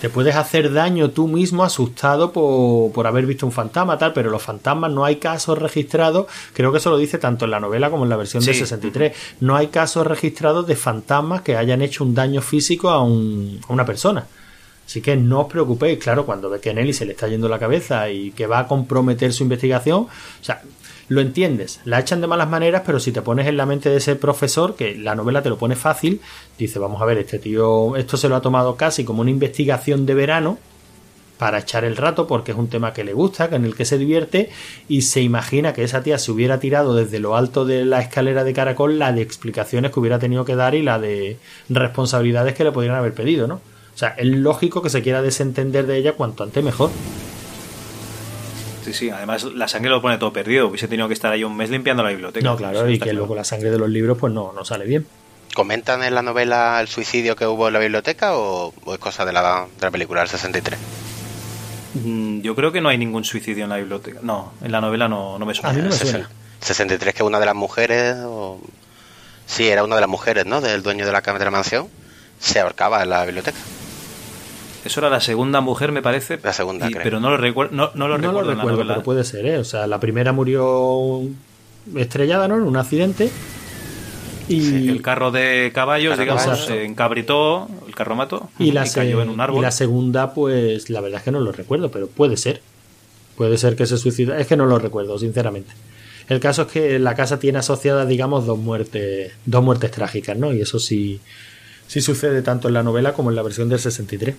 Te 0.00 0.08
puedes 0.08 0.34
hacer 0.34 0.72
daño 0.72 1.10
tú 1.10 1.28
mismo 1.28 1.62
asustado 1.62 2.32
por, 2.32 2.90
por, 2.92 3.06
haber 3.06 3.26
visto 3.26 3.44
un 3.44 3.52
fantasma, 3.52 3.98
tal, 3.98 4.14
pero 4.14 4.30
los 4.30 4.42
fantasmas 4.42 4.90
no 4.90 5.04
hay 5.04 5.16
casos 5.16 5.58
registrados, 5.58 6.26
creo 6.54 6.72
que 6.72 6.78
eso 6.78 6.88
lo 6.88 6.96
dice 6.96 7.18
tanto 7.18 7.44
en 7.44 7.50
la 7.50 7.60
novela 7.60 7.90
como 7.90 8.04
en 8.04 8.10
la 8.10 8.16
versión 8.16 8.42
de 8.42 8.54
63, 8.54 9.14
no 9.40 9.56
hay 9.56 9.66
casos 9.66 10.06
registrados 10.06 10.66
de 10.66 10.74
fantasmas 10.74 11.42
que 11.42 11.56
hayan 11.56 11.82
hecho 11.82 12.02
un 12.02 12.14
daño 12.14 12.40
físico 12.40 12.88
a, 12.88 13.02
un, 13.02 13.60
a 13.68 13.72
una 13.72 13.84
persona. 13.84 14.26
Así 14.86 15.02
que 15.02 15.16
no 15.16 15.42
os 15.42 15.46
preocupéis, 15.46 15.98
claro, 15.98 16.26
cuando 16.26 16.50
ve 16.50 16.60
que 16.60 16.74
Nelly 16.74 16.92
se 16.92 17.04
le 17.04 17.12
está 17.12 17.28
yendo 17.28 17.48
la 17.48 17.60
cabeza 17.60 18.10
y 18.10 18.32
que 18.32 18.46
va 18.46 18.60
a 18.60 18.66
comprometer 18.66 19.32
su 19.32 19.44
investigación, 19.44 20.00
o 20.00 20.08
sea, 20.44 20.62
lo 21.10 21.20
entiendes, 21.20 21.80
la 21.84 21.98
echan 21.98 22.20
de 22.20 22.28
malas 22.28 22.48
maneras, 22.48 22.82
pero 22.86 23.00
si 23.00 23.10
te 23.10 23.20
pones 23.20 23.48
en 23.48 23.56
la 23.56 23.66
mente 23.66 23.90
de 23.90 23.96
ese 23.96 24.14
profesor, 24.14 24.76
que 24.76 24.94
la 24.94 25.16
novela 25.16 25.42
te 25.42 25.48
lo 25.48 25.58
pone 25.58 25.74
fácil, 25.74 26.20
dice, 26.56 26.78
vamos 26.78 27.02
a 27.02 27.04
ver, 27.04 27.18
este 27.18 27.40
tío, 27.40 27.96
esto 27.96 28.16
se 28.16 28.28
lo 28.28 28.36
ha 28.36 28.40
tomado 28.40 28.76
casi 28.76 29.04
como 29.04 29.20
una 29.20 29.30
investigación 29.30 30.06
de 30.06 30.14
verano, 30.14 30.58
para 31.36 31.58
echar 31.58 31.84
el 31.84 31.96
rato 31.96 32.28
porque 32.28 32.52
es 32.52 32.58
un 32.58 32.68
tema 32.68 32.92
que 32.92 33.02
le 33.02 33.12
gusta, 33.12 33.48
en 33.50 33.64
el 33.64 33.74
que 33.74 33.86
se 33.86 33.98
divierte 33.98 34.50
y 34.88 35.02
se 35.02 35.20
imagina 35.20 35.72
que 35.72 35.82
esa 35.82 36.02
tía 36.02 36.16
se 36.16 36.30
hubiera 36.30 36.60
tirado 36.60 36.94
desde 36.94 37.18
lo 37.18 37.34
alto 37.34 37.64
de 37.64 37.84
la 37.84 38.00
escalera 38.00 38.44
de 38.44 38.52
caracol 38.52 39.00
la 39.00 39.12
de 39.12 39.22
explicaciones 39.22 39.90
que 39.90 39.98
hubiera 39.98 40.20
tenido 40.20 40.44
que 40.44 40.54
dar 40.54 40.76
y 40.76 40.82
la 40.82 41.00
de 41.00 41.38
responsabilidades 41.70 42.54
que 42.54 42.62
le 42.62 42.70
podrían 42.70 42.94
haber 42.94 43.14
pedido, 43.14 43.48
¿no? 43.48 43.54
O 43.54 43.98
sea, 43.98 44.10
es 44.10 44.26
lógico 44.26 44.80
que 44.80 44.90
se 44.90 45.02
quiera 45.02 45.22
desentender 45.22 45.86
de 45.86 45.96
ella 45.96 46.12
cuanto 46.12 46.44
antes 46.44 46.62
mejor. 46.62 46.90
Sí, 48.82 48.92
sí, 48.92 49.10
además 49.10 49.44
la 49.44 49.68
sangre 49.68 49.90
lo 49.90 50.00
pone 50.00 50.18
todo 50.18 50.32
perdido. 50.32 50.68
Hubiese 50.68 50.88
tenido 50.88 51.08
que 51.08 51.14
estar 51.14 51.32
ahí 51.32 51.44
un 51.44 51.56
mes 51.56 51.70
limpiando 51.70 52.02
la 52.02 52.10
biblioteca. 52.10 52.44
No, 52.44 52.56
claro, 52.56 52.88
y 52.88 52.98
que 52.98 53.12
luego 53.12 53.34
la 53.34 53.44
sangre 53.44 53.70
de 53.70 53.78
los 53.78 53.88
libros 53.88 54.18
pues 54.18 54.32
no, 54.32 54.52
no 54.52 54.64
sale 54.64 54.84
bien. 54.84 55.06
¿Comentan 55.54 56.02
en 56.04 56.14
la 56.14 56.22
novela 56.22 56.80
el 56.80 56.88
suicidio 56.88 57.34
que 57.34 57.46
hubo 57.46 57.66
en 57.66 57.74
la 57.74 57.80
biblioteca 57.80 58.36
o, 58.36 58.72
es 58.92 58.98
cosa 58.98 59.24
de 59.24 59.32
la, 59.32 59.66
de 59.78 59.86
la 59.86 59.90
película 59.90 60.20
del 60.20 60.28
63? 60.28 60.78
Mm, 61.94 62.40
yo 62.40 62.54
creo 62.54 62.70
que 62.70 62.80
no 62.80 62.88
hay 62.88 62.98
ningún 62.98 63.24
suicidio 63.24 63.64
en 63.64 63.70
la 63.70 63.76
biblioteca. 63.76 64.20
No, 64.22 64.52
en 64.62 64.70
la 64.70 64.80
novela 64.80 65.08
no, 65.08 65.38
no 65.38 65.46
me 65.46 65.54
suena. 65.54 65.70
A 65.70 65.72
mí 65.72 65.82
no 65.82 65.88
me 65.88 65.96
suena. 65.96 66.30
63 66.60 67.14
que 67.14 67.22
una 67.22 67.40
de 67.40 67.46
las 67.46 67.54
mujeres... 67.54 68.16
O... 68.24 68.60
Sí, 69.46 69.68
era 69.68 69.82
una 69.82 69.96
de 69.96 70.02
las 70.02 70.10
mujeres, 70.10 70.46
¿no? 70.46 70.60
Del 70.60 70.82
dueño 70.82 71.04
de 71.04 71.12
la, 71.12 71.20
de 71.20 71.44
la 71.44 71.50
mansión. 71.50 71.88
Se 72.38 72.60
ahorcaba 72.60 73.02
en 73.02 73.10
la 73.10 73.24
biblioteca. 73.24 73.58
Eso 74.84 75.00
era 75.00 75.10
la 75.10 75.20
segunda 75.20 75.60
mujer, 75.60 75.92
me 75.92 76.02
parece. 76.02 76.38
La 76.42 76.52
segunda, 76.52 76.88
creo. 76.88 77.02
Pero 77.02 77.20
no 77.20 77.30
lo, 77.30 77.36
recuerdo 77.36 77.74
no, 77.74 77.90
no 77.94 78.08
lo 78.08 78.16
recuerdo, 78.16 78.54
lo 78.54 78.86
pero 78.86 79.02
puede 79.02 79.24
ser, 79.24 79.46
¿eh? 79.46 79.58
O 79.58 79.64
sea, 79.64 79.86
la 79.86 80.00
primera 80.00 80.32
murió 80.32 81.20
estrellada, 81.96 82.48
¿no? 82.48 82.56
En 82.56 82.62
un 82.62 82.76
accidente. 82.76 83.30
Y 84.48 84.88
el 84.88 85.00
carro 85.00 85.30
de 85.30 85.70
caballos, 85.72 86.18
digamos, 86.18 86.64
se 86.64 86.84
encabritó, 86.84 87.68
el 87.86 87.94
carro 87.94 88.16
mató 88.16 88.50
y, 88.58 88.72
la 88.72 88.90
cayó 88.90 89.22
en 89.22 89.28
un 89.28 89.40
árbol. 89.40 89.58
Y 89.58 89.62
la 89.62 89.70
segunda, 89.70 90.34
pues 90.34 90.90
la 90.90 91.00
verdad 91.00 91.18
es 91.18 91.24
que 91.24 91.30
no 91.30 91.38
lo 91.38 91.52
recuerdo, 91.52 91.90
pero 91.90 92.08
puede 92.08 92.36
ser. 92.36 92.60
Puede 93.36 93.58
ser 93.58 93.76
que 93.76 93.86
se 93.86 93.96
suicida. 93.96 94.38
Es 94.38 94.48
que 94.48 94.56
no 94.56 94.66
lo 94.66 94.78
recuerdo, 94.78 95.18
sinceramente. 95.18 95.72
El 96.28 96.40
caso 96.40 96.62
es 96.62 96.68
que 96.68 96.98
la 96.98 97.14
casa 97.14 97.38
tiene 97.38 97.58
asociadas, 97.58 98.08
digamos, 98.08 98.44
dos 98.44 98.58
muertes, 98.58 99.32
dos 99.46 99.62
muertes 99.62 99.90
trágicas, 99.92 100.36
¿no? 100.36 100.52
Y 100.52 100.60
eso 100.60 100.80
sí, 100.80 101.20
sí 101.86 102.00
sucede 102.00 102.42
tanto 102.42 102.68
en 102.68 102.74
la 102.74 102.82
novela 102.82 103.12
como 103.12 103.30
en 103.30 103.36
la 103.36 103.42
versión 103.42 103.68
del 103.68 103.78
63. 103.78 104.34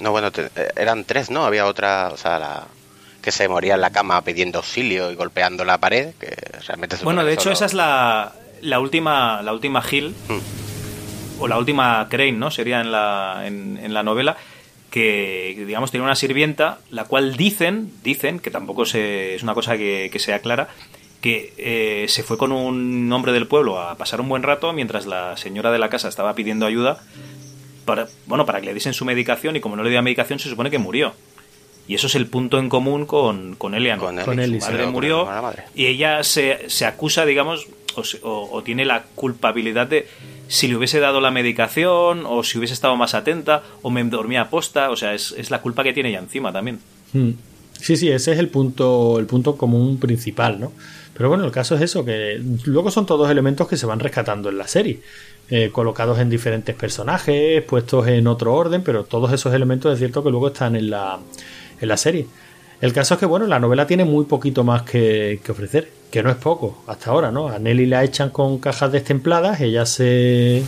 No, 0.00 0.10
bueno, 0.10 0.30
eh, 0.36 0.70
eran 0.76 1.04
tres, 1.04 1.30
¿no? 1.30 1.44
Había 1.44 1.66
otra, 1.66 2.10
o 2.12 2.16
sea, 2.16 2.38
la, 2.38 2.64
que 3.24 3.32
se 3.32 3.48
moría 3.48 3.74
en 3.74 3.80
la 3.80 3.90
cama 3.90 4.22
pidiendo 4.22 4.58
auxilio 4.58 5.10
y 5.10 5.14
golpeando 5.14 5.64
la 5.64 5.78
pared, 5.78 6.12
que 6.20 6.36
realmente 6.66 6.96
Bueno, 7.02 7.24
de 7.24 7.32
hecho 7.32 7.50
esa 7.50 7.64
es 7.64 7.72
la, 7.72 8.32
la 8.60 8.80
última 8.80 9.40
la 9.40 9.54
última 9.54 9.82
Hill 9.90 10.14
hmm. 10.28 11.40
o 11.40 11.48
la 11.48 11.56
última 11.56 12.06
Crane, 12.10 12.32
¿no? 12.32 12.50
Sería 12.50 12.82
en 12.82 12.92
la 12.92 13.44
en, 13.46 13.94
la 13.94 14.02
novela 14.02 14.36
que 14.90 15.64
digamos 15.66 15.90
tiene 15.90 16.04
una 16.04 16.16
sirvienta 16.16 16.78
la 16.90 17.04
cual 17.04 17.36
dicen 17.36 17.90
dicen 18.02 18.40
que 18.40 18.50
tampoco 18.50 18.84
se, 18.84 19.34
es 19.34 19.42
una 19.42 19.54
cosa 19.54 19.78
que, 19.78 20.10
que 20.12 20.18
sea 20.18 20.40
clara 20.40 20.68
que 21.22 21.54
eh, 21.56 22.04
se 22.08 22.22
fue 22.22 22.36
con 22.36 22.52
un 22.52 23.10
hombre 23.10 23.32
del 23.32 23.46
pueblo 23.46 23.80
a 23.80 23.96
pasar 23.96 24.20
un 24.20 24.28
buen 24.28 24.42
rato 24.42 24.74
mientras 24.74 25.06
la 25.06 25.38
señora 25.38 25.72
de 25.72 25.78
la 25.78 25.88
casa 25.88 26.08
estaba 26.08 26.34
pidiendo 26.34 26.66
ayuda 26.66 27.02
para, 27.84 28.08
bueno, 28.26 28.46
para 28.46 28.60
que 28.60 28.66
le 28.66 28.74
diesen 28.74 28.94
su 28.94 29.04
medicación 29.04 29.56
y 29.56 29.60
como 29.60 29.76
no 29.76 29.82
le 29.82 29.90
dio 29.90 30.02
medicación 30.02 30.38
se 30.38 30.48
supone 30.48 30.70
que 30.70 30.78
murió. 30.78 31.12
Y 31.86 31.94
eso 31.94 32.06
es 32.06 32.14
el 32.14 32.26
punto 32.26 32.58
en 32.58 32.68
común 32.68 33.04
con, 33.04 33.56
con 33.56 33.74
Elian. 33.74 33.98
Con, 33.98 34.18
él, 34.18 34.60
su 34.60 34.70
madre 34.70 34.86
murió 34.86 35.28
y 35.74 35.86
ella 35.86 36.24
se, 36.24 36.70
se 36.70 36.86
acusa, 36.86 37.26
digamos, 37.26 37.66
o, 38.22 38.62
tiene 38.64 38.84
la 38.84 39.04
culpabilidad 39.14 39.86
de 39.86 40.08
si 40.48 40.68
le 40.68 40.76
hubiese 40.76 40.98
dado 40.98 41.20
la 41.20 41.30
medicación 41.30 42.24
o 42.26 42.42
si 42.42 42.58
hubiese 42.58 42.74
estado 42.74 42.96
más 42.96 43.14
atenta 43.14 43.62
o 43.82 43.90
me 43.90 44.02
dormía 44.04 44.42
a 44.42 44.50
posta. 44.50 44.90
O 44.90 44.96
sea, 44.96 45.14
es, 45.14 45.34
es 45.36 45.50
la 45.50 45.60
culpa 45.60 45.84
que 45.84 45.92
tiene 45.92 46.08
ella 46.08 46.20
encima 46.20 46.52
también. 46.52 46.80
Hmm. 47.12 47.32
Sí, 47.78 47.96
sí, 47.96 48.08
ese 48.08 48.32
es 48.32 48.38
el 48.38 48.48
punto, 48.48 49.18
el 49.18 49.26
punto 49.26 49.56
común 49.56 49.98
principal, 49.98 50.58
¿no? 50.58 50.72
Pero 51.14 51.28
bueno, 51.28 51.44
el 51.44 51.52
caso 51.52 51.76
es 51.76 51.82
eso, 51.82 52.04
que 52.04 52.40
luego 52.64 52.90
son 52.90 53.06
todos 53.06 53.30
elementos 53.30 53.68
que 53.68 53.76
se 53.76 53.86
van 53.86 54.00
rescatando 54.00 54.48
en 54.48 54.58
la 54.58 54.66
serie. 54.66 55.00
Eh, 55.50 55.70
colocados 55.70 56.18
en 56.18 56.30
diferentes 56.30 56.74
personajes, 56.74 57.62
puestos 57.64 58.08
en 58.08 58.26
otro 58.26 58.54
orden, 58.54 58.82
pero 58.82 59.04
todos 59.04 59.30
esos 59.30 59.52
elementos 59.52 59.92
es 59.92 59.98
cierto 59.98 60.24
que 60.24 60.30
luego 60.30 60.48
están 60.48 60.74
en 60.74 60.88
la, 60.88 61.18
en 61.80 61.88
la 61.88 61.96
serie. 61.98 62.26
El 62.80 62.92
caso 62.92 63.14
es 63.14 63.20
que, 63.20 63.26
bueno, 63.26 63.46
la 63.46 63.60
novela 63.60 63.86
tiene 63.86 64.04
muy 64.04 64.24
poquito 64.24 64.64
más 64.64 64.82
que, 64.82 65.40
ofrecer, 65.48 65.90
que 66.10 66.22
no 66.22 66.30
es 66.30 66.36
poco 66.36 66.82
hasta 66.86 67.10
ahora, 67.10 67.30
¿no? 67.30 67.48
A 67.48 67.58
Nelly 67.58 67.86
la 67.86 68.04
echan 68.04 68.30
con 68.30 68.58
cajas 68.58 68.90
destempladas, 68.90 69.60
ella 69.60 69.86
se, 69.86 70.62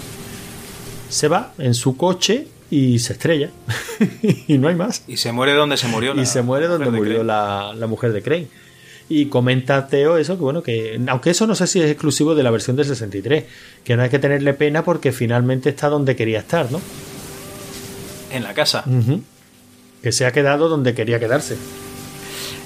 se 1.09 1.29
va 1.29 1.53
en 1.59 1.75
su 1.75 1.97
coche 1.97 2.47
y 2.71 2.99
se 2.99 3.15
estrella. 3.15 3.51
y 4.47 4.59
no 4.59 4.69
hay 4.69 4.75
más. 4.75 5.05
Y 5.09 5.17
se 5.17 5.33
muere 5.33 5.55
donde 5.55 5.77
se 5.77 5.89
murió. 5.89 6.15
La 6.15 6.23
y 6.23 6.27
se 6.27 6.43
muere 6.43 6.69
donde 6.69 6.91
murió 6.91 7.25
la, 7.25 7.73
la, 7.75 7.87
mujer 7.87 8.13
de 8.13 8.23
Crane. 8.23 8.49
Y 9.09 9.27
comenta 9.27 9.87
Teo 9.87 10.17
eso, 10.19 10.37
que 10.37 10.43
bueno, 10.43 10.63
que 10.63 11.01
aunque 11.07 11.31
eso 11.31 11.47
no 11.47 11.55
sé 11.55 11.67
si 11.67 11.81
es 11.81 11.91
exclusivo 11.91 12.35
de 12.35 12.43
la 12.43 12.51
versión 12.51 12.77
del 12.77 12.87
63, 12.87 13.45
que 13.85 13.97
no 13.97 14.03
hay 14.03 14.11
que 14.11 14.19
tenerle 14.19 14.53
pena 14.55 14.85
porque 14.85 15.13
finalmente 15.13 15.69
está 15.69 15.89
donde 15.89 16.17
quería 16.17 16.41
estar, 16.41 16.71
¿no? 16.73 16.81
En 18.33 18.43
la 18.43 18.53
casa. 18.53 18.85
Que 20.03 20.11
se 20.11 20.27
ha 20.27 20.33
quedado 20.33 20.69
donde 20.69 20.95
quería 20.95 21.21
quedarse. 21.21 21.57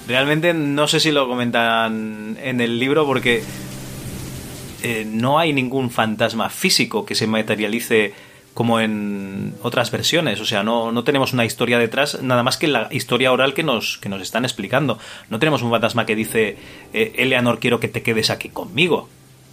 Realmente 0.09 0.55
no 0.55 0.89
sé 0.89 0.99
si 0.99 1.13
lo 1.13 1.29
comentan 1.29 2.39
en 2.43 2.61
el 2.61 2.79
libro 2.79 3.07
porque 3.07 3.43
eh, 4.83 5.05
no 5.07 5.39
hay 5.39 5.53
ningún 5.53 5.91
fantasma 5.91 6.49
físico 6.49 7.05
que 7.05 7.15
se 7.15 7.27
materialice 7.27 8.15
como 8.55 8.81
en 8.81 9.55
otras 9.63 9.91
versiones. 9.91 10.41
O 10.41 10.45
sea, 10.45 10.63
no, 10.63 10.93
no, 10.93 11.05
tenemos 11.05 11.33
una 11.33 11.45
historia 11.45 11.79
detrás, 11.79 12.23
nada 12.23 12.43
más 12.43 12.57
que 12.57 12.69
la 12.69 12.89
historia 12.91 13.33
oral 13.33 13.55
que 13.55 13.63
nos, 13.63 13.99
que 13.99 14.09
nos 14.09 14.21
están 14.21 14.45
explicando. 14.45 14.99
No 15.29 15.39
tenemos 15.39 15.63
un 15.63 15.71
fantasma 15.71 16.07
que 16.07 16.17
dice, 16.17 16.57
eh, 16.93 17.13
Eleanor, 17.17 17.59
quiero 17.59 17.81
que 17.81 17.89
te 17.89 18.03
quedes 18.03 18.31
aquí 18.31 18.49
conmigo. 18.49 19.09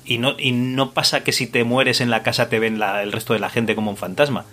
Y 0.06 0.20
no, 0.20 0.36
y 0.40 0.52
no 0.52 0.92
pasa 0.92 1.24
que 1.24 1.34
si 1.34 1.48
te 1.48 1.64
mueres 1.64 2.00
en 2.02 2.10
la 2.10 2.24
casa 2.24 2.50
te 2.50 2.60
ven 2.60 2.82
el 2.82 3.12
resto 3.12 3.34
de 3.34 3.40
la 3.40 3.50
gente 3.50 3.76
como 3.76 3.92
un 3.92 3.98
fantasma. 3.98 4.46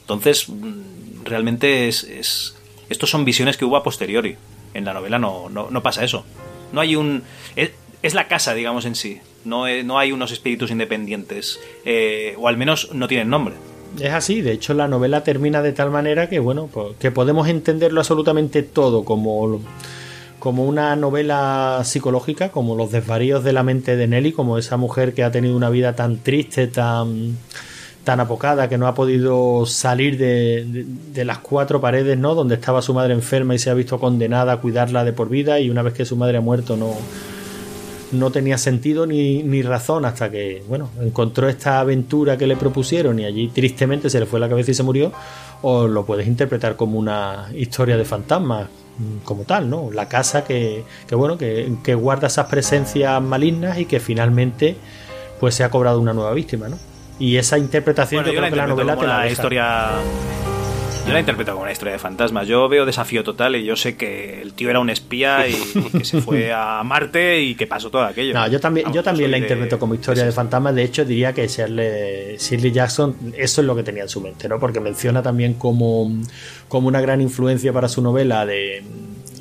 Entonces, 0.00 0.48
mm, 0.48 1.24
realmente 1.24 1.88
es, 1.88 2.04
es, 2.04 2.56
estos 2.88 3.10
son 3.10 3.24
visiones 3.24 3.56
que 3.56 3.64
hubo 3.64 3.76
a 3.76 3.82
posteriori. 3.82 4.36
En 4.74 4.84
la 4.84 4.94
novela 4.94 5.18
no, 5.18 5.48
no, 5.48 5.82
pasa 5.82 6.04
eso. 6.04 6.24
No 6.72 6.80
hay 6.80 6.96
un... 6.96 7.22
Es, 7.56 8.14
la 8.14 8.26
casa, 8.26 8.54
digamos, 8.54 8.84
en 8.84 8.94
sí. 8.94 9.20
No, 9.44 9.66
no 9.84 9.98
hay 9.98 10.12
unos 10.12 10.32
espíritus 10.32 10.70
independientes. 10.70 11.60
Eh, 11.84 12.34
o 12.38 12.48
al 12.48 12.56
menos 12.56 12.92
no 12.92 13.06
tienen 13.06 13.28
nombre. 13.28 13.54
Es 14.00 14.12
así, 14.12 14.40
de 14.40 14.52
hecho 14.52 14.74
la 14.74 14.88
novela 14.88 15.22
termina 15.22 15.62
de 15.62 15.72
tal 15.72 15.90
manera 15.90 16.28
que, 16.28 16.38
bueno, 16.38 16.68
pues, 16.72 16.96
que 16.98 17.10
podemos 17.10 17.48
entenderlo 17.48 18.00
absolutamente 18.00 18.62
todo 18.62 19.04
como, 19.04 19.60
como 20.38 20.64
una 20.64 20.96
novela 20.96 21.82
psicológica, 21.84 22.50
como 22.50 22.74
los 22.74 22.90
desvaríos 22.90 23.44
de 23.44 23.52
la 23.52 23.62
mente 23.62 23.96
de 23.96 24.06
Nelly, 24.06 24.32
como 24.32 24.58
esa 24.58 24.76
mujer 24.76 25.14
que 25.14 25.24
ha 25.24 25.30
tenido 25.30 25.56
una 25.56 25.70
vida 25.70 25.94
tan 25.94 26.18
triste, 26.18 26.66
tan 26.68 27.36
tan 28.04 28.18
apocada 28.18 28.68
que 28.68 28.78
no 28.78 28.88
ha 28.88 28.94
podido 28.94 29.64
salir 29.64 30.18
de, 30.18 30.84
de, 31.12 31.24
las 31.24 31.38
cuatro 31.38 31.80
paredes, 31.80 32.18
¿no? 32.18 32.34
Donde 32.34 32.56
estaba 32.56 32.82
su 32.82 32.92
madre 32.94 33.14
enferma 33.14 33.54
y 33.54 33.60
se 33.60 33.70
ha 33.70 33.74
visto 33.74 34.00
condenada 34.00 34.54
a 34.54 34.56
cuidarla 34.56 35.04
de 35.04 35.12
por 35.12 35.28
vida 35.28 35.60
y 35.60 35.70
una 35.70 35.82
vez 35.82 35.94
que 35.94 36.04
su 36.04 36.16
madre 36.16 36.38
ha 36.38 36.40
muerto 36.40 36.76
no, 36.76 36.96
no 38.12 38.30
tenía 38.30 38.58
sentido 38.58 39.06
ni, 39.06 39.42
ni 39.42 39.62
razón 39.62 40.04
hasta 40.04 40.30
que, 40.30 40.62
bueno, 40.68 40.90
encontró 41.00 41.48
esta 41.48 41.80
aventura 41.80 42.36
que 42.36 42.46
le 42.46 42.56
propusieron 42.56 43.18
y 43.18 43.24
allí 43.24 43.48
tristemente 43.48 44.10
se 44.10 44.20
le 44.20 44.26
fue 44.26 44.40
la 44.40 44.48
cabeza 44.48 44.70
y 44.70 44.74
se 44.74 44.82
murió, 44.82 45.12
o 45.62 45.86
lo 45.86 46.04
puedes 46.04 46.26
interpretar 46.26 46.76
como 46.76 46.98
una 46.98 47.48
historia 47.54 47.96
de 47.96 48.04
fantasmas 48.04 48.68
mm, 48.98 49.24
como 49.24 49.44
tal, 49.44 49.68
¿no? 49.68 49.90
La 49.90 50.08
casa 50.08 50.44
que, 50.44 50.84
que 51.06 51.14
bueno, 51.14 51.38
que, 51.38 51.72
que 51.82 51.94
guarda 51.94 52.26
esas 52.26 52.46
presencias 52.46 53.20
malignas 53.22 53.78
y 53.78 53.86
que 53.86 54.00
finalmente 54.00 54.76
pues 55.40 55.54
se 55.54 55.64
ha 55.64 55.70
cobrado 55.70 56.00
una 56.00 56.12
nueva 56.12 56.32
víctima, 56.34 56.68
¿no? 56.68 56.78
Y 57.18 57.36
esa 57.36 57.58
interpretación 57.58 58.24
yo, 58.24 58.32
creo 58.32 58.50
que 58.50 58.56
la 58.56 58.66
novela 58.66 58.96
te 58.96 59.06
la 59.06 59.28
historia 59.28 59.90
yo 61.06 61.12
la 61.12 61.20
interpreto 61.20 61.52
como 61.52 61.62
una 61.62 61.72
historia 61.72 61.92
de 61.92 61.98
fantasmas. 61.98 62.46
Yo 62.46 62.68
veo 62.68 62.86
desafío 62.86 63.24
total 63.24 63.56
y 63.56 63.64
yo 63.64 63.76
sé 63.76 63.96
que 63.96 64.40
el 64.40 64.52
tío 64.52 64.70
era 64.70 64.80
un 64.80 64.90
espía 64.90 65.48
y, 65.48 65.54
que 65.92 66.04
se 66.04 66.20
fue 66.20 66.52
a 66.52 66.82
Marte 66.84 67.40
y 67.40 67.54
que 67.54 67.66
pasó 67.66 67.90
todo 67.90 68.02
aquello. 68.02 68.34
No, 68.34 68.46
yo 68.48 68.60
también, 68.60 68.92
yo 68.92 69.02
también 69.02 69.30
la 69.30 69.38
interpreto 69.38 69.78
como 69.78 69.94
historia 69.94 70.24
de, 70.24 70.32
fantasmas. 70.32 70.74
De 70.74 70.84
hecho, 70.84 71.04
diría 71.04 71.32
que 71.32 71.46
Shirley, 71.46 72.36
Shirley, 72.38 72.72
Jackson, 72.72 73.16
eso 73.36 73.60
es 73.60 73.66
lo 73.66 73.74
que 73.74 73.82
tenía 73.82 74.02
en 74.02 74.08
su 74.08 74.20
mente, 74.20 74.48
¿no? 74.48 74.58
Porque 74.58 74.80
menciona 74.80 75.22
también 75.22 75.54
como, 75.54 76.10
como 76.68 76.88
una 76.88 77.00
gran 77.00 77.20
influencia 77.20 77.72
para 77.72 77.88
su 77.88 78.00
novela 78.00 78.46
de 78.46 78.82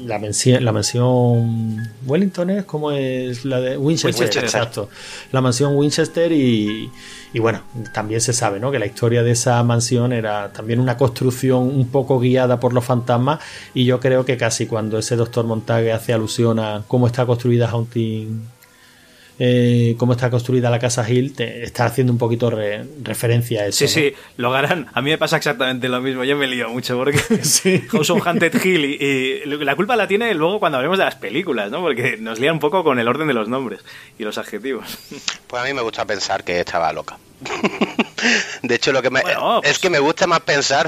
la 0.05 0.19
mansión, 0.19 0.63
la 0.63 0.71
mansión 0.71 1.89
Wellington 2.05 2.49
es 2.49 2.65
como 2.65 2.91
es 2.91 3.45
la 3.45 3.59
de 3.59 3.77
Winchester, 3.77 4.27
exacto. 4.37 4.89
La 5.31 5.41
mansión 5.41 5.75
Winchester 5.75 6.31
y, 6.31 6.89
y, 7.33 7.39
bueno, 7.39 7.61
también 7.93 8.21
se 8.21 8.33
sabe, 8.33 8.59
¿no? 8.59 8.71
Que 8.71 8.79
la 8.79 8.85
historia 8.85 9.23
de 9.23 9.31
esa 9.31 9.61
mansión 9.63 10.13
era 10.13 10.51
también 10.51 10.79
una 10.79 10.97
construcción 10.97 11.63
un 11.63 11.87
poco 11.87 12.19
guiada 12.19 12.59
por 12.59 12.73
los 12.73 12.85
fantasmas 12.85 13.39
y 13.73 13.85
yo 13.85 13.99
creo 13.99 14.25
que 14.25 14.37
casi 14.37 14.65
cuando 14.65 14.97
ese 14.97 15.15
doctor 15.15 15.45
Montague 15.45 15.91
hace 15.91 16.13
alusión 16.13 16.59
a 16.59 16.83
cómo 16.87 17.07
está 17.07 17.25
construida 17.25 17.67
Haunting 17.67 18.41
eh, 19.43 19.95
cómo 19.97 20.13
está 20.13 20.29
construida 20.29 20.69
la 20.69 20.77
casa 20.77 21.09
Hill, 21.09 21.33
te 21.33 21.63
está 21.63 21.85
haciendo 21.85 22.13
un 22.13 22.19
poquito 22.19 22.51
referencia 23.01 23.63
a 23.63 23.65
eso. 23.65 23.79
Sí, 23.79 23.87
sí, 23.87 24.13
lo 24.37 24.53
harán. 24.53 24.87
A 24.93 25.01
mí 25.01 25.09
me 25.09 25.17
pasa 25.17 25.37
exactamente 25.37 25.89
lo 25.89 25.99
mismo. 25.99 26.23
Yo 26.23 26.37
me 26.37 26.45
lío 26.45 26.69
mucho 26.69 26.95
porque 26.95 27.17
sí. 27.41 27.81
House 27.89 28.11
of 28.11 28.27
Haunted 28.27 28.63
Hill 28.63 28.85
y, 28.85 29.41
la 29.65 29.75
culpa 29.75 29.95
la 29.95 30.07
tiene 30.07 30.31
luego 30.35 30.59
cuando 30.59 30.77
hablemos 30.77 30.99
de 30.99 31.05
las 31.05 31.15
películas, 31.15 31.71
¿no? 31.71 31.81
Porque 31.81 32.17
nos 32.17 32.39
lía 32.39 32.53
un 32.53 32.59
poco 32.59 32.83
con 32.83 32.99
el 32.99 33.07
orden 33.07 33.27
de 33.27 33.33
los 33.33 33.49
nombres 33.49 33.79
y 34.19 34.23
los 34.23 34.37
adjetivos. 34.37 34.99
Pues 35.47 35.63
a 35.63 35.65
mí 35.65 35.73
me 35.73 35.81
gusta 35.81 36.05
pensar 36.05 36.43
que 36.43 36.59
estaba 36.59 36.93
loca. 36.93 37.17
De 38.61 38.75
hecho, 38.75 38.91
lo 38.91 39.01
que 39.01 39.09
me, 39.09 39.21
es 39.21 39.25
pues 39.63 39.79
que 39.79 39.89
me 39.89 39.97
gusta 39.97 40.27
más 40.27 40.41
pensar, 40.41 40.87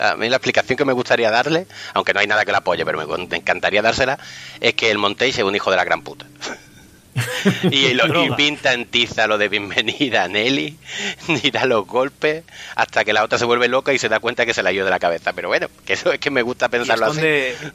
a 0.00 0.16
mí 0.16 0.28
la 0.30 0.36
explicación 0.36 0.78
que 0.78 0.86
me 0.86 0.94
gustaría 0.94 1.30
darle, 1.30 1.66
aunque 1.92 2.14
no 2.14 2.20
hay 2.20 2.26
nada 2.26 2.46
que 2.46 2.52
la 2.52 2.58
apoye, 2.58 2.82
pero 2.86 3.06
me, 3.06 3.36
encantaría 3.36 3.82
dársela, 3.82 4.18
es 4.58 4.72
que 4.72 4.90
el 4.90 4.96
Montage 4.96 5.28
es 5.28 5.42
un 5.42 5.54
hijo 5.54 5.70
de 5.70 5.76
la 5.76 5.84
gran 5.84 6.00
puta. 6.00 6.24
y, 7.70 7.94
lo, 7.94 8.36
pinta 8.36 8.72
en 8.72 8.86
tiza 8.86 9.26
lo 9.26 9.38
de 9.38 9.48
bienvenida 9.48 10.24
a 10.24 10.28
Nelly, 10.28 10.76
ni 11.28 11.50
da 11.50 11.64
los 11.64 11.86
golpes, 11.86 12.44
hasta 12.74 13.04
que 13.04 13.12
la 13.12 13.24
otra 13.24 13.38
se 13.38 13.44
vuelve 13.44 13.68
loca 13.68 13.92
y 13.92 13.98
se 13.98 14.08
da 14.08 14.20
cuenta 14.20 14.46
que 14.46 14.54
se 14.54 14.62
la 14.62 14.70
ha 14.70 14.72
ido 14.72 14.84
de 14.84 14.90
la 14.90 14.98
cabeza. 14.98 15.32
Pero 15.32 15.48
bueno, 15.48 15.68
que 15.84 15.94
eso 15.94 16.12
es 16.12 16.20
que 16.20 16.30
me 16.30 16.42
gusta 16.42 16.68
pensarlo 16.68 17.06
esconde, 17.06 17.56
así. 17.58 17.70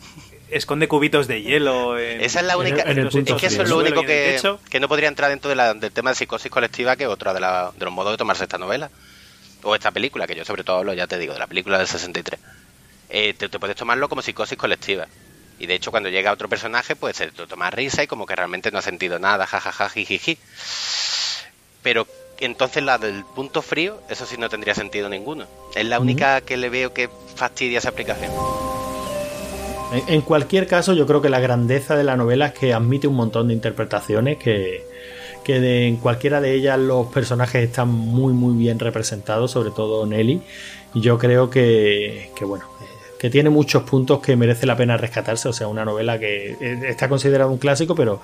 Esconde 0.50 0.88
cubitos 0.88 1.28
de 1.28 1.41
hielo. 1.41 1.98
Esa 1.98 2.39
es 2.39 2.46
la 2.46 2.58
única. 2.58 2.84
es 2.84 3.34
que 3.36 3.48
eso 3.48 3.64
es 3.64 3.70
lo 3.70 3.78
único 3.78 4.04
que, 4.04 4.39
que 4.70 4.80
no 4.80 4.88
podría 4.88 5.10
entrar 5.10 5.30
dentro 5.30 5.50
del 5.50 5.91
tema 5.91 6.12
de 6.12 6.16
psicosis 6.16 6.52
colectiva, 6.52 6.96
que 6.96 7.04
es 7.04 7.10
otro 7.10 7.34
de, 7.34 7.39
los 7.39 7.91
modos 7.91 8.14
de 8.14 8.18
tomarse 8.18 8.43
esta 8.43 8.58
novela. 8.58 8.89
O 9.64 9.74
esta 9.74 9.89
película, 9.91 10.28
que 10.28 10.36
yo 10.36 10.46
sobre 10.46 10.64
todo 10.64 10.78
hablo, 10.78 10.93
ya 10.93 11.08
te 11.08 11.18
digo, 11.18 11.34
de 11.34 11.39
la 11.39 11.48
película 11.48 11.80
del 11.80 11.88
63. 11.88 12.39
Eh, 13.10 13.34
te 13.34 13.50
puedes 13.60 13.76
tomarlo 13.76 14.08
como 14.10 14.22
psicosis 14.22 14.58
colectiva. 14.58 15.08
Y 15.60 15.68
de 15.68 15.76
hecho, 15.76 15.91
cuando 15.91 16.10
llega 16.10 16.32
otro 16.32 16.49
personaje, 16.49 16.95
pues 16.95 17.18
se 17.18 17.32
toma 17.32 17.72
risa 17.72 18.03
y 18.03 18.08
como 18.08 18.26
que 18.26 18.36
realmente 18.36 18.72
no 18.72 18.80
ha 18.80 18.82
sentido 18.82 19.20
nada, 19.20 19.45
jajaja, 19.45 19.89
jijiji. 19.89 20.38
Pero 21.82 22.08
entonces 22.39 22.84
la 22.84 22.97
del 22.97 23.24
punto 23.24 23.62
frío, 23.62 24.01
eso 24.10 24.26
sí 24.26 24.36
no 24.38 24.49
tendría 24.49 24.76
sentido 24.76 25.10
ninguno. 25.10 25.45
Es 25.76 25.86
la 25.86 25.99
única 25.99 26.41
que 26.41 26.58
le 26.58 26.70
veo 26.70 26.93
que 26.93 27.10
fastidia 27.36 27.78
esa 27.78 27.89
aplicación. 27.89 28.32
En 30.08 30.22
cualquier 30.22 30.68
caso, 30.68 30.93
yo 30.93 31.06
creo 31.06 31.22
que 31.22 31.30
la 31.30 31.39
grandeza 31.39 31.95
de 31.95 32.03
la 32.03 32.18
novela 32.18 32.47
es 32.47 32.53
que 32.53 32.74
admite 32.74 33.08
un 33.08 33.16
montón 33.16 33.47
de 33.47 33.53
interpretaciones 33.53 34.38
que, 34.38 34.84
que 35.43 35.88
en 35.88 35.97
cualquiera 35.97 36.41
de 36.41 36.53
ellas 36.53 36.80
los 36.80 37.08
personajes 37.08 37.64
están 37.64 37.89
muy 37.89 38.34
muy 38.34 38.58
bien 38.58 38.80
representados, 38.80 39.51
sobre 39.51 39.72
todo 39.72 40.06
Nelly. 40.06 40.41
Y 40.95 41.01
yo 41.01 41.18
creo 41.18 41.49
que, 41.49 42.32
que 42.36 42.45
bueno, 42.45 42.66
que 43.20 43.30
tiene 43.30 43.49
muchos 43.49 43.84
puntos 43.84 44.20
que 44.20 44.36
merece 44.36 44.66
la 44.66 44.76
pena 44.76 44.97
rescatarse. 44.97 45.49
O 45.49 45.53
sea, 45.53 45.68
una 45.68 45.86
novela 45.86 46.20
que 46.20 46.51
eh, 46.59 46.80
está 46.88 47.09
considerada 47.09 47.49
un 47.49 47.57
clásico, 47.57 47.95
pero 47.95 48.22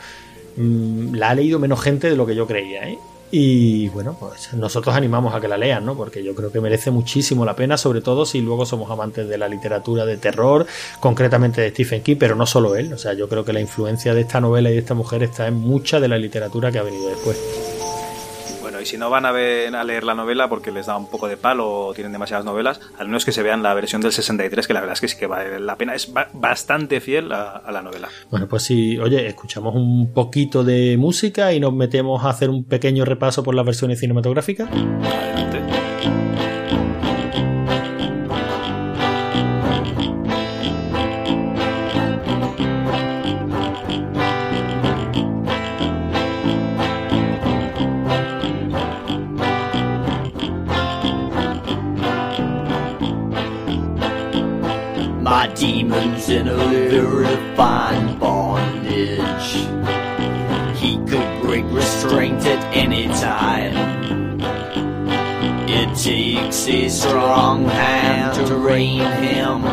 mm, 0.57 1.15
la 1.15 1.29
ha 1.29 1.35
leído 1.35 1.59
menos 1.59 1.81
gente 1.81 2.09
de 2.09 2.15
lo 2.15 2.25
que 2.25 2.35
yo 2.35 2.47
creía. 2.47 2.87
¿eh? 2.89 2.97
Y 3.33 3.87
bueno, 3.89 4.17
pues 4.19 4.53
nosotros 4.53 4.93
animamos 4.93 5.33
a 5.33 5.39
que 5.39 5.47
la 5.47 5.57
lean, 5.57 5.85
¿no? 5.85 5.95
Porque 5.95 6.21
yo 6.21 6.35
creo 6.35 6.51
que 6.51 6.59
merece 6.59 6.91
muchísimo 6.91 7.45
la 7.45 7.55
pena, 7.55 7.77
sobre 7.77 8.01
todo 8.01 8.25
si 8.25 8.41
luego 8.41 8.65
somos 8.65 8.91
amantes 8.91 9.29
de 9.29 9.37
la 9.37 9.47
literatura 9.47 10.05
de 10.05 10.17
terror, 10.17 10.65
concretamente 10.99 11.61
de 11.61 11.69
Stephen 11.69 12.03
King, 12.03 12.17
pero 12.19 12.35
no 12.35 12.45
solo 12.45 12.75
él. 12.75 12.91
O 12.91 12.97
sea, 12.97 13.13
yo 13.13 13.29
creo 13.29 13.45
que 13.45 13.53
la 13.53 13.61
influencia 13.61 14.13
de 14.13 14.21
esta 14.21 14.41
novela 14.41 14.69
y 14.69 14.73
de 14.73 14.79
esta 14.79 14.95
mujer 14.95 15.23
está 15.23 15.47
en 15.47 15.55
mucha 15.55 16.01
de 16.01 16.09
la 16.09 16.17
literatura 16.17 16.71
que 16.71 16.79
ha 16.79 16.83
venido 16.83 17.07
después 17.07 17.70
y 18.81 18.85
si 18.85 18.97
no 18.97 19.09
van 19.09 19.25
a, 19.25 19.31
ver, 19.31 19.75
a 19.75 19.83
leer 19.83 20.03
la 20.03 20.15
novela 20.15 20.49
porque 20.49 20.71
les 20.71 20.87
da 20.87 20.97
un 20.97 21.09
poco 21.09 21.27
de 21.27 21.37
palo 21.37 21.87
o 21.87 21.93
tienen 21.93 22.11
demasiadas 22.11 22.45
novelas, 22.45 22.79
al 22.97 23.07
menos 23.07 23.25
que 23.25 23.31
se 23.31 23.43
vean 23.43 23.63
la 23.63 23.73
versión 23.73 24.01
del 24.01 24.11
63, 24.11 24.67
que 24.67 24.73
la 24.73 24.81
verdad 24.81 24.93
es 24.93 25.01
que 25.01 25.07
sí 25.07 25.17
que 25.17 25.27
vale 25.27 25.59
la 25.59 25.77
pena, 25.77 25.95
es 25.95 26.11
bastante 26.33 26.99
fiel 27.01 27.31
a, 27.31 27.63
la 27.71 27.81
novela. 27.81 28.09
Bueno, 28.29 28.47
pues 28.47 28.63
sí, 28.63 28.97
oye, 28.97 29.27
escuchamos 29.27 29.75
un 29.75 30.13
poquito 30.13 30.63
de 30.63 30.97
música 30.97 31.53
y 31.53 31.59
nos 31.59 31.73
metemos 31.73 32.23
a 32.25 32.29
hacer 32.29 32.49
un 32.49 32.65
pequeño 32.65 33.05
repaso 33.05 33.43
por 33.43 33.55
las 33.55 33.65
versiones 33.65 33.99
cinematográficas. 33.99 34.69
demons 35.51 35.60
a 66.67 66.89
strong 66.89 67.65
hand 67.65 68.47
to 68.47 68.55
rein 68.55 68.99
him. 69.23 69.63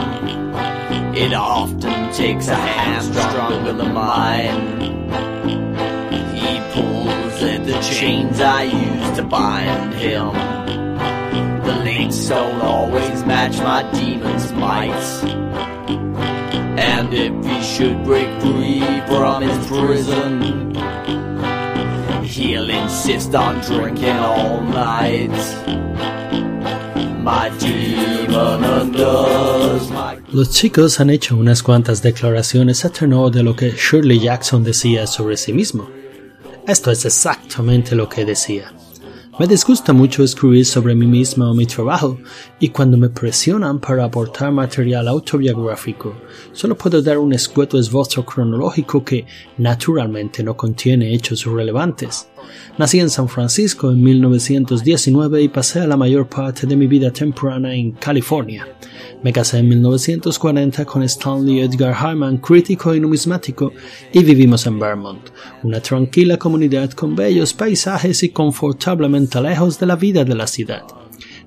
It 1.14 1.34
often 1.34 2.12
takes 2.12 2.48
a 2.48 2.54
hand 2.54 3.04
stronger 3.04 3.72
than 3.72 3.92
mine. 3.92 4.80
He 6.34 6.60
pulls 6.72 7.42
at 7.42 7.66
the 7.66 7.78
chains 7.82 8.40
I 8.40 8.62
use 8.62 9.16
to 9.16 9.22
bind 9.22 9.94
him. 9.94 10.32
The 11.64 11.74
links 11.84 12.26
don't 12.28 12.62
always 12.62 13.24
match 13.24 13.58
my 13.58 13.82
demon's 13.92 14.52
might. 14.52 14.88
And 16.78 17.12
if 17.12 17.44
he 17.44 17.62
should 17.62 18.02
break 18.04 18.28
free 18.40 18.80
from 19.08 19.42
his 19.42 19.66
prison, 19.66 20.74
he'll 22.24 22.70
insist 22.70 23.34
on 23.34 23.60
drinking 23.60 24.16
all 24.16 24.62
night. 24.62 25.87
Los 30.32 30.50
chicos 30.50 31.00
han 31.00 31.10
hecho 31.10 31.36
unas 31.36 31.62
cuantas 31.62 32.02
declaraciones 32.02 32.84
a 32.84 32.90
tenor 32.90 33.30
de 33.30 33.42
lo 33.42 33.56
que 33.56 33.70
Shirley 33.72 34.20
Jackson 34.20 34.64
decía 34.64 35.06
sobre 35.06 35.36
sí 35.36 35.52
mismo. 35.52 35.88
Esto 36.66 36.90
es 36.90 37.04
exactamente 37.04 37.94
lo 37.94 38.08
que 38.08 38.24
decía. 38.24 38.72
Me 39.38 39.46
disgusta 39.46 39.92
mucho 39.92 40.24
escribir 40.24 40.66
sobre 40.66 40.96
mí 40.96 41.06
misma 41.06 41.48
o 41.48 41.54
mi 41.54 41.64
trabajo, 41.64 42.18
y 42.58 42.70
cuando 42.70 42.96
me 42.96 43.08
presionan 43.08 43.78
para 43.78 44.04
aportar 44.04 44.50
material 44.50 45.06
autobiográfico, 45.06 46.12
solo 46.52 46.76
puedo 46.76 47.00
dar 47.00 47.18
un 47.18 47.32
escueto 47.32 47.78
esbozo 47.78 48.24
cronológico 48.24 49.04
que, 49.04 49.24
naturalmente, 49.58 50.42
no 50.42 50.56
contiene 50.56 51.14
hechos 51.14 51.44
relevantes. 51.44 52.28
Nací 52.78 52.98
en 52.98 53.10
San 53.10 53.28
Francisco 53.28 53.92
en 53.92 54.02
1919 54.02 55.42
y 55.42 55.48
pasé 55.48 55.86
la 55.86 55.96
mayor 55.96 56.28
parte 56.28 56.66
de 56.66 56.74
mi 56.74 56.88
vida 56.88 57.12
temprana 57.12 57.72
en 57.72 57.92
California. 57.92 58.66
Me 59.22 59.32
casé 59.32 59.58
en 59.58 59.68
1940 59.68 60.84
con 60.84 61.02
Stanley 61.02 61.60
Edgar 61.60 61.94
Harman, 61.94 62.38
crítico 62.38 62.94
y 62.94 63.00
numismático, 63.00 63.72
y 64.12 64.22
vivimos 64.22 64.66
en 64.66 64.78
Vermont, 64.78 65.30
una 65.62 65.80
tranquila 65.80 66.38
comunidad 66.38 66.90
con 66.92 67.14
bellos 67.14 67.52
paisajes 67.52 68.22
y 68.22 68.30
confortablemente 68.30 69.27
lejos 69.34 69.78
de 69.78 69.86
la 69.86 69.96
vida 69.96 70.24
de 70.24 70.34
la 70.34 70.46
ciudad. 70.46 70.82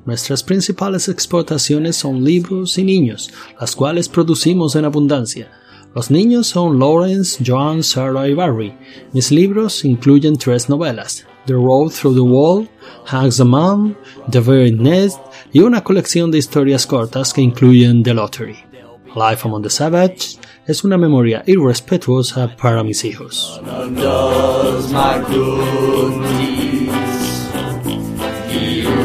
Nuestras 0.05 0.43
principales 0.43 1.07
exportaciones 1.09 1.95
son 1.95 2.23
libros 2.23 2.77
y 2.77 2.83
niños, 2.83 3.31
las 3.59 3.75
cuales 3.75 4.09
producimos 4.09 4.75
en 4.75 4.85
abundancia. 4.85 5.51
Los 5.93 6.09
niños 6.09 6.47
son 6.47 6.79
Lawrence, 6.79 7.43
Joan, 7.45 7.83
Sarah 7.83 8.27
y 8.27 8.33
Barry. 8.33 8.73
Mis 9.13 9.31
libros 9.31 9.83
incluyen 9.83 10.37
tres 10.37 10.69
novelas, 10.69 11.25
The 11.45 11.53
Road 11.53 11.91
Through 11.91 12.15
the 12.15 12.21
Wall, 12.21 12.67
Hanks 13.05 13.37
the 13.37 13.43
Man, 13.43 13.95
The 14.31 14.39
Very 14.39 14.71
Nest 14.71 15.19
y 15.51 15.59
una 15.59 15.83
colección 15.83 16.31
de 16.31 16.37
historias 16.37 16.87
cortas 16.87 17.33
que 17.33 17.41
incluyen 17.41 18.03
The 18.03 18.13
Lottery. 18.13 18.57
Life 19.15 19.45
Among 19.45 19.63
the 19.63 19.69
Savage 19.69 20.37
es 20.65 20.83
una 20.85 20.97
memoria 20.97 21.43
irrespetuosa 21.45 22.55
para 22.55 22.83
mis 22.83 23.03
hijos. 23.03 23.61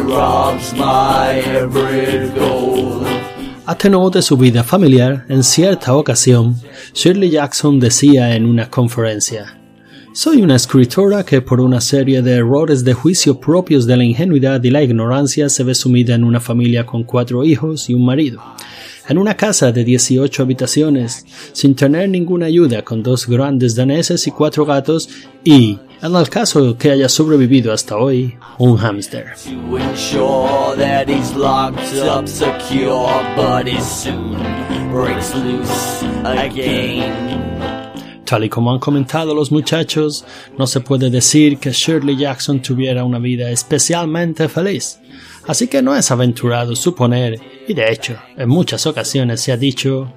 Robs 0.06 0.72
my 0.72 1.42
tenor 3.78 4.10
de 4.10 4.22
su 4.22 4.36
vida 4.36 4.62
familiar, 4.62 5.26
en 5.28 5.42
cierta 5.42 5.94
ocasión, 5.94 6.56
Shirley 6.94 7.30
Jackson 7.30 7.78
decía 7.78 8.34
en 8.34 8.44
una 8.46 8.70
conferencia, 8.70 9.58
Soy 10.12 10.40
una 10.40 10.56
escritora 10.56 11.24
que 11.24 11.42
por 11.42 11.60
una 11.60 11.80
serie 11.80 12.22
de 12.22 12.36
errores 12.36 12.84
de 12.84 12.94
juicio 12.94 13.38
propios 13.38 13.86
de 13.86 13.96
la 13.96 14.04
ingenuidad 14.04 14.62
y 14.62 14.70
la 14.70 14.82
ignorancia 14.82 15.48
se 15.48 15.62
ve 15.62 15.74
sumida 15.74 16.14
en 16.14 16.24
una 16.24 16.40
familia 16.40 16.86
con 16.86 17.04
cuatro 17.04 17.44
hijos 17.44 17.90
y 17.90 17.94
un 17.94 18.04
marido, 18.04 18.40
en 19.08 19.18
una 19.18 19.36
casa 19.36 19.72
de 19.72 19.84
18 19.84 20.42
habitaciones, 20.42 21.26
sin 21.52 21.74
tener 21.74 22.08
ninguna 22.08 22.46
ayuda, 22.46 22.82
con 22.82 23.02
dos 23.02 23.26
grandes 23.26 23.74
daneses 23.74 24.26
y 24.26 24.30
cuatro 24.30 24.64
gatos, 24.64 25.08
y, 25.44 25.78
en 26.02 26.14
el 26.14 26.28
caso 26.28 26.76
que 26.76 26.90
haya 26.90 27.08
sobrevivido 27.08 27.72
hasta 27.72 27.96
hoy, 27.96 28.36
un 28.58 28.76
hámster. 28.76 29.26
Tal 38.24 38.44
y 38.44 38.48
como 38.48 38.72
han 38.72 38.80
comentado 38.80 39.34
los 39.34 39.52
muchachos, 39.52 40.24
no 40.58 40.66
se 40.66 40.80
puede 40.80 41.10
decir 41.10 41.58
que 41.58 41.70
Shirley 41.70 42.16
Jackson 42.16 42.60
tuviera 42.60 43.04
una 43.04 43.20
vida 43.20 43.50
especialmente 43.50 44.48
feliz. 44.48 44.98
Así 45.46 45.68
que 45.68 45.80
no 45.80 45.94
es 45.94 46.10
aventurado 46.10 46.74
suponer, 46.74 47.40
y 47.68 47.74
de 47.74 47.92
hecho, 47.92 48.16
en 48.36 48.48
muchas 48.48 48.84
ocasiones 48.86 49.40
se 49.40 49.52
ha 49.52 49.56
dicho, 49.56 50.12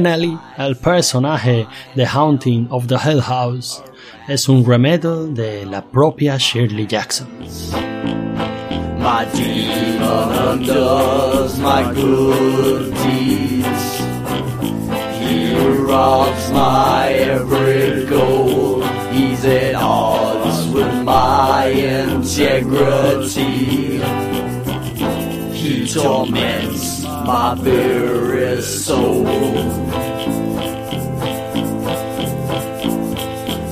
Nelly, 0.00 0.38
el 0.56 0.76
personaje 0.76 1.66
de 1.94 2.04
*The 2.04 2.06
Haunting 2.06 2.68
of 2.70 2.86
the 2.86 2.98
Hill 2.98 3.22
House, 3.22 3.82
es 4.28 4.48
un 4.48 4.64
remedio 4.64 5.26
de 5.26 5.66
la 5.66 5.82
propia 5.82 6.38
Shirley 6.38 6.86
Jackson. 6.86 7.28
My 8.98 9.24
my 11.58 11.92
good 11.94 12.94
deeds. 12.94 14.00
He 15.18 15.54
robs 15.76 16.50
my 16.52 17.08
every 17.08 18.06
goal. 18.06 18.82
He's 19.10 19.44
at 19.44 19.74
odds 19.74 20.68
with 20.72 21.02
my 21.02 21.66
integrity. 21.66 23.40
He 25.52 25.86
torments 25.86 26.99
my 27.32 27.54
very 27.54 28.60
soul. 28.60 29.22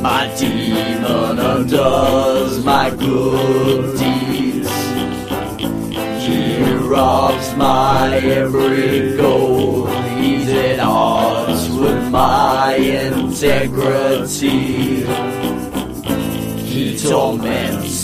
My 0.00 0.22
demon 0.38 1.38
undoes 1.52 2.64
my 2.64 2.90
good 2.90 3.98
deeds. 3.98 4.74
He 6.24 6.40
robs 6.94 7.48
my 7.56 8.18
every 8.40 9.16
goal. 9.16 9.86
He's 10.18 10.48
at 10.50 10.78
odds 10.78 11.68
with 11.80 12.02
my 12.12 12.76
integrity. 12.76 14.60
He 16.70 16.96
torments. 16.96 17.97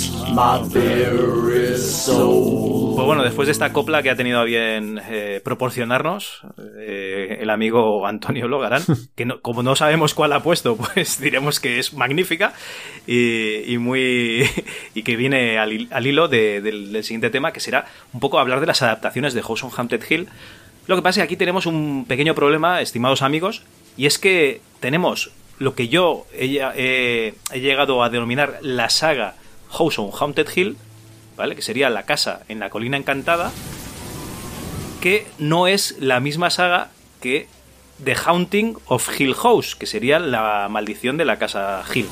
Pues 2.97 3.07
bueno, 3.07 3.23
después 3.25 3.47
de 3.47 3.53
esta 3.53 3.73
copla 3.73 4.03
que 4.03 4.11
ha 4.11 4.17
tenido 4.17 4.39
a 4.41 4.45
bien 4.45 5.01
eh, 5.09 5.41
proporcionarnos 5.45 6.43
eh, 6.79 7.39
el 7.41 7.51
amigo 7.51 8.07
Antonio 8.07 8.49
Logarán, 8.49 8.83
que 9.17 9.25
no- 9.25 9.41
como 9.41 9.63
no 9.63 9.77
sabemos 9.77 10.15
cuál 10.15 10.33
ha 10.33 10.43
puesto, 10.43 10.77
pues 10.77 11.21
diremos 11.21 11.61
que 11.61 11.79
es 11.79 11.95
magnífica 11.95 12.53
y, 13.07 13.73
y 13.73 13.79
muy 13.79 14.49
y 14.95 15.03
que 15.03 15.17
viene 15.17 15.59
al, 15.59 15.73
hil- 15.73 15.89
al 15.91 16.07
hilo 16.07 16.29
de- 16.29 16.61
del, 16.61 16.93
del 16.93 17.05
siguiente 17.05 17.31
tema, 17.31 17.53
que 17.53 17.61
será 17.61 17.87
un 18.13 18.21
poco 18.21 18.39
hablar 18.39 18.61
de 18.61 18.67
las 18.67 18.83
adaptaciones 18.83 19.35
de 19.35 19.43
House 19.43 19.65
on 19.65 19.71
Haunted 19.77 20.03
Hill. 20.09 20.29
Lo 20.87 20.97
que 20.97 21.03
pasa 21.03 21.21
es 21.21 21.23
que 21.23 21.25
aquí 21.33 21.37
tenemos 21.37 21.67
un 21.67 22.05
pequeño 22.07 22.35
problema, 22.35 22.81
estimados 22.81 23.23
amigos, 23.23 23.63
y 23.97 24.07
es 24.07 24.19
que 24.19 24.61
tenemos 24.81 25.31
lo 25.59 25.75
que 25.75 25.89
yo 25.89 26.27
he, 26.35 26.59
he- 26.77 27.35
he 27.53 27.61
llegado 27.61 28.03
a 28.03 28.11
denominar 28.11 28.59
la 28.63 28.89
saga 28.91 29.35
House 29.77 29.99
on 29.99 30.11
Haunted 30.13 30.49
Hill, 30.55 30.77
¿vale? 31.37 31.55
Que 31.57 31.63
sería 31.63 31.91
la 31.91 32.05
casa 32.05 32.43
en 32.49 32.61
la 32.61 32.71
colina 32.71 32.97
encantada, 32.97 33.53
que 35.01 35.27
no 35.39 35.67
es 35.67 35.97
la 35.99 36.21
misma 36.21 36.51
saga 36.51 36.91
que 37.21 37.49
The 38.03 38.15
Haunting 38.15 38.77
of 38.87 39.09
Hill 39.19 39.35
House, 39.35 39.77
que 39.77 39.87
sería 39.87 40.19
la 40.19 40.69
maldición 40.71 41.17
de 41.17 41.25
la 41.25 41.39
casa 41.39 41.83
Hill. 41.93 42.09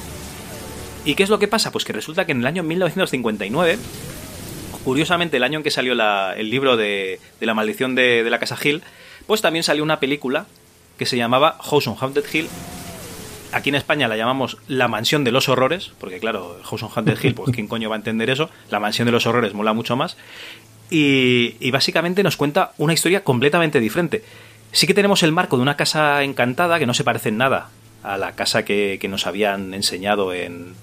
¿Y 1.05 1.15
qué 1.15 1.23
es 1.23 1.31
lo 1.31 1.39
que 1.39 1.49
pasa? 1.49 1.73
Pues 1.73 1.85
que 1.85 1.93
resulta 1.93 2.27
que 2.27 2.33
en 2.33 2.41
el 2.41 2.47
año 2.47 2.63
1959, 2.63 3.79
curiosamente 4.85 5.39
el 5.39 5.43
año 5.43 5.59
en 5.59 5.65
que 5.65 5.71
salió 5.71 5.95
el 6.37 6.51
libro 6.51 6.77
de, 6.77 7.19
de 7.41 7.47
la 7.47 7.55
maldición 7.55 7.95
de, 7.95 8.23
de 8.23 8.31
la 8.31 8.39
casa 8.39 8.57
Hill, 8.63 8.83
pues 9.27 9.41
también 9.41 9.63
salió 9.65 9.83
una 9.83 9.99
película 10.01 10.47
que 10.99 11.07
se 11.07 11.17
llamaba 11.17 11.59
House 11.61 11.87
on 11.89 11.97
Haunted 12.01 12.25
Hill. 12.33 12.49
Aquí 13.53 13.69
en 13.69 13.75
España 13.75 14.09
la 14.09 14.17
llamamos 14.17 14.57
La 14.67 14.89
Mansión 14.89 15.25
de 15.25 15.33
los 15.33 15.49
Horrores, 15.49 15.93
porque 16.01 16.19
claro, 16.19 16.59
House 16.65 16.83
on 16.83 16.91
Haunted 16.95 17.19
Hill, 17.23 17.35
pues 17.35 17.55
quién 17.55 17.69
coño 17.69 17.89
va 17.89 17.97
a 17.97 17.99
entender 17.99 18.31
eso. 18.31 18.51
La 18.71 18.81
Mansión 18.81 19.07
de 19.07 19.13
los 19.13 19.27
Horrores 19.27 19.55
mola 19.55 19.73
mucho 19.73 19.97
más. 19.97 20.17
Y, 20.91 21.71
básicamente 21.71 22.23
nos 22.23 22.37
cuenta 22.37 22.73
una 22.79 22.93
historia 22.93 23.25
completamente 23.25 23.81
diferente. 23.81 24.25
Sí 24.73 24.87
que 24.87 24.95
tenemos 24.95 25.23
el 25.23 25.33
marco 25.33 25.57
de 25.57 25.63
una 25.63 25.77
casa 25.77 26.23
encantada 26.23 26.79
que 26.79 26.87
no 26.87 26.95
se 26.95 27.05
parece 27.05 27.31
en 27.31 27.39
nada 27.39 27.71
a 28.03 28.19
la 28.19 28.33
casa 28.33 28.65
que, 28.65 28.99
que 29.01 29.09
nos 29.09 29.27
habían 29.27 29.75
enseñado 29.75 30.33
en, 30.33 30.75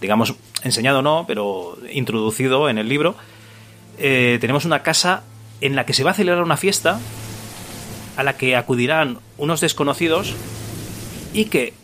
digamos, 0.00 0.34
enseñado 0.62 1.02
no, 1.02 1.24
pero 1.26 1.78
introducido 1.92 2.68
en 2.68 2.78
el 2.78 2.88
libro. 2.88 3.16
Eh, 3.98 4.38
tenemos 4.40 4.64
una 4.64 4.82
casa 4.82 5.22
en 5.60 5.74
la 5.74 5.86
que 5.86 5.94
se 5.94 6.04
va 6.04 6.10
a 6.10 6.14
celebrar 6.14 6.44
una 6.44 6.56
fiesta 6.56 7.00
a 8.16 8.22
la 8.22 8.36
que 8.36 8.56
acudirán 8.56 9.18
unos 9.38 9.60
desconocidos 9.60 10.34
y 11.32 11.46
que, 11.46 11.74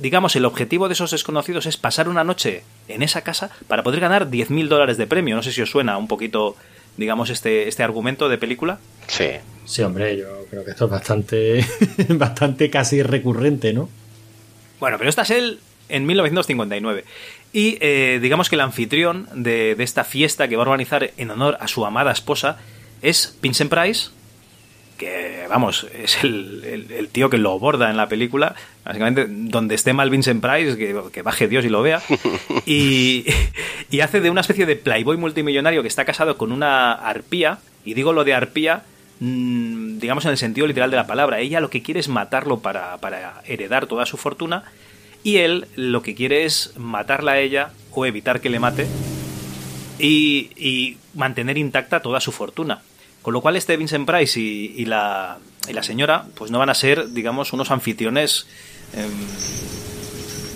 digamos, 0.00 0.34
el 0.36 0.44
objetivo 0.44 0.88
de 0.88 0.94
esos 0.94 1.10
desconocidos 1.10 1.66
es 1.66 1.76
pasar 1.76 2.08
una 2.08 2.24
noche 2.24 2.62
en 2.88 3.02
esa 3.02 3.22
casa 3.22 3.50
para 3.68 3.82
poder 3.82 4.00
ganar 4.00 4.30
10.000 4.30 4.68
dólares 4.68 4.96
de 4.96 5.06
premio. 5.06 5.36
No 5.36 5.42
sé 5.42 5.52
si 5.52 5.62
os 5.62 5.70
suena 5.70 5.96
un 5.98 6.08
poquito, 6.08 6.56
digamos, 6.96 7.30
este, 7.30 7.68
este 7.68 7.82
argumento 7.82 8.28
de 8.28 8.38
película. 8.38 8.78
Sí. 9.06 9.28
Sí, 9.64 9.82
hombre, 9.82 10.16
yo 10.16 10.46
creo 10.50 10.64
que 10.64 10.72
esto 10.72 10.86
es 10.86 10.90
bastante, 10.90 11.64
bastante 12.08 12.70
casi 12.70 13.02
recurrente, 13.02 13.72
¿no? 13.72 13.88
Bueno, 14.80 14.98
pero 14.98 15.08
esta 15.08 15.22
es 15.22 15.30
él 15.30 15.60
en 15.88 16.06
1959. 16.06 17.04
Y 17.52 17.78
eh, 17.80 18.18
digamos 18.20 18.48
que 18.48 18.56
el 18.56 18.62
anfitrión 18.62 19.28
de, 19.32 19.74
de 19.76 19.84
esta 19.84 20.04
fiesta 20.04 20.48
que 20.48 20.56
va 20.56 20.62
a 20.64 20.66
organizar 20.66 21.12
en 21.16 21.30
honor 21.30 21.56
a 21.60 21.68
su 21.68 21.86
amada 21.86 22.10
esposa 22.10 22.58
es 23.02 23.36
Vincent 23.40 23.70
Price, 23.70 24.10
que 25.00 25.46
vamos, 25.48 25.86
es 25.94 26.22
el, 26.22 26.86
el- 26.92 27.08
tío 27.08 27.30
que 27.30 27.38
lo 27.38 27.58
borda 27.58 27.90
en 27.90 27.96
la 27.96 28.06
película. 28.08 28.54
Básicamente, 28.84 29.26
donde 29.28 29.74
esté 29.74 29.92
mal 29.94 30.10
Vincent 30.10 30.40
Price, 30.44 30.76
que, 30.76 30.94
que 31.10 31.22
baje 31.22 31.48
Dios 31.48 31.64
y 31.64 31.70
lo 31.70 31.80
vea. 31.82 32.02
Y, 32.66 33.24
y 33.90 34.00
hace 34.00 34.20
de 34.20 34.28
una 34.30 34.42
especie 34.42 34.66
de 34.66 34.76
playboy 34.76 35.16
multimillonario 35.16 35.82
que 35.82 35.88
está 35.88 36.04
casado 36.04 36.36
con 36.36 36.52
una 36.52 36.92
arpía. 36.92 37.58
Y 37.84 37.94
digo 37.94 38.12
lo 38.12 38.24
de 38.24 38.34
arpía, 38.34 38.82
mm, 39.20 39.98
digamos 39.98 40.24
en 40.26 40.32
el 40.32 40.36
sentido 40.36 40.66
literal 40.66 40.90
de 40.90 40.96
la 40.98 41.06
palabra. 41.06 41.40
Ella 41.40 41.60
lo 41.60 41.70
que 41.70 41.82
quiere 41.82 41.98
es 42.00 42.08
matarlo 42.08 42.60
para, 42.60 42.98
para 42.98 43.40
heredar 43.46 43.86
toda 43.86 44.04
su 44.06 44.18
fortuna. 44.18 44.64
Y 45.24 45.38
él 45.38 45.66
lo 45.76 46.02
que 46.02 46.14
quiere 46.14 46.44
es 46.44 46.74
matarla 46.76 47.32
a 47.32 47.38
ella 47.40 47.70
o 47.92 48.04
evitar 48.06 48.40
que 48.40 48.50
le 48.50 48.60
mate 48.60 48.86
y, 49.98 50.50
y 50.56 50.96
mantener 51.14 51.58
intacta 51.58 52.00
toda 52.00 52.20
su 52.20 52.32
fortuna. 52.32 52.82
Con 53.22 53.34
lo 53.34 53.40
cual 53.40 53.56
este 53.56 53.76
Vincent 53.76 54.06
Price 54.06 54.38
y, 54.40 54.74
y 54.76 54.84
la, 54.86 55.38
y 55.68 55.72
la 55.72 55.82
señora 55.82 56.24
pues 56.34 56.50
no 56.50 56.58
van 56.58 56.70
a 56.70 56.74
ser, 56.74 57.10
digamos, 57.10 57.52
unos 57.52 57.70
anfitriones 57.70 58.46
em, 58.94 59.10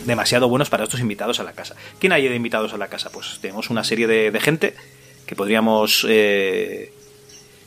demasiado 0.06 0.48
buenos 0.48 0.70
para 0.70 0.84
estos 0.84 1.00
invitados 1.00 1.40
a 1.40 1.44
la 1.44 1.52
casa. 1.52 1.74
¿Quién 1.98 2.12
hay 2.12 2.28
de 2.28 2.34
invitados 2.34 2.72
a 2.74 2.78
la 2.78 2.88
casa? 2.88 3.10
Pues 3.10 3.38
tenemos 3.40 3.70
una 3.70 3.84
serie 3.84 4.06
de, 4.06 4.30
de 4.30 4.40
gente 4.40 4.74
que 5.26 5.34
podríamos 5.36 6.06
eh, 6.08 6.92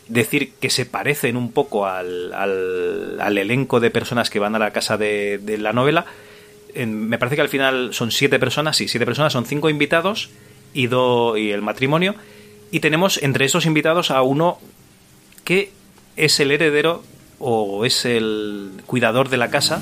decir 0.08 0.54
que 0.60 0.70
se 0.70 0.86
parecen 0.86 1.36
un 1.38 1.52
poco 1.52 1.86
al, 1.88 2.34
al- 2.34 3.20
al 3.20 3.38
elenco 3.38 3.80
de 3.80 3.90
personas 3.92 4.30
que 4.30 4.40
van 4.40 4.56
a 4.56 4.60
la 4.60 4.72
casa 4.72 4.98
de, 4.98 5.40
de 5.40 5.58
la 5.58 5.74
novela. 5.74 6.06
Me 6.76 7.18
parece 7.18 7.36
que 7.36 7.42
al 7.42 7.50
final 7.50 7.94
son 7.94 8.12
siete 8.12 8.38
personas, 8.38 8.78
sí, 8.78 8.88
siete 8.88 9.06
personas, 9.06 9.34
son 9.34 9.46
cinco 9.46 9.70
invitados 9.70 10.30
y, 10.74 10.88
do- 10.88 11.38
y 11.38 11.52
el 11.52 11.64
matrimonio. 11.64 12.14
Y 12.70 12.82
tenemos 12.82 13.22
entre 13.24 13.46
esos 13.46 13.66
invitados 13.66 14.12
a 14.12 14.22
uno 14.22 14.60
que 15.48 15.72
es 16.18 16.42
el 16.42 16.52
heredero 16.52 17.04
o 17.40 17.86
es 17.86 18.04
el 18.04 18.72
cuidador 18.86 19.30
de 19.30 19.38
la 19.38 19.50
casa, 19.50 19.80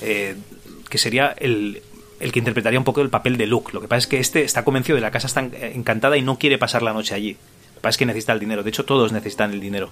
eh, 0.00 0.36
que 0.88 0.96
sería 0.96 1.34
el, 1.38 1.82
el 2.18 2.32
que 2.32 2.38
interpretaría 2.38 2.78
un 2.78 2.84
poco 2.86 3.02
el 3.02 3.10
papel 3.10 3.36
de 3.36 3.46
Luke. 3.46 3.72
Lo 3.74 3.82
que 3.82 3.88
pasa 3.88 3.98
es 3.98 4.06
que 4.06 4.20
este 4.20 4.42
está 4.42 4.64
convencido 4.64 4.94
de 4.96 5.02
la 5.02 5.10
casa 5.10 5.26
está 5.26 5.40
en- 5.40 5.52
encantada 5.54 6.16
y 6.16 6.22
no 6.22 6.38
quiere 6.38 6.56
pasar 6.56 6.82
la 6.82 6.94
noche 6.94 7.14
allí. 7.14 7.32
Lo 7.32 7.74
que 7.74 7.80
pasa 7.82 7.90
es 7.90 7.96
que 7.98 8.06
necesita 8.06 8.32
el 8.32 8.40
dinero. 8.40 8.62
De 8.62 8.70
hecho, 8.70 8.86
todos 8.86 9.12
necesitan 9.12 9.52
el 9.52 9.60
dinero. 9.60 9.90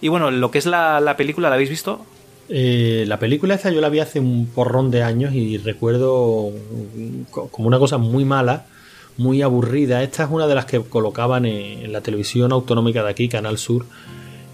Y 0.00 0.06
bueno, 0.06 0.30
lo 0.30 0.52
que 0.52 0.58
es 0.58 0.66
la, 0.66 1.00
la 1.00 1.16
película, 1.16 1.48
¿la 1.48 1.56
habéis 1.56 1.70
visto? 1.70 2.06
Eh, 2.48 3.04
la 3.08 3.18
película 3.18 3.54
esta 3.54 3.70
yo 3.72 3.80
la 3.80 3.88
vi 3.88 3.98
hace 3.98 4.20
un 4.20 4.46
porrón 4.54 4.90
de 4.92 5.02
años 5.02 5.34
y 5.34 5.56
recuerdo 5.58 6.52
co- 7.32 7.48
como 7.48 7.66
una 7.66 7.78
cosa 7.80 7.96
muy 7.98 8.24
mala, 8.24 8.66
muy 9.16 9.42
aburrida. 9.42 10.02
Esta 10.02 10.24
es 10.24 10.30
una 10.30 10.46
de 10.46 10.54
las 10.54 10.64
que 10.64 10.80
colocaban 10.80 11.44
en, 11.46 11.92
la 11.92 12.00
televisión 12.00 12.52
autonómica 12.52 13.02
de 13.02 13.10
aquí, 13.10 13.28
Canal 13.28 13.58
Sur, 13.58 13.86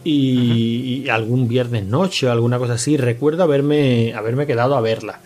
y, 0.04 1.02
y 1.04 1.08
algún 1.08 1.48
viernes 1.48 1.84
noche 1.84 2.26
o 2.26 2.32
alguna 2.32 2.58
cosa 2.58 2.74
así. 2.74 2.96
Recuerdo 2.96 3.42
haberme, 3.42 4.14
haberme 4.14 4.46
quedado 4.46 4.76
a 4.76 4.80
verla. 4.80 5.20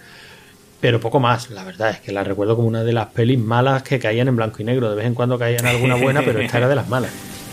Pero 0.85 1.01
poco 1.01 1.19
más, 1.19 1.49
la 1.49 1.65
verdad 1.65 1.93
es 1.93 2.01
que 2.01 2.13
la 2.13 2.25
recuerdo 2.25 2.57
como 2.57 2.69
una 2.69 2.85
de 2.85 2.93
las 2.93 3.07
pelis 3.07 3.39
malas 3.39 3.83
que 3.83 3.99
caían 3.99 4.29
en 4.29 4.37
blanco 4.37 4.61
y 4.61 4.65
negro. 4.65 4.91
De 4.91 4.97
vez 4.97 5.07
en 5.07 5.15
cuando 5.15 5.39
caían 5.39 5.65
alguna 5.65 5.95
buena, 5.95 6.23
pero 6.23 6.41
esta 6.41 6.59
era 6.59 6.69
de 6.69 6.75
las 6.75 6.89
malas. 6.89 7.11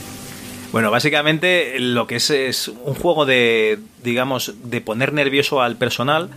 Bueno, 0.72 0.90
básicamente 0.90 1.80
lo 1.80 2.08
que 2.08 2.16
es 2.16 2.30
es 2.30 2.70
un 2.70 2.96
juego 2.96 3.26
de, 3.26 3.78
digamos, 4.04 4.54
de 4.64 4.80
poner 4.80 5.12
nervioso 5.12 5.62
al 5.62 5.76
personal. 5.76 6.30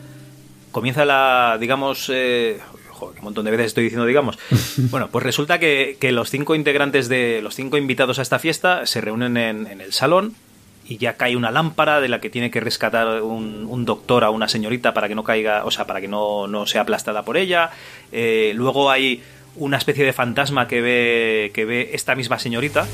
Comienza 0.72 1.04
la, 1.04 1.56
digamos, 1.60 2.10
eh, 2.12 2.58
joder, 3.06 3.18
un 3.18 3.24
montón 3.24 3.44
de 3.44 3.50
veces 3.50 3.66
estoy 3.66 3.84
diciendo, 3.84 4.06
digamos. 4.06 4.38
Bueno, 4.90 5.08
pues 5.10 5.24
resulta 5.24 5.58
que, 5.58 5.96
que 6.00 6.12
los 6.12 6.30
cinco 6.30 6.54
integrantes 6.54 7.08
de 7.08 7.40
los 7.42 7.54
cinco 7.54 7.76
invitados 7.76 8.18
a 8.18 8.22
esta 8.22 8.38
fiesta 8.38 8.86
se 8.86 9.00
reúnen 9.00 9.36
en, 9.36 9.66
en 9.66 9.80
el 9.80 9.92
salón 9.92 10.34
y 10.86 10.98
ya 10.98 11.14
cae 11.14 11.36
una 11.36 11.50
lámpara 11.50 12.00
de 12.00 12.08
la 12.08 12.20
que 12.20 12.30
tiene 12.30 12.50
que 12.50 12.60
rescatar 12.60 13.22
un, 13.22 13.66
un 13.68 13.84
doctor 13.84 14.24
a 14.24 14.30
una 14.30 14.48
señorita 14.48 14.92
para 14.94 15.08
que 15.08 15.14
no 15.14 15.24
caiga, 15.24 15.64
o 15.64 15.70
sea, 15.70 15.86
para 15.86 16.00
que 16.00 16.08
no, 16.08 16.46
no 16.46 16.66
sea 16.66 16.82
aplastada 16.82 17.24
por 17.24 17.36
ella. 17.36 17.70
Eh, 18.12 18.52
luego 18.54 18.90
hay 18.90 19.22
una 19.56 19.78
especie 19.78 20.04
de 20.04 20.12
fantasma 20.12 20.68
que 20.68 20.80
ve, 20.80 21.50
que 21.54 21.64
ve 21.64 21.90
esta 21.92 22.14
misma 22.14 22.38
señorita 22.38 22.86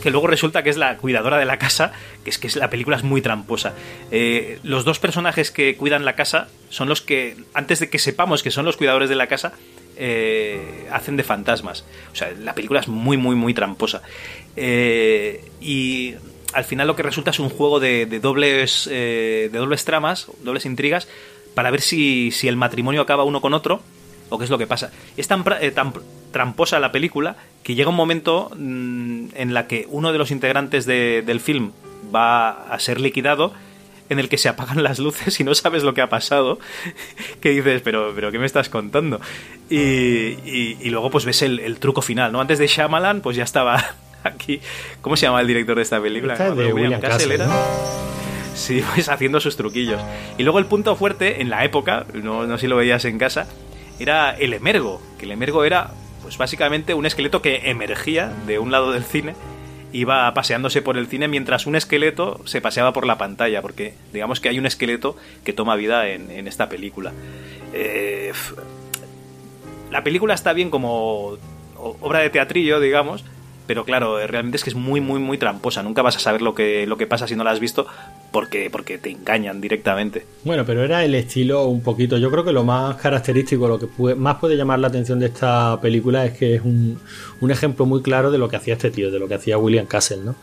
que 0.00 0.10
luego 0.10 0.26
resulta 0.26 0.62
que 0.62 0.70
es 0.70 0.76
la 0.76 0.96
cuidadora 0.96 1.38
de 1.38 1.44
la 1.44 1.58
casa, 1.58 1.92
que 2.24 2.30
es 2.30 2.38
que 2.38 2.48
la 2.58 2.70
película 2.70 2.96
es 2.96 3.04
muy 3.04 3.22
tramposa. 3.22 3.74
Eh, 4.10 4.58
los 4.62 4.84
dos 4.84 4.98
personajes 4.98 5.50
que 5.50 5.76
cuidan 5.76 6.04
la 6.04 6.16
casa 6.16 6.48
son 6.68 6.88
los 6.88 7.00
que, 7.00 7.36
antes 7.54 7.80
de 7.80 7.90
que 7.90 7.98
sepamos 7.98 8.42
que 8.42 8.50
son 8.50 8.64
los 8.64 8.76
cuidadores 8.76 9.08
de 9.08 9.16
la 9.16 9.26
casa, 9.26 9.52
eh, 9.96 10.88
hacen 10.90 11.16
de 11.16 11.22
fantasmas. 11.22 11.84
O 12.12 12.16
sea, 12.16 12.32
la 12.38 12.54
película 12.54 12.80
es 12.80 12.88
muy, 12.88 13.16
muy, 13.16 13.36
muy 13.36 13.52
tramposa. 13.52 14.02
Eh, 14.56 15.44
y 15.60 16.14
al 16.52 16.64
final 16.64 16.86
lo 16.86 16.96
que 16.96 17.02
resulta 17.02 17.30
es 17.30 17.38
un 17.38 17.50
juego 17.50 17.80
de, 17.80 18.06
de 18.06 18.18
dobles, 18.18 18.88
eh, 18.90 19.50
de 19.52 19.58
dobles 19.58 19.84
tramas, 19.84 20.28
dobles 20.42 20.64
intrigas, 20.64 21.06
para 21.54 21.70
ver 21.70 21.82
si, 21.82 22.30
si 22.30 22.48
el 22.48 22.56
matrimonio 22.56 23.02
acaba 23.02 23.24
uno 23.24 23.40
con 23.40 23.54
otro 23.54 23.82
o 24.30 24.38
qué 24.38 24.44
es 24.44 24.50
lo 24.50 24.56
que 24.58 24.66
pasa. 24.66 24.90
Es 25.16 25.28
tan, 25.28 25.44
eh, 25.60 25.70
tan 25.70 25.92
tramposa 26.32 26.80
la 26.80 26.90
película 26.92 27.36
que 27.62 27.74
llega 27.74 27.90
un 27.90 27.96
momento 27.96 28.50
mm, 28.56 29.26
en 29.34 29.52
la 29.54 29.66
que 29.66 29.86
uno 29.90 30.12
de 30.12 30.18
los 30.18 30.30
integrantes 30.30 30.86
de- 30.86 31.22
del 31.26 31.40
film 31.40 31.72
va 32.14 32.50
a 32.72 32.78
ser 32.78 33.00
liquidado 33.00 33.52
en 34.08 34.18
el 34.18 34.28
que 34.28 34.38
se 34.38 34.48
apagan 34.48 34.82
las 34.82 34.98
luces 34.98 35.38
y 35.38 35.44
no 35.44 35.54
sabes 35.54 35.82
lo 35.82 35.92
que 35.94 36.00
ha 36.02 36.08
pasado 36.08 36.58
que 37.40 37.50
dices 37.50 37.82
pero 37.82 38.12
pero 38.14 38.32
qué 38.32 38.38
me 38.40 38.46
estás 38.46 38.68
contando 38.68 39.20
y, 39.68 39.76
y- 39.78 40.78
y 40.80 40.90
luego 40.90 41.10
pues 41.10 41.24
ves 41.24 41.42
el, 41.42 41.60
el 41.60 41.78
truco 41.78 42.02
final 42.02 42.32
no 42.32 42.40
antes 42.40 42.58
de 42.58 42.66
Shyamalan 42.66 43.20
pues 43.20 43.36
ya 43.36 43.44
estaba 43.44 43.94
aquí 44.24 44.60
cómo 45.00 45.16
se 45.16 45.26
llama 45.26 45.40
el 45.40 45.46
director 45.46 45.76
de 45.76 45.82
esta 45.82 46.00
película 46.00 46.32
Esta 46.34 46.48
es 46.48 46.56
de 46.56 46.72
William 46.72 47.00
Castle, 47.00 47.34
era 47.34 47.46
¿no? 47.46 47.54
Sí, 48.54 48.82
pues 48.94 49.08
haciendo 49.08 49.40
sus 49.40 49.56
truquillos. 49.56 50.00
Y 50.38 50.42
luego 50.42 50.58
el 50.58 50.66
punto 50.66 50.94
fuerte, 50.96 51.40
en 51.40 51.48
la 51.50 51.64
época, 51.64 52.04
no, 52.14 52.46
no 52.46 52.56
sé 52.58 52.62
si 52.62 52.66
lo 52.66 52.76
veías 52.76 53.04
en 53.06 53.16
casa, 53.16 53.46
era 54.00 54.30
el 54.32 54.54
emergo. 54.54 55.00
Que 55.18 55.26
el 55.26 55.32
emergo 55.32 55.64
era, 55.64 55.92
pues 56.22 56.38
básicamente 56.38 56.94
un 56.94 57.06
esqueleto 57.06 57.42
que 57.42 57.70
emergía 57.70 58.32
de 58.46 58.58
un 58.58 58.72
lado 58.72 58.92
del 58.92 59.04
cine, 59.04 59.34
iba 59.92 60.32
paseándose 60.34 60.82
por 60.82 60.96
el 60.96 61.06
cine 61.06 61.28
mientras 61.28 61.66
un 61.66 61.76
esqueleto 61.76 62.40
se 62.46 62.60
paseaba 62.60 62.92
por 62.92 63.06
la 63.06 63.18
pantalla, 63.18 63.60
porque 63.62 63.94
digamos 64.12 64.40
que 64.40 64.48
hay 64.48 64.58
un 64.58 64.66
esqueleto 64.66 65.16
que 65.44 65.52
toma 65.52 65.76
vida 65.76 66.08
en, 66.08 66.30
en 66.30 66.46
esta 66.48 66.68
película. 66.68 67.12
Eh, 67.72 68.32
la 69.90 70.04
película 70.04 70.34
está 70.34 70.52
bien 70.52 70.70
como 70.70 71.38
obra 71.76 72.20
de 72.20 72.30
teatrillo, 72.30 72.80
digamos, 72.80 73.24
pero 73.70 73.84
claro, 73.84 74.18
eh, 74.18 74.26
realmente 74.26 74.56
es 74.56 74.64
que 74.64 74.70
es 74.70 74.74
muy, 74.74 75.00
muy, 75.00 75.20
muy 75.20 75.38
tramposa. 75.38 75.80
Nunca 75.84 76.02
vas 76.02 76.16
a 76.16 76.18
saber 76.18 76.42
lo 76.42 76.56
que, 76.56 76.88
lo 76.88 76.96
que 76.96 77.06
pasa 77.06 77.28
si 77.28 77.36
no 77.36 77.44
la 77.44 77.52
has 77.52 77.60
visto 77.60 77.86
porque, 78.32 78.68
porque 78.68 78.98
te 78.98 79.10
engañan 79.10 79.60
directamente. 79.60 80.26
Bueno, 80.42 80.64
pero 80.66 80.82
era 80.82 81.04
el 81.04 81.14
estilo 81.14 81.66
un 81.66 81.80
poquito. 81.80 82.18
Yo 82.18 82.32
creo 82.32 82.42
que 82.42 82.50
lo 82.50 82.64
más 82.64 82.96
característico, 82.96 83.68
lo 83.68 83.78
que 83.78 83.86
pu- 83.86 84.16
más 84.16 84.38
puede 84.38 84.56
llamar 84.56 84.80
la 84.80 84.88
atención 84.88 85.20
de 85.20 85.26
esta 85.26 85.80
película 85.80 86.24
es 86.26 86.36
que 86.36 86.56
es 86.56 86.62
un, 86.62 86.98
un 87.40 87.50
ejemplo 87.52 87.86
muy 87.86 88.02
claro 88.02 88.32
de 88.32 88.38
lo 88.38 88.48
que 88.48 88.56
hacía 88.56 88.74
este 88.74 88.90
tío, 88.90 89.12
de 89.12 89.20
lo 89.20 89.28
que 89.28 89.34
hacía 89.34 89.56
William 89.56 89.86
Castle, 89.86 90.22
¿no? 90.24 90.34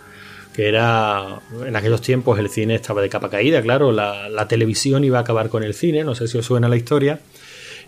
Que 0.56 0.70
era, 0.70 1.40
en 1.66 1.76
aquellos 1.76 2.00
tiempos 2.00 2.40
el 2.40 2.48
cine 2.50 2.76
estaba 2.76 3.02
de 3.02 3.10
capa 3.10 3.30
caída, 3.30 3.62
claro, 3.62 3.92
la, 3.92 4.30
la 4.30 4.48
televisión 4.48 5.04
iba 5.04 5.18
a 5.18 5.22
acabar 5.24 5.50
con 5.50 5.64
el 5.64 5.74
cine, 5.74 6.06
no 6.06 6.16
sé 6.16 6.30
si 6.30 6.38
os 6.38 6.46
suena 6.46 6.70
la 6.70 6.78
historia. 6.78 7.20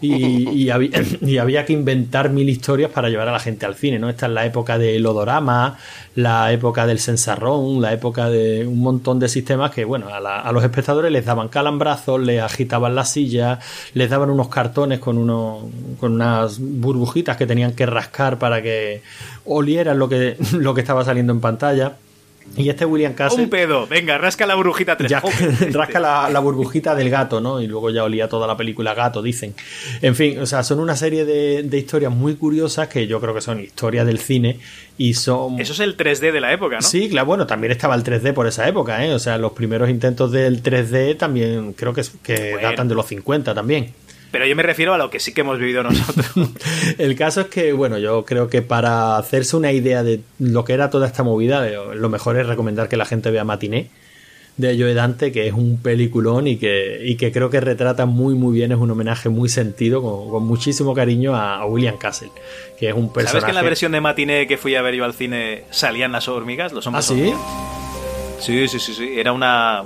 Y, 0.01 0.49
y 0.49 0.69
había, 0.69 1.01
y 1.21 1.37
había 1.37 1.65
que 1.65 1.73
inventar 1.73 2.29
mil 2.29 2.49
historias 2.49 2.91
para 2.91 3.09
llevar 3.09 3.27
a 3.27 3.31
la 3.33 3.39
gente 3.39 3.65
al 3.65 3.75
cine, 3.75 3.99
¿no? 3.99 4.09
Esta 4.09 4.27
es 4.27 4.31
la 4.31 4.45
época 4.45 4.77
del 4.77 5.05
odorama, 5.05 5.77
la 6.15 6.51
época 6.51 6.85
del 6.87 6.99
sensarrón, 6.99 7.81
la 7.81 7.93
época 7.93 8.29
de 8.29 8.65
un 8.67 8.79
montón 8.79 9.19
de 9.19 9.27
sistemas 9.29 9.71
que, 9.71 9.85
bueno, 9.85 10.07
a, 10.09 10.19
la- 10.19 10.39
a 10.41 10.51
los 10.51 10.63
espectadores 10.63 11.11
les 11.11 11.25
daban 11.25 11.47
calambrazos, 11.49 12.21
les 12.21 12.41
agitaban 12.41 12.95
las 12.95 13.11
sillas, 13.11 13.59
les 13.93 14.09
daban 14.09 14.29
unos 14.29 14.49
cartones 14.49 14.99
con, 14.99 15.17
unos, 15.17 15.63
con 15.99 16.13
unas 16.13 16.59
burbujitas 16.59 17.37
que 17.37 17.45
tenían 17.45 17.73
que 17.73 17.85
rascar 17.85 18.37
para 18.39 18.61
que 18.61 19.01
olieran 19.45 19.99
lo 19.99 20.09
que, 20.09 20.37
lo 20.53 20.73
que 20.73 20.81
estaba 20.81 21.03
saliendo 21.05 21.33
en 21.33 21.41
pantalla. 21.41 21.93
Y 22.57 22.69
este 22.69 22.83
William 22.85 23.13
Castle. 23.13 23.43
Un 23.43 23.49
pedo, 23.49 23.87
venga, 23.87 24.17
rasca 24.17 24.45
la 24.45 24.55
burbujita 24.55 24.97
tres. 24.97 25.09
Ya, 25.09 25.21
Joder, 25.21 25.73
rasca 25.73 25.99
la, 25.99 26.29
la 26.29 26.39
burbujita 26.39 26.93
del 26.95 27.09
gato, 27.09 27.39
¿no? 27.39 27.61
Y 27.61 27.67
luego 27.67 27.89
ya 27.89 28.03
olía 28.03 28.27
toda 28.27 28.47
la 28.47 28.57
película 28.57 28.93
gato, 28.93 29.21
dicen. 29.21 29.53
En 30.01 30.15
fin, 30.15 30.39
o 30.39 30.45
sea, 30.45 30.63
son 30.63 30.79
una 30.79 30.95
serie 30.95 31.23
de, 31.25 31.63
de 31.63 31.77
historias 31.77 32.11
muy 32.11 32.35
curiosas 32.35 32.87
que 32.89 33.07
yo 33.07 33.21
creo 33.21 33.33
que 33.33 33.41
son 33.41 33.59
historias 33.61 34.05
del 34.05 34.19
cine 34.19 34.59
y 34.97 35.13
son... 35.13 35.59
Eso 35.59 35.73
es 35.73 35.79
el 35.79 35.95
3D 35.95 36.31
de 36.31 36.41
la 36.41 36.51
época, 36.51 36.77
¿no? 36.77 36.81
Sí, 36.81 37.07
claro, 37.09 37.27
bueno, 37.27 37.47
también 37.47 37.71
estaba 37.71 37.95
el 37.95 38.03
3D 38.03 38.33
por 38.33 38.45
esa 38.47 38.67
época, 38.67 39.05
¿eh? 39.05 39.13
O 39.13 39.19
sea, 39.19 39.37
los 39.37 39.53
primeros 39.53 39.89
intentos 39.89 40.31
del 40.31 40.61
3D 40.61 41.17
también 41.17 41.73
creo 41.73 41.93
que, 41.93 42.01
que 42.23 42.51
Bueno. 42.53 42.69
datan 42.69 42.87
de 42.89 42.95
los 42.95 43.05
50 43.07 43.53
también. 43.53 43.93
Pero 44.31 44.45
yo 44.45 44.55
me 44.55 44.63
refiero 44.63 44.93
a 44.93 44.97
lo 44.97 45.09
que 45.09 45.19
sí 45.19 45.33
que 45.33 45.41
hemos 45.41 45.59
vivido 45.59 45.83
nosotros. 45.83 46.31
El 46.97 47.15
caso 47.15 47.41
es 47.41 47.47
que, 47.47 47.73
bueno, 47.73 47.97
yo 47.97 48.25
creo 48.25 48.47
que 48.47 48.61
para 48.61 49.17
hacerse 49.17 49.57
una 49.57 49.71
idea 49.71 50.03
de 50.03 50.21
lo 50.37 50.63
que 50.65 50.73
era 50.73 50.89
toda 50.89 51.07
esta 51.07 51.23
movida, 51.23 51.67
lo 51.67 52.09
mejor 52.09 52.37
es 52.37 52.45
recomendar 52.45 52.89
que 52.89 52.97
la 52.97 53.05
gente 53.05 53.31
vea 53.31 53.43
Matiné 53.43 53.89
de 54.57 54.77
Joe 54.77 54.93
Dante, 54.93 55.31
que 55.31 55.47
es 55.47 55.53
un 55.53 55.81
peliculón 55.81 56.45
y 56.45 56.57
que, 56.57 56.99
y 57.05 57.15
que 57.15 57.31
creo 57.31 57.49
que 57.49 57.61
retrata 57.61 58.05
muy 58.05 58.35
muy 58.35 58.53
bien, 58.53 58.73
es 58.73 58.77
un 58.77 58.91
homenaje 58.91 59.29
muy 59.29 59.47
sentido, 59.47 60.01
con, 60.01 60.29
con 60.29 60.45
muchísimo 60.45 60.93
cariño 60.93 61.33
a, 61.33 61.59
a 61.59 61.65
William 61.65 61.97
Castle, 61.97 62.29
que 62.77 62.89
es 62.89 62.93
un 62.93 63.13
personaje... 63.13 63.31
¿Sabes 63.31 63.45
que 63.45 63.51
en 63.51 63.55
la 63.55 63.61
versión 63.61 63.93
de 63.93 64.01
matiné 64.01 64.47
que 64.47 64.57
fui 64.57 64.75
a 64.75 64.81
ver 64.81 64.95
yo 64.95 65.05
al 65.05 65.13
cine 65.13 65.63
salían 65.71 66.11
las 66.11 66.27
hormigas? 66.27 66.73
Los 66.73 66.85
¿Ah, 66.87 66.89
hombres 66.89 67.05
sí? 67.05 67.13
hormigas? 67.13 67.39
Sí, 68.41 68.67
sí, 68.67 68.79
sí, 68.79 68.93
sí. 68.93 69.13
Era 69.17 69.31
una 69.31 69.83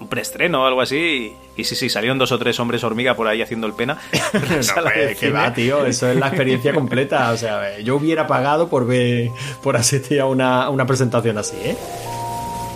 un 0.00 0.08
preestreno 0.08 0.62
o 0.62 0.66
algo 0.66 0.80
así. 0.80 1.32
Y, 1.56 1.64
sí, 1.64 1.76
sí, 1.76 1.88
salieron 1.88 2.18
dos 2.18 2.32
o 2.32 2.38
tres 2.38 2.58
hombres 2.58 2.82
hormiga 2.82 3.14
por 3.14 3.28
ahí 3.28 3.40
haciendo 3.40 3.66
el 3.66 3.74
pena. 3.74 3.98
No, 4.32 4.82
pues, 4.82 5.18
que 5.18 5.30
va, 5.30 5.52
tío, 5.52 5.86
eso 5.86 6.08
es 6.08 6.16
la 6.16 6.26
experiencia 6.28 6.74
completa. 6.74 7.30
O 7.30 7.36
sea, 7.36 7.78
yo 7.80 7.94
hubiera 7.96 8.26
pagado 8.26 8.68
por 8.68 8.86
ver, 8.86 9.28
por 9.62 9.76
asistir 9.76 10.20
a 10.20 10.26
una, 10.26 10.64
a 10.64 10.70
una 10.70 10.84
presentación 10.86 11.38
así, 11.38 11.56
¿eh? 11.64 11.76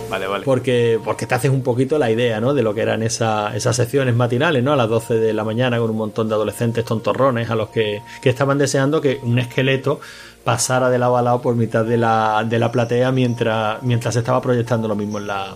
Vale, 0.09 0.25
vale. 0.27 0.43
Porque, 0.43 0.99
porque 1.03 1.27
te 1.27 1.35
haces 1.35 1.51
un 1.51 1.61
poquito 1.61 1.99
la 1.99 2.09
idea, 2.09 2.39
¿no? 2.41 2.53
De 2.55 2.63
lo 2.63 2.73
que 2.73 2.81
eran 2.81 3.03
esa- 3.03 3.55
esas 3.55 3.75
secciones 3.75 4.15
matinales, 4.15 4.63
¿no? 4.63 4.73
A 4.73 4.75
las 4.75 4.89
12 4.89 5.15
de 5.15 5.33
la 5.33 5.43
mañana 5.43 5.77
con 5.77 5.91
un 5.91 5.97
montón 5.97 6.27
de 6.29 6.35
adolescentes 6.35 6.83
tontorrones 6.83 7.49
a 7.51 7.55
los 7.55 7.69
que, 7.69 8.01
que 8.21 8.29
estaban 8.29 8.57
deseando 8.57 9.01
que 9.01 9.19
un 9.21 9.37
esqueleto 9.37 9.99
pasara 10.43 10.89
de 10.89 10.97
lado 10.97 11.15
a 11.17 11.21
lado 11.21 11.41
por 11.41 11.53
mitad 11.55 11.85
de 11.85 11.97
la, 11.97 12.43
de 12.47 12.57
la 12.57 12.71
platea 12.71 13.11
mientras, 13.11 13.83
mientras 13.83 14.13
se 14.15 14.21
estaba 14.21 14.41
proyectando 14.41 14.87
lo 14.87 14.95
mismo 14.95 15.19
en 15.19 15.27
la, 15.27 15.53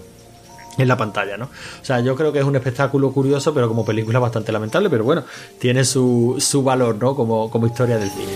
en 0.78 0.88
la 0.88 0.98
pantalla, 0.98 1.38
¿no? 1.38 1.46
O 1.46 1.86
sea, 1.86 2.00
yo 2.00 2.16
creo 2.16 2.32
que 2.32 2.40
es 2.40 2.46
un 2.46 2.56
espectáculo 2.56 3.12
curioso, 3.12 3.54
pero 3.54 3.68
como 3.68 3.86
película 3.86 4.20
bastante 4.20 4.52
lamentable, 4.52 4.90
pero 4.90 5.04
bueno, 5.04 5.24
tiene 5.60 5.84
su, 5.84 6.36
su 6.40 6.64
valor, 6.64 6.96
¿no? 6.96 7.16
Como, 7.16 7.50
como 7.50 7.68
historia 7.68 7.98
del 7.98 8.10
cine. 8.10 8.32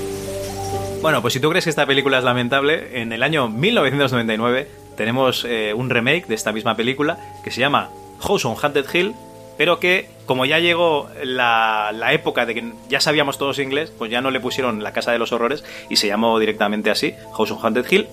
Bueno, 1.02 1.22
pues 1.22 1.34
si 1.34 1.40
tú 1.40 1.50
crees 1.50 1.64
que 1.64 1.70
esta 1.70 1.86
película 1.86 2.18
es 2.18 2.24
lamentable, 2.24 3.02
en 3.02 3.14
el 3.14 3.24
año 3.24 3.50
1999 3.50 4.68
tenemos 4.96 5.46
eh, 5.46 5.74
un 5.74 5.90
remake 5.90 6.28
de 6.28 6.36
esta 6.36 6.52
misma 6.52 6.76
película 6.76 7.18
que 7.44 7.52
se 7.52 7.62
llama 7.62 7.90
House 8.20 8.46
on 8.46 8.56
Haunted 8.62 8.86
Hill, 8.92 9.14
pero 9.58 9.80
que 9.80 10.10
como 10.26 10.46
ya 10.46 10.60
llegó 10.60 11.08
la, 11.24 11.92
la 11.94 12.14
época 12.14 12.46
de 12.46 12.56
que 12.56 12.74
ya 12.90 13.00
sabíamos 13.00 13.38
todos 13.38 13.60
inglés, 13.60 13.92
pues 13.98 14.12
ya 14.12 14.22
no 14.22 14.32
le 14.32 14.40
pusieron 14.40 14.84
La 14.84 14.92
Casa 14.92 15.12
de 15.12 15.20
los 15.20 15.32
Horrores 15.32 15.64
y 15.90 15.96
se 15.96 16.08
llamó 16.08 16.38
directamente 16.40 16.90
así, 16.90 17.14
House 17.36 17.52
on 17.52 17.60
Haunted 17.62 17.86
Hill. 17.90 18.08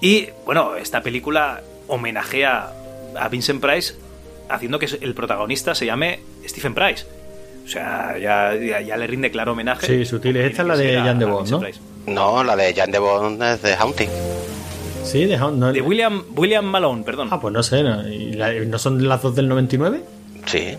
Y 0.00 0.28
bueno, 0.44 0.76
esta 0.76 1.02
película 1.02 1.62
homenajea 1.86 2.72
a 3.18 3.28
Vincent 3.28 3.60
Price 3.60 3.94
haciendo 4.48 4.78
que 4.78 4.86
el 5.00 5.14
protagonista 5.14 5.74
se 5.74 5.86
llame 5.86 6.20
Stephen 6.46 6.74
Price. 6.74 7.04
O 7.64 7.68
sea, 7.68 8.16
ya, 8.18 8.54
ya, 8.54 8.80
ya 8.80 8.96
le 8.96 9.06
rinde 9.08 9.30
claro 9.30 9.52
homenaje. 9.52 9.86
Sí, 9.86 10.04
sutil. 10.04 10.36
Esta 10.36 10.62
es 10.62 10.68
la 10.68 10.76
de 10.76 10.94
Jan 11.00 11.18
de 11.18 11.24
Bond, 11.24 11.48
¿no? 11.50 11.60
Price. 11.60 11.80
No, 12.06 12.44
la 12.44 12.54
de 12.54 12.72
Jan 12.74 12.90
de 12.92 12.98
Bond 13.00 13.42
es 13.42 13.62
de 13.62 13.74
Haunting. 13.74 14.08
Sí, 15.02 15.24
de, 15.24 15.36
no, 15.36 15.72
De 15.72 15.80
William, 15.80 16.24
William 16.36 16.64
Malone, 16.64 17.02
perdón. 17.04 17.28
Ah, 17.30 17.40
pues 17.40 17.52
no 17.52 17.62
sé, 17.62 17.82
¿no? 17.82 18.06
¿Y 18.08 18.32
la- 18.34 18.52
¿no 18.52 18.78
son 18.78 19.06
las 19.08 19.22
dos 19.22 19.34
del 19.34 19.48
99? 19.48 20.00
Sí. 20.46 20.76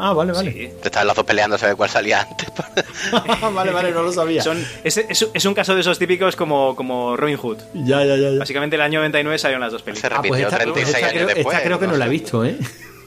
Ah, 0.00 0.12
vale, 0.12 0.32
vale. 0.32 0.52
Sí. 0.52 0.70
Estaban 0.84 1.06
los 1.08 1.16
dos 1.16 1.24
peleándose 1.26 1.66
de 1.66 1.74
cuál 1.74 1.90
salía 1.90 2.20
antes. 2.22 2.48
vale, 3.52 3.72
vale, 3.72 3.90
no 3.90 4.02
lo 4.02 4.12
sabía. 4.12 4.42
Son, 4.42 4.64
es, 4.84 4.96
es- 4.96 5.28
es 5.32 5.44
un 5.44 5.54
caso 5.54 5.74
de 5.74 5.80
esos 5.80 5.98
típicos 5.98 6.36
como, 6.36 6.76
como 6.76 7.16
Robin 7.16 7.36
Hood. 7.36 7.58
Ya, 7.74 8.04
ya, 8.04 8.16
ya. 8.16 8.30
ya. 8.30 8.38
Básicamente 8.38 8.76
el 8.76 8.82
año 8.82 9.00
99 9.00 9.38
salieron 9.38 9.62
las 9.62 9.72
dos 9.72 9.82
Se 9.82 9.86
películas. 9.86 10.12
Ah, 10.12 10.22
pues 10.22 10.30
repitió 10.40 10.46
esta, 10.48 10.58
36 10.58 10.94
esta 10.96 10.98
años 11.08 11.12
creo, 11.12 11.26
después. 11.34 11.56
esta 11.56 11.66
creo 11.66 11.78
que 11.80 11.86
no, 11.86 11.96
la 11.96 12.06
he 12.06 12.08
visto, 12.08 12.44
¿eh? 12.44 12.56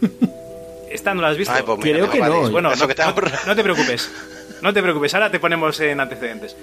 ¿Esta 0.91 1.13
no 1.13 1.22
la 1.22 1.30
has 1.30 1.38
visto? 1.38 1.53
Ay, 1.53 1.63
pues 1.65 1.77
mira, 1.80 1.97
Creo 1.99 2.09
que 2.09 2.19
no. 2.19 2.30
vale. 2.41 2.49
Bueno, 2.51 2.76
no, 2.76 2.88
que 2.88 2.95
te 2.95 3.03
no- 3.03 3.13
no 3.47 3.55
te 3.55 3.63
preocupes. 3.63 4.11
No 4.61 4.73
te 4.73 4.81
preocupes, 4.84 5.13
ahora 5.13 5.31
te 5.31 5.39
ponemos 5.39 5.80
en 5.80 5.99
antecedentes. 5.99 6.55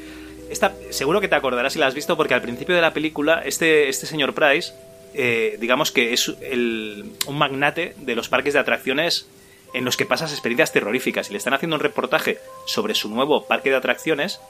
Esta, 0.50 0.72
seguro 0.90 1.20
que 1.20 1.28
te 1.28 1.34
acordarás 1.34 1.72
si 1.72 1.78
la 1.78 1.86
has 1.86 1.94
visto 1.94 2.16
porque 2.16 2.34
al 2.34 2.42
principio 2.42 2.74
de 2.74 2.80
la 2.80 2.92
película 2.94 3.42
este, 3.44 3.88
este 3.88 4.06
señor 4.06 4.34
Price, 4.34 4.72
eh, 5.14 5.56
digamos 5.60 5.90
que 5.92 6.12
es 6.12 6.32
el- 6.42 7.12
un 7.26 7.38
magnate 7.38 7.94
de 7.98 8.14
los 8.14 8.28
parques 8.28 8.52
de 8.54 8.60
atracciones 8.60 9.26
en 9.74 9.84
los 9.84 9.96
que 9.96 10.06
pasas 10.06 10.32
experiencias 10.32 10.72
terroríficas 10.72 11.28
y 11.28 11.32
le 11.32 11.38
están 11.38 11.54
haciendo 11.54 11.76
un 11.76 11.82
reportaje 11.82 12.38
sobre 12.66 12.94
su 12.94 13.08
nuevo 13.08 13.44
parque 13.44 13.70
de 13.70 13.76
atracciones 13.76 14.40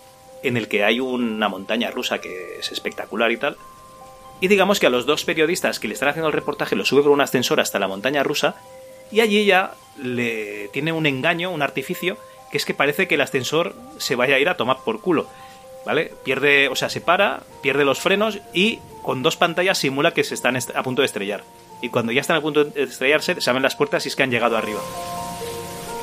en 0.43 0.57
el 0.57 0.69
que 0.69 0.85
hay 0.85 1.01
una 1.01 1.49
montaña 1.49 1.91
rusa 1.91 2.21
que 2.21 2.59
es 2.61 2.71
espectacular 2.71 3.33
y 3.33 3.37
tal. 3.37 3.57
Y 4.41 4.47
digamos 4.49 4.79
que 4.79 4.87
a 4.87 4.91
los 4.91 5.05
dos 5.07 5.25
periodistas 5.25 5.81
que 5.81 5.89
le 5.89 5.95
están 5.95 6.09
haciendo 6.11 6.29
el 6.29 6.33
reportaje 6.35 6.77
lo 6.77 6.85
sube 6.85 7.03
por 7.03 7.11
un 7.11 7.21
ascensor 7.21 7.59
hasta 7.61 7.79
la 7.81 7.89
montaña 7.89 8.23
rusa 8.23 8.55
y 9.11 9.21
allí 9.21 9.45
ya 9.45 9.75
le 10.01 10.69
tiene 10.69 10.93
un 10.93 11.07
engaño, 11.07 11.51
un 11.51 11.63
artificio, 11.63 12.17
que 12.53 12.59
es 12.59 12.65
que 12.65 12.75
parece 12.75 13.09
que 13.09 13.17
el 13.17 13.21
ascensor 13.21 13.75
se 13.99 14.15
vaya 14.15 14.37
a 14.37 14.39
ir 14.39 14.49
a 14.49 14.57
tomar 14.57 14.79
por 14.85 15.01
culo. 15.01 15.27
¿Vale? 15.87 16.13
Pierde, 16.23 16.69
o 16.69 16.77
sea, 16.77 16.91
se 16.91 17.01
para, 17.01 17.41
pierde 17.63 17.85
los 17.85 17.99
frenos 17.99 18.39
y 18.53 18.79
con 19.03 19.23
dos 19.23 19.37
pantallas 19.37 19.79
simula 19.79 20.13
que 20.13 20.23
se 20.23 20.35
están 20.35 20.55
est- 20.57 20.75
a 20.77 20.83
punto 20.83 21.01
de 21.03 21.07
estrellar. 21.07 21.43
Y 21.81 21.89
cuando 21.91 22.13
ya 22.13 22.21
están 22.21 22.37
a 22.37 22.41
punto 22.41 22.65
de 22.65 22.83
estrellarse, 22.83 23.41
se 23.41 23.51
abren 23.51 23.63
las 23.63 23.77
puertas 23.77 24.05
y 24.05 24.09
es 24.09 24.17
que 24.17 24.23
han 24.25 24.31
llegado 24.31 24.57
arriba. 24.57 24.81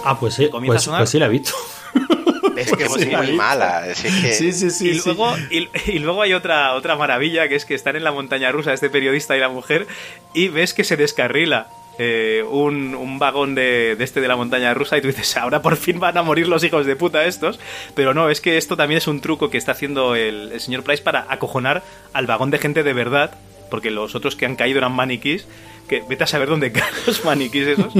Ah, 0.03 0.17
pues 0.19 0.35
sí, 0.35 0.49
Comienza 0.49 0.73
a 0.73 0.75
pues, 0.77 0.83
sonar. 0.83 0.99
pues 1.01 1.09
sí 1.09 1.19
la 1.19 1.25
he 1.25 1.29
visto. 1.29 1.51
Es 2.55 2.71
que 2.71 2.85
es 2.85 2.93
Sí, 2.93 3.05
la 3.11 3.21
muy 3.21 3.33
mala. 3.33 3.85
es 3.89 4.01
que- 4.01 4.33
Sí, 4.33 4.53
sí, 4.53 4.69
sí. 4.71 4.89
y, 4.91 4.99
sí. 4.99 5.01
luego, 5.05 5.35
y, 5.49 5.67
y 5.91 5.99
luego 5.99 6.21
hay 6.21 6.33
otra, 6.33 6.73
otra 6.75 6.95
maravilla, 6.95 7.49
que 7.49 7.55
es 7.55 7.65
que 7.65 7.75
están 7.75 7.97
en 7.97 8.05
la 8.05 8.13
montaña 8.13 8.49
rusa 8.53 8.71
este 8.71 8.89
periodista 8.89 9.35
y 9.35 9.41
la 9.41 9.49
mujer, 9.49 9.87
y 10.33 10.47
ves 10.47 10.73
que 10.73 10.85
se 10.85 10.95
descarrila 10.95 11.67
eh, 11.99 12.45
un, 12.49 12.95
un 12.95 13.19
vagón 13.19 13.55
de, 13.55 13.95
de 13.97 14.03
este 14.05 14.21
de 14.21 14.29
la 14.29 14.37
montaña 14.37 14.73
rusa, 14.73 14.97
y 14.97 15.01
tú 15.01 15.07
dices, 15.07 15.35
ahora 15.35 15.61
por 15.61 15.75
fin 15.75 15.99
van 15.99 16.17
a 16.17 16.23
morir 16.23 16.47
los 16.47 16.63
hijos 16.63 16.85
de 16.85 16.95
puta 16.95 17.25
estos. 17.25 17.59
Pero 17.93 18.13
no, 18.13 18.29
es 18.29 18.39
que 18.39 18.55
esto 18.57 18.77
también 18.77 18.99
es 18.99 19.07
un 19.07 19.19
truco 19.19 19.49
que 19.49 19.57
está 19.57 19.73
haciendo 19.73 20.15
el, 20.15 20.53
el 20.53 20.61
señor 20.61 20.83
Price 20.83 21.03
para 21.03 21.25
acojonar 21.27 21.83
al 22.13 22.25
vagón 22.25 22.51
de 22.51 22.59
gente 22.59 22.83
de 22.83 22.93
verdad, 22.93 23.31
porque 23.75 23.91
los 23.91 24.15
otros 24.15 24.37
que 24.37 24.45
han 24.45 24.55
caído 24.55 24.77
eran 24.77 24.93
maniquís. 24.93 25.45
Que 25.89 26.01
vete 26.07 26.23
a 26.23 26.27
saber 26.27 26.47
dónde 26.47 26.71
caen 26.71 26.93
los 27.05 27.25
maniquís 27.25 27.67
esos. 27.67 27.93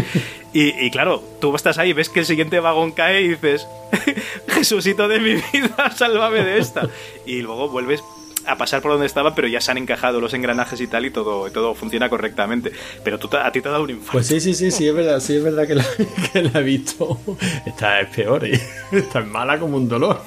Y, 0.53 0.69
y 0.69 0.89
claro, 0.89 1.22
tú 1.41 1.53
estás 1.53 1.77
ahí, 1.77 1.91
ves 1.91 2.07
que 2.07 2.22
el 2.22 2.26
siguiente 2.26 2.61
vagón 2.61 2.93
cae 2.93 3.23
y 3.23 3.27
dices, 3.27 3.68
Jesucito 4.47 5.10
de 5.10 5.19
mi 5.19 5.34
vida, 5.34 5.91
sálvame 5.97 6.45
de 6.45 6.60
esta. 6.60 6.88
Y 7.26 7.41
luego 7.41 7.68
vuelves 7.68 8.02
a 8.45 8.57
pasar 8.57 8.81
por 8.81 8.91
donde 8.91 9.06
estaba, 9.06 9.35
pero 9.35 9.49
ya 9.49 9.60
se 9.60 9.72
han 9.72 9.77
encajado 9.77 10.22
los 10.22 10.34
engranajes 10.34 10.80
y 10.80 10.88
tal, 10.88 11.06
y 11.06 11.11
todo, 11.11 11.52
todo 11.52 11.76
funciona 11.76 12.07
correctamente. 12.07 12.72
Pero 13.03 13.19
tú, 13.19 13.27
a 13.35 13.52
ti 13.52 13.60
te 13.60 13.68
ha 13.68 13.72
dado 13.72 13.84
un 13.84 13.89
infarto. 13.89 14.14
Pues 14.14 14.27
sí, 14.27 14.39
sí, 14.39 14.53
sí, 14.53 14.72
sí, 14.72 14.88
es 14.88 14.95
verdad, 14.95 15.19
sí, 15.19 15.35
es 15.35 15.43
verdad 15.43 15.68
que 15.68 15.76
la, 15.76 15.85
que 16.31 16.41
la 16.41 16.61
he 16.61 16.64
visto. 16.64 17.19
Esta 17.65 17.99
es 17.99 18.15
peor, 18.15 18.45
¿eh? 18.45 18.61
Esta 18.93 19.19
es 19.19 19.27
mala 19.27 19.60
como 19.60 19.76
un 19.76 19.89
dolor. 19.89 20.22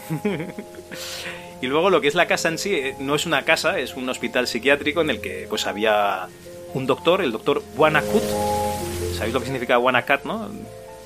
Y 1.61 1.67
luego 1.67 1.91
lo 1.91 2.01
que 2.01 2.09
es 2.09 2.15
la 2.15 2.27
casa 2.27 2.49
en 2.49 2.59
sí, 2.59 2.75
eh, 2.75 2.95
no 3.01 3.15
es 3.15 3.27
una 3.27 3.45
casa, 3.45 3.79
es 3.79 3.95
un 3.95 4.09
hospital 4.09 4.47
psiquiátrico 4.47 5.01
en 5.01 5.11
el 5.11 5.21
que 5.21 5.47
pues 5.49 5.67
había 5.67 6.29
un 6.75 6.87
doctor, 6.87 7.21
el 7.21 7.33
doctor 7.33 7.63
Wanakut. 7.77 8.23
¿Sabéis 9.17 9.35
lo 9.35 9.41
que 9.41 9.47
significa 9.47 9.79
Wanakat, 9.79 10.25
no? 10.25 10.49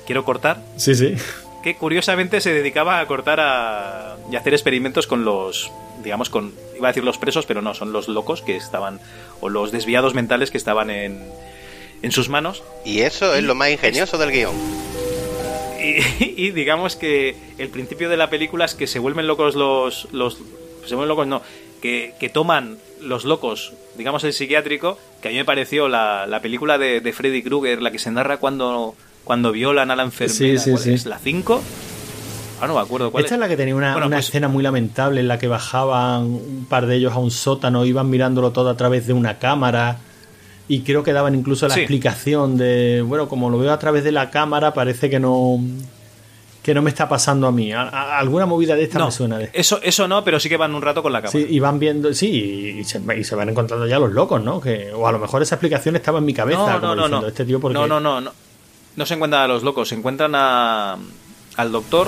Quiero 0.05 0.23
cortar. 0.23 0.61
Sí, 0.77 0.93
sí. 0.93 1.15
que 1.63 1.75
curiosamente 1.75 2.41
se 2.41 2.53
dedicaba 2.53 2.99
a 2.99 3.07
cortar 3.07 3.39
a, 3.39 4.17
y 4.31 4.35
a 4.35 4.39
hacer 4.39 4.53
experimentos 4.53 5.07
con 5.07 5.25
los, 5.25 5.71
digamos, 6.03 6.29
con, 6.29 6.53
iba 6.77 6.89
a 6.89 6.91
decir 6.91 7.03
los 7.03 7.17
presos, 7.17 7.45
pero 7.45 7.61
no, 7.61 7.73
son 7.73 7.93
los 7.93 8.07
locos 8.07 8.41
que 8.41 8.55
estaban, 8.55 8.99
o 9.41 9.49
los 9.49 9.71
desviados 9.71 10.13
mentales 10.13 10.51
que 10.51 10.57
estaban 10.57 10.89
en, 10.89 11.23
en 12.01 12.11
sus 12.11 12.29
manos. 12.29 12.63
Y 12.85 12.99
eso 12.99 13.33
es 13.33 13.43
lo 13.43 13.55
más 13.55 13.71
ingenioso 13.71 14.17
del 14.17 14.31
guion. 14.31 14.53
Y, 15.83 15.97
y 16.47 16.51
digamos 16.51 16.95
que 16.95 17.35
el 17.57 17.69
principio 17.69 18.09
de 18.09 18.17
la 18.17 18.29
película 18.29 18.65
es 18.65 18.75
que 18.75 18.87
se 18.87 18.99
vuelven 18.99 19.27
locos 19.27 19.55
los, 19.55 20.07
los 20.11 20.37
se 20.85 20.95
vuelven 20.95 21.09
locos, 21.09 21.27
no, 21.27 21.41
que, 21.81 22.13
que 22.19 22.29
toman 22.29 22.77
los 23.01 23.25
locos, 23.25 23.73
digamos 23.97 24.23
el 24.23 24.33
psiquiátrico, 24.33 24.97
que 25.21 25.27
a 25.27 25.31
mí 25.31 25.37
me 25.37 25.45
pareció 25.45 25.87
la, 25.87 26.25
la 26.27 26.41
película 26.41 26.77
de, 26.77 27.01
de 27.01 27.13
Freddy 27.13 27.43
Krueger, 27.43 27.81
la 27.81 27.91
que 27.91 27.99
se 27.99 28.11
narra 28.11 28.37
cuando, 28.37 28.95
cuando 29.23 29.51
violan 29.51 29.91
a 29.91 29.95
la 29.95 30.03
enfermera, 30.03 30.33
Sí, 30.33 30.57
sí, 30.57 30.71
¿cuál 30.71 30.83
sí. 30.83 30.93
es? 30.93 31.05
¿La 31.05 31.19
5? 31.19 31.61
Ah, 32.61 32.67
no 32.67 32.75
me 32.75 32.79
acuerdo 32.81 33.11
cuál 33.11 33.23
Esta 33.25 33.35
es 33.35 33.39
la 33.41 33.49
que 33.49 33.57
tenía 33.57 33.75
una, 33.75 33.91
Bueno, 33.93 34.07
una 34.07 34.17
pues- 34.17 34.27
escena 34.27 34.47
muy 34.47 34.63
lamentable 34.63 35.19
en 35.19 35.27
la 35.27 35.37
que 35.37 35.47
bajaban 35.47 36.23
un 36.23 36.65
par 36.69 36.85
de 36.85 36.95
ellos 36.95 37.11
a 37.13 37.17
un 37.17 37.31
sótano, 37.31 37.85
iban 37.85 38.09
mirándolo 38.09 38.51
todo 38.51 38.69
a 38.69 38.77
través 38.77 39.05
de 39.07 39.11
una 39.13 39.37
cámara 39.39 39.97
y 40.67 40.81
creo 40.81 41.03
que 41.03 41.13
daban 41.13 41.35
incluso 41.35 41.67
la 41.67 41.73
Sí. 41.75 41.81
explicación 41.81 42.57
de, 42.57 43.01
bueno, 43.05 43.27
como 43.27 43.49
lo 43.49 43.57
veo 43.59 43.71
a 43.73 43.79
través 43.79 44.03
de 44.03 44.11
la 44.11 44.29
cámara, 44.29 44.73
parece 44.73 45.09
que 45.09 45.19
no 45.19 45.59
que 46.63 46.73
no 46.73 46.81
me 46.81 46.89
está 46.89 47.09
pasando 47.09 47.45
a 47.47 47.51
mí. 47.51 47.73
A- 47.73 47.81
a- 47.89 48.19
alguna 48.19 48.45
movida 48.45 48.73
de 48.77 48.83
esta 48.83 48.97
No, 48.97 49.07
me 49.07 49.11
suena 49.11 49.37
de. 49.37 49.49
eso, 49.51 49.81
eso 49.83 50.07
no, 50.07 50.23
pero 50.23 50.39
sí 50.39 50.47
que 50.47 50.55
van 50.55 50.73
un 50.73 50.81
rato 50.81 51.03
con 51.03 51.11
la 51.11 51.21
cámara. 51.21 51.37
Sí, 51.37 51.45
y 51.49 51.59
van 51.59 51.77
viendo, 51.77 52.13
sí, 52.13 52.77
y 52.79 52.83
se, 52.85 53.01
y 53.17 53.23
se 53.25 53.35
van 53.35 53.49
encontrando 53.49 53.85
ya 53.85 53.99
los 53.99 54.13
locos, 54.13 54.41
¿no? 54.41 54.61
Que, 54.61 54.93
o 54.93 55.05
a 55.05 55.11
lo 55.11 55.19
mejor 55.19 55.41
esa 55.41 55.55
explicación 55.55 55.97
estaba 55.97 56.19
en 56.19 56.25
mi 56.25 56.33
cabeza. 56.33 56.59
no, 56.59 56.65
como 56.65 56.79
no, 56.79 56.87
no, 56.87 56.93
diciendo, 56.95 57.21
no. 57.21 57.27
Este 57.27 57.43
tío, 57.43 57.59
porque 57.59 57.73
no, 57.73 57.85
no, 57.85 57.99
no, 57.99 58.21
no. 58.21 58.31
No 58.95 59.05
se 59.05 59.13
encuentran 59.15 59.41
a 59.43 59.47
los 59.49 59.61
locos, 59.63 59.89
se 59.89 59.95
encuentran 59.95 60.31
a, 60.35 60.95
al 61.57 61.71
doctor. 61.73 62.07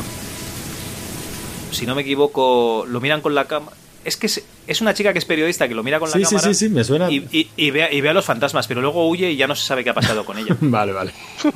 Si 1.71 1.85
no 1.85 1.93
me 1.93 2.03
equivoco, 2.03 2.85
lo 2.87 3.01
miran 3.01 3.19
con 3.19 3.35
la 3.35 3.45
cámara. 3.45 3.75
Es 4.05 4.15
que 4.17 4.27
es, 4.27 4.45
es 4.67 4.81
una 4.81 4.93
chica 4.93 5.11
que 5.13 5.19
es 5.19 5.25
periodista 5.25 5.67
que 5.67 5.73
lo 5.75 5.81
mira 5.83 5.99
con 5.99 6.09
la 6.09 6.13
Sí, 6.15 6.23
sí, 6.23 6.35
cámara. 6.35 6.53
sí, 6.53 6.67
sí, 6.67 6.69
me 6.71 6.83
suena. 6.83 7.09
Y, 7.11 7.27
y- 7.31 7.49
y 7.57 7.71
ve, 7.71 7.83
a- 7.83 7.91
y 7.91 7.99
ve 8.01 8.09
a 8.09 8.13
los 8.13 8.23
fantasmas, 8.23 8.67
pero 8.67 8.79
luego 8.79 9.09
huye 9.09 9.31
y 9.31 9.35
ya 9.35 9.47
no 9.47 9.55
se 9.55 9.65
sabe 9.65 9.83
qué 9.83 9.89
ha 9.89 9.93
pasado 9.95 10.23
con 10.25 10.37
ella. 10.37 10.55
Vale, 10.61 10.91
vale. 10.93 11.11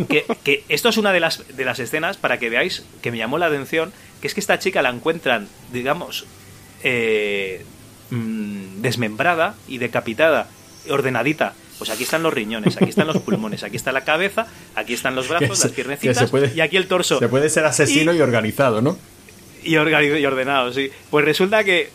que, 0.09 0.25
que 0.43 0.63
esto 0.67 0.89
es 0.89 0.97
una 0.97 1.13
de 1.13 1.19
las, 1.19 1.43
de 1.55 1.63
las 1.63 1.77
escenas 1.79 2.17
para 2.17 2.39
que 2.39 2.49
veáis 2.49 2.83
que 3.01 3.11
me 3.11 3.17
llamó 3.17 3.37
la 3.37 3.45
atención, 3.45 3.93
que 4.19 4.27
es 4.27 4.33
que 4.33 4.39
esta 4.39 4.57
chica 4.59 4.81
la 4.81 4.89
encuentran, 4.89 5.47
digamos, 5.71 6.25
eh, 6.83 7.63
mm, 8.09 8.81
desmembrada 8.81 9.55
y 9.67 9.77
decapitada, 9.77 10.47
ordenadita. 10.89 11.53
Pues 11.77 11.89
aquí 11.91 12.03
están 12.03 12.23
los 12.23 12.33
riñones, 12.33 12.75
aquí 12.75 12.89
están 12.89 13.07
los 13.07 13.17
pulmones, 13.19 13.63
aquí 13.63 13.77
está 13.77 13.91
la 13.93 14.03
cabeza, 14.03 14.47
aquí 14.75 14.93
están 14.93 15.15
los 15.15 15.29
brazos, 15.29 15.57
se- 15.59 15.67
las 15.67 15.75
piernecitas 15.75 16.29
puede- 16.29 16.51
y 16.53 16.59
aquí 16.59 16.75
el 16.75 16.87
torso. 16.87 17.19
Se 17.19 17.29
puede 17.29 17.49
ser 17.49 17.63
asesino 17.65 18.13
Y- 18.13 18.19
organizado, 18.19 18.81
¿no? 18.81 18.97
Y 19.63 19.75
ordenado, 19.77 20.73
sí. 20.73 20.89
Pues 21.09 21.23
resulta 21.25 21.63
que 21.63 21.89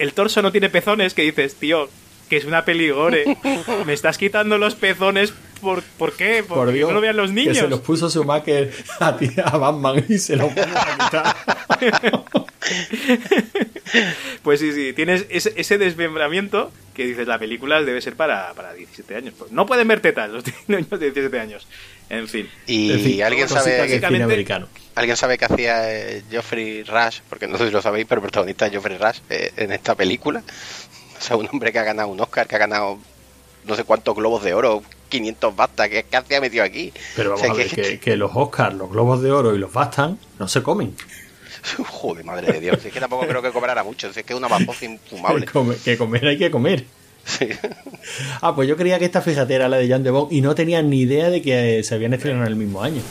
el 0.00 0.12
torso 0.14 0.42
no 0.42 0.50
tiene 0.52 0.68
pezones, 0.70 1.14
que 1.14 1.22
dices, 1.22 1.54
tío, 1.56 1.88
que 2.28 2.36
es 2.36 2.44
una 2.44 2.64
peligore. 2.64 3.36
Me 3.86 3.92
estás 3.92 4.18
quitando 4.18 4.56
los 4.58 4.74
pezones, 4.74 5.32
¿por, 5.60 5.82
¿por 5.82 6.12
qué? 6.14 6.42
¿Por, 6.46 6.56
Por 6.58 6.66
que 6.68 6.74
Dios. 6.74 6.88
no 6.88 6.94
lo 6.94 7.00
vean 7.00 7.16
los 7.16 7.32
niños. 7.32 7.54
Que 7.56 7.62
se 7.64 7.68
los 7.68 7.80
puso 7.80 8.08
Schumacher 8.10 8.72
a, 9.00 9.16
ti- 9.16 9.30
a 9.44 9.56
Batman 9.58 10.04
y 10.08 10.18
se 10.18 10.36
los 10.36 10.52
puso 10.52 10.66
a 10.76 10.98
quitar. 10.98 11.36
Pues 14.42 14.60
sí, 14.60 14.72
sí, 14.72 14.92
tienes 14.92 15.26
ese, 15.30 15.52
ese 15.56 15.76
desmembramiento 15.78 16.70
que 16.94 17.04
dices, 17.06 17.26
la 17.26 17.38
película 17.38 17.82
debe 17.82 18.00
ser 18.00 18.14
para, 18.14 18.52
para 18.54 18.72
17 18.74 19.16
años. 19.16 19.34
Pues 19.36 19.50
no 19.52 19.66
pueden 19.66 19.88
ver 19.88 20.00
tetas 20.00 20.30
los 20.30 20.44
niños 20.68 20.88
de 20.90 20.98
17 20.98 21.40
años. 21.40 21.66
En 22.10 22.28
fin. 22.28 22.48
Y 22.66 22.92
En 22.92 23.00
fin, 23.00 23.22
alguien 23.22 23.48
sabe 23.48 23.64
que 23.64 23.70
es 23.70 23.76
cine 23.82 23.88
básicamente- 24.00 24.24
americano. 24.24 24.68
¿Alguien 24.96 25.16
sabe 25.16 25.38
qué 25.38 25.44
hacía 25.46 25.94
eh, 25.94 26.22
Geoffrey 26.30 26.82
Rush? 26.82 27.20
Porque 27.28 27.46
no 27.46 27.56
sé 27.56 27.66
si 27.66 27.70
lo 27.70 27.80
sabéis, 27.80 28.06
pero 28.08 28.18
el 28.18 28.22
protagonista 28.22 28.66
es 28.66 28.72
Geoffrey 28.72 28.98
Rush 28.98 29.20
eh, 29.30 29.52
en 29.56 29.72
esta 29.72 29.94
película. 29.94 30.42
O 31.18 31.22
sea, 31.22 31.36
un 31.36 31.48
hombre 31.50 31.72
que 31.72 31.78
ha 31.78 31.84
ganado 31.84 32.08
un 32.08 32.20
Oscar, 32.20 32.46
que 32.48 32.56
ha 32.56 32.58
ganado 32.58 32.98
no 33.64 33.76
sé 33.76 33.84
cuántos 33.84 34.14
globos 34.16 34.42
de 34.42 34.52
oro, 34.54 34.82
500 35.08 35.54
bastas. 35.54 35.88
¿Qué, 35.88 36.04
qué 36.10 36.16
hacía 36.16 36.40
metido 36.40 36.64
aquí? 36.64 36.92
Pero 37.14 37.30
O 37.30 37.32
vamos 37.34 37.40
sea, 37.42 37.50
a 37.52 37.54
ver, 37.54 37.68
que, 37.70 38.00
que 38.00 38.16
los 38.16 38.32
Oscars, 38.34 38.74
los 38.74 38.90
Globos 38.90 39.22
de 39.22 39.30
Oro 39.30 39.54
y 39.54 39.58
los 39.58 39.72
Bastan 39.72 40.18
no 40.38 40.48
se 40.48 40.62
comen. 40.62 40.94
Joder, 41.86 42.24
madre 42.24 42.52
de 42.54 42.60
Dios. 42.60 42.84
Es 42.84 42.92
que 42.92 43.00
tampoco 43.00 43.26
creo 43.26 43.42
que 43.42 43.50
cobrara 43.50 43.84
mucho. 43.84 44.12
Si 44.12 44.20
es 44.20 44.26
que 44.26 44.32
es 44.32 44.38
una 44.38 44.48
babosa 44.48 44.84
infumable. 44.84 45.46
Que 45.84 45.96
comer 45.98 46.26
hay 46.26 46.38
que 46.38 46.50
comer. 46.50 46.84
Sí. 47.24 47.48
Ah, 48.42 48.54
pues 48.54 48.68
yo 48.68 48.76
creía 48.76 48.98
que 48.98 49.04
esta, 49.04 49.20
fíjate, 49.20 49.54
era 49.54 49.68
la 49.68 49.76
de 49.76 49.86
Jan 49.88 50.02
de 50.02 50.10
Bond 50.10 50.32
y 50.32 50.40
no 50.40 50.54
tenía 50.54 50.82
ni 50.82 51.00
idea 51.02 51.28
de 51.30 51.42
que 51.42 51.82
se 51.84 51.94
habían 51.94 52.12
estrenado 52.14 52.44
en 52.46 52.52
el 52.52 52.56
mismo 52.56 52.82
año. 52.82 53.02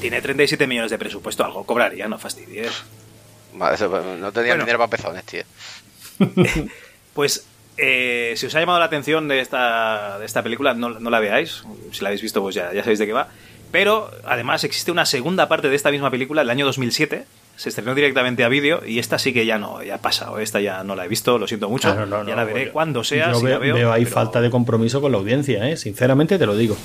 Tiene 0.00 0.22
37 0.22 0.66
millones 0.66 0.90
de 0.92 0.98
presupuesto, 0.98 1.44
algo 1.44 1.64
cobraría, 1.64 2.06
no 2.08 2.18
fastidies. 2.18 2.70
Madre, 3.54 3.74
eso, 3.74 3.88
No 3.88 4.32
tenía 4.32 4.52
Bueno. 4.52 4.64
dinero 4.64 4.78
para 4.78 4.90
pezones, 4.90 5.24
tío. 5.24 5.42
Pues 7.14 7.44
eh, 7.76 8.34
si 8.36 8.46
os 8.46 8.54
ha 8.54 8.60
llamado 8.60 8.78
la 8.78 8.84
atención 8.84 9.26
de 9.26 9.40
esta, 9.40 10.18
de 10.20 10.26
esta 10.26 10.42
película, 10.42 10.72
no, 10.74 10.90
no 11.00 11.10
la 11.10 11.18
veáis. 11.18 11.64
Si 11.90 12.00
la 12.02 12.08
habéis 12.10 12.22
visto, 12.22 12.40
pues 12.40 12.54
ya, 12.54 12.72
ya 12.72 12.82
sabéis 12.82 13.00
de 13.00 13.06
qué 13.06 13.12
va. 13.12 13.28
Pero 13.72 14.10
además 14.24 14.62
existe 14.62 14.92
una 14.92 15.04
segunda 15.04 15.48
parte 15.48 15.68
de 15.68 15.74
esta 15.76 15.90
misma 15.90 16.10
película 16.10 16.42
del 16.42 16.50
año 16.50 16.64
2007. 16.66 17.24
Se 17.58 17.70
estrenó 17.70 17.92
directamente 17.94 18.44
a 18.44 18.48
vídeo 18.48 18.82
y 18.86 19.00
esta 19.00 19.18
sí 19.18 19.32
que 19.32 19.44
ya 19.44 19.58
no, 19.58 19.82
ya 19.82 19.96
ha 19.96 19.98
pasado. 19.98 20.38
Esta 20.38 20.60
ya 20.60 20.84
no 20.84 20.94
la 20.94 21.04
he 21.04 21.08
visto, 21.08 21.38
lo 21.38 21.46
siento 21.48 21.68
mucho. 21.68 21.88
Ah, 21.90 21.94
no, 21.94 22.06
no, 22.06 22.28
ya 22.28 22.36
la 22.36 22.44
veré 22.44 22.66
yo- 22.66 22.72
cuando 22.72 23.02
sea. 23.02 23.32
Yo 23.32 23.40
si 23.40 23.46
veo, 23.46 23.58
veo, 23.58 23.74
veo 23.74 23.92
ahí 23.92 24.04
pero- 24.04 24.14
falta 24.14 24.40
de 24.40 24.48
compromiso 24.48 25.00
con 25.00 25.10
la 25.10 25.18
audiencia, 25.18 25.68
¿eh? 25.68 25.76
Sinceramente 25.76 26.38
te 26.38 26.46
lo 26.46 26.56
digo. 26.56 26.76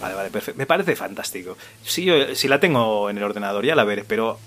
Vale, 0.00 0.14
vale, 0.14 0.28
perfecto. 0.30 0.58
Me 0.58 0.66
parece 0.66 0.94
fantástico. 0.94 1.56
Si, 1.82 2.04
yo, 2.04 2.34
si 2.34 2.48
la 2.48 2.60
tengo 2.60 3.08
en 3.08 3.16
el 3.16 3.24
ordenador, 3.24 3.64
ya 3.64 3.74
la 3.74 3.84
veré, 3.84 4.04
pero 4.06 4.38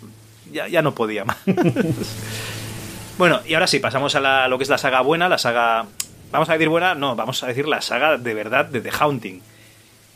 ya, 0.54 0.68
ya 0.68 0.84
no 0.84 0.94
podía 0.94 1.26
más. 1.26 1.38
bueno, 3.18 3.42
y 3.46 3.54
ahora 3.54 3.68
sí, 3.68 3.80
pasamos 3.80 4.16
a 4.16 4.20
la- 4.20 4.48
lo 4.48 4.58
que 4.58 4.64
es 4.64 4.70
la 4.70 4.78
saga 4.78 5.02
buena, 5.02 5.28
la 5.28 5.38
saga... 5.38 5.86
Vamos 6.32 6.48
a 6.50 6.54
decir 6.54 6.70
buena, 6.70 6.94
no, 6.94 7.16
vamos 7.16 7.42
a 7.44 7.48
decir 7.48 7.68
la 7.68 7.82
saga 7.82 8.18
de 8.18 8.34
verdad 8.36 8.66
de 8.66 8.82
The 8.82 8.92
Haunting. 9.00 9.42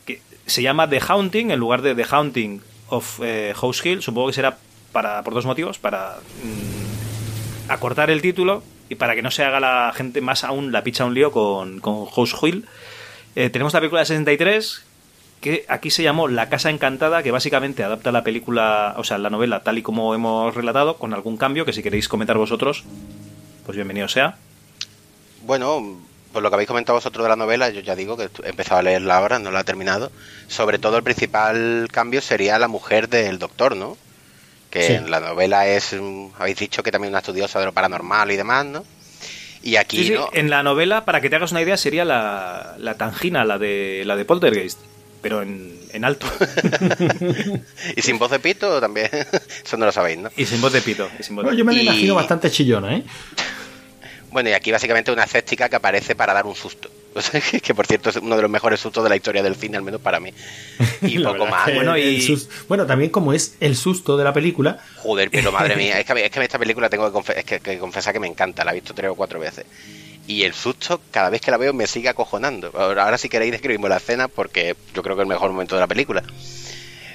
Que 0.05 0.21
se 0.45 0.61
llama 0.61 0.87
The 0.87 0.99
Haunting 1.07 1.49
en 1.51 1.59
lugar 1.59 1.81
de 1.81 1.95
The 1.95 2.05
Haunting 2.09 2.61
of 2.89 3.19
eh, 3.23 3.53
House 3.55 3.83
Hill. 3.83 4.01
Supongo 4.03 4.27
que 4.27 4.33
será 4.33 4.57
para, 4.93 5.21
por 5.23 5.33
dos 5.33 5.45
motivos. 5.45 5.77
Para 5.77 6.19
mm, 6.43 7.71
acortar 7.71 8.09
el 8.09 8.21
título 8.21 8.63
y 8.87 8.95
para 8.95 9.15
que 9.15 9.21
no 9.21 9.31
se 9.31 9.43
haga 9.43 9.59
la 9.59 9.91
gente 9.93 10.21
más 10.21 10.45
aún 10.45 10.71
la 10.71 10.83
picha 10.83 11.03
un 11.03 11.13
lío 11.13 11.31
con, 11.31 11.81
con 11.81 12.05
House 12.05 12.35
Hill. 12.41 12.65
Eh, 13.35 13.49
tenemos 13.49 13.73
la 13.73 13.81
película 13.81 14.01
de 14.01 14.05
63 14.05 14.85
que 15.41 15.65
aquí 15.67 15.89
se 15.89 16.03
llamó 16.03 16.29
La 16.29 16.47
Casa 16.47 16.69
Encantada, 16.69 17.21
que 17.21 17.31
básicamente 17.31 17.83
adapta 17.83 18.13
la 18.13 18.23
película, 18.23 18.95
o 18.97 19.03
sea, 19.03 19.17
la 19.17 19.29
novela 19.29 19.61
tal 19.61 19.77
y 19.77 19.81
como 19.81 20.15
hemos 20.15 20.55
relatado, 20.55 20.95
con 20.95 21.13
algún 21.13 21.35
cambio 21.35 21.65
que 21.65 21.73
si 21.73 21.83
queréis 21.83 22.07
comentar 22.07 22.37
vosotros, 22.37 22.85
pues 23.65 23.75
bienvenido 23.75 24.07
sea. 24.07 24.37
Bueno, 25.41 25.99
por 26.31 26.41
lo 26.41 26.49
que 26.49 26.55
habéis 26.55 26.69
comentado 26.69 26.97
vosotros 26.97 27.23
de 27.23 27.29
la 27.29 27.35
novela, 27.35 27.69
yo 27.69 27.81
ya 27.81 27.93
digo 27.95 28.15
que 28.15 28.29
he 28.43 28.49
empezado 28.49 28.79
a 28.79 28.83
leerla 28.83 29.17
ahora, 29.17 29.37
no 29.37 29.51
la 29.51 29.61
he 29.61 29.63
terminado. 29.65 30.13
Sobre 30.47 30.79
todo 30.79 30.95
el 30.95 31.03
principal 31.03 31.89
cambio 31.91 32.21
sería 32.21 32.57
la 32.57 32.69
mujer 32.69 33.09
del 33.09 33.37
doctor, 33.37 33.75
¿no? 33.75 33.97
Que 34.73 34.87
Sí. 34.87 34.93
en 34.93 35.11
la 35.11 35.19
novela 35.19 35.67
es, 35.67 35.95
habéis 36.39 36.57
dicho 36.57 36.81
que 36.81 36.91
también 36.91 37.11
una 37.13 37.19
estudiosa 37.19 37.59
de 37.59 37.65
lo 37.65 37.73
paranormal 37.73 38.31
y 38.31 38.37
demás, 38.37 38.65
¿no? 38.65 38.83
Y 39.61 39.75
aquí 39.75 39.97
Sí, 39.97 40.03
sí, 40.07 40.13
no. 40.13 40.29
en 40.33 40.49
la 40.49 40.63
novela, 40.63 41.05
para 41.05 41.21
que 41.21 41.29
te 41.29 41.35
hagas 41.35 41.51
una 41.51 41.61
idea, 41.61 41.77
sería 41.77 42.03
la, 42.05 42.73
la 42.79 42.95
tangina, 42.95 43.45
la 43.45 43.59
de, 43.59 44.01
la 44.03 44.15
de 44.15 44.25
Poltergeist, 44.25 44.79
pero 45.21 45.43
en, 45.43 45.79
en 45.93 46.03
alto. 46.05 46.25
y 47.95 48.01
sin 48.01 48.17
voz 48.17 48.31
de 48.31 48.39
pito 48.39 48.81
también, 48.81 49.09
eso 49.63 49.77
no 49.77 49.85
lo 49.85 49.91
sabéis, 49.91 50.17
¿no? 50.17 50.29
y 50.35 50.45
sin 50.45 50.59
voz 50.59 50.73
de 50.73 50.81
pito. 50.81 51.07
y 51.19 51.23
sin 51.23 51.35
voz 51.35 51.43
de 51.43 51.49
Bueno, 51.51 51.57
yo 51.59 51.65
me 51.65 51.73
la 51.73 51.79
Y- 51.79 51.83
imagino 51.85 52.15
bastante 52.15 52.49
chillona, 52.49 52.95
¿eh? 52.97 53.03
Bueno, 54.31 54.49
y 54.49 54.53
aquí 54.53 54.71
básicamente 54.71 55.11
una 55.11 55.23
escéptica 55.25 55.69
que 55.69 55.75
aparece 55.75 56.15
para 56.15 56.33
dar 56.33 56.47
un 56.47 56.55
susto. 56.55 56.89
Que, 57.63 57.73
por 57.75 57.85
cierto 57.87 58.09
es 58.09 58.15
uno 58.17 58.35
de 58.35 58.41
los 58.41 58.51
mejores 58.51 58.79
sustos 58.79 59.03
de 59.03 59.09
la 59.09 59.15
historia 59.15 59.43
del 59.43 59.55
cine, 59.55 59.77
al 59.77 59.83
menos 59.83 60.01
para 60.01 60.19
mí. 60.19 60.31
Y 61.01 61.19
poco 61.19 61.45
más. 61.45 61.73
Bueno, 61.73 61.97
y- 61.97 62.21
también 62.87 63.09
como 63.11 63.33
es 63.33 63.55
el 63.59 63.75
susto 63.75 64.17
de 64.17 64.23
la 64.23 64.33
película, 64.33 64.79
Joder, 64.97 65.29
pero 65.31 65.51
madre 65.51 65.75
mía, 65.77 65.99
es 65.99 66.05
que, 66.05 66.25
es 66.25 66.31
que 66.31 66.43
esta 66.43 66.59
película 66.59 66.89
tengo 66.89 67.11
que, 67.11 67.17
confe- 67.17 67.37
es 67.37 67.45
que- 67.45 67.59
que 67.59 67.77
confesar 67.79 68.13
que 68.13 68.19
me 68.19 68.27
encanta, 68.27 68.63
la 68.65 68.71
he 68.71 68.75
visto 68.75 68.93
tres 68.93 69.11
o 69.11 69.15
cuatro 69.15 69.39
veces. 69.39 69.65
Y 70.25 70.43
el 70.43 70.53
susto, 70.53 71.01
cada 71.11 71.29
vez 71.29 71.41
que 71.41 71.51
la 71.51 71.57
veo, 71.57 71.73
me 71.73 71.85
sigue 71.85 72.07
acojonando. 72.07 72.71
Ahora, 72.75 73.03
ahora 73.03 73.17
si 73.17 73.27
queréis 73.27 73.51
describimos 73.51 73.89
la 73.89 73.97
escena 73.97 74.27
porque 74.29 74.75
yo 74.93 75.03
creo 75.03 75.15
que 75.17 75.21
es 75.21 75.25
el 75.25 75.29
mejor 75.29 75.51
momento 75.51 75.75
de 75.75 75.81
la 75.81 75.87
película. 75.87 76.23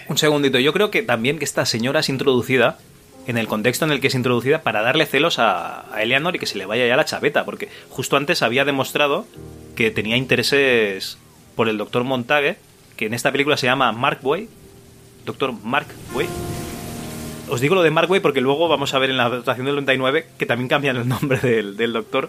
Un 0.09 0.19
segundito, 0.19 0.59
yo 0.59 0.73
creo 0.75 0.91
que 0.91 1.03
también 1.03 1.39
que 1.39 1.45
esta 1.47 1.65
señora 1.67 2.01
es 2.01 2.09
introducida 2.11 2.79
en 3.27 3.37
el 3.39 3.47
contexto 3.47 3.85
en 3.85 3.93
el 3.93 4.01
que 4.01 4.07
es 4.09 4.15
introducida 4.15 4.63
para 4.63 4.81
darle 4.83 5.05
celos 5.07 5.39
a, 5.39 5.85
a 5.95 6.03
Eleanor 6.03 6.37
y 6.37 6.39
que 6.39 6.47
se 6.47 6.57
le 6.57 6.65
vaya 6.67 6.87
ya 6.87 6.97
la 6.97 7.05
chaveta, 7.05 7.45
porque 7.45 7.69
justo 7.91 8.17
antes 8.17 8.41
había 8.43 8.65
demostrado 8.65 9.27
que 9.79 9.93
tenía 9.93 10.17
intereses 10.17 11.19
por 11.55 11.69
el 11.69 11.79
doctor 11.79 12.03
Montague, 12.03 12.57
que 12.97 13.07
en 13.07 13.15
esta 13.15 13.31
película 13.31 13.57
se 13.57 13.67
llama 13.67 13.93
Mark 13.93 14.19
Way, 14.25 14.49
doctor 15.25 15.53
Mark 15.63 15.87
Way. 16.15 16.27
Os 17.49 17.61
digo 17.61 17.77
lo 17.77 17.83
de 17.85 17.93
Mark 17.93 18.11
Way 18.11 18.19
porque 18.19 18.41
luego 18.41 18.67
vamos 18.67 18.93
a 18.93 18.99
ver 18.99 19.11
en 19.11 19.17
la 19.17 19.27
adaptación 19.27 19.67
del 19.67 19.77
99 19.77 20.27
que 20.37 20.47
también 20.47 20.67
cambian 20.69 20.97
el 20.97 21.07
nombre 21.07 21.39
del, 21.43 21.77
del 21.77 21.93
doctor. 21.93 22.29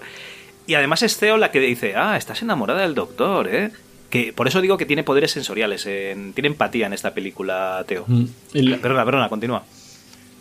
Y 0.68 0.76
además 0.76 1.02
es 1.02 1.18
Theo 1.18 1.38
la 1.38 1.50
que 1.50 1.60
dice, 1.60 1.96
ah, 1.96 2.18
estás 2.18 2.44
enamorada 2.44 2.82
del 2.84 2.94
doctor, 2.94 3.48
¿eh? 3.48 3.72
Que 4.12 4.32
por 4.32 4.48
eso 4.48 4.62
digo 4.62 4.78
que 4.78 4.86
tiene 4.86 5.04
poderes 5.04 5.32
sensoriales, 5.32 5.88
en- 5.88 6.34
tiene 6.34 6.50
empatía 6.50 6.86
en 6.86 6.94
esta 6.94 7.16
película, 7.16 7.84
Teo. 7.88 8.06
mm, 8.08 8.26
el- 8.54 8.80
Perdona, 8.80 9.06
perdona, 9.06 9.28
continúa. 9.30 9.64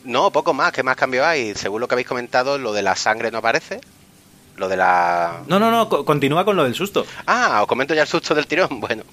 No, 0.05 0.31
poco 0.31 0.53
más, 0.53 0.73
¿qué 0.73 0.83
más 0.83 0.97
cambio 0.97 1.25
hay? 1.25 1.55
Según 1.55 1.81
lo 1.81 1.89
que 1.89 1.95
habéis 1.95 2.07
comentado, 2.09 2.59
lo 2.59 2.75
de 2.75 2.83
la 2.83 2.97
sangre 2.97 3.31
no 3.31 3.39
aparece. 3.39 3.81
Lo 4.59 4.69
de 4.69 4.77
la... 4.77 5.43
No, 5.47 5.59
no, 5.59 5.71
no, 5.71 5.89
co- 5.89 6.05
continúa 6.05 6.45
con 6.45 6.57
lo 6.57 6.65
del 6.65 6.75
susto. 6.75 7.07
Ah, 7.27 7.61
os 7.63 7.69
comento 7.69 7.95
ya 7.95 8.03
el 8.03 8.09
susto 8.09 8.35
del 8.35 8.47
tirón. 8.47 8.81
Bueno, 8.81 9.05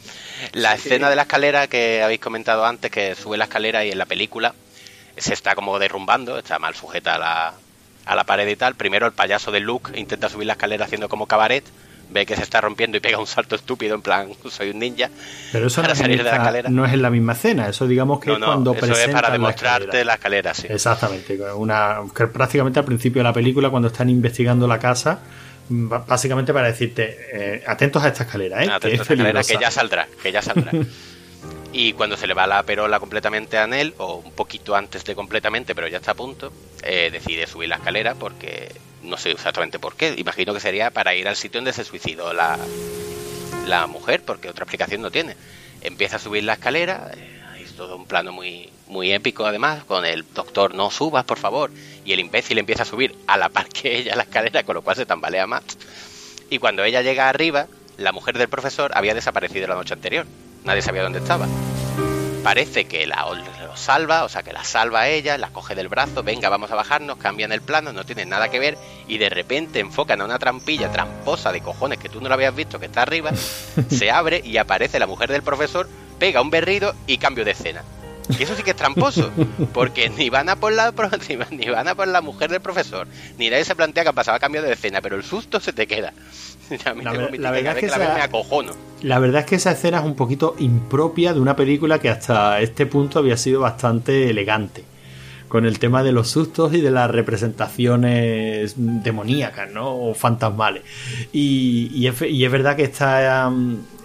la 0.54 0.74
escena 0.74 1.10
de 1.10 1.16
la 1.16 1.22
escalera 1.24 1.68
que 1.68 2.02
habéis 2.04 2.20
comentado 2.20 2.66
antes, 2.66 2.90
que 2.92 3.16
sube 3.16 3.38
la 3.38 3.44
escalera 3.46 3.86
y 3.86 3.92
en 3.92 3.98
la 3.98 4.06
película 4.06 4.54
se 5.18 5.34
está 5.34 5.56
como 5.56 5.78
derrumbando, 5.80 6.38
está 6.40 6.60
mal 6.60 6.76
sujeta 6.76 7.16
a 7.16 7.20
la, 7.20 7.54
a 8.06 8.16
la 8.16 8.24
pared 8.26 8.48
y 8.48 8.56
tal. 8.56 8.76
Primero 8.76 9.06
el 9.06 9.14
payaso 9.14 9.52
de 9.52 9.60
Luke 9.60 9.98
intenta 10.00 10.30
subir 10.30 10.48
la 10.48 10.54
escalera 10.54 10.86
haciendo 10.86 11.08
como 11.10 11.28
cabaret, 11.28 11.64
ve 12.10 12.26
que 12.26 12.36
se 12.36 12.44
está 12.44 12.62
rompiendo 12.62 12.98
y 12.98 13.00
pega 13.00 13.18
un 13.18 13.28
salto 13.28 13.56
estúpido 13.56 13.96
en 13.96 14.02
plan, 14.02 14.30
soy 14.50 14.70
un 14.70 14.80
ninja. 14.80 15.10
pero 15.52 15.68
eso 15.68 15.82
no 15.82 15.88
para 15.88 15.94
es, 15.94 16.00
en 16.00 16.04
salir 16.06 16.18
de 16.18 16.24
la 16.24 16.30
esta- 16.30 16.42
escalera. 16.44 16.70
no 16.70 16.86
es 16.86 16.94
en 16.94 17.02
la 17.02 17.10
misma 17.10 17.34
escena, 17.34 17.68
eso 17.70 17.88
digamos 17.88 18.20
que 18.20 18.28
No, 18.30 18.34
es 18.36 18.40
no, 18.40 18.46
cuando 18.48 18.74
eso 18.76 18.94
es 18.94 19.08
para 19.10 19.28
la 19.30 19.34
demostrarte 19.34 19.84
escalera. 19.86 20.06
la 20.06 20.14
escalera, 20.14 20.54
sí. 20.54 20.68
Exactamente, 20.70 21.38
una, 21.56 21.98
que 22.16 22.28
prácticamente 22.28 22.80
al 22.80 22.86
principio 22.86 23.20
de 23.20 23.24
la 23.24 23.34
película, 23.34 23.70
cuando 23.70 23.88
están 23.90 24.10
investigando 24.10 24.68
la 24.68 24.80
casa, 24.80 25.20
mm, 25.70 25.90
básicamente 26.08 26.54
para 26.54 26.68
decirte, 26.68 27.18
eh, 27.34 27.64
atentos 27.68 28.04
a 28.04 28.08
esta 28.10 28.24
escalera, 28.24 28.64
¿eh? 28.64 28.70
Atento 28.70 28.80
que 28.80 28.88
a 28.88 28.90
es 28.90 29.02
esa 29.02 29.14
escalera, 29.14 29.44
que 29.44 29.58
ya 29.60 29.72
saldrá, 29.72 30.08
que 30.22 30.32
ya 30.32 30.42
saldrá. 30.42 30.72
Y 31.78 31.92
cuando 31.92 32.16
se 32.16 32.26
le 32.26 32.34
va 32.34 32.48
la 32.48 32.64
perola 32.64 33.02
completamente 33.02 33.58
a 33.58 33.68
Nell, 33.68 33.94
o 33.98 34.16
un 34.16 34.32
poquito 34.32 34.78
antes 34.78 35.04
de 35.04 35.14
completamente, 35.14 35.76
pero 35.76 35.90
ya 35.90 35.98
está 35.98 36.12
a 36.12 36.16
punto, 36.16 36.54
eh, 36.84 37.10
decide 37.12 37.48
subir 37.48 37.68
la 37.68 37.76
escalera 37.76 38.16
porque 38.16 38.74
no 39.04 39.18
sé 39.18 39.32
exactamente 39.32 39.78
por 39.78 39.98
qué. 39.98 40.16
Imagino 40.18 40.54
que 40.54 40.62
sería 40.62 40.90
para 40.90 41.16
ir 41.16 41.28
al 41.28 41.36
sitio 41.36 41.58
donde 41.58 41.74
se 41.74 41.84
suicidó 41.84 42.32
la, 42.32 42.58
la 43.68 43.88
mujer, 43.88 44.24
porque 44.24 44.48
otra 44.48 44.64
explicación 44.64 45.02
no 45.02 45.12
tiene. 45.12 45.36
Empieza 45.82 46.16
a 46.16 46.20
subir 46.20 46.46
la 46.46 46.54
escalera, 46.54 47.12
eh, 47.14 47.64
es 47.66 47.76
todo 47.76 47.98
un 47.98 48.06
plano 48.06 48.32
muy, 48.32 48.70
muy 48.88 49.12
épico 49.12 49.46
además, 49.46 49.84
con 49.84 50.06
el 50.06 50.24
doctor 50.34 50.76
no 50.76 50.90
subas 50.92 51.26
por 51.26 51.40
favor, 51.40 51.72
y 52.06 52.14
el 52.14 52.22
imbécil 52.22 52.58
empieza 52.58 52.84
a 52.84 52.86
subir 52.86 53.14
a 53.28 53.36
la 53.38 53.50
par 53.50 53.68
que 53.68 53.98
ella 53.98 54.16
la 54.16 54.24
escalera, 54.24 54.64
con 54.64 54.76
lo 54.76 54.82
cual 54.82 54.96
se 54.96 55.06
tambalea 55.06 55.46
más. 55.46 55.66
Y 56.50 56.58
cuando 56.58 56.86
ella 56.86 57.02
llega 57.02 57.28
arriba, 57.28 57.68
la 57.98 58.14
mujer 58.14 58.38
del 58.38 58.48
profesor 58.48 58.94
había 58.96 59.14
desaparecido 59.14 59.68
la 59.68 59.76
noche 59.76 59.94
anterior, 59.94 60.26
nadie 60.66 60.82
sabía 60.82 61.04
dónde 61.04 61.20
estaba. 61.20 61.48
Parece 62.44 62.86
que 62.86 63.08
la 63.08 63.26
lo 63.66 63.76
salva, 63.76 64.24
o 64.24 64.30
sea 64.30 64.44
que 64.44 64.54
la 64.54 64.64
salva 64.64 65.02
a 65.02 65.08
ella, 65.10 65.38
la 65.40 65.50
coge 65.50 65.74
del 65.74 65.88
brazo, 65.90 66.22
venga, 66.22 66.48
vamos 66.50 66.70
a 66.72 66.76
bajarnos, 66.76 67.18
cambian 67.18 67.52
el 67.52 67.62
plano, 67.62 67.92
no 67.92 68.04
tienen 68.06 68.30
nada 68.30 68.50
que 68.50 68.60
ver, 68.60 68.78
y 69.08 69.18
de 69.18 69.30
repente 69.30 69.80
enfocan 69.80 70.22
a 70.22 70.26
una 70.26 70.38
trampilla 70.38 70.92
tramposa 70.92 71.52
de 71.52 71.62
cojones 71.62 71.98
que 71.98 72.08
tú 72.08 72.22
no 72.22 72.28
lo 72.30 72.36
habías 72.36 72.56
visto, 72.56 72.80
que 72.80 72.86
está 72.86 73.02
arriba, 73.02 73.32
se 73.90 74.12
abre 74.12 74.42
y 74.46 74.58
aparece 74.58 75.00
la 75.00 75.08
mujer 75.08 75.32
del 75.32 75.42
profesor, 75.42 75.90
pega 76.20 76.42
un 76.42 76.52
berrido 76.52 76.94
y 77.08 77.18
cambio 77.18 77.44
de 77.46 77.52
escena. 77.52 77.84
Y 78.40 78.42
eso 78.44 78.56
sí 78.56 78.64
que 78.64 78.72
es 78.72 78.76
tramposo, 78.76 79.32
porque 79.74 80.10
ni 80.18 80.30
van 80.30 80.50
a 80.50 80.56
por 80.56 80.72
la 80.74 80.92
ni 81.30 81.36
van- 81.36 81.48
ni 81.58 81.68
van 81.70 81.88
a 81.88 81.96
por 81.96 82.08
la 82.08 82.22
mujer 82.22 82.50
del 82.52 82.62
profesor, 82.62 83.08
ni 83.40 83.50
nadie 83.50 83.66
se 83.66 83.76
plantea 83.76 84.04
que 84.04 84.10
han 84.10 84.16
pasado 84.16 84.38
a 84.38 84.40
cambio 84.40 84.62
de 84.62 84.72
escena, 84.74 85.02
pero 85.02 85.16
el 85.16 85.24
susto 85.24 85.60
se 85.60 85.74
te 85.74 85.86
queda. 85.88 86.14
La 87.38 87.52
verdad 87.52 87.74
es 87.78 87.80
que 87.82 87.86
veo 87.98 88.08
esa- 88.10 88.16
me. 88.16 88.22
La 89.02 89.20
verdad 89.20 89.42
es 89.42 89.46
que 89.48 89.56
esa 89.56 89.72
escena 89.72 90.00
es 90.00 90.06
un 90.06 90.16
poquito 90.16 90.56
impropia 90.60 91.34
de 91.34 91.40
una 91.40 91.56
película 91.56 92.00
que 92.00 92.10
hasta 92.10 92.60
este 92.62 92.86
punto 92.86 93.20
había 93.20 93.38
sido 93.38 93.62
bastante 93.62 94.30
elegante. 94.30 94.84
Con 95.48 95.66
el 95.66 95.78
tema 95.80 96.02
de 96.04 96.12
los 96.12 96.28
sustos 96.30 96.74
y 96.74 96.82
de 96.82 96.90
las 96.92 97.10
representaciones 97.12 98.74
demoníacas, 98.78 99.70
¿no? 99.72 99.96
O 99.96 100.14
fantasmales. 100.14 100.84
Y, 101.32 101.92
y 101.94 102.08
es, 102.08 102.22
y 102.24 102.44
es 102.44 102.52
verdad 102.52 102.76
que 102.76 102.84
esta, 102.84 103.52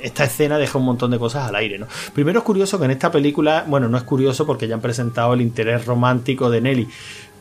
esta 0.01 0.25
escena 0.25 0.59
deja 0.59 0.79
un 0.79 0.85
montón 0.85 1.11
de 1.11 1.19
cosas 1.19 1.49
al 1.49 1.55
aire, 1.57 1.79
¿no? 1.79 1.87
Primero 2.15 2.41
es 2.41 2.45
curioso 2.45 2.79
que 2.79 2.85
en 2.85 2.91
esta 2.93 3.11
película, 3.11 3.65
bueno, 3.67 3.89
no 3.89 3.97
es 3.97 4.03
curioso 4.05 4.47
porque 4.47 4.69
ya 4.69 4.75
han 4.75 4.81
presentado 4.81 5.33
el 5.35 5.41
interés 5.41 5.87
romántico 5.87 6.51
de 6.51 6.61
Nelly. 6.61 6.89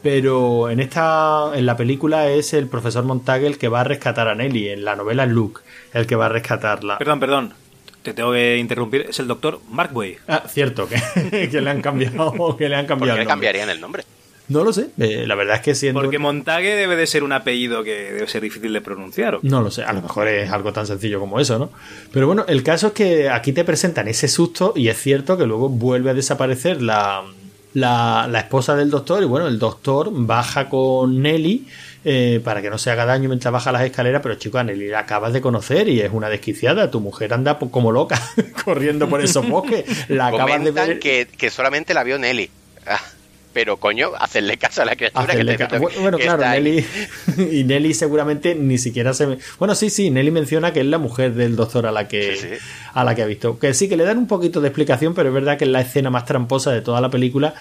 Pero 0.02 0.70
en 0.70 0.80
esta, 0.80 1.52
en 1.56 1.66
la 1.66 1.76
película 1.76 2.30
es 2.30 2.54
el 2.54 2.68
profesor 2.68 3.04
Montague 3.04 3.48
el 3.48 3.58
que 3.58 3.68
va 3.68 3.82
a 3.82 3.84
rescatar 3.84 4.28
a 4.28 4.36
Nelly. 4.36 4.70
En 4.70 4.86
la 4.86 4.96
novela 4.96 5.24
es 5.26 5.30
Luke 5.32 5.62
el 5.94 6.08
que 6.08 6.16
va 6.16 6.28
a 6.28 6.30
rescatarla. 6.30 6.98
Perdón, 6.98 7.20
perdón. 7.20 7.54
Te 8.04 8.14
tengo 8.14 8.32
que 8.32 8.58
interrumpir. 8.58 9.08
Es 9.10 9.20
el 9.20 9.28
doctor 9.28 9.60
Mark 9.70 9.96
Way. 9.96 10.18
Ah, 10.28 10.44
cierto, 10.48 10.88
que, 10.88 11.50
que 11.52 11.62
le 11.62 11.70
han 11.70 11.82
cambiado, 11.82 12.56
que 12.56 12.70
le 12.70 12.76
han 12.76 12.86
¿Por 12.86 12.98
cambiado. 12.98 13.16
qué 13.18 13.22
el 13.22 13.28
le 13.28 13.30
cambiarían 13.30 13.70
el 13.70 13.82
nombre? 13.82 14.04
No 14.48 14.64
lo 14.64 14.74
sé. 14.74 14.88
eh, 14.98 15.26
la 15.28 15.36
verdad 15.36 15.58
es 15.58 15.62
que 15.62 15.76
siendo. 15.76 16.02
Porque 16.02 16.18
Montague 16.18 16.76
debe 16.76 16.96
de 16.96 17.06
ser 17.06 17.24
un 17.24 17.34
apellido 17.34 17.84
que 17.84 18.14
debe 18.14 18.28
ser 18.28 18.42
difícil 18.42 18.74
de 18.74 18.82
pronunciar. 18.82 19.36
¿o? 19.36 19.40
No 19.44 19.62
lo 19.62 19.70
sé, 19.70 19.84
a 19.84 19.94
lo 19.94 20.02
mejor 20.02 20.28
es 20.28 20.50
algo 20.50 20.74
tan 20.74 20.88
sencillo 20.88 21.20
como 21.20 21.40
eso, 21.40 21.60
¿no? 21.60 21.70
Pero 22.12 22.26
bueno, 22.26 22.46
el 22.48 22.64
caso 22.64 22.88
es 22.88 22.94
que 22.94 23.30
aquí 23.30 23.52
te 23.54 23.64
presentan 23.64 24.08
ese 24.08 24.28
susto 24.28 24.74
y 24.76 24.88
es 24.88 24.98
cierto 24.98 25.38
que 25.38 25.46
luego 25.46 25.70
vuelve 25.70 26.10
a 26.10 26.14
desaparecer 26.16 26.82
la, 26.82 27.22
la, 27.74 28.28
la 28.30 28.40
esposa 28.40 28.76
del 28.76 28.90
doctor 28.90 29.22
y 29.24 29.26
bueno, 29.26 29.48
el 29.48 29.60
doctor 29.60 30.10
baja 30.12 30.70
con 30.70 31.22
Nelly 31.22 31.68
eh, 32.06 32.40
para 32.44 32.62
que 32.62 32.70
no 32.70 32.78
se 32.78 32.92
haga 32.92 33.06
daño 33.06 33.28
mientras 33.28 33.52
baja 33.52 33.72
las 33.72 33.84
escaleras, 33.84 34.22
pero 34.22 34.36
chico, 34.36 34.58
a 34.58 34.64
Nelly 34.64 34.88
la 34.88 35.00
acabas 35.00 35.34
de 35.34 35.42
conocer 35.42 35.90
y 35.90 36.00
es 36.02 36.12
una 36.12 36.30
desquiciada, 36.30 36.90
tu 36.90 37.00
mujer 37.02 37.34
anda 37.34 37.60
como 37.60 37.92
loca 37.92 38.22
corriendo 38.64 39.10
por 39.10 39.22
esos 39.22 39.48
bosques, 39.48 39.86
la 40.10 40.28
acabas 40.30 40.64
de 40.64 40.72
ver... 40.72 41.00
que, 41.00 41.28
que 41.38 41.50
solamente 41.50 41.94
la 41.94 42.04
vio 42.04 42.18
Nelly. 42.18 42.50
Pero 43.60 43.76
coño, 43.76 44.12
hacerle 44.18 44.56
caso 44.56 44.84
a 44.84 44.86
la 44.86 44.96
criatura 44.96 45.26
Hacerle 45.26 45.58
que, 45.58 45.66
te- 45.66 45.80
bueno, 45.80 46.18
que 46.18 46.24
claro. 46.24 46.44
Nelly 46.44 46.86
y 47.52 47.64
Nelly 47.66 47.94
seguramente 47.94 48.56
ni 48.56 48.78
siquiera 48.78 49.14
se 49.14 49.28
me- 49.28 49.38
bueno 49.58 49.76
sí 49.76 49.90
sí 49.90 50.10
Nelly 50.10 50.32
menciona 50.32 50.72
que 50.72 50.80
es 50.80 50.86
la 50.86 50.98
mujer 50.98 51.34
del 51.34 51.58
doctor 51.58 51.86
a 51.86 51.92
la 51.92 52.08
que 52.08 52.38
Sí, 52.38 52.48
sí. 52.52 52.56
a 52.94 53.04
la 53.04 53.16
que 53.16 53.22
ha 53.22 53.26
visto 53.26 53.60
que 53.60 53.74
sí 53.74 53.90
que 53.90 53.98
le 53.98 54.06
dan 54.06 54.18
un 54.18 54.28
poquito 54.28 54.62
de 54.62 54.70
explicación 54.70 55.14
pero 55.14 55.28
es 55.28 55.36
verdad 55.36 55.58
que 55.58 55.66
es 55.66 55.72
la 55.72 55.82
escena 55.82 56.10
más 56.10 56.24
tramposa 56.24 56.72
de 56.72 56.80
toda 56.80 57.02
la 57.02 57.10
película 57.10 57.54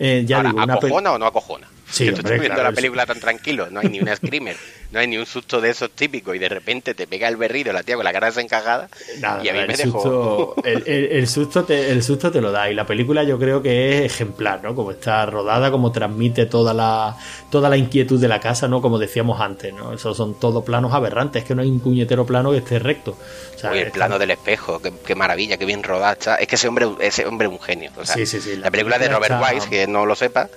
Eh, 0.00 0.24
ya 0.26 0.38
Ahora, 0.38 0.48
digo 0.50 0.62
una 0.64 0.78
pe- 0.78 0.86
¿acojona 0.86 1.12
o 1.12 1.18
no 1.18 1.26
acojona? 1.26 1.68
Sí, 1.90 2.04
hombre, 2.04 2.20
estoy 2.20 2.38
viendo 2.38 2.54
claro, 2.54 2.70
la 2.70 2.74
película 2.74 3.04
tan 3.04 3.18
tranquilo, 3.18 3.66
no 3.68 3.80
hay 3.80 3.88
ni 3.88 4.00
una 4.00 4.14
screamer, 4.16 4.56
no 4.92 5.00
hay 5.00 5.08
ni 5.08 5.18
un 5.18 5.26
susto 5.26 5.60
de 5.60 5.70
esos 5.70 5.90
típicos 5.90 6.36
y 6.36 6.38
de 6.38 6.48
repente 6.48 6.94
te 6.94 7.08
pega 7.08 7.26
el 7.26 7.36
berrido 7.36 7.72
la 7.72 7.82
tía 7.82 7.96
con 7.96 8.04
la 8.04 8.12
cara 8.12 8.28
desencajada 8.28 8.88
Nada, 9.18 9.44
y 9.44 9.48
a 9.48 9.52
mí 9.52 9.58
el 9.58 9.66
me 9.66 9.76
dejó... 9.76 10.00
susto, 10.00 10.54
el, 10.64 10.84
el- 10.86 11.12
el 11.12 11.26
susto 11.26 11.64
te, 11.64 11.90
el 11.90 12.02
susto 12.04 12.30
te 12.30 12.40
lo 12.40 12.52
da 12.52 12.70
y 12.70 12.74
la 12.74 12.86
película 12.86 13.24
yo 13.24 13.40
creo 13.40 13.60
que 13.60 13.98
es 14.04 14.12
ejemplar, 14.12 14.62
¿no? 14.62 14.74
Como 14.76 14.92
está 14.92 15.26
rodada, 15.26 15.72
como 15.72 15.90
transmite 15.90 16.46
toda 16.46 16.72
la 16.72 17.16
toda 17.50 17.68
la 17.68 17.76
inquietud 17.76 18.20
de 18.20 18.28
la 18.28 18.38
casa, 18.38 18.68
¿no? 18.68 18.80
Como 18.80 18.96
decíamos 19.00 19.40
antes, 19.40 19.74
¿no? 19.74 19.92
Esos 19.92 20.16
son 20.16 20.38
todos 20.38 20.64
planos 20.64 20.94
aberrantes, 20.94 21.42
es 21.42 21.48
que 21.48 21.56
no 21.56 21.62
hay 21.62 21.68
un 21.68 21.80
puñetero 21.80 22.24
plano 22.24 22.52
que 22.52 22.58
esté 22.58 22.78
recto. 22.78 23.18
O 23.56 23.58
sea, 23.58 23.72
el 23.72 23.78
está- 23.78 23.92
plano 23.94 24.18
del 24.20 24.30
espejo, 24.30 24.80
qué, 24.80 24.92
qué 25.04 25.16
maravilla, 25.16 25.56
qué 25.56 25.64
bien 25.66 25.82
rodada 25.82 26.12
está. 26.12 26.36
Es 26.36 26.46
que 26.46 26.54
ese 26.54 26.68
hombre, 26.68 26.86
ese 27.00 27.26
hombre 27.26 27.48
es 27.48 27.52
un 27.52 27.60
genio. 27.60 27.90
o 27.98 28.06
sea, 28.06 28.14
Sí, 28.14 28.24
sí, 28.26 28.40
sí, 28.40 28.54
La, 28.56 28.66
la 28.66 28.70
película 28.70 28.98
de 28.98 29.08
Robert 29.08 29.32
está- 29.34 29.52
Wise, 29.52 29.68
que 29.68 29.86
no 29.90 30.06
lo 30.06 30.14
sepa, 30.14 30.48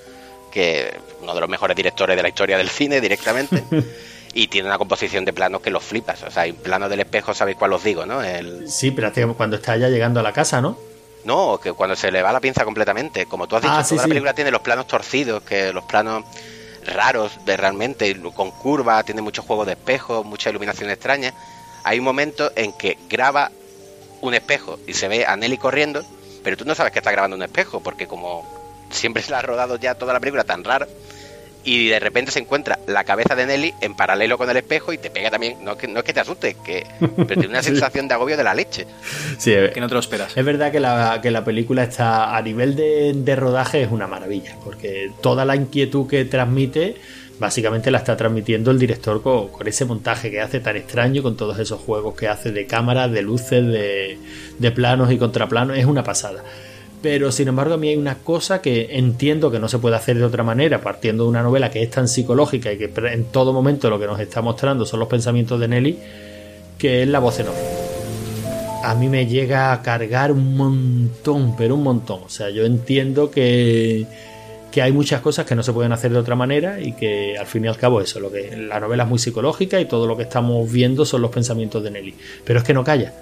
que 0.52 0.94
uno 1.22 1.34
de 1.34 1.42
los 1.42 1.50
mejores 1.50 1.76
directores 1.76 2.16
de 2.16 2.22
la 2.24 2.30
historia 2.30 2.58
del 2.58 2.70
cine 2.70 3.02
directamente, 3.02 3.64
y 4.34 4.48
tiene 4.48 4.68
una 4.68 4.78
composición 4.78 5.26
de 5.26 5.34
planos 5.34 5.62
que 5.62 5.70
los 5.72 5.84
flipas. 5.84 6.24
O 6.24 6.32
sea, 6.32 6.44
hay 6.44 6.54
planos 6.54 6.90
del 6.90 7.00
espejo, 7.02 7.34
sabéis 7.34 7.58
cuál 7.58 7.74
os 7.74 7.84
digo, 7.84 8.06
¿no? 8.06 8.22
El, 8.24 8.70
Sí, 8.70 8.92
prácticamente 8.92 9.38
cuando 9.38 9.56
está 9.58 9.76
ya 9.78 9.90
llegando 9.90 10.20
a 10.20 10.24
la 10.24 10.34
casa, 10.34 10.62
¿no? 10.62 10.78
no, 11.26 11.58
que 11.62 11.72
cuando 11.72 11.96
se 11.96 12.12
le 12.12 12.22
va 12.22 12.34
la 12.34 12.42
pinza 12.42 12.66
completamente, 12.66 13.26
como 13.28 13.48
tú 13.48 13.56
has 13.56 13.62
dicho, 13.62 13.74
Ah, 13.74 13.84
sí, 13.84 13.92
toda 13.92 14.02
la 14.02 14.04
sí. 14.04 14.10
película 14.10 14.34
tiene 14.34 14.52
los 14.52 14.60
planos 14.62 14.88
torcidos, 14.88 15.42
que 15.44 15.72
los 15.72 15.86
planos 15.86 16.26
raros 16.86 17.32
de 17.46 17.56
realmente, 17.56 18.20
con 18.36 18.52
curvas, 18.52 19.06
tiene 19.06 19.22
muchos 19.22 19.46
juegos 19.46 19.66
de 19.66 19.72
espejos, 19.74 20.26
mucha 20.26 20.50
iluminación 20.50 20.90
extraña. 20.90 21.34
Hay 21.86 22.00
un 22.00 22.04
momento 22.06 22.52
en 22.58 22.74
que 22.74 22.98
graba 23.10 23.52
un 24.20 24.34
espejo 24.34 24.80
y 24.86 24.94
se 24.94 25.08
ve 25.08 25.26
a 25.26 25.38
Nelly 25.38 25.58
corriendo, 25.58 26.04
pero 26.44 26.58
tú 26.58 26.66
no 26.66 26.76
sabes 26.76 26.92
que 26.92 27.00
está 27.00 27.12
grabando 27.12 27.38
un 27.38 27.44
espejo, 27.44 27.80
porque 27.80 28.06
como 28.06 28.46
siempre 28.94 29.24
se 29.24 29.32
la 29.32 29.40
ha 29.40 29.42
rodado 29.42 29.78
ya 29.78 29.96
toda 29.96 30.14
la 30.14 30.20
película 30.20 30.44
tan 30.44 30.64
rara, 30.64 30.88
y 31.64 31.88
de 31.88 32.00
repente 32.00 32.32
se 32.32 32.40
encuentra 32.40 32.80
la 32.88 33.04
cabeza 33.04 33.36
de 33.36 33.46
Nelly 33.46 33.74
en 33.82 33.96
paralelo 33.96 34.38
con 34.38 34.50
el 34.50 34.58
espejo 34.58 34.92
y 34.92 34.98
te 34.98 35.10
pega 35.10 35.32
también, 35.32 35.64
no 35.64 35.72
es 35.72 35.78
que, 35.78 35.88
no 35.88 36.00
es 36.00 36.06
que 36.06 36.14
te 36.14 36.20
asustes, 36.20 36.56
que, 36.58 36.86
pero 37.00 37.28
tiene 37.28 37.48
una 37.48 37.64
sensación 37.64 38.08
de 38.08 38.14
agobio 38.14 38.36
de 38.36 38.44
la 38.44 38.54
leche. 38.54 38.86
Sí, 39.38 39.54
Que 39.74 39.80
no 39.80 39.88
te 39.88 39.94
lo 39.94 40.00
esperas. 40.00 40.36
Es 40.36 40.46
verdad 40.46 40.72
que 40.72 40.80
la, 40.80 41.20
que 41.22 41.32
la 41.32 41.46
película 41.46 41.84
está 41.84 42.36
a 42.36 42.42
nivel 42.42 42.76
de, 42.76 43.14
de 43.16 43.36
rodaje 43.36 43.82
es 43.82 43.92
una 43.92 44.08
maravilla, 44.08 44.58
porque 44.64 45.12
toda 45.22 45.46
la 45.46 45.56
inquietud 45.56 46.08
que 46.08 46.26
transmite, 46.26 46.98
básicamente 47.40 47.92
la 47.92 48.00
está 48.00 48.18
transmitiendo 48.18 48.72
el 48.72 48.80
director 48.80 49.22
con, 49.22 49.48
con 49.50 49.68
ese 49.68 49.86
montaje 49.86 50.30
que 50.30 50.42
hace 50.42 50.60
tan 50.60 50.76
extraño, 50.76 51.24
con 51.24 51.38
todos 51.38 51.58
esos 51.60 51.80
juegos 51.80 52.16
que 52.16 52.28
hace 52.28 52.52
de 52.52 52.66
cámaras, 52.68 53.10
de 53.12 53.22
luces, 53.22 53.66
de, 53.66 54.18
de 54.60 54.72
planos 54.72 55.12
y 55.12 55.18
contraplanos, 55.18 55.78
es 55.78 55.86
una 55.86 56.04
pasada. 56.04 56.44
Pero 57.04 57.34
sin 57.34 57.50
embargo 57.50 57.74
a 57.74 57.78
mí 57.78 57.90
hay 57.90 57.98
una 57.98 58.16
cosa 58.16 58.62
que 58.62 58.98
entiendo 58.98 59.52
que 59.52 59.60
no 59.60 59.68
se 59.68 59.78
puede 59.78 59.98
hacer 59.98 60.18
de 60.18 60.24
otra 60.24 60.42
manera, 60.42 60.80
partiendo 60.80 61.26
de 61.26 61.30
una 61.30 61.44
novela 61.44 61.70
que 61.70 61.84
es 61.84 61.92
tan 61.92 62.08
psicológica 62.08 62.72
y 62.72 62.78
que 62.78 62.90
en 63.12 63.26
todo 63.26 63.52
momento 63.52 63.90
lo 63.90 64.00
que 64.00 64.08
nos 64.08 64.22
está 64.22 64.42
mostrando 64.42 64.86
son 64.86 65.02
los 65.02 65.10
pensamientos 65.10 65.60
de 65.60 65.68
Nelly, 65.68 66.00
que 66.78 67.04
es 67.04 67.08
la 67.10 67.20
voz 67.20 67.42
en 67.42 67.48
a 68.86 68.96
mí 68.96 69.10
me 69.10 69.28
llega 69.28 69.74
a 69.74 69.82
cargar 69.82 70.32
un 70.32 70.56
montón, 70.56 71.56
pero 71.58 71.76
un 71.76 71.84
montón. 71.84 72.22
O 72.26 72.30
sea, 72.30 72.50
yo 72.50 72.66
entiendo 72.66 73.32
que, 73.32 74.06
que 74.72 74.82
hay 74.82 74.92
muchas 74.92 75.22
cosas 75.22 75.46
que 75.46 75.56
no 75.56 75.64
se 75.64 75.72
pueden 75.72 75.92
hacer 75.92 76.12
de 76.12 76.20
otra 76.20 76.36
manera 76.36 76.80
y 76.80 76.94
que 76.94 77.38
al 77.38 77.46
fin 77.46 77.66
y 77.66 77.68
al 77.68 77.78
cabo 77.78 78.02
eso, 78.02 78.20
lo 78.20 78.32
que 78.32 78.56
la 78.56 78.80
novela 78.80 79.04
es 79.04 79.10
muy 79.10 79.20
psicológica 79.20 79.80
y 79.80 79.86
todo 79.86 80.08
lo 80.08 80.18
que 80.18 80.24
estamos 80.24 80.70
viendo 80.72 81.06
son 81.06 81.22
los 81.22 81.32
pensamientos 81.32 81.84
de 81.84 81.92
Nelly. 81.92 82.16
Pero 82.46 82.60
es 82.60 82.66
que 82.66 82.74
no 82.74 82.84
calla. 82.84 83.14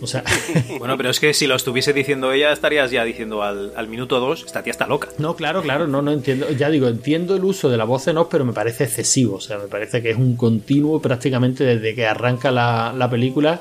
O 0.00 0.06
sea, 0.06 0.22
Bueno, 0.78 0.96
pero 0.96 1.10
es 1.10 1.20
que 1.20 1.34
si 1.34 1.46
lo 1.46 1.56
estuviese 1.56 1.92
diciendo 1.92 2.32
ella, 2.32 2.52
estarías 2.52 2.90
ya 2.90 3.04
diciendo 3.04 3.42
al, 3.42 3.72
al 3.76 3.88
minuto 3.88 4.20
dos, 4.20 4.44
esta 4.44 4.62
tía 4.62 4.70
está 4.70 4.86
loca. 4.86 5.08
no, 5.18 5.34
claro, 5.36 5.62
claro, 5.62 5.86
no, 5.86 6.02
no 6.02 6.12
entiendo. 6.12 6.50
Ya 6.50 6.70
digo, 6.70 6.88
entiendo 6.88 7.36
el 7.36 7.44
uso 7.44 7.68
de 7.68 7.76
la 7.76 7.84
voz 7.84 8.06
en 8.08 8.18
off, 8.18 8.28
pero 8.30 8.44
me 8.44 8.52
parece 8.52 8.84
excesivo. 8.84 9.36
O 9.36 9.40
sea, 9.40 9.58
me 9.58 9.66
parece 9.66 10.02
que 10.02 10.10
es 10.10 10.16
un 10.16 10.36
continuo 10.36 11.00
prácticamente 11.00 11.64
desde 11.64 11.94
que 11.94 12.06
arranca 12.06 12.50
la, 12.50 12.92
la 12.96 13.10
película. 13.10 13.60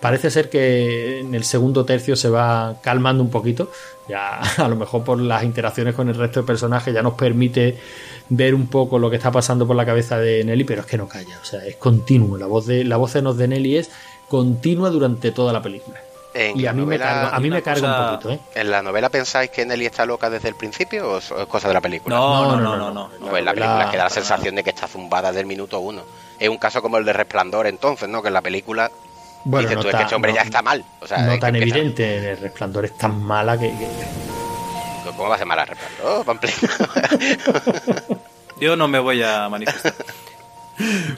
Parece 0.00 0.30
ser 0.30 0.50
que 0.50 1.20
en 1.20 1.34
el 1.34 1.44
segundo 1.44 1.84
tercio 1.84 2.16
se 2.16 2.28
va 2.28 2.76
calmando 2.82 3.22
un 3.22 3.30
poquito. 3.30 3.70
Ya 4.08 4.40
a 4.56 4.68
lo 4.68 4.76
mejor 4.76 5.04
por 5.04 5.20
las 5.20 5.44
interacciones 5.44 5.94
con 5.94 6.08
el 6.08 6.14
resto 6.14 6.40
de 6.40 6.46
personajes 6.46 6.92
ya 6.92 7.02
nos 7.02 7.14
permite 7.14 7.76
ver 8.28 8.54
un 8.54 8.66
poco 8.66 8.98
lo 8.98 9.08
que 9.08 9.16
está 9.16 9.30
pasando 9.30 9.66
por 9.66 9.76
la 9.76 9.86
cabeza 9.86 10.18
de 10.18 10.44
Nelly, 10.44 10.64
pero 10.64 10.80
es 10.82 10.86
que 10.86 10.98
no 10.98 11.08
calla. 11.08 11.38
O 11.40 11.44
sea, 11.44 11.64
es 11.64 11.76
continuo. 11.76 12.36
La 12.36 12.46
voz 12.46 12.66
de 12.66 12.84
la 12.84 12.96
voz 12.96 13.16
en 13.16 13.26
off 13.26 13.36
de 13.36 13.48
Nelly 13.48 13.76
es 13.76 13.90
continua 14.28 14.90
durante 14.90 15.30
toda 15.32 15.52
la 15.52 15.62
película. 15.62 16.00
En 16.34 16.60
Y 16.60 16.66
a 16.66 16.72
mí 16.74 16.80
me 16.80 16.84
novela- 16.98 17.04
carga, 17.06 17.36
a 17.36 17.40
mí 17.40 17.50
me 17.50 17.62
carga 17.62 17.80
cosa- 17.80 18.10
un 18.10 18.16
poquito, 18.18 18.30
¿eh? 18.32 18.40
¿En 18.60 18.70
la 18.70 18.82
novela 18.82 19.08
pensáis 19.08 19.50
que 19.50 19.64
Nelly 19.64 19.86
está 19.86 20.04
loca 20.04 20.28
desde 20.28 20.48
el 20.48 20.54
principio 20.54 21.12
o 21.12 21.18
es 21.18 21.32
cosa 21.48 21.68
de 21.68 21.74
la 21.74 21.80
película? 21.80 22.14
No, 22.14 22.56
no, 22.56 22.76
no, 22.76 22.78
no. 22.92 22.92
no. 22.92 23.10
Pues 23.30 23.42
la 23.42 23.54
película 23.54 23.88
que 23.90 23.96
da 23.96 24.04
la 24.04 24.10
sensación 24.10 24.54
de 24.54 24.62
que 24.62 24.70
está 24.70 24.86
zumbada 24.86 25.28
desde 25.28 25.40
el 25.40 25.46
minuto 25.46 25.80
uno. 25.80 26.02
Es 26.38 26.50
un 26.50 26.58
caso 26.58 26.82
como 26.82 26.98
el 26.98 27.06
de 27.06 27.14
Resplandor 27.14 27.66
entonces, 27.66 28.06
¿no? 28.10 28.20
Que 28.20 28.28
en 28.28 28.34
la 28.34 28.42
película 28.42 28.90
Bueno, 29.44 29.62
dices 29.66 29.76
no 29.76 29.82
tú, 29.82 29.88
es 29.88 29.94
que 29.94 29.98
ta- 29.98 30.02
este 30.04 30.14
hombre 30.14 30.32
no- 30.32 30.36
ya 30.36 30.42
está 30.42 30.60
mal. 30.60 30.84
O 31.00 31.06
sea, 31.06 31.18
no 31.22 31.28
es 31.32 31.36
que 31.36 31.40
tan 31.40 31.56
empieza- 31.56 31.78
evidente, 31.78 32.18
en 32.18 32.24
el 32.24 32.36
resplandor 32.38 32.84
es 32.84 32.98
tan 32.98 33.22
mala 33.22 33.58
que, 33.58 33.68
que- 33.70 33.88
¿Cómo 35.16 35.30
va 35.30 35.36
a 35.36 35.38
ser 35.38 35.46
mala 35.46 35.64
resplandor, 35.64 36.26
Pamplina? 36.26 36.54
Yo 38.60 38.76
no 38.76 38.88
me 38.88 38.98
voy 38.98 39.22
a 39.22 39.48
manifestar. 39.48 39.94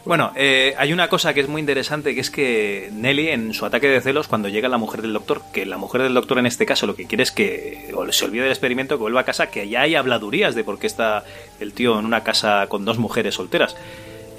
Bueno, 0.05 0.33
eh, 0.37 0.75
hay 0.79 0.93
una 0.93 1.09
cosa 1.09 1.35
que 1.35 1.41
es 1.41 1.49
muy 1.49 1.61
interesante, 1.61 2.15
que 2.15 2.21
es 2.21 2.31
que 2.31 2.91
Nelly, 2.93 3.29
en 3.29 3.55
su 3.55 3.67
ataque 3.67 3.89
de 3.89 4.01
celos, 4.01 4.29
cuando 4.29 4.49
llega 4.49 4.69
la 4.69 4.79
mujer 4.79 5.03
del 5.03 5.13
doctor, 5.13 5.43
que 5.53 5.67
la 5.67 5.79
mujer 5.79 6.03
del 6.03 6.15
doctor 6.15 6.39
en 6.39 6.47
este 6.47 6.67
caso 6.67 6.87
lo 6.87 6.95
que 6.95 7.07
quiere 7.07 7.23
es 7.23 7.33
que 7.33 7.93
se 8.11 8.25
olvide 8.25 8.43
del 8.43 8.53
experimento, 8.53 8.97
que 8.97 9.03
vuelva 9.03 9.21
a 9.21 9.25
casa, 9.25 9.51
que 9.51 9.69
ya 9.69 9.83
hay 9.83 9.95
habladurías 9.95 10.55
de 10.55 10.65
por 10.65 10.79
qué 10.79 10.87
está 10.87 11.25
el 11.61 11.73
tío 11.73 11.99
en 11.99 12.07
una 12.07 12.23
casa 12.23 12.67
con 12.69 12.85
dos 12.85 12.99
mujeres 12.99 13.35
solteras. 13.35 13.77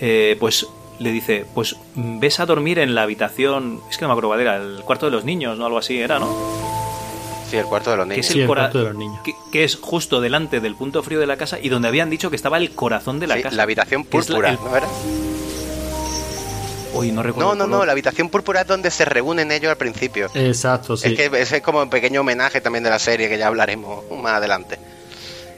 Eh, 0.01 0.37
pues 0.39 0.67
le 0.99 1.11
dice, 1.11 1.45
pues 1.53 1.75
ves 1.95 2.39
a 2.39 2.45
dormir 2.45 2.79
en 2.79 2.95
la 2.95 3.03
habitación, 3.03 3.81
es 3.89 3.97
que 3.97 4.03
no 4.03 4.09
me 4.09 4.13
acuerdo 4.13 4.39
era, 4.39 4.57
el 4.57 4.81
cuarto 4.83 5.05
de 5.05 5.11
los 5.11 5.25
niños, 5.25 5.57
¿no? 5.57 5.65
Algo 5.65 5.77
así 5.77 5.97
era, 5.97 6.19
¿no? 6.19 6.68
Sí, 7.49 7.57
el 7.57 7.65
cuarto 7.65 7.91
de 7.91 7.97
los 7.97 8.05
que 8.05 8.09
niños. 8.11 8.25
es 8.25 8.31
Sí, 8.31 8.37
el, 8.39 8.41
el 8.43 8.47
cora- 8.47 8.61
cuarto 8.63 8.77
de 8.79 8.83
los 8.85 8.95
niños. 8.95 9.19
Que, 9.23 9.33
que 9.51 9.63
es 9.63 9.75
justo 9.75 10.21
delante 10.21 10.59
del 10.59 10.75
punto 10.75 11.01
frío 11.03 11.19
de 11.19 11.27
la 11.27 11.37
casa 11.37 11.57
y 11.61 11.69
donde 11.69 11.87
habían 11.87 12.09
dicho 12.09 12.29
que 12.29 12.35
estaba 12.35 12.57
el 12.57 12.71
corazón 12.71 13.19
de 13.19 13.27
la 13.27 13.35
Sí, 13.35 13.43
casa. 13.43 13.55
la 13.55 13.63
habitación 13.63 14.03
la- 14.03 14.09
púrpura, 14.09 14.49
el- 14.51 14.55
¿no 14.63 14.75
era? 14.77 14.87
Uy, 16.93 17.11
no 17.11 17.21
recuerdo. 17.21 17.55
No, 17.67 17.85
la 17.85 17.91
habitación 17.91 18.29
púrpura 18.29 18.61
es 18.61 18.67
donde 18.67 18.89
se 18.89 19.05
reúnen 19.05 19.51
ellos 19.51 19.69
al 19.69 19.77
principio. 19.77 20.29
Exacto, 20.33 20.97
sí. 20.97 21.09
Es 21.09 21.15
que 21.15 21.39
ese 21.41 21.57
es 21.57 21.61
como 21.61 21.81
un 21.83 21.89
pequeño 21.89 22.21
homenaje 22.21 22.61
también 22.61 22.83
de 22.83 22.89
la 22.89 22.97
serie 22.99 23.29
que 23.29 23.37
ya 23.37 23.47
hablaremos 23.47 24.03
más 24.11 24.33
adelante. 24.33 24.79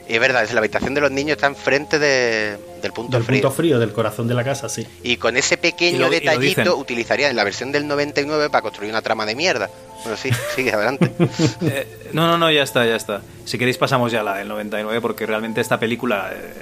Y 0.08 0.14
es 0.14 0.20
verdad, 0.20 0.42
es 0.42 0.52
la 0.52 0.58
habitación 0.60 0.94
de 0.94 1.00
los 1.00 1.10
niños 1.10 1.36
está 1.36 1.46
enfrente 1.46 1.98
de- 1.98 2.56
del 2.82 2.92
punto 2.92 3.16
del 3.16 3.24
frío. 3.24 3.40
punto 3.42 3.54
frío 3.56 3.78
del 3.78 3.92
corazón 3.92 4.26
de 4.28 4.34
la 4.34 4.42
casa, 4.44 4.68
sí. 4.68 4.86
Y 5.04 5.16
con 5.16 5.36
ese 5.36 5.56
pequeño 5.56 6.00
lo- 6.00 6.10
detallito 6.10 6.76
utilizarían 6.76 7.34
la 7.36 7.44
versión 7.44 7.70
del 7.72 7.86
99 7.86 8.50
para 8.50 8.62
construir 8.62 8.90
una 8.90 9.00
trama 9.02 9.24
de 9.26 9.34
mierda. 9.36 9.70
Bueno, 10.02 10.16
sí, 10.16 10.30
sigue 10.56 10.72
adelante. 10.72 11.12
Eh, 11.62 11.86
no, 12.12 12.26
no, 12.26 12.36
no, 12.38 12.50
ya 12.50 12.62
está, 12.64 12.84
ya 12.84 12.96
está. 12.96 13.22
Si 13.44 13.56
queréis 13.58 13.78
pasamos 13.78 14.10
ya 14.10 14.20
a 14.20 14.24
la 14.24 14.34
del 14.36 14.48
99 14.48 15.00
porque 15.00 15.24
realmente 15.26 15.60
esta 15.60 15.78
película 15.78 16.32
eh, 16.34 16.52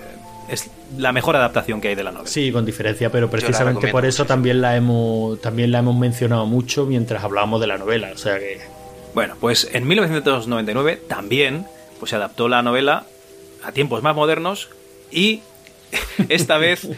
es 0.51 0.69
la 0.99 1.13
mejor 1.13 1.37
adaptación 1.37 1.81
que 1.81 1.89
hay 1.89 1.95
de 1.95 2.05
la 2.05 2.11
novela. 2.13 2.29
Sí, 2.29 2.53
con 2.53 2.67
diferencia, 2.67 3.11
pero 3.11 3.31
precisamente 3.31 3.89
por 3.89 4.05
eso 4.05 4.23
muchísimo. 4.25 4.27
también 4.27 4.61
la 4.61 4.77
hemos 4.77 5.41
también 5.41 5.73
la 5.73 5.79
hemos 5.79 5.97
mencionado 5.97 6.45
mucho 6.47 6.85
mientras 6.85 7.25
hablábamos 7.25 7.61
de 7.63 7.67
la 7.69 7.79
novela, 7.79 8.11
o 8.15 8.19
sea 8.19 8.39
que 8.39 8.61
Bueno, 9.15 9.37
pues 9.41 9.69
en 9.73 9.87
1999 9.89 11.01
también 11.09 11.67
pues, 11.99 12.11
se 12.11 12.17
adaptó 12.17 12.49
la 12.49 12.63
novela 12.63 13.05
a 13.63 13.73
tiempos 13.73 14.03
más 14.03 14.15
modernos 14.15 14.69
y 15.11 15.41
esta 16.29 16.59
vez 16.59 16.89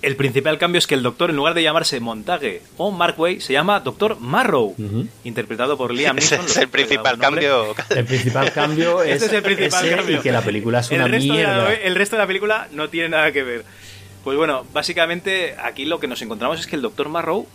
el 0.00 0.14
principal 0.16 0.58
cambio 0.58 0.78
es 0.78 0.86
que 0.86 0.94
el 0.94 1.02
doctor, 1.02 1.30
en 1.30 1.36
lugar 1.36 1.54
de 1.54 1.62
llamarse 1.62 1.98
Montague 1.98 2.62
o 2.76 2.90
Markway, 2.92 3.40
se 3.40 3.52
llama 3.52 3.80
Doctor 3.80 4.20
Marrow, 4.20 4.74
interpretado 5.24 5.76
por 5.76 5.92
Liam 5.92 6.18
Ese 6.18 6.36
Neeson. 6.38 6.46
es 6.46 6.56
lo 6.56 6.62
el 6.62 6.68
principal 6.68 7.18
cambio. 7.18 7.74
el 7.90 8.04
principal 8.04 8.52
cambio 8.52 9.02
es, 9.02 9.14
Este 9.22 9.26
es 9.26 9.32
el 9.32 9.42
principal 9.42 9.84
ese 9.86 9.96
cambio. 9.96 10.16
y 10.18 10.20
que 10.20 10.30
la 10.32 10.42
película 10.42 10.80
es 10.80 10.90
una 10.90 11.06
el 11.06 11.10
resto, 11.10 11.34
de 11.34 11.42
la, 11.42 11.54
mierda. 11.64 11.74
el 11.74 11.94
resto 11.96 12.16
de 12.16 12.22
la 12.22 12.26
película 12.28 12.68
no 12.72 12.88
tiene 12.88 13.08
nada 13.08 13.32
que 13.32 13.42
ver. 13.42 13.64
Pues 14.22 14.36
bueno, 14.36 14.64
básicamente 14.72 15.56
aquí 15.62 15.84
lo 15.84 15.98
que 16.00 16.06
nos 16.06 16.22
encontramos 16.22 16.60
es 16.60 16.66
que 16.66 16.76
el 16.76 16.82
Dr. 16.82 17.08
Marrow 17.08 17.48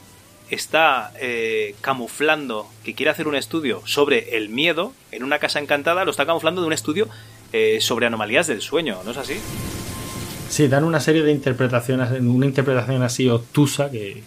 está 0.50 1.12
eh, 1.20 1.76
camuflando 1.82 2.70
que 2.84 2.94
quiere 2.94 3.10
hacer 3.10 3.28
un 3.28 3.36
estudio 3.36 3.82
sobre 3.86 4.36
el 4.36 4.50
miedo 4.50 4.94
en 5.12 5.24
una 5.24 5.40
casa 5.40 5.60
encantada, 5.60 6.04
lo 6.04 6.12
está 6.12 6.26
camuflando 6.26 6.62
de 6.62 6.68
un 6.68 6.74
estudio 6.74 7.08
eh, 7.54 7.80
sobre 7.80 8.08
anomalías 8.08 8.48
del 8.48 8.62
sueño, 8.62 9.00
¿no 9.06 9.12
es 9.12 9.18
así? 9.18 9.36
Sí, 10.50 10.68
dan 10.68 10.84
una 10.84 11.00
serie 11.00 11.24
de 11.24 11.32
interpretaciones, 11.32 12.12
una 12.20 12.46
interpretación 12.46 13.02
así 13.02 13.28
obtusa 13.30 13.90
que, 13.90 14.22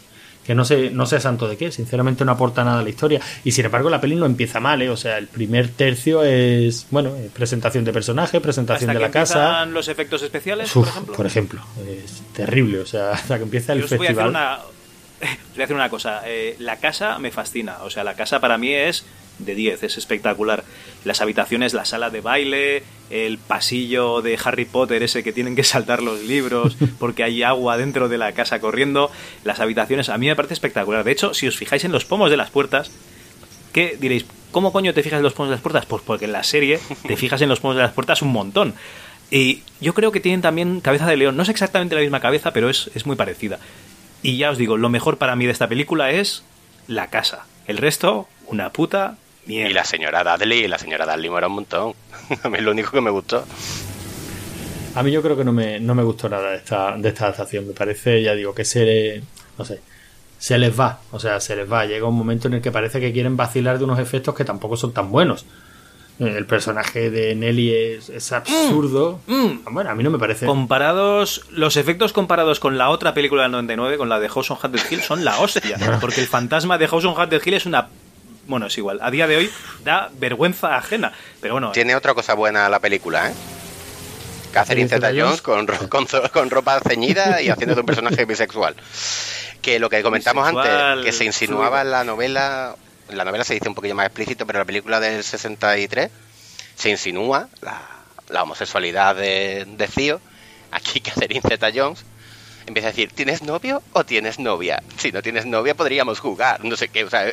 que 0.44 0.54
no 0.56 0.64
sé, 0.64 0.90
no 0.90 1.06
sé 1.06 1.20
santo 1.20 1.46
de 1.46 1.56
qué, 1.56 1.70
sinceramente 1.70 2.24
no 2.24 2.32
aporta 2.32 2.64
nada 2.64 2.80
a 2.80 2.82
la 2.82 2.88
historia. 2.88 3.20
Y 3.44 3.52
sin 3.52 3.64
embargo 3.66 3.90
la 3.90 4.00
peli 4.00 4.16
no 4.16 4.26
empieza 4.26 4.58
mal, 4.58 4.82
¿eh? 4.82 4.88
o 4.90 4.96
sea, 4.96 5.18
el 5.18 5.28
primer 5.28 5.68
tercio 5.68 6.24
es, 6.24 6.86
bueno, 6.90 7.14
eh, 7.16 7.30
presentación 7.32 7.84
de 7.84 7.92
personaje, 7.92 8.40
presentación 8.40 8.90
Hasta 8.90 8.98
de 8.98 9.04
que 9.04 9.08
la 9.08 9.12
casa. 9.12 9.66
los 9.66 9.86
efectos 9.88 10.22
especiales, 10.22 10.74
Uf, 10.74 10.88
por 11.16 11.26
ejemplo. 11.26 11.60
es 11.88 12.22
terrible, 12.32 12.80
o 12.80 12.86
sea, 12.86 13.10
hasta 13.12 13.36
que 13.36 13.44
empieza 13.44 13.72
el 13.74 13.80
Yo 13.80 13.84
os 13.84 13.90
voy 13.96 14.06
a 14.06 14.10
hacer 14.10 14.16
festival. 14.24 14.30
una, 14.30 14.58
os 14.58 14.72
voy 15.54 15.60
a 15.60 15.64
hacer 15.64 15.76
una 15.76 15.90
cosa. 15.90 16.22
eh, 16.26 16.56
la 16.58 16.78
casa 16.78 17.18
me 17.20 17.30
fascina. 17.30 17.78
O 17.84 17.90
sea, 17.90 18.02
la 18.02 18.14
casa 18.14 18.40
para 18.40 18.58
mí 18.58 18.72
es 18.74 19.04
de 19.38 19.54
10, 19.54 19.82
es 19.82 19.98
espectacular. 19.98 20.64
Las 21.04 21.20
habitaciones, 21.20 21.74
la 21.74 21.84
sala 21.84 22.10
de 22.10 22.20
baile, 22.20 22.82
el 23.10 23.38
pasillo 23.38 24.22
de 24.22 24.38
Harry 24.42 24.64
Potter, 24.64 25.02
ese 25.02 25.22
que 25.22 25.32
tienen 25.32 25.56
que 25.56 25.64
saltar 25.64 26.02
los 26.02 26.22
libros 26.22 26.76
porque 26.98 27.24
hay 27.24 27.42
agua 27.42 27.76
dentro 27.76 28.08
de 28.08 28.18
la 28.18 28.32
casa 28.32 28.60
corriendo. 28.60 29.10
Las 29.44 29.60
habitaciones, 29.60 30.08
a 30.08 30.18
mí 30.18 30.26
me 30.26 30.36
parece 30.36 30.54
espectacular. 30.54 31.04
De 31.04 31.12
hecho, 31.12 31.34
si 31.34 31.46
os 31.46 31.56
fijáis 31.56 31.84
en 31.84 31.92
los 31.92 32.04
pomos 32.04 32.30
de 32.30 32.36
las 32.36 32.50
puertas, 32.50 32.90
¿qué 33.72 33.96
diréis? 34.00 34.26
¿Cómo 34.52 34.72
coño 34.72 34.94
te 34.94 35.02
fijas 35.02 35.18
en 35.18 35.24
los 35.24 35.34
pomos 35.34 35.50
de 35.50 35.56
las 35.56 35.62
puertas? 35.62 35.86
Pues 35.86 36.02
porque 36.02 36.24
en 36.24 36.32
la 36.32 36.42
serie 36.42 36.80
te 37.06 37.16
fijas 37.16 37.42
en 37.42 37.48
los 37.48 37.60
pomos 37.60 37.76
de 37.76 37.82
las 37.82 37.92
puertas 37.92 38.22
un 38.22 38.32
montón. 38.32 38.74
Y 39.30 39.62
yo 39.80 39.92
creo 39.92 40.12
que 40.12 40.20
tienen 40.20 40.40
también 40.40 40.80
cabeza 40.80 41.06
de 41.06 41.16
león. 41.16 41.36
No 41.36 41.42
es 41.42 41.48
exactamente 41.48 41.94
la 41.94 42.00
misma 42.00 42.20
cabeza, 42.20 42.52
pero 42.52 42.70
es, 42.70 42.90
es 42.94 43.06
muy 43.06 43.16
parecida. 43.16 43.58
Y 44.22 44.38
ya 44.38 44.50
os 44.50 44.58
digo, 44.58 44.76
lo 44.76 44.88
mejor 44.88 45.18
para 45.18 45.36
mí 45.36 45.46
de 45.46 45.52
esta 45.52 45.68
película 45.68 46.10
es 46.10 46.44
la 46.86 47.08
casa. 47.10 47.46
El 47.66 47.78
resto, 47.78 48.28
una 48.46 48.70
puta 48.70 49.18
mierda. 49.46 49.70
Y 49.70 49.72
la 49.74 49.84
señora 49.84 50.24
Dudley, 50.24 50.66
la 50.68 50.78
señora 50.78 51.06
Dudley 51.06 51.30
mola 51.30 51.46
un 51.46 51.54
montón. 51.54 51.94
A 52.42 52.48
mí 52.48 52.58
es 52.58 52.64
lo 52.64 52.72
único 52.72 52.90
que 52.90 53.00
me 53.00 53.10
gustó. 53.10 53.44
A 54.94 55.02
mí 55.02 55.12
yo 55.12 55.22
creo 55.22 55.36
que 55.36 55.44
no 55.44 55.52
me, 55.52 55.78
no 55.78 55.94
me 55.94 56.02
gustó 56.02 56.28
nada 56.28 56.50
de 56.50 56.56
esta, 56.56 56.96
de 56.96 57.08
esta 57.08 57.24
adaptación. 57.26 57.66
Me 57.68 57.74
parece, 57.74 58.22
ya 58.22 58.34
digo, 58.34 58.54
que 58.54 58.64
se, 58.64 59.22
no 59.58 59.64
sé, 59.64 59.80
se 60.38 60.58
les 60.58 60.78
va. 60.78 61.00
O 61.12 61.20
sea, 61.20 61.38
se 61.40 61.54
les 61.54 61.70
va. 61.70 61.84
Llega 61.84 62.06
un 62.06 62.16
momento 62.16 62.48
en 62.48 62.54
el 62.54 62.62
que 62.62 62.70
parece 62.72 62.98
que 63.00 63.12
quieren 63.12 63.36
vacilar 63.36 63.78
de 63.78 63.84
unos 63.84 63.98
efectos 63.98 64.34
que 64.34 64.44
tampoco 64.44 64.76
son 64.76 64.92
tan 64.92 65.10
buenos. 65.10 65.44
Eh, 66.18 66.34
El 66.34 66.46
personaje 66.46 67.10
de 67.10 67.34
Nelly 67.34 67.74
es, 67.74 68.08
es 68.08 68.32
absurdo. 68.32 69.20
Mm. 69.26 69.70
Bueno, 69.70 69.90
a 69.90 69.94
mí 69.94 70.02
no 70.02 70.10
me 70.10 70.18
parece. 70.18 70.46
Comparados, 70.46 71.44
los 71.50 71.76
efectos 71.76 72.14
comparados 72.14 72.58
con 72.58 72.78
la 72.78 72.88
otra 72.88 73.12
película 73.12 73.42
del 73.42 73.52
99, 73.52 73.98
con 73.98 74.08
la 74.08 74.18
de 74.18 74.30
House 74.30 74.50
on 74.50 74.56
Haunted 74.62 74.80
Hill, 74.90 75.02
son 75.02 75.26
la 75.26 75.38
hostia. 75.40 75.76
Porque 76.00 76.22
el 76.22 76.26
fantasma 76.26 76.78
de 76.78 76.88
House 76.88 77.04
on 77.04 77.14
Haunted 77.20 77.42
Hill 77.44 77.54
es 77.54 77.66
una. 77.66 77.88
Bueno, 78.46 78.66
es 78.66 78.78
igual. 78.78 78.98
A 79.02 79.10
día 79.10 79.26
de 79.26 79.36
hoy 79.36 79.50
da 79.84 80.10
vergüenza 80.18 80.76
ajena. 80.76 81.12
Pero 81.40 81.54
bueno, 81.54 81.72
Tiene 81.72 81.94
otra 81.96 82.14
cosa 82.14 82.34
buena 82.34 82.68
la 82.68 82.78
película, 82.80 83.28
¿eh? 83.30 83.34
Catherine 84.52 84.88
Catherine 84.88 84.88
Zeta-Jones 84.88 85.42
con, 85.42 85.66
ro- 85.66 86.30
con, 86.32 86.50
ropa 86.50 86.80
ceñida 86.80 87.42
y 87.42 87.50
haciendo 87.50 87.74
de 87.74 87.80
un 87.80 87.86
personaje 87.86 88.24
bisexual. 88.24 88.74
Que 89.60 89.78
lo 89.78 89.90
que 89.90 90.02
comentamos 90.02 90.44
Bisexual, 90.50 90.80
antes, 90.92 91.04
que 91.04 91.12
se 91.12 91.24
insinuaba 91.24 91.82
en 91.82 91.90
la 91.90 92.04
novela, 92.04 92.76
en 93.10 93.18
la 93.18 93.24
novela 93.24 93.44
se 93.44 93.54
dice 93.54 93.68
un 93.68 93.74
poquillo 93.74 93.94
más 93.94 94.06
explícito, 94.06 94.46
pero 94.46 94.58
en 94.58 94.60
la 94.60 94.64
película 94.66 95.00
del 95.00 95.22
63 95.22 96.10
se 96.76 96.90
insinúa 96.90 97.48
la, 97.60 97.82
la 98.28 98.42
homosexualidad 98.44 99.14
de, 99.16 99.66
de 99.68 99.88
Theo. 99.88 100.20
Aquí 100.70 101.00
Catherine 101.02 101.42
Zeta-Jones 101.42 102.04
empieza 102.66 102.88
a 102.88 102.90
decir, 102.90 103.10
¿tienes 103.14 103.42
novio 103.42 103.82
o 103.92 104.04
tienes 104.04 104.38
novia? 104.38 104.82
Si 104.96 105.12
no 105.12 105.22
tienes 105.22 105.46
novia 105.46 105.74
podríamos 105.74 106.20
jugar, 106.20 106.64
no 106.64 106.76
sé 106.76 106.88
qué, 106.88 107.04
o 107.04 107.10
sea... 107.10 107.32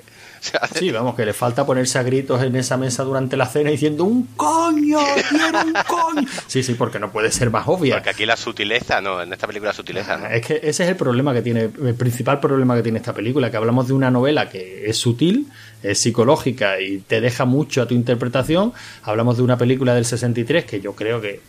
Sí, 0.75 0.91
vamos, 0.91 1.15
que 1.15 1.25
le 1.25 1.33
falta 1.33 1.65
ponerse 1.65 1.97
a 1.97 2.03
gritos 2.03 2.43
en 2.43 2.55
esa 2.55 2.75
mesa 2.75 3.03
durante 3.03 3.37
la 3.37 3.45
cena 3.45 3.69
diciendo 3.69 4.03
¡Un 4.03 4.27
coño! 4.35 4.99
¡Quiero 5.29 5.61
un 5.61 5.73
coño! 5.87 6.27
Sí, 6.47 6.61
sí, 6.63 6.73
porque 6.73 6.99
no 6.99 7.11
puede 7.11 7.31
ser 7.31 7.49
más 7.49 7.67
obvia. 7.67 7.95
Porque 7.95 8.09
aquí 8.09 8.25
la 8.25 8.35
sutileza, 8.35 9.01
no, 9.01 9.21
en 9.21 9.31
esta 9.31 9.47
película 9.47 9.69
la 9.69 9.75
sutileza, 9.75 10.17
¿no? 10.17 10.27
Es 10.27 10.45
que 10.45 10.55
ese 10.55 10.83
es 10.83 10.89
el 10.89 10.95
problema 10.95 11.33
que 11.33 11.41
tiene, 11.41 11.61
el 11.61 11.95
principal 11.95 12.39
problema 12.39 12.75
que 12.75 12.83
tiene 12.83 12.99
esta 12.99 13.13
película, 13.13 13.49
que 13.49 13.57
hablamos 13.57 13.87
de 13.87 13.93
una 13.93 14.11
novela 14.11 14.49
que 14.49 14.89
es 14.89 14.97
sutil, 14.97 15.47
es 15.81 15.97
psicológica 15.99 16.79
y 16.79 16.99
te 16.99 17.21
deja 17.21 17.45
mucho 17.45 17.81
a 17.81 17.87
tu 17.87 17.93
interpretación. 17.93 18.73
Hablamos 19.03 19.37
de 19.37 19.43
una 19.43 19.57
película 19.57 19.95
del 19.95 20.05
63 20.05 20.65
que 20.65 20.81
yo 20.81 20.93
creo 20.93 21.21
que 21.21 21.41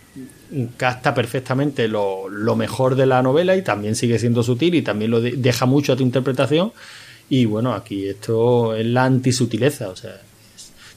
capta 0.76 1.14
perfectamente 1.14 1.88
lo, 1.88 2.28
lo 2.28 2.56
mejor 2.56 2.94
de 2.96 3.06
la 3.06 3.22
novela 3.22 3.56
y 3.56 3.62
también 3.62 3.94
sigue 3.96 4.18
siendo 4.18 4.42
sutil 4.42 4.74
y 4.74 4.82
también 4.82 5.10
lo 5.10 5.20
de- 5.20 5.32
deja 5.36 5.66
mucho 5.66 5.92
a 5.92 5.96
tu 5.96 6.02
interpretación. 6.02 6.72
Y 7.28 7.46
bueno, 7.46 7.72
aquí 7.72 8.06
esto 8.06 8.74
es 8.74 8.84
la 8.86 9.04
antisutileza, 9.04 9.88
o 9.88 9.96
sea, 9.96 10.20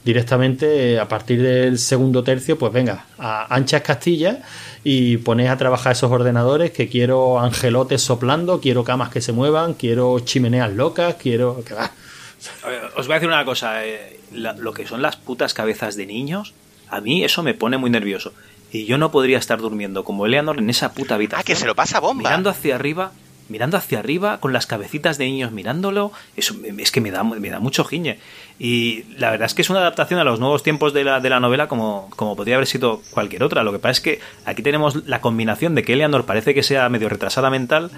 directamente 0.04 0.94
eh, 0.94 1.00
a 1.00 1.08
partir 1.08 1.42
del 1.42 1.78
segundo 1.80 2.24
tercio, 2.24 2.58
pues 2.58 2.72
venga, 2.72 3.06
a 3.18 3.54
anchas 3.54 3.82
castillas 3.82 4.38
y 4.84 5.18
pones 5.18 5.50
a 5.50 5.58
trabajar 5.58 5.94
esos 5.94 6.12
ordenadores 6.12 6.72
que 6.72 6.88
quiero 6.88 7.40
angelotes 7.40 8.02
soplando, 8.02 8.62
quiero 8.62 8.84
camas 8.84 9.10
que 9.10 9.22
se 9.22 9.32
muevan, 9.34 9.74
quiero 9.74 10.20
chimeneas 10.20 10.72
locas, 10.74 11.16
quiero... 11.16 11.64
que 11.66 11.74
va. 11.74 11.92
Os 12.96 13.08
voy 13.08 13.14
a 13.14 13.16
decir 13.16 13.28
una 13.30 13.44
cosa, 13.44 13.86
eh, 13.86 14.20
la- 14.34 14.54
lo 14.54 14.72
que 14.74 14.86
son 14.88 15.02
las 15.02 15.16
putas 15.18 15.54
cabezas 15.54 15.96
de 15.96 16.06
niños, 16.06 16.54
a 16.90 17.02
mí 17.02 17.24
eso 17.24 17.44
me 17.44 17.54
pone 17.54 17.78
muy 17.78 17.90
nervioso. 17.90 18.32
Y 18.72 18.86
yo 18.86 18.98
no 18.98 19.12
podría 19.12 19.38
estar 19.38 19.60
durmiendo 19.60 20.04
como 20.04 20.26
Eleanor 20.26 20.60
en 20.60 20.70
esa 20.70 20.94
puta 20.94 21.16
habitación. 21.16 21.42
Ah, 21.42 21.44
que 21.46 21.56
se 21.56 21.66
lo 21.66 21.76
pasa 21.76 22.00
bomba. 22.00 22.24
Mirando 22.30 22.50
hacia 22.50 22.76
arriba, 22.76 23.12
mirando 23.50 23.78
hacia 23.78 24.00
arriba, 24.00 24.40
con 24.40 24.52
las 24.52 24.66
cabecitas 24.66 25.18
de 25.18 25.26
niños 25.26 25.54
mirándolo, 25.54 26.12
eso 26.36 26.54
es 26.78 26.92
que 26.92 27.00
me 27.00 27.12
da, 27.12 27.24
me 27.24 27.50
da 27.50 27.60
mucho 27.60 27.86
giñe. 27.86 28.20
Y 28.60 29.04
la 29.18 29.30
verdad 29.32 29.46
es 29.46 29.54
que 29.54 29.62
es 29.62 29.70
una 29.70 29.80
adaptación 29.80 30.20
a 30.20 30.24
los 30.26 30.40
nuevos 30.40 30.64
tiempos 30.64 30.92
de 30.94 31.04
la, 31.06 31.20
de 31.22 31.30
la 31.30 31.40
novela 31.40 31.68
como, 31.68 32.10
como 32.16 32.36
podría 32.36 32.56
haber 32.56 32.68
sido 32.68 33.02
cualquier 33.12 33.44
otra. 33.44 33.64
Lo 33.64 33.72
que 33.72 33.80
pasa 33.80 33.92
es 33.92 34.02
que 34.02 34.20
aquí 34.46 34.64
tenemos 34.64 35.06
la 35.06 35.22
combinación 35.22 35.74
de 35.76 35.84
que 35.84 35.94
Eleanor 35.94 36.26
parece 36.26 36.54
que 36.54 36.64
sea 36.64 36.90
medio 36.90 37.08
retrasada 37.08 37.50
mental 37.50 37.92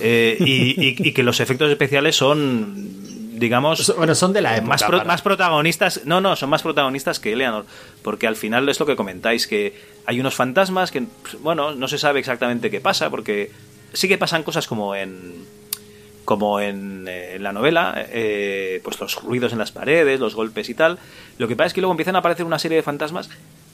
eh, 0.00 0.36
y, 0.38 0.80
y- 0.80 0.96
y 1.08 1.12
que 1.12 1.22
los 1.22 1.40
efectos 1.40 1.70
especiales 1.70 2.14
son 2.14 3.10
digamos, 3.42 3.94
Bueno, 3.96 4.14
son 4.14 4.32
de 4.32 4.40
la 4.40 4.56
época. 4.56 4.68
más, 4.70 4.84
pro- 4.84 5.04
más 5.04 5.20
protagonistas. 5.22 6.02
No, 6.06 6.20
no, 6.20 6.36
son 6.36 6.48
más 6.48 6.62
protagonistas 6.62 7.20
que 7.20 7.32
Eleanor. 7.32 7.66
Porque 8.02 8.26
al 8.26 8.36
final 8.36 8.68
es 8.68 8.80
lo 8.80 8.86
que 8.86 8.96
comentáis, 8.96 9.46
que 9.46 9.74
hay 10.06 10.20
unos 10.20 10.34
fantasmas 10.34 10.90
que, 10.90 11.04
bueno, 11.40 11.74
no 11.74 11.88
se 11.88 11.98
sabe 11.98 12.20
exactamente 12.20 12.70
qué 12.70 12.80
pasa, 12.80 13.10
porque 13.10 13.50
sí 13.92 14.08
que 14.08 14.16
pasan 14.18 14.42
cosas 14.44 14.66
como 14.66 14.94
en. 14.94 15.44
Como 16.24 16.60
en, 16.60 17.06
eh, 17.08 17.34
en 17.34 17.42
la 17.42 17.52
novela, 17.52 18.06
eh, 18.10 18.80
pues 18.84 19.00
los 19.00 19.16
ruidos 19.24 19.50
en 19.52 19.58
las 19.58 19.72
paredes, 19.72 20.20
los 20.20 20.36
golpes 20.36 20.68
y 20.68 20.74
tal. 20.74 21.00
Lo 21.36 21.48
que 21.48 21.56
pasa 21.56 21.66
es 21.66 21.72
que 21.74 21.80
luego 21.80 21.92
empiezan 21.92 22.14
a 22.14 22.20
aparecer 22.20 22.46
una 22.46 22.60
serie 22.60 22.76
de 22.76 22.82
fantasmas 22.84 23.28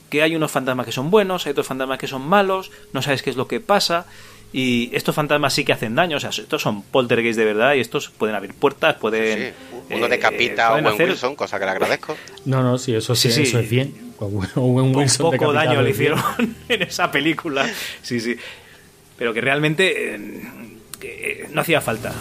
que 0.09 0.23
hay 0.23 0.35
unos 0.35 0.51
fantasmas 0.51 0.87
que 0.87 0.93
son 0.93 1.11
buenos, 1.11 1.45
hay 1.45 1.51
otros 1.53 1.67
fantasmas 1.67 1.99
que 1.99 2.07
son 2.07 2.23
malos, 2.27 2.71
no 2.95 3.03
sabes 3.03 3.23
qué 3.23 3.29
es 3.29 3.37
lo 3.37 3.47
que 3.47 3.61
pasa. 3.61 4.07
Y 4.53 4.91
estos 4.97 5.15
fantasmas 5.15 5.53
sí 5.53 5.65
que 5.65 5.73
hacen 5.75 5.95
daño, 5.95 6.17
o 6.17 6.21
sea, 6.21 6.31
estos 6.31 6.63
son 6.63 6.83
poltergeist 6.83 7.39
de 7.39 7.45
verdad 7.45 7.75
y 7.75 7.81
estos 7.81 8.09
pueden 8.09 8.35
abrir 8.35 8.55
puertas, 8.55 8.97
pueden... 8.97 9.53
Sí, 9.53 9.95
uno 9.95 10.07
eh, 10.07 10.09
decapita 10.09 10.69
a 10.69 10.71
pueden 10.71 10.87
Owen 10.87 10.95
hacer 10.95 11.09
Wilson, 11.11 11.37
cosa 11.37 11.59
que 11.59 11.65
le 11.67 11.71
agradezco. 11.71 12.17
No, 12.47 12.63
no, 12.63 12.79
sí, 12.79 12.95
eso 12.95 13.15
sí, 13.15 13.31
Sí, 13.31 13.35
sí. 13.35 13.43
eso 13.43 13.59
es 13.59 13.69
bien. 13.69 13.95
Owen 14.19 14.97
Wilson 14.97 15.31
poco 15.31 15.53
daño 15.53 15.83
le 15.83 15.91
hicieron 15.91 16.21
en 16.69 16.83
esa 16.83 17.11
película. 17.11 17.69
Sí, 18.03 18.21
sí. 18.21 18.37
Pero 19.17 19.35
que 19.35 19.41
realmente 19.41 20.15
eh, 20.15 20.43
que, 20.99 21.43
eh, 21.43 21.49
no 21.53 21.61
hacía 21.61 21.81
falta. 21.81 22.13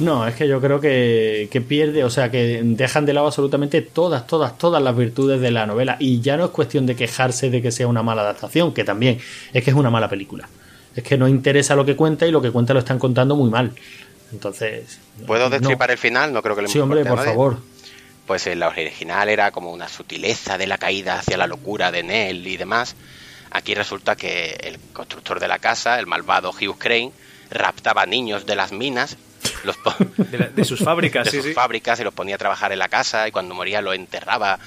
No, 0.00 0.26
es 0.26 0.34
que 0.34 0.48
yo 0.48 0.60
creo 0.60 0.80
que, 0.80 1.48
que 1.50 1.60
pierde, 1.60 2.02
o 2.04 2.10
sea, 2.10 2.30
que 2.30 2.60
dejan 2.62 3.06
de 3.06 3.12
lado 3.12 3.28
absolutamente 3.28 3.80
todas, 3.82 4.26
todas, 4.26 4.58
todas 4.58 4.82
las 4.82 4.96
virtudes 4.96 5.40
de 5.40 5.50
la 5.50 5.66
novela. 5.66 5.96
Y 6.00 6.20
ya 6.20 6.36
no 6.36 6.46
es 6.46 6.50
cuestión 6.50 6.86
de 6.86 6.96
quejarse 6.96 7.50
de 7.50 7.62
que 7.62 7.70
sea 7.70 7.86
una 7.86 8.02
mala 8.02 8.22
adaptación, 8.22 8.74
que 8.74 8.84
también 8.84 9.18
es 9.52 9.64
que 9.64 9.70
es 9.70 9.76
una 9.76 9.90
mala 9.90 10.08
película. 10.08 10.48
Es 10.96 11.02
que 11.02 11.16
no 11.18 11.26
interesa 11.28 11.74
lo 11.74 11.84
que 11.84 11.96
cuenta 11.96 12.26
y 12.26 12.30
lo 12.30 12.40
que 12.40 12.50
cuenta 12.50 12.72
lo 12.72 12.78
están 12.80 12.98
contando 12.98 13.34
muy 13.36 13.50
mal. 13.50 13.72
Entonces. 14.32 14.98
¿Puedo 15.26 15.44
no. 15.44 15.50
destripar 15.50 15.90
el 15.90 15.98
final? 15.98 16.32
No 16.32 16.42
creo 16.42 16.56
que 16.56 16.62
le 16.62 16.68
Sí, 16.68 16.78
hombre, 16.78 17.04
por 17.04 17.24
favor. 17.24 17.58
Pues 18.26 18.46
en 18.46 18.58
la 18.60 18.68
original 18.68 19.28
era 19.28 19.50
como 19.50 19.70
una 19.72 19.88
sutileza 19.88 20.56
de 20.56 20.66
la 20.66 20.78
caída 20.78 21.18
hacia 21.18 21.36
la 21.36 21.46
locura 21.46 21.90
de 21.92 22.02
Nell 22.02 22.46
y 22.46 22.56
demás. 22.56 22.96
Aquí 23.50 23.74
resulta 23.74 24.16
que 24.16 24.56
el 24.62 24.78
constructor 24.92 25.40
de 25.40 25.48
la 25.48 25.58
casa, 25.58 25.98
el 25.98 26.06
malvado 26.06 26.50
Hugh 26.50 26.78
Crane, 26.78 27.12
raptaba 27.50 28.06
niños 28.06 28.46
de 28.46 28.56
las 28.56 28.72
minas, 28.72 29.16
los 29.64 29.76
De, 30.30 30.38
la- 30.38 30.46
de 30.48 30.64
sus 30.64 30.80
fábricas, 30.80 31.24
de 31.26 31.30
sí, 31.30 31.36
sus 31.36 31.46
sí. 31.46 31.52
fábricas 31.52 32.00
y 32.00 32.04
los 32.04 32.14
ponía 32.14 32.36
a 32.36 32.38
trabajar 32.38 32.72
en 32.72 32.78
la 32.78 32.88
casa 32.88 33.28
y 33.28 33.30
cuando 33.30 33.54
moría 33.54 33.82
lo 33.82 33.92
enterraba 33.92 34.58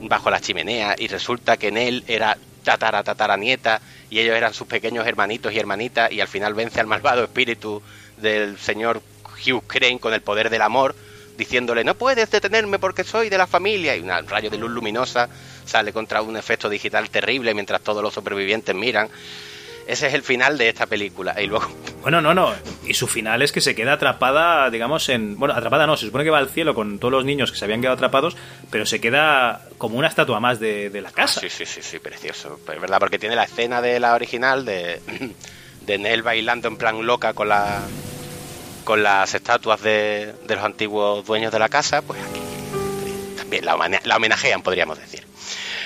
bajo 0.00 0.30
la 0.30 0.40
chimenea 0.40 0.96
y 0.98 1.06
resulta 1.08 1.56
que 1.58 1.70
Nell 1.70 2.02
era 2.08 2.38
tatara 2.62 3.02
tatara 3.02 3.36
nieta 3.36 3.80
y 4.08 4.20
ellos 4.20 4.36
eran 4.36 4.54
sus 4.54 4.66
pequeños 4.66 5.06
hermanitos 5.06 5.52
y 5.52 5.58
hermanitas 5.58 6.10
y 6.12 6.20
al 6.20 6.28
final 6.28 6.54
vence 6.54 6.80
al 6.80 6.86
malvado 6.86 7.24
espíritu 7.24 7.82
del 8.16 8.58
señor 8.58 9.02
Hugh 9.46 9.64
Crane 9.66 9.98
con 10.00 10.14
el 10.14 10.22
poder 10.22 10.50
del 10.50 10.62
amor 10.62 10.94
diciéndole 11.36 11.84
no 11.84 11.94
puedes 11.94 12.30
detenerme 12.30 12.78
porque 12.78 13.04
soy 13.04 13.28
de 13.28 13.38
la 13.38 13.46
familia 13.46 13.96
y 13.96 14.00
un 14.00 14.10
rayo 14.26 14.50
de 14.50 14.58
luz 14.58 14.70
luminosa 14.70 15.28
sale 15.64 15.92
contra 15.92 16.22
un 16.22 16.36
efecto 16.36 16.68
digital 16.68 17.10
terrible 17.10 17.54
mientras 17.54 17.82
todos 17.82 18.02
los 18.02 18.12
supervivientes 18.14 18.74
miran 18.74 19.10
ese 19.86 20.06
es 20.06 20.14
el 20.14 20.22
final 20.22 20.58
de 20.58 20.68
esta 20.68 20.86
película 20.86 21.40
y 21.40 21.46
luego 21.46 21.66
Bueno, 22.02 22.20
no, 22.20 22.34
no. 22.34 22.52
Y 22.86 22.94
su 22.94 23.06
final 23.06 23.42
es 23.42 23.52
que 23.52 23.60
se 23.60 23.74
queda 23.74 23.94
atrapada, 23.94 24.70
digamos, 24.70 25.08
en. 25.08 25.38
Bueno, 25.38 25.54
atrapada 25.54 25.86
no, 25.86 25.96
se 25.96 26.06
supone 26.06 26.24
que 26.24 26.30
va 26.30 26.38
al 26.38 26.48
cielo 26.48 26.74
con 26.74 26.98
todos 26.98 27.12
los 27.12 27.24
niños 27.24 27.52
que 27.52 27.58
se 27.58 27.64
habían 27.64 27.80
quedado 27.80 27.94
atrapados, 27.94 28.36
pero 28.70 28.86
se 28.86 29.00
queda 29.00 29.62
como 29.78 29.98
una 29.98 30.08
estatua 30.08 30.40
más 30.40 30.58
de, 30.60 30.90
de 30.90 31.00
la 31.00 31.10
casa. 31.10 31.40
Sí, 31.40 31.48
sí, 31.48 31.64
sí, 31.66 31.80
sí, 31.82 31.98
precioso. 31.98 32.60
Pues, 32.66 32.80
¿verdad? 32.80 32.98
Porque 32.98 33.18
tiene 33.18 33.36
la 33.36 33.44
escena 33.44 33.80
de 33.80 34.00
la 34.00 34.14
original 34.14 34.64
de, 34.64 35.00
de 35.86 35.98
Nell 35.98 36.22
bailando 36.22 36.68
en 36.68 36.76
plan 36.76 37.04
loca 37.06 37.34
con 37.34 37.48
la 37.48 37.82
con 38.84 39.02
las 39.02 39.32
estatuas 39.34 39.80
de, 39.80 40.34
de 40.44 40.56
los 40.56 40.64
antiguos 40.64 41.24
dueños 41.24 41.52
de 41.52 41.58
la 41.60 41.68
casa, 41.68 42.02
pues 42.02 42.20
aquí 42.20 42.40
también 43.36 43.64
la, 43.64 43.76
la 44.02 44.16
homenajean, 44.16 44.62
podríamos 44.62 44.98
decir. 44.98 45.24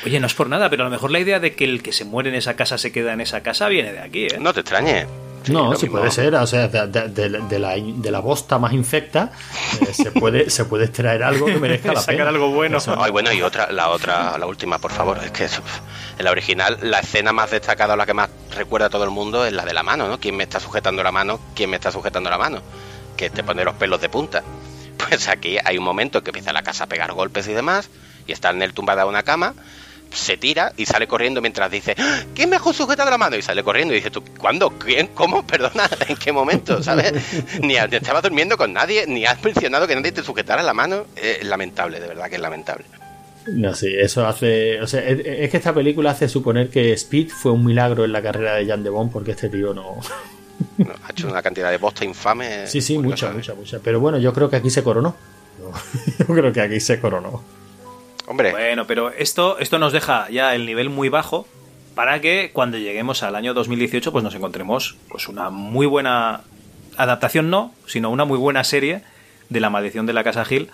Oye, 0.05 0.20
no 0.20 0.27
es 0.27 0.35
por 0.35 0.48
nada, 0.48 0.68
pero 0.70 0.82
a 0.82 0.86
lo 0.86 0.90
mejor 0.90 1.10
la 1.10 1.18
idea 1.18 1.40
de 1.40 1.55
que 1.55 1.64
el 1.64 1.82
que 1.82 1.93
se 1.93 2.05
muere 2.05 2.28
en 2.28 2.35
esa 2.36 2.55
casa 2.55 2.78
se 2.78 2.93
queda 2.93 3.12
en 3.12 3.20
esa 3.20 3.43
casa 3.43 3.68
viene 3.68 3.93
de 3.93 4.01
aquí, 4.01 4.27
¿eh? 4.27 4.39
No 4.40 4.52
te 4.52 4.60
extrañe. 4.60 5.06
Sí, 5.44 5.52
no, 5.52 5.77
sí 5.77 5.85
mismo. 5.86 5.98
puede 6.01 6.10
ser, 6.10 6.35
o 6.35 6.47
sea, 6.47 6.66
de, 6.66 6.86
de- 6.89 7.09
de- 7.09 7.39
de 7.40 7.59
la, 7.60 7.74
de 7.77 8.10
la 8.10 8.18
bosta 8.18 8.59
más 8.59 8.73
infecta 8.73 9.31
eh, 9.81 9.93
se, 9.93 10.10
puede, 10.10 10.51
se 10.51 10.64
puede 10.64 10.86
extraer 10.86 11.23
algo 11.23 11.47
que 11.47 11.56
merezca 11.59 11.93
la 11.93 12.01
Sacar 12.01 12.16
pena. 12.16 12.28
algo 12.31 12.51
bueno. 12.51 12.78
Eso. 12.78 13.01
Ay, 13.01 13.12
bueno, 13.12 13.32
y 13.32 13.43
otra, 13.43 13.70
la 13.70 13.90
otra, 13.90 14.36
la 14.39 14.47
última, 14.47 14.78
por 14.78 14.90
favor. 14.90 15.18
Es 15.23 15.31
que 15.31 15.44
en 16.18 16.24
la 16.24 16.32
original, 16.32 16.78
la 16.82 16.98
escena 16.98 17.32
más 17.32 17.52
destacada 17.52 17.94
o 17.94 17.97
la 17.97 18.06
que 18.06 18.14
más 18.14 18.28
recuerda 18.56 18.86
a 18.86 18.90
todo 18.90 19.05
el 19.05 19.10
mundo 19.10 19.47
es 19.47 19.52
la 19.52 19.64
de 19.64 19.73
la 19.73 19.85
mano, 19.85 20.09
¿no? 20.09 20.18
¿Quién 20.18 20.36
me 20.36 20.43
está 20.43 20.59
sujetando 20.59 21.05
la 21.05 21.12
mano? 21.12 21.39
¿Quién 21.55 21.70
me 21.70 21.77
está 21.77 21.93
sujetando 21.93 22.28
la 22.28 22.39
mano? 22.39 22.60
Que 23.16 23.31
te 23.31 23.44
pone 23.44 23.64
los 23.64 23.74
pelos 23.77 24.01
de 24.01 24.09
punta. 24.09 24.43
Pues 25.09 25.28
aquí 25.28 25.59
hay 25.62 25.77
un 25.78 25.85
momento 25.85 26.18
en 26.18 26.24
que 26.24 26.31
empieza 26.31 26.52
la 26.55 26.62
casa 26.62 26.85
a 26.85 26.86
pegar 26.89 27.12
golpes 27.12 27.47
y 27.47 27.52
demás, 27.52 27.90
y 28.27 28.32
está 28.32 28.51
Nell 28.55 28.73
tumbada 28.73 29.02
en 29.02 29.09
una 29.09 29.23
cama, 29.23 29.52
se 30.12 30.37
tira 30.37 30.73
y 30.77 30.87
sale 30.87 31.07
corriendo 31.07 31.41
mientras 31.41 31.70
dice, 31.70 31.95
"¡Ah! 31.99 32.23
¿quién 32.35 32.51
me 32.51 32.57
ha 32.57 32.61
sujetado 32.61 33.11
la 33.11 33.19
mano? 33.19 33.37
Y 33.37 33.43
sale 33.43 33.62
corriendo 33.62 33.93
y 33.95 33.97
dice, 33.97 34.11
¿tú 34.11 34.23
cuándo? 34.39 34.70
¿Quién? 34.70 35.09
¿Cómo? 35.09 35.47
Perdona, 35.47 35.89
¿en 36.09 36.16
qué 36.16 36.33
momento? 36.33 36.83
¿Sabes? 36.83 37.12
Ni, 37.61 37.77
estabas 37.77 38.23
durmiendo 38.23 38.57
con 38.57 38.73
nadie, 38.73 39.07
ni 39.07 39.24
has 39.24 39.43
mencionado 39.43 39.87
que 39.87 39.95
nadie 39.95 40.12
te 40.12 40.23
sujetara 40.23 40.62
la 40.62 40.74
mano. 40.74 41.07
Es 41.16 41.45
lamentable, 41.45 42.01
de 42.01 42.09
verdad 42.09 42.28
que 42.28 42.37
es 42.37 42.41
lamentable. 42.41 42.85
No, 43.47 43.74
sí, 43.74 43.95
eso 43.97 44.27
hace. 44.27 44.81
O 44.81 44.87
sea, 44.87 45.01
es, 45.01 45.20
es 45.24 45.51
que 45.51 45.57
esta 45.57 45.73
película 45.73 46.11
hace 46.11 46.28
suponer 46.28 46.69
que 46.69 46.93
Speed 46.95 47.28
fue 47.31 47.53
un 47.53 47.65
milagro 47.65 48.05
en 48.05 48.12
la 48.12 48.20
carrera 48.23 48.55
de 48.57 48.66
Jan 48.66 48.83
de 48.83 48.91
Bond 48.91 49.12
porque 49.12 49.33
este 49.33 49.49
tío 49.49 49.73
no. 49.73 50.01
No, 50.78 50.95
ha 51.07 51.11
hecho 51.11 51.28
una 51.28 51.43
cantidad 51.43 51.70
de 51.70 51.78
bosta 51.78 52.05
infame. 52.05 52.66
Sí, 52.66 52.81
sí, 52.81 52.99
mucha, 52.99 53.27
sabe. 53.27 53.35
mucha, 53.35 53.55
mucha. 53.55 53.78
Pero 53.78 54.01
bueno, 54.01 54.19
yo 54.19 54.33
creo 54.33 54.51
que 54.51 54.57
aquí 54.57 54.70
se 54.70 54.83
coronó. 54.83 55.15
No, 55.61 55.70
Yo 56.19 56.35
creo 56.35 56.53
que 56.53 56.61
aquí 56.61 56.81
se 56.81 57.01
coronó. 57.01 57.43
Hombre, 58.27 58.51
Bueno, 58.51 58.86
pero 58.86 59.11
esto, 59.11 59.59
esto 59.59 59.78
nos 59.78 59.93
deja 59.93 60.28
ya 60.31 60.55
el 60.55 60.66
nivel 60.66 60.90
muy 60.90 61.09
bajo 61.09 61.47
para 61.94 62.20
que 62.20 62.51
cuando 62.53 62.77
lleguemos 62.78 63.23
al 63.23 63.35
año 63.36 63.55
2018 63.55 64.12
pues 64.12 64.23
nos 64.24 64.35
encontremos 64.35 64.97
pues 65.09 65.28
una 65.28 65.51
muy 65.51 65.86
buena 65.86 66.43
adaptación 66.97 67.51
no, 67.51 67.73
sino 67.86 68.11
una 68.11 68.24
muy 68.24 68.39
buena 68.39 68.65
serie 68.65 69.03
de 69.48 69.61
la 69.61 69.70
maldición 69.70 70.07
de 70.07 70.12
la 70.12 70.24
casa 70.24 70.44
Hill 70.48 70.69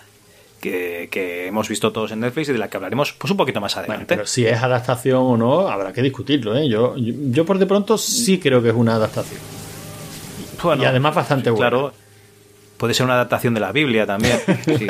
que, 0.59 1.09
que 1.11 1.47
hemos 1.47 1.67
visto 1.69 1.91
todos 1.91 2.11
en 2.11 2.21
Netflix 2.21 2.49
y 2.49 2.53
de 2.53 2.57
la 2.57 2.69
que 2.69 2.77
hablaremos 2.77 3.13
pues 3.13 3.29
un 3.31 3.37
poquito 3.37 3.59
más 3.61 3.75
Bueno, 3.75 3.87
adelante. 3.91 4.15
pero 4.15 4.25
si 4.25 4.45
es 4.45 4.61
adaptación 4.61 5.21
o 5.21 5.37
no, 5.37 5.67
habrá 5.67 5.91
que 5.93 6.01
discutirlo. 6.01 6.55
¿eh? 6.57 6.67
Yo, 6.69 6.95
yo, 6.97 7.13
yo 7.31 7.45
por 7.45 7.57
de 7.59 7.65
pronto 7.65 7.97
sí 7.97 8.39
creo 8.39 8.61
que 8.63 8.69
es 8.69 8.75
una 8.75 8.95
adaptación. 8.95 9.39
Bueno, 10.61 10.83
y 10.83 10.85
además 10.85 11.13
bastante 11.15 11.49
buena. 11.49 11.69
Claro, 11.69 11.93
puede 12.83 12.93
ser 12.93 13.05
una 13.05 13.13
adaptación 13.13 13.53
de 13.53 13.61
la 13.61 13.71
Biblia 13.71 14.05
también. 14.05 14.37
Sí, 14.65 14.87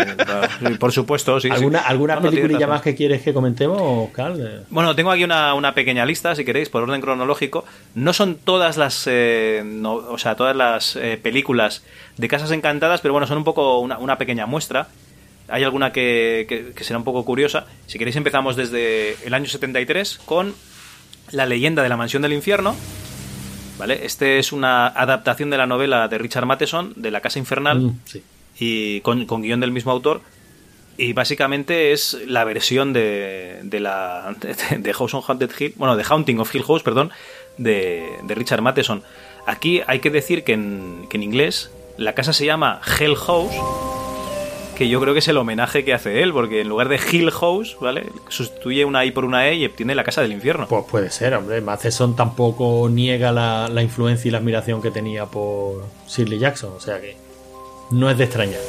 por 0.79 0.91
supuesto, 0.91 1.39
sí. 1.39 1.47
sí. 1.47 1.53
¿Alguna, 1.53 1.81
no, 2.15 2.21
razón. 2.61 2.69
más 2.69 2.81
que 2.81 2.95
quieres 2.95 3.21
que 3.21 3.35
comentemos, 3.35 4.09
Carl? 4.13 4.39
Eh, 4.43 4.61
Bueno, 4.71 4.95
tengo 4.95 5.11
aquí 5.11 5.23
una, 5.23 5.53
una 5.53 5.75
pequeña 5.75 6.03
lista, 6.03 6.33
si 6.35 6.43
queréis, 6.43 6.69
por 6.69 6.81
orden 6.81 7.01
cronológico. 7.01 7.65
No 7.93 8.11
son 8.13 8.33
todas 8.43 8.77
las, 8.77 9.03
eh, 9.05 9.61
no- 9.63 9.93
o 9.93 10.17
sea, 10.17 10.33
todas 10.35 10.55
las 10.55 10.95
eh, 10.95 11.19
películas 11.21 11.83
de 12.17 12.27
Casas 12.27 12.49
Encantadas, 12.49 13.01
pero 13.01 13.11
bueno, 13.13 13.27
son 13.27 13.37
un 13.37 13.43
poco 13.43 13.77
una, 13.77 13.99
una 13.99 14.17
pequeña 14.17 14.47
muestra. 14.47 14.87
Hay 15.49 15.63
alguna 15.63 15.91
que, 15.91 16.47
que- 16.49 16.71
que 16.73 16.83
será 16.83 16.97
un 16.97 17.03
poco 17.05 17.23
curiosa. 17.25 17.67
Si 17.85 17.99
queréis 17.99 18.15
empezamos 18.15 18.55
desde 18.55 19.17
el 19.23 19.35
año 19.35 19.45
73 19.45 20.19
con 20.25 20.55
La 21.31 21.45
leyenda 21.45 21.83
de 21.83 21.89
la 21.89 21.97
mansión 21.97 22.23
del 22.23 22.33
infierno. 22.33 22.75
¿Vale? 23.83 24.05
Este 24.05 24.39
es 24.39 24.53
una 24.53 24.87
adaptación 24.87 25.49
de 25.49 25.57
la 25.57 25.67
novela 25.67 26.07
de 26.07 26.17
Richard 26.17 26.45
Matheson, 26.45 26.93
de 26.95 27.11
La 27.11 27.19
Casa 27.19 27.37
Infernal 27.37 27.81
mm, 27.81 27.99
sí. 28.05 28.23
y 28.57 29.01
con, 29.01 29.25
con 29.25 29.41
guion 29.41 29.59
del 29.59 29.71
mismo 29.71 29.91
autor. 29.91 30.21
Y 30.95 31.11
básicamente 31.11 31.91
es 31.91 32.17
la 32.25 32.45
versión 32.45 32.93
de, 32.93 33.59
de 33.61 33.81
la 33.81 34.37
de, 34.39 34.77
de 34.77 34.93
House 34.93 35.13
on 35.15 35.21
Haunted 35.27 35.51
Hill, 35.59 35.73
bueno, 35.75 35.97
de 35.97 36.05
Haunting 36.05 36.39
of 36.39 36.55
Hill 36.55 36.63
House, 36.63 36.81
perdón, 36.81 37.11
de, 37.57 38.07
de 38.23 38.35
Richard 38.35 38.61
Matheson. 38.61 39.03
Aquí 39.47 39.81
hay 39.85 39.99
que 39.99 40.11
decir 40.11 40.45
que 40.45 40.53
en, 40.53 41.05
que 41.09 41.17
en 41.17 41.23
inglés 41.23 41.69
la 41.97 42.15
casa 42.15 42.31
se 42.31 42.45
llama 42.45 42.79
Hell 42.97 43.17
House, 43.17 43.53
que 44.73 44.89
yo 44.89 44.99
creo 44.99 45.13
que 45.13 45.19
es 45.19 45.27
el 45.27 45.37
homenaje 45.37 45.83
que 45.83 45.93
hace 45.93 46.21
él, 46.23 46.33
porque 46.33 46.61
en 46.61 46.69
lugar 46.69 46.89
de 46.89 46.99
Hill 47.11 47.31
House, 47.31 47.77
¿vale? 47.79 48.07
Sustituye 48.29 48.85
una 48.85 49.05
I 49.05 49.11
por 49.11 49.25
una 49.25 49.47
E 49.47 49.55
y 49.55 49.65
obtiene 49.65 49.95
la 49.95 50.03
casa 50.03 50.21
del 50.21 50.31
infierno. 50.31 50.67
Pues 50.67 50.85
puede 50.89 51.09
ser, 51.09 51.33
hombre. 51.35 51.61
Matheson 51.61 52.15
tampoco 52.15 52.89
niega 52.89 53.31
la, 53.31 53.67
la 53.69 53.81
influencia 53.83 54.27
y 54.27 54.31
la 54.31 54.39
admiración 54.39 54.81
que 54.81 54.91
tenía 54.91 55.25
por 55.25 55.85
Shirley 56.07 56.39
Jackson, 56.39 56.73
o 56.75 56.79
sea 56.79 56.99
que 56.99 57.15
no 57.91 58.09
es 58.09 58.17
de 58.17 58.23
extrañar. 58.23 58.59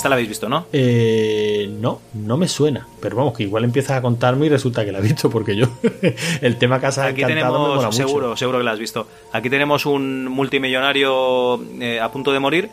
Esta 0.00 0.08
la 0.08 0.14
habéis 0.14 0.30
visto, 0.30 0.48
¿no? 0.48 0.64
Eh, 0.72 1.68
no, 1.78 2.00
no 2.14 2.38
me 2.38 2.48
suena. 2.48 2.88
Pero 3.02 3.16
vamos, 3.16 3.36
que 3.36 3.42
igual 3.42 3.64
empiezas 3.64 3.98
a 3.98 4.00
contarme 4.00 4.46
y 4.46 4.48
resulta 4.48 4.82
que 4.82 4.92
la 4.92 4.98
he 4.98 5.02
visto, 5.02 5.28
porque 5.28 5.54
yo 5.54 5.66
el 6.40 6.56
tema 6.56 6.80
Casa 6.80 7.04
Aquí 7.04 7.20
me 7.20 7.26
tenemos, 7.26 7.76
mucho. 7.76 7.92
seguro, 7.92 8.34
seguro 8.34 8.58
que 8.58 8.64
la 8.64 8.70
has 8.70 8.78
visto. 8.78 9.06
Aquí 9.32 9.50
tenemos 9.50 9.84
un 9.84 10.26
multimillonario 10.26 11.60
eh, 11.82 12.00
a 12.00 12.10
punto 12.10 12.32
de 12.32 12.38
morir 12.40 12.70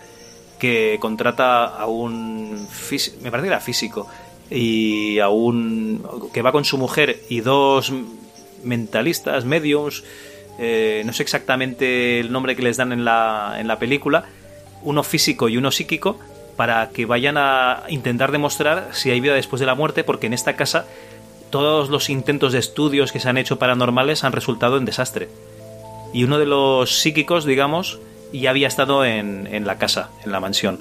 que 0.59 0.97
contrata 0.99 1.65
a 1.65 1.87
un, 1.87 2.67
me 3.21 3.31
parece 3.31 3.47
que 3.47 3.53
era 3.53 3.59
físico, 3.59 4.07
y 4.49 5.19
a 5.19 5.29
un, 5.29 6.03
que 6.33 6.41
va 6.41 6.51
con 6.51 6.65
su 6.65 6.77
mujer 6.77 7.21
y 7.29 7.41
dos 7.41 7.91
mentalistas, 8.63 9.45
mediums, 9.45 10.03
eh, 10.59 11.03
no 11.05 11.13
sé 11.13 11.23
exactamente 11.23 12.19
el 12.19 12.31
nombre 12.31 12.55
que 12.55 12.63
les 12.63 12.77
dan 12.77 12.91
en 12.91 13.05
la, 13.05 13.57
en 13.59 13.67
la 13.67 13.77
película, 13.79 14.25
uno 14.83 15.03
físico 15.03 15.49
y 15.49 15.57
uno 15.57 15.71
psíquico, 15.71 16.19
para 16.55 16.89
que 16.89 17.05
vayan 17.05 17.37
a 17.37 17.83
intentar 17.89 18.31
demostrar 18.31 18.89
si 18.93 19.11
hay 19.11 19.19
vida 19.19 19.35
después 19.35 19.59
de 19.59 19.65
la 19.65 19.75
muerte, 19.75 20.03
porque 20.03 20.27
en 20.27 20.33
esta 20.33 20.55
casa 20.55 20.87
todos 21.49 21.89
los 21.89 22.09
intentos 22.09 22.53
de 22.53 22.59
estudios 22.59 23.11
que 23.11 23.19
se 23.19 23.29
han 23.29 23.37
hecho 23.37 23.59
paranormales 23.59 24.23
han 24.23 24.33
resultado 24.33 24.77
en 24.77 24.85
desastre. 24.85 25.29
Y 26.13 26.23
uno 26.23 26.39
de 26.39 26.45
los 26.45 26.99
psíquicos, 26.99 27.45
digamos, 27.45 27.99
ya 28.33 28.49
había 28.51 28.67
estado 28.67 29.05
en, 29.05 29.47
en 29.51 29.65
la 29.67 29.77
casa, 29.77 30.09
en 30.25 30.31
la 30.31 30.39
mansión. 30.39 30.79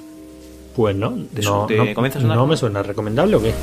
Pues 0.75 0.95
no, 0.95 1.11
¿Te 1.33 1.41
no, 1.41 1.65
te 1.65 1.75
no, 1.75 1.93
comienza 1.93 2.19
a 2.19 2.21
sonar? 2.21 2.37
no 2.37 2.45
me 2.47 2.55
suena 2.57 2.83
recomendable 2.83 3.35
o 3.35 3.41
qué. 3.41 3.53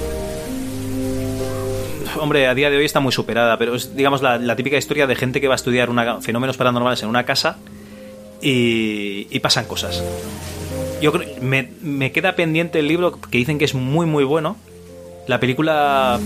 Hombre, 2.20 2.47
a 2.47 2.55
día 2.55 2.70
de 2.70 2.77
hoy 2.77 2.85
está 2.85 3.01
muy 3.01 3.12
superada, 3.12 3.59
pero 3.59 3.74
es, 3.74 3.94
digamos, 3.97 4.23
la, 4.23 4.39
la 4.39 4.56
típica 4.56 4.77
historia 4.77 5.06
de 5.06 5.15
gente 5.16 5.40
que 5.40 5.48
va 5.48 5.55
a 5.55 5.56
estudiar 5.56 5.90
una- 5.90 6.20
fenómenos 6.20 6.56
paranormales 6.56 7.02
en 7.02 7.09
una 7.09 7.24
casa 7.24 7.56
y, 8.40 9.27
y 9.31 9.40
pasan 9.40 9.65
cosas. 9.66 10.02
Yo 11.02 11.12
creo, 11.12 11.28
me, 11.40 11.70
me 11.82 12.12
queda 12.12 12.35
pendiente 12.36 12.78
el 12.78 12.89
libro 12.89 13.20
que 13.20 13.39
dicen 13.39 13.59
que 13.59 13.65
es 13.65 13.74
muy, 13.74 14.06
muy 14.06 14.24
bueno. 14.24 14.56
La 15.27 15.40
película. 15.40 16.19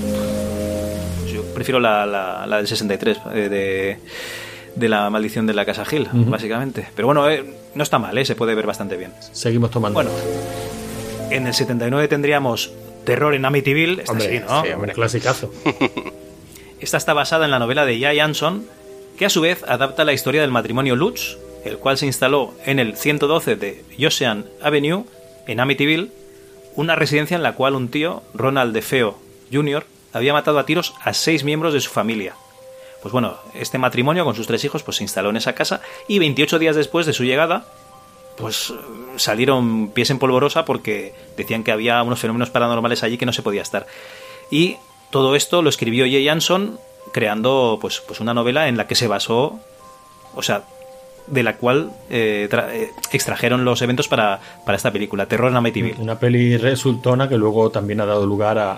Yo 1.32 1.42
prefiero 1.54 1.80
la, 1.80 2.04
la- 2.06 2.46
la 2.46 2.56
del 2.58 2.66
63, 2.68 3.18
eh, 3.34 3.48
de, 3.48 3.98
de 4.78 4.88
la 4.88 5.10
maldición 5.10 5.46
de 5.46 5.54
la 5.54 5.64
Casa 5.64 5.84
Gil, 5.84 6.08
básicamente. 6.12 6.88
Pero 6.94 7.06
bueno, 7.06 7.28
eh, 7.28 7.44
no 7.74 7.82
está 7.82 7.98
mal, 7.98 8.16
eh, 8.16 8.24
se 8.24 8.34
puede 8.34 8.54
ver 8.54 8.66
bastante 8.66 8.96
bien. 8.96 9.12
Seguimos 9.32 9.70
tomando. 9.70 9.94
Bueno, 9.94 10.10
en 11.30 11.46
el 11.46 11.54
79 11.54 12.08
tendríamos 12.08 12.72
Terror 13.04 13.34
en 13.34 13.44
Amityville. 13.44 14.00
Esta 14.00 14.12
Hombre, 14.12 14.38
sí, 14.38 14.44
¿no? 14.46 14.62
sí, 14.62 14.70
hombre, 14.70 14.92
clasicazo. 14.92 15.52
Esta 16.80 16.96
está 16.96 17.12
basada 17.12 17.44
en 17.44 17.50
la 17.50 17.58
novela 17.58 17.84
de 17.84 17.98
Jay 17.98 18.20
Anson, 18.20 18.64
que 19.18 19.26
a 19.26 19.30
su 19.30 19.40
vez 19.40 19.64
adapta 19.66 20.04
la 20.04 20.12
historia 20.12 20.42
del 20.42 20.52
matrimonio 20.52 20.94
Lutz, 20.94 21.36
el 21.64 21.78
cual 21.78 21.98
se 21.98 22.06
instaló 22.06 22.54
en 22.64 22.78
el 22.78 22.96
112 22.96 23.56
de 23.56 23.84
Ocean 24.06 24.46
Avenue, 24.62 25.04
en 25.46 25.60
Amityville, 25.60 26.10
una 26.76 26.94
residencia 26.94 27.36
en 27.36 27.42
la 27.42 27.54
cual 27.54 27.74
un 27.74 27.88
tío, 27.88 28.22
Ronald 28.34 28.72
DeFeo 28.72 29.18
Jr., 29.52 29.84
había 30.12 30.32
matado 30.32 30.58
a 30.58 30.66
tiros 30.66 30.94
a 31.02 31.12
seis 31.12 31.42
miembros 31.42 31.74
de 31.74 31.80
su 31.80 31.90
familia. 31.90 32.34
Pues 33.02 33.12
bueno, 33.12 33.34
este 33.54 33.78
matrimonio 33.78 34.24
con 34.24 34.34
sus 34.34 34.46
tres 34.46 34.64
hijos 34.64 34.82
pues 34.82 34.96
se 34.96 35.04
instaló 35.04 35.30
en 35.30 35.36
esa 35.36 35.52
casa 35.54 35.80
y 36.08 36.18
28 36.18 36.58
días 36.58 36.74
después 36.76 37.06
de 37.06 37.12
su 37.12 37.24
llegada, 37.24 37.64
pues 38.36 38.72
salieron 39.16 39.88
pies 39.90 40.10
en 40.10 40.18
polvorosa 40.18 40.64
porque 40.64 41.14
decían 41.36 41.62
que 41.64 41.72
había 41.72 42.02
unos 42.02 42.18
fenómenos 42.18 42.50
paranormales 42.50 43.02
allí 43.02 43.16
que 43.18 43.26
no 43.26 43.32
se 43.32 43.42
podía 43.42 43.62
estar. 43.62 43.86
Y 44.50 44.76
todo 45.10 45.36
esto 45.36 45.62
lo 45.62 45.68
escribió 45.68 46.04
Jay 46.04 46.28
Anson 46.28 46.78
creando 47.12 47.78
pues, 47.80 48.00
pues 48.00 48.20
una 48.20 48.34
novela 48.34 48.68
en 48.68 48.76
la 48.76 48.86
que 48.86 48.94
se 48.94 49.06
basó, 49.06 49.58
o 50.34 50.42
sea, 50.42 50.64
de 51.28 51.42
la 51.42 51.56
cual 51.56 51.92
eh, 52.10 52.48
tra- 52.50 52.70
eh, 52.72 52.90
extrajeron 53.12 53.64
los 53.64 53.80
eventos 53.82 54.08
para, 54.08 54.40
para 54.64 54.76
esta 54.76 54.90
película, 54.90 55.26
Terror 55.26 55.50
en 55.50 55.56
Amityville. 55.56 56.00
Una 56.00 56.18
peli 56.18 56.56
resultona 56.56 57.28
que 57.28 57.36
luego 57.36 57.70
también 57.70 58.00
ha 58.00 58.06
dado 58.06 58.26
lugar 58.26 58.58
a, 58.58 58.76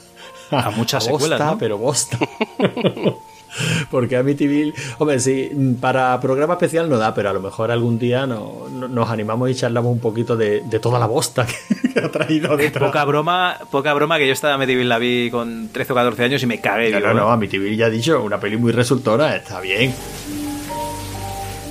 A 0.50 0.70
muchas 0.70 1.08
bosta, 1.08 1.24
secuelas, 1.26 1.52
¿no? 1.52 1.58
pero 1.58 1.76
bosta. 1.78 2.18
Porque 3.90 4.16
Amityville, 4.16 4.74
hombre, 4.98 5.18
sí, 5.20 5.50
para 5.80 6.18
programa 6.20 6.54
especial 6.54 6.88
no 6.88 6.98
da, 6.98 7.14
pero 7.14 7.30
a 7.30 7.32
lo 7.32 7.40
mejor 7.40 7.70
algún 7.70 7.98
día 7.98 8.26
no- 8.26 8.66
no- 8.70 8.88
nos 8.88 9.08
animamos 9.10 9.50
y 9.50 9.54
charlamos 9.54 9.92
un 9.92 10.00
poquito 10.00 10.36
de, 10.36 10.62
de 10.68 10.78
toda 10.80 10.98
la 10.98 11.06
bosta 11.06 11.46
que, 11.46 11.88
que 11.94 12.00
ha 12.00 12.10
traído 12.10 12.56
detrás. 12.56 12.84
Poca 12.88 13.04
broma, 13.04 13.56
poca 13.70 13.92
broma 13.94 14.18
que 14.18 14.26
yo 14.26 14.32
esta 14.32 14.52
Amityville 14.54 14.88
la 14.88 14.98
vi 14.98 15.30
con 15.30 15.68
13 15.72 15.92
o 15.92 15.96
14 15.96 16.24
años 16.24 16.42
y 16.42 16.46
me 16.46 16.60
cagué. 16.60 16.90
No, 16.90 16.98
digo, 16.98 17.14
no. 17.14 17.30
Amityville 17.30 17.76
ya 17.76 17.86
ha 17.86 17.90
dicho, 17.90 18.22
una 18.22 18.38
peli 18.40 18.56
muy 18.56 18.72
resultona, 18.72 19.34
está 19.36 19.60
bien. 19.60 19.94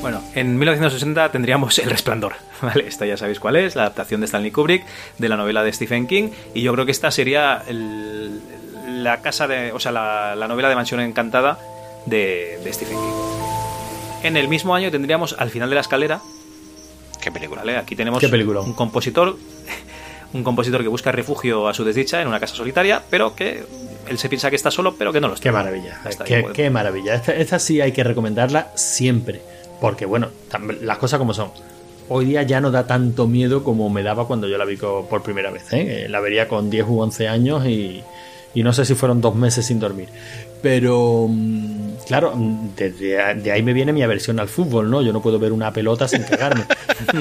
Bueno, 0.02 0.22
en 0.36 0.58
1960 0.60 1.32
tendríamos 1.32 1.78
El 1.80 1.90
Resplandor, 1.90 2.34
¿vale? 2.62 2.86
Esta 2.88 3.06
ya 3.08 3.18
sabéis 3.18 3.40
cuál 3.40 3.56
es, 3.56 3.76
la 3.76 3.84
adaptación 3.84 4.22
de 4.22 4.26
Stanley 4.26 4.52
Kubrick 4.52 4.86
de 5.18 5.30
la 5.30 5.36
novela 5.36 5.64
de 5.64 5.74
Stephen 5.74 6.06
King, 6.06 6.30
y 6.54 6.62
yo 6.62 6.74
creo 6.74 6.86
que 6.86 6.92
esta 6.92 7.10
sería 7.10 7.64
el- 7.68 8.40
la 9.04 9.22
casa 9.22 9.48
de, 9.48 9.72
o 9.72 9.80
sea, 9.80 9.92
la, 9.92 10.36
la 10.36 10.48
novela 10.48 10.70
de 10.70 10.76
Mansión 10.76 11.00
Encantada 11.02 11.60
de, 12.06 12.60
de 12.64 12.74
Stephen 12.74 12.98
King. 12.98 14.24
En 14.24 14.38
el 14.38 14.48
mismo 14.48 14.74
año 14.74 14.90
tendríamos 14.92 15.36
Al 15.38 15.50
final 15.52 15.70
de 15.70 15.76
la 15.76 15.82
escalera, 15.82 16.22
Qué 17.22 17.32
película. 17.32 17.62
¿vale? 17.62 17.78
Aquí 17.78 17.96
tenemos 17.96 18.20
Qué 18.20 18.30
película. 18.30 18.62
un 18.62 18.74
compositor, 18.74 19.36
un 20.34 20.44
compositor 20.44 20.82
que 20.84 20.88
busca 20.88 21.12
refugio 21.12 21.68
a 21.68 21.74
su 21.74 21.84
desdicha 21.84 22.22
en 22.22 22.28
una 22.28 22.40
casa 22.40 22.56
solitaria, 22.56 23.02
pero 23.10 23.36
que 23.36 23.64
él 24.08 24.18
se 24.20 24.30
piensa 24.30 24.50
que 24.52 24.56
está 24.56 24.70
solo, 24.70 24.96
pero 24.96 25.12
que 25.12 25.20
no 25.20 25.28
lo 25.28 25.34
está. 25.34 25.44
Qué 25.44 25.52
maravilla, 25.52 26.00
Está 26.08 26.24
qué, 26.24 26.38
bien, 26.38 26.54
qué 26.54 26.70
maravilla. 26.70 27.16
Esta, 27.16 27.34
esta 27.36 27.58
sí 27.60 27.82
hay 27.82 27.92
que 27.92 28.04
recomendarla 28.04 28.68
siempre, 28.76 29.42
porque 29.82 30.06
bueno, 30.06 30.30
las 30.82 30.98
cosas 31.00 31.18
como 31.18 31.34
son. 31.34 31.50
Hoy 32.08 32.26
día 32.26 32.44
ya 32.44 32.62
no 32.62 32.70
da 32.70 32.86
tanto 32.86 33.26
miedo 33.28 33.64
como 33.64 33.90
me 33.90 34.04
daba 34.04 34.28
cuando 34.28 34.48
yo 34.48 34.60
la 34.60 34.66
vi 34.66 34.78
por 34.78 35.24
primera 35.24 35.50
vez. 35.50 35.74
¿eh? 35.74 36.04
Eh, 36.06 36.10
La 36.10 36.20
vería 36.20 36.48
con 36.48 36.70
10 36.70 36.86
u 36.88 37.02
11 37.02 37.28
años 37.28 37.66
y, 37.66 38.04
y 38.56 38.64
no 38.64 38.74
sé 38.74 38.86
si 38.86 38.96
fueron 38.96 39.22
dos 39.22 39.36
meses 39.36 39.66
sin 39.68 39.80
dormir. 39.80 40.10
Pero, 40.64 41.28
mm, 41.30 41.92
claro, 42.08 42.36
mm, 42.36 42.70
de 42.76 43.52
ahí 43.52 43.62
me 43.62 43.74
viene 43.74 43.94
mi 43.94 44.02
aversión 44.02 44.40
al 44.40 44.48
fútbol, 44.50 44.90
¿no? 44.90 45.04
Yo 45.04 45.14
no 45.14 45.22
puedo 45.22 45.38
ver 45.38 45.52
una 45.52 45.72
pelota 45.72 46.08
sin 46.08 46.24
cagarme. 46.24 46.64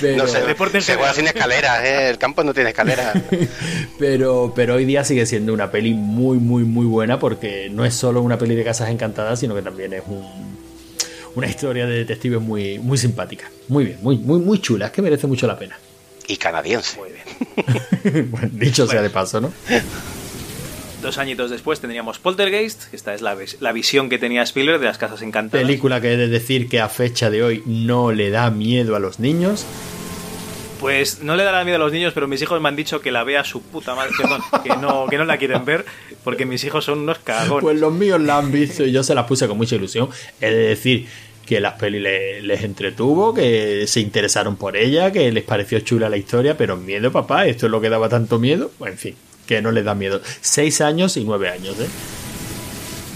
Pero- 0.00 0.16
no 0.24 0.26
sé, 0.28 0.42
deporte 0.42 0.80
se 0.80 0.94
juega 0.94 1.12
sin 1.12 1.26
escaleras, 1.26 1.84
¿eh? 1.84 2.08
el 2.10 2.18
campo 2.18 2.44
no 2.44 2.54
tiene 2.54 2.70
escaleras. 2.70 3.18
pero, 3.98 4.52
pero 4.54 4.74
hoy 4.74 4.84
día 4.84 5.04
sigue 5.04 5.26
siendo 5.26 5.52
una 5.52 5.70
peli 5.70 5.92
muy, 5.94 6.38
muy, 6.38 6.64
muy 6.64 6.86
buena 6.86 7.18
porque 7.18 7.68
no 7.70 7.84
es 7.84 7.94
solo 7.94 8.22
una 8.22 8.38
peli 8.38 8.54
de 8.54 8.64
casas 8.64 8.90
encantadas, 8.90 9.40
sino 9.40 9.54
que 9.54 9.62
también 9.62 9.92
es 9.92 10.02
un- 10.06 10.58
una 11.34 11.46
historia 11.46 11.86
de 11.86 11.94
detectives 11.98 12.40
muy, 12.40 12.78
muy 12.78 12.96
simpática. 12.98 13.50
Muy 13.68 13.84
bien, 13.84 13.98
muy, 14.02 14.18
muy, 14.18 14.40
muy 14.40 14.60
chula. 14.60 14.86
Es 14.86 14.92
que 14.92 15.02
merece 15.02 15.26
mucho 15.26 15.46
la 15.46 15.58
pena. 15.58 15.76
Y 16.28 16.36
canadiense. 16.36 16.96
Muy 16.98 17.10
bien. 17.10 18.28
Bueno, 18.30 18.48
dicho 18.52 18.86
sea 18.86 19.02
de 19.02 19.10
paso, 19.10 19.40
¿no? 19.40 19.52
Dos 21.02 21.18
añitos 21.18 21.50
después 21.50 21.80
tendríamos 21.80 22.18
Poltergeist, 22.18 22.90
que 22.90 22.96
esta 22.96 23.14
es 23.14 23.22
la, 23.22 23.36
la 23.60 23.72
visión 23.72 24.08
que 24.08 24.18
tenía 24.18 24.42
Spielberg 24.42 24.80
de 24.80 24.86
las 24.86 24.98
casas 24.98 25.22
encantadas. 25.22 25.64
Película 25.64 26.00
que 26.00 26.12
he 26.12 26.16
de 26.16 26.28
decir 26.28 26.68
que 26.68 26.80
a 26.80 26.88
fecha 26.88 27.30
de 27.30 27.42
hoy 27.42 27.62
no 27.66 28.12
le 28.12 28.30
da 28.30 28.50
miedo 28.50 28.96
a 28.96 28.98
los 28.98 29.18
niños. 29.18 29.64
Pues 30.80 31.22
no 31.22 31.34
le 31.36 31.42
dará 31.44 31.64
miedo 31.64 31.76
a 31.76 31.78
los 31.80 31.92
niños, 31.92 32.12
pero 32.14 32.28
mis 32.28 32.40
hijos 32.42 32.60
me 32.60 32.68
han 32.68 32.76
dicho 32.76 33.00
que 33.00 33.10
la 33.10 33.24
vea 33.24 33.44
su 33.44 33.62
puta 33.62 33.94
madre, 33.94 34.12
perdón, 34.16 34.40
que 34.62 34.70
no, 34.70 35.06
que 35.08 35.18
no 35.18 35.24
la 35.24 35.36
quieren 35.36 35.64
ver, 35.64 35.84
porque 36.24 36.46
mis 36.46 36.62
hijos 36.64 36.84
son 36.84 37.00
unos 37.00 37.18
cagones. 37.18 37.62
Pues 37.62 37.78
los 37.78 37.92
míos 37.92 38.20
la 38.20 38.38
han 38.38 38.50
visto 38.52 38.84
y 38.84 38.92
yo 38.92 39.02
se 39.02 39.14
las 39.14 39.26
puse 39.26 39.46
con 39.48 39.56
mucha 39.56 39.76
ilusión. 39.76 40.08
He 40.40 40.50
de 40.50 40.68
decir 40.68 41.08
que 41.48 41.60
las 41.60 41.74
pelis 41.74 42.02
le- 42.02 42.42
les 42.42 42.62
entretuvo, 42.62 43.32
que 43.32 43.86
se 43.86 44.00
interesaron 44.00 44.56
por 44.56 44.76
ella, 44.76 45.10
que 45.10 45.32
les 45.32 45.44
pareció 45.44 45.80
chula 45.80 46.08
la 46.10 46.16
historia, 46.18 46.56
pero 46.58 46.76
miedo, 46.76 47.10
papá, 47.10 47.46
esto 47.46 47.66
es 47.66 47.72
lo 47.72 47.80
que 47.80 47.88
daba 47.88 48.08
tanto 48.08 48.38
miedo. 48.38 48.70
En 48.84 48.98
fin, 48.98 49.16
que 49.46 49.62
no 49.62 49.72
les 49.72 49.84
da 49.84 49.94
miedo. 49.94 50.20
Seis 50.42 50.80
años 50.82 51.16
y 51.16 51.24
nueve 51.24 51.48
años, 51.48 51.74
¿eh? 51.80 51.88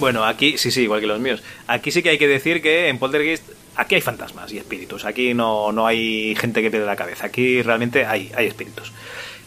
Bueno, 0.01 0.25
aquí 0.25 0.57
sí, 0.59 0.71
sí, 0.71 0.83
igual 0.83 1.01
que 1.01 1.07
los 1.07 1.21
míos. 1.21 1.43
Aquí 1.67 1.91
sí 1.91 2.03
que 2.03 2.09
hay 2.09 2.19
que 2.19 2.27
decir 2.27 2.61
que 2.63 2.89
en 2.89 2.99
Poltergeist 2.99 3.45
aquí 3.77 3.95
hay 3.97 4.01
fantasmas 4.01 4.53
y 4.53 4.59
espíritus. 4.59 5.05
Aquí 5.05 5.35
no, 5.35 5.71
no 5.71 5.87
hay 5.87 6.35
gente 6.35 6.61
que 6.63 6.71
pierde 6.71 6.87
la 6.87 6.97
cabeza. 6.97 7.27
Aquí 7.27 7.63
realmente 7.63 8.05
hay, 8.07 8.33
hay 8.35 8.47
espíritus. 8.47 8.93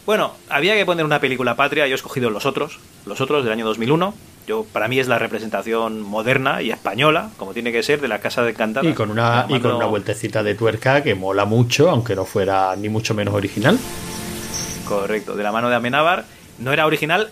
Bueno, 0.06 0.34
había 0.49 0.76
que 0.76 0.86
poner 0.86 1.03
una 1.03 1.19
película 1.19 1.56
patria. 1.56 1.88
Yo 1.88 1.94
he 1.94 1.95
escogido 1.95 2.30
Los 2.30 2.45
Otros, 2.45 2.80
Los 3.06 3.22
Otros 3.22 3.44
del 3.44 3.53
año 3.53 3.65
2001. 3.65 4.14
Yo, 4.45 4.64
para 4.72 4.88
mí 4.88 4.99
es 4.99 5.07
la 5.07 5.18
representación 5.18 6.02
moderna 6.02 6.61
y 6.61 6.69
española, 6.69 7.32
como 7.38 7.53
tiene 7.53 7.72
que 7.72 7.82
ser, 7.82 7.99
de 7.99 8.07
la 8.07 8.19
Casa 8.19 8.44
de 8.44 8.52
Encantada. 8.52 8.88
Y 8.88 8.94
con 8.94 9.10
una, 9.10 9.48
y 9.49 9.60
con 9.60 9.72
una 9.73 9.88
vueltecita 9.88 10.44
de 10.44 10.53
tuerca 10.53 11.02
que 11.02 11.15
mola 11.15 11.45
mucho, 11.45 11.90
aunque 11.90 12.15
no 12.15 12.26
fuera 12.26 12.76
ni 12.76 12.88
mucho 12.88 13.15
menos 13.15 13.34
original. 13.34 13.80
Correcto, 14.88 15.36
de 15.36 15.41
la 15.41 15.52
mano 15.52 15.69
de 15.69 15.76
Amenábar. 15.76 16.26
No 16.60 16.72
era 16.72 16.86
original 16.86 17.32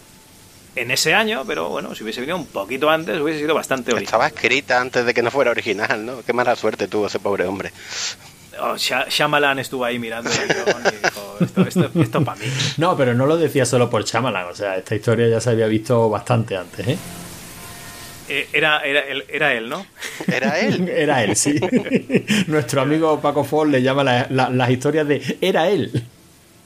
en 0.75 0.89
ese 0.89 1.13
año, 1.13 1.43
pero 1.45 1.69
bueno, 1.69 1.93
si 1.93 2.03
hubiese 2.03 2.21
venido 2.21 2.37
un 2.37 2.47
poquito 2.47 2.89
antes, 2.89 3.21
hubiese 3.21 3.41
sido 3.41 3.53
bastante 3.53 3.91
original. 3.91 4.05
Estaba 4.05 4.27
escrita 4.27 4.81
antes 4.81 5.05
de 5.05 5.13
que 5.13 5.21
no 5.21 5.29
fuera 5.29 5.51
original, 5.51 6.03
¿no? 6.03 6.23
Qué 6.25 6.33
mala 6.33 6.55
suerte 6.55 6.87
tuvo 6.87 7.05
ese 7.05 7.19
pobre 7.19 7.45
hombre. 7.45 7.71
Oh, 8.59 8.75
Shyamalan 8.77 9.59
estuvo 9.59 9.83
ahí 9.83 9.97
mirando 9.99 10.29
el 10.29 10.47
guion 10.47 10.81
y 10.93 10.95
dijo, 11.05 11.37
esto, 11.39 11.61
esto, 11.61 12.01
esto 12.01 12.23
para 12.23 12.39
mí. 12.39 12.45
No, 12.77 12.95
pero 12.95 13.13
no 13.13 13.25
lo 13.25 13.37
decía 13.37 13.65
solo 13.65 13.89
por 13.89 14.03
Chamalan, 14.03 14.47
o 14.47 14.55
sea, 14.55 14.77
esta 14.77 14.95
historia 14.95 15.27
ya 15.27 15.41
se 15.41 15.49
había 15.51 15.67
visto 15.67 16.09
bastante 16.09 16.55
antes, 16.55 16.87
¿eh? 16.87 16.97
Eh, 18.29 18.47
era, 18.53 18.79
era, 18.81 19.01
él, 19.01 19.25
era 19.27 19.53
él, 19.53 19.67
¿no? 19.69 19.85
Era 20.27 20.59
él. 20.59 20.87
Era 20.95 21.23
él, 21.23 21.35
sí. 21.35 21.59
Nuestro 22.47 22.81
amigo 22.81 23.19
Paco 23.19 23.43
Ford 23.43 23.69
le 23.69 23.81
llama 23.81 24.03
la- 24.03 24.27
la- 24.29 24.49
las 24.49 24.69
historias 24.69 25.07
de 25.07 25.37
era 25.41 25.67
él. 25.69 26.05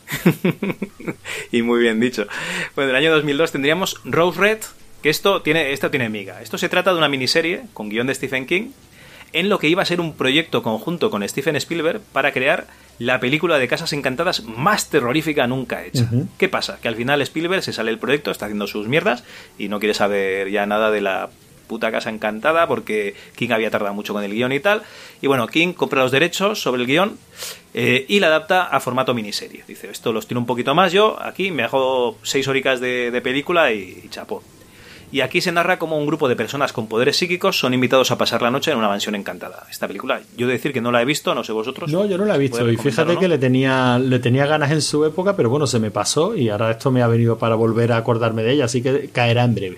y 1.52 1.62
muy 1.62 1.80
bien 1.80 2.00
dicho. 2.00 2.28
Bueno, 2.76 2.92
en 2.92 2.96
el 2.98 3.04
año 3.04 3.12
2002 3.16 3.52
tendríamos 3.52 4.00
Rose 4.06 4.40
Red, 4.40 4.60
que 5.02 5.10
esto 5.10 5.42
tiene, 5.42 5.72
esto 5.74 5.90
tiene 5.90 6.10
miga. 6.10 6.42
Esto 6.42 6.58
se 6.58 6.70
trata 6.70 6.92
de 6.92 6.98
una 6.98 7.10
miniserie 7.10 7.64
con 7.74 7.90
guion 7.90 8.08
de 8.08 8.16
Stephen 8.16 8.46
King, 8.46 8.70
en 9.34 9.50
lo 9.50 9.60
que 9.60 9.68
iba 9.68 9.82
a 9.82 9.86
ser 9.86 10.02
un 10.02 10.14
proyecto 10.14 10.64
conjunto 10.64 11.10
con 11.10 11.28
Stephen 11.28 11.56
Spielberg 11.56 12.02
para 12.14 12.32
crear 12.32 12.68
la 13.00 13.20
película 13.20 13.60
de 13.60 13.68
Casas 13.68 13.94
Encantadas 13.94 14.44
más 14.44 14.90
terrorífica 14.90 15.46
nunca 15.48 15.86
hecha. 15.86 16.10
¿Qué 16.38 16.50
pasa? 16.50 16.80
Que 16.82 16.88
al 16.88 16.96
final 16.96 17.22
Spielberg 17.22 17.62
se 17.64 17.74
sale 17.74 17.92
del 17.92 18.00
proyecto, 18.00 18.32
está 18.32 18.46
haciendo 18.46 18.68
sus 18.68 18.88
mierdas 18.88 19.24
y 19.58 19.68
no 19.68 19.80
quiere 19.80 19.94
saber 19.94 20.50
ya 20.50 20.66
nada 20.66 20.90
de 20.92 21.02
la 21.02 21.30
puta 21.68 21.92
casa 21.92 22.10
encantada 22.10 22.66
porque 22.66 23.14
King 23.36 23.50
había 23.52 23.70
tardado 23.70 23.94
mucho 23.94 24.14
con 24.14 24.24
el 24.24 24.32
guion 24.34 24.54
y 24.54 24.60
tal. 24.60 24.84
Y 25.22 25.28
bueno, 25.28 25.48
King 25.48 25.74
compra 25.74 26.02
los 26.02 26.12
derechos 26.12 26.62
sobre 26.62 26.82
el 26.82 26.88
guion 26.88 27.18
eh, 27.74 28.06
y 28.08 28.20
la 28.20 28.28
adapta 28.28 28.64
a 28.64 28.80
formato 28.80 29.14
miniserie. 29.14 29.64
Dice, 29.68 29.90
esto 29.92 30.14
los 30.14 30.28
tiro 30.28 30.40
un 30.40 30.46
poquito 30.48 30.74
más 30.74 30.92
yo, 30.94 31.22
aquí 31.22 31.52
me 31.52 31.64
hago 31.64 32.18
seis 32.24 32.48
horicas 32.48 32.80
de, 32.80 33.12
de 33.12 33.22
película 33.22 33.72
y, 33.74 34.02
y 34.06 34.10
chapó. 34.10 34.42
Y 35.10 35.22
aquí 35.22 35.40
se 35.40 35.54
narra 35.54 35.80
como 35.80 35.98
un 35.98 36.06
grupo 36.06 36.28
de 36.28 36.36
personas 36.36 36.74
con 36.74 36.88
poderes 36.88 37.16
psíquicos 37.16 37.58
son 37.58 37.74
invitados 37.74 38.12
a 38.12 38.18
pasar 38.18 38.42
la 38.42 38.52
noche 38.52 38.72
en 38.72 38.78
una 38.78 38.90
mansión 38.90 39.16
encantada. 39.16 39.66
Esta 39.72 39.88
película, 39.88 40.20
yo 40.36 40.46
he 40.46 40.50
de 40.50 40.54
decir 40.58 40.74
que 40.74 40.82
no 40.82 40.92
la 40.92 41.02
he 41.02 41.06
visto, 41.06 41.34
no 41.34 41.46
sé 41.46 41.54
vosotros. 41.54 41.90
No, 41.92 42.06
yo 42.06 42.18
no 42.18 42.26
la 42.26 42.36
he 42.36 42.38
visto. 42.40 42.70
Y 42.70 42.76
fíjate 42.76 43.18
que 43.18 43.28
le 43.30 43.38
tenía, 43.38 44.00
le 44.00 44.20
tenía 44.20 44.46
ganas 44.46 44.72
en 44.72 44.82
su 44.82 45.06
época, 45.06 45.36
pero 45.38 45.50
bueno, 45.50 45.66
se 45.66 45.80
me 45.80 45.92
pasó 45.92 46.36
y 46.36 46.50
ahora 46.50 46.72
esto 46.72 46.92
me 46.92 47.02
ha 47.04 47.08
venido 47.08 47.38
para 47.38 47.56
volver 47.56 47.94
a 47.94 47.98
acordarme 47.98 48.44
de 48.44 48.52
ella, 48.54 48.66
así 48.66 48.82
que 48.84 49.10
caerá 49.14 49.46
en 49.46 49.56
breve. 49.56 49.78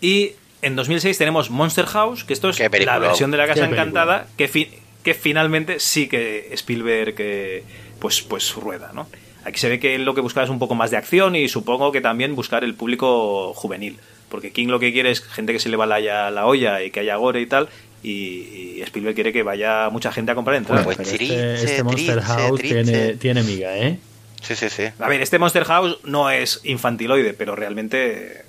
Y 0.00 0.32
en 0.62 0.74
2006 0.74 1.16
tenemos 1.18 1.50
Monster 1.50 1.86
House, 1.86 2.24
que 2.24 2.32
esto 2.32 2.48
es 2.48 2.58
la 2.58 2.98
versión 2.98 3.30
de 3.30 3.36
la 3.36 3.46
Casa. 3.46 3.60
Encantada, 3.82 4.26
que, 4.36 4.48
fi- 4.48 4.70
que 5.04 5.14
finalmente 5.14 5.78
sí 5.78 6.08
que 6.08 6.48
Spielberg 6.52 7.14
eh, 7.18 7.62
pues, 8.00 8.22
pues 8.22 8.54
rueda, 8.56 8.90
¿no? 8.92 9.06
Aquí 9.44 9.58
se 9.60 9.68
ve 9.68 9.78
que 9.78 9.94
él 9.94 10.04
lo 10.04 10.14
que 10.16 10.20
buscaba 10.20 10.42
es 10.44 10.50
un 10.50 10.58
poco 10.58 10.74
más 10.74 10.90
de 10.90 10.96
acción 10.96 11.36
y 11.36 11.48
supongo 11.48 11.92
que 11.92 12.00
también 12.00 12.34
buscar 12.34 12.64
el 12.64 12.74
público 12.74 13.54
juvenil. 13.54 13.98
Porque 14.30 14.50
King 14.50 14.68
lo 14.68 14.78
que 14.78 14.92
quiere 14.92 15.10
es 15.10 15.22
gente 15.22 15.52
que 15.52 15.58
se 15.58 15.68
le 15.68 15.76
va 15.76 15.86
la, 15.86 16.30
la 16.30 16.46
olla 16.46 16.82
y 16.82 16.90
que 16.90 17.00
haya 17.00 17.16
gore 17.16 17.40
y 17.40 17.46
tal. 17.46 17.68
Y, 18.02 18.76
y 18.76 18.82
Spielberg 18.82 19.14
quiere 19.14 19.32
que 19.32 19.42
vaya 19.42 19.88
mucha 19.90 20.12
gente 20.12 20.32
a 20.32 20.34
comprar 20.34 20.56
entradas. 20.56 20.84
Pues 20.84 20.98
este, 21.00 21.54
este 21.54 21.82
Monster 21.82 22.20
House 22.20 22.60
tiene, 22.60 23.14
tiene 23.14 23.42
miga, 23.42 23.76
¿eh? 23.76 23.98
Sí, 24.40 24.54
sí, 24.54 24.68
sí. 24.68 24.84
A 25.00 25.08
ver, 25.08 25.20
este 25.20 25.38
Monster 25.38 25.64
House 25.64 25.98
no 26.04 26.30
es 26.30 26.60
infantiloide, 26.62 27.34
pero 27.34 27.56
realmente 27.56 28.44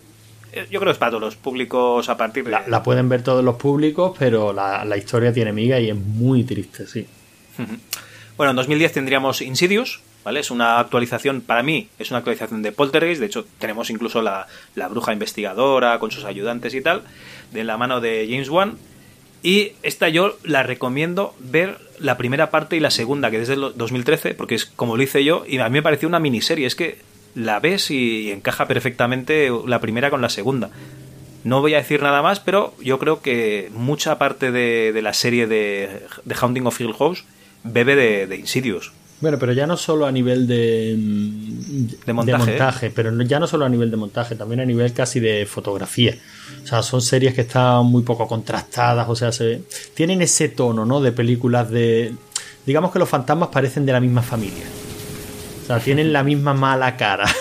eh, 0.52 0.66
yo 0.70 0.80
creo 0.80 0.86
que 0.86 0.92
es 0.92 0.98
para 0.98 1.12
todos 1.12 1.24
los 1.24 1.36
públicos 1.36 2.10
a 2.10 2.18
partir 2.18 2.44
de... 2.44 2.52
La, 2.52 2.64
la 2.68 2.84
pueden 2.84 3.10
ver 3.10 3.24
todos 3.24 3.44
los 3.44 3.56
públicos, 3.56 4.16
pero 4.18 4.54
la, 4.54 4.86
la 4.86 4.98
historia 4.98 5.34
tiene 5.34 5.52
miga 5.52 5.80
y 5.80 5.90
es 5.90 5.96
muy 5.96 6.44
triste, 6.44 6.86
sí. 6.88 7.08
Bueno, 8.38 8.52
en 8.52 8.56
2010 8.56 8.94
tendríamos 8.94 9.42
Insidious, 9.42 10.00
Es 10.38 10.52
una 10.52 10.80
actualización, 10.80 11.42
para 11.42 11.64
mí, 11.64 11.90
es 12.00 12.12
una 12.12 12.20
actualización 12.20 12.62
de 12.62 12.72
Poltergeist. 12.72 13.20
De 13.20 13.28
hecho, 13.28 13.46
tenemos 13.60 13.90
incluso 13.90 14.22
la, 14.22 14.48
la 14.76 14.88
bruja 14.88 15.14
investigadora 15.14 16.00
con 16.00 16.12
sus 16.12 16.26
ayudantes 16.26 16.74
y 16.74 16.82
tal, 16.82 17.04
de 17.52 17.64
la 17.64 17.78
mano 17.78 18.02
de 18.02 18.28
James 18.30 18.50
Wan. 18.50 18.78
Y 19.42 19.74
esta 19.84 20.10
yo 20.10 20.38
la 20.44 20.64
recomiendo 20.64 21.34
ver 21.40 21.78
la 22.00 22.18
primera 22.18 22.50
parte 22.50 22.76
y 22.76 22.80
la 22.80 22.92
segunda, 22.92 23.32
que 23.32 23.40
desde 23.40 23.54
el 23.54 23.72
2013, 23.76 24.34
porque 24.36 24.56
es 24.56 24.66
como 24.66 24.98
lo 24.98 25.04
hice 25.04 25.24
yo, 25.24 25.44
y 25.48 25.58
a 25.60 25.70
mí 25.70 25.74
me 25.74 25.82
pareció 25.82 26.08
una 26.08 26.20
miniserie. 26.20 26.68
Es 26.68 26.76
que 26.76 26.98
la 27.36 27.60
ves 27.60 27.92
y 27.92 28.32
encaja 28.32 28.68
perfectamente 28.68 29.50
la 29.66 29.80
primera 29.80 30.10
con 30.10 30.22
la 30.22 30.30
segunda. 30.30 30.70
No 31.44 31.62
voy 31.62 31.74
a 31.74 31.78
decir 31.78 32.02
nada 32.02 32.22
más, 32.22 32.40
pero 32.40 32.74
yo 32.82 33.00
creo 33.00 33.22
que 33.22 33.70
mucha 33.74 34.18
parte 34.18 34.52
de, 34.52 34.92
de 34.92 35.02
la 35.02 35.14
serie 35.14 35.48
de, 35.48 36.02
de 36.26 36.36
Haunting 36.36 36.66
of 36.68 36.80
Hill 36.80 36.94
House 36.94 37.24
bebe 37.64 37.96
de, 37.96 38.28
de 38.28 38.36
Insidious. 38.36 38.92
Bueno, 39.22 39.38
pero 39.38 39.52
ya 39.52 39.68
no 39.68 39.76
solo 39.76 40.06
a 40.06 40.12
nivel 40.12 40.48
de, 40.48 40.96
De 42.06 42.14
montaje. 42.14 42.90
pero 42.90 43.22
ya 43.24 43.40
no 43.40 43.48
solo 43.48 43.66
a 43.66 43.70
nivel 43.70 43.92
de 43.92 43.98
montaje, 43.98 44.36
también 44.36 44.62
a 44.62 44.66
nivel 44.66 44.94
casi 44.94 45.20
de 45.20 45.46
fotografía. 45.46 46.16
O 46.64 46.68
sea, 46.68 46.82
son 46.82 47.02
series 47.02 47.34
que 47.34 47.42
están 47.42 47.86
muy 47.86 48.04
poco 48.04 48.28
contrastadas, 48.28 49.10
o 49.10 49.16
sea, 49.16 49.32
se, 49.32 49.62
tienen 49.94 50.22
ese 50.22 50.50
tono, 50.50 50.86
¿no? 50.86 51.02
De 51.02 51.12
películas 51.12 51.70
de... 51.70 52.14
Digamos 52.66 52.92
que 52.92 53.00
los 53.00 53.10
fantasmas 53.10 53.50
parecen 53.50 53.86
de 53.86 53.92
la 53.92 54.00
misma 54.00 54.22
familia. 54.22 54.66
O 55.64 55.68
sea, 55.68 55.80
tienen 55.80 56.14
la 56.14 56.24
misma 56.24 56.54
mala 56.54 56.96
cara. 56.96 57.26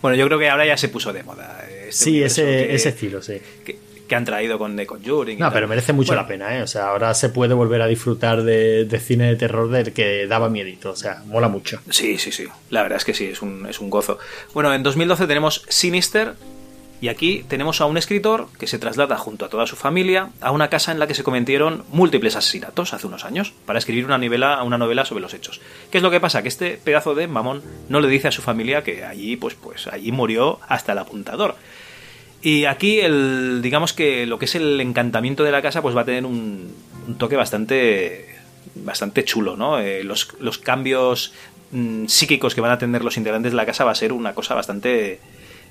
Bueno, 0.00 0.16
yo 0.16 0.26
creo 0.26 0.38
que 0.38 0.48
ahora 0.48 0.64
ya 0.64 0.78
se 0.78 0.88
puso 0.88 1.12
de 1.12 1.22
moda. 1.22 1.62
este 1.68 1.92
sí, 1.92 2.22
ese, 2.22 2.74
ese 2.74 2.88
estilo, 2.88 3.20
sí. 3.20 3.34
Que, 3.62 3.78
que 4.08 4.14
han 4.16 4.24
traído 4.24 4.58
con 4.58 4.74
The 4.76 4.86
Conjuring. 4.86 5.36
y 5.36 5.40
No, 5.40 5.46
tal. 5.46 5.52
pero 5.54 5.68
merece 5.68 5.92
mucho 5.92 6.08
Bueno, 6.08 6.22
la 6.22 6.28
pena, 6.28 6.56
¿eh? 6.58 6.62
O 6.62 6.66
sea, 6.66 6.88
ahora 6.88 7.14
se 7.14 7.28
puede 7.28 7.54
volver 7.54 7.82
a 7.82 7.86
disfrutar 7.86 8.42
de, 8.42 8.84
de 8.86 8.98
cine 9.00 9.28
de 9.28 9.36
terror 9.36 9.68
del 9.70 9.92
que 9.92 10.26
daba 10.26 10.48
miedito. 10.48 10.90
O 10.90 10.96
sea, 10.96 11.22
mola 11.26 11.48
mucho. 11.48 11.80
Sí, 11.90 12.18
sí, 12.18 12.32
sí. 12.32 12.46
La 12.70 12.82
verdad 12.82 12.96
es 12.96 13.04
que 13.04 13.14
sí, 13.14 13.26
es 13.26 13.42
un, 13.42 13.66
es 13.68 13.78
un 13.80 13.90
gozo. 13.90 14.18
Bueno, 14.54 14.72
en 14.74 14.82
2012 14.82 15.26
tenemos 15.26 15.62
Sinister. 15.68 16.34
Y 17.00 17.06
aquí 17.06 17.44
tenemos 17.46 17.80
a 17.80 17.84
un 17.86 17.96
escritor 17.96 18.48
que 18.58 18.66
se 18.66 18.76
traslada 18.80 19.16
junto 19.16 19.44
a 19.44 19.48
toda 19.48 19.68
su 19.68 19.76
familia 19.76 20.30
a 20.40 20.50
una 20.50 20.68
casa 20.68 20.90
en 20.90 20.98
la 20.98 21.06
que 21.06 21.14
se 21.14 21.22
cometieron 21.22 21.84
múltiples 21.90 22.34
asesinatos 22.34 22.92
hace 22.92 23.06
unos 23.06 23.24
años 23.24 23.52
para 23.66 23.78
escribir 23.78 24.04
una 24.04 24.18
novela, 24.18 24.60
una 24.64 24.78
novela 24.78 25.04
sobre 25.04 25.20
los 25.22 25.32
hechos. 25.32 25.60
¿Qué 25.92 25.98
es 25.98 26.02
lo 26.02 26.10
que 26.10 26.18
pasa? 26.18 26.42
Que 26.42 26.48
este 26.48 26.76
pedazo 26.82 27.14
de 27.14 27.28
mamón 27.28 27.62
no 27.88 28.00
le 28.00 28.08
dice 28.08 28.26
a 28.26 28.32
su 28.32 28.42
familia 28.42 28.82
que 28.82 29.04
allí, 29.04 29.36
pues, 29.36 29.54
pues 29.54 29.86
allí 29.86 30.10
murió 30.10 30.58
hasta 30.66 30.90
el 30.90 30.98
apuntador. 30.98 31.54
Y 32.40 32.66
aquí 32.66 33.00
el, 33.00 33.60
digamos 33.62 33.92
que 33.92 34.26
lo 34.26 34.38
que 34.38 34.44
es 34.44 34.54
el 34.54 34.80
encantamiento 34.80 35.42
de 35.44 35.50
la 35.50 35.62
casa, 35.62 35.82
pues 35.82 35.96
va 35.96 36.02
a 36.02 36.04
tener 36.04 36.24
un, 36.24 36.72
un 37.06 37.18
toque 37.18 37.36
bastante, 37.36 38.26
bastante 38.76 39.24
chulo, 39.24 39.56
¿no? 39.56 39.78
Eh, 39.80 40.04
los, 40.04 40.28
los 40.38 40.58
cambios 40.58 41.32
mm, 41.72 42.06
psíquicos 42.06 42.54
que 42.54 42.60
van 42.60 42.70
a 42.70 42.78
tener 42.78 43.02
los 43.02 43.16
integrantes 43.16 43.52
de 43.52 43.56
la 43.56 43.66
casa 43.66 43.84
va 43.84 43.90
a 43.90 43.96
ser 43.96 44.12
una 44.12 44.34
cosa 44.34 44.54
bastante 44.54 45.18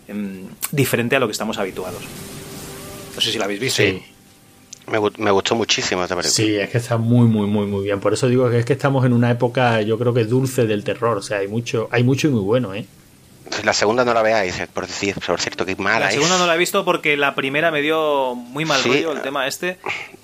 em, 0.08 0.46
diferente 0.72 1.16
a 1.16 1.20
lo 1.20 1.28
que 1.28 1.32
estamos 1.32 1.58
habituados. 1.58 2.02
No 3.16 3.22
sé 3.22 3.32
si 3.32 3.38
la 3.38 3.46
habéis 3.46 3.62
visto. 3.62 3.82
Sí. 3.82 4.04
Me, 4.92 5.00
me 5.18 5.32
gustó 5.32 5.56
muchísimo 5.56 6.04
esta 6.04 6.16
película. 6.16 6.34
Sí, 6.34 6.56
es 6.56 6.70
que 6.70 6.78
está 6.78 6.98
muy, 6.98 7.28
muy, 7.28 7.48
muy, 7.48 7.66
muy 7.66 7.84
bien. 7.84 8.00
Por 8.00 8.14
eso 8.14 8.28
digo 8.28 8.50
que 8.50 8.60
es 8.60 8.66
que 8.66 8.74
estamos 8.74 9.06
en 9.06 9.14
una 9.14 9.32
época, 9.32 9.82
yo 9.82 9.98
creo 9.98 10.14
que 10.14 10.24
dulce 10.24 10.66
del 10.66 10.84
terror. 10.84 11.18
O 11.18 11.22
sea, 11.22 11.40
hay 11.40 11.48
mucho, 11.48 11.90
hay 11.92 12.04
mucho 12.04 12.28
y 12.28 12.32
muy 12.32 12.42
bueno, 12.42 12.74
¿eh? 12.74 12.86
La 13.64 13.74
segunda 13.74 14.04
no 14.06 14.14
la 14.14 14.22
veáis, 14.22 14.56
por 14.74 14.88
decir, 14.88 15.16
por 15.26 15.40
cierto, 15.40 15.66
que 15.66 15.76
mala 15.76 16.00
La 16.00 16.08
es. 16.10 16.14
segunda 16.16 16.38
no 16.38 16.46
la 16.48 16.56
he 16.56 16.58
visto 16.58 16.84
porque 16.86 17.18
la 17.18 17.36
primera 17.36 17.72
me 17.72 17.82
dio 17.82 18.36
muy 18.36 18.66
mal 18.66 18.82
Sí. 18.82 18.90
rollo 18.90 19.12
el 19.14 19.22
tema 19.22 19.48
este. 19.48 19.78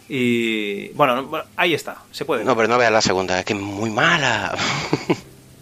Y 0.09 0.89
bueno, 0.89 1.15
no- 1.15 1.23
bueno, 1.27 1.45
ahí 1.55 1.73
está, 1.73 1.97
se 2.11 2.25
puede. 2.25 2.39
ver. 2.39 2.47
No, 2.47 2.55
pero 2.55 2.67
no 2.67 2.77
veas 2.77 2.91
la 2.91 3.01
segunda, 3.01 3.39
es 3.39 3.45
que 3.45 3.53
es 3.53 3.59
muy 3.59 3.89
mala. 3.89 4.55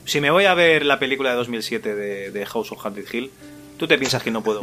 Si 0.04 0.20
me 0.20 0.30
voy 0.32 0.46
a 0.46 0.54
ver 0.56 0.84
la 0.84 1.00
película 1.00 1.30
de 1.30 1.36
2007 1.38 1.96
de, 1.96 2.32
de 2.32 2.46
House 2.48 2.72
of 2.72 2.84
Haunted 2.86 3.06
Hill, 3.14 3.32
tú 3.78 3.88
te 3.88 3.98
piensas 3.98 4.22
que 4.22 4.32
no 4.32 4.42
puedo. 4.44 4.60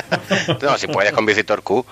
no, 0.60 0.76
si 0.76 0.86
puedes 0.88 1.12
con 1.12 1.24
Visitor 1.24 1.62
Q. 1.62 1.86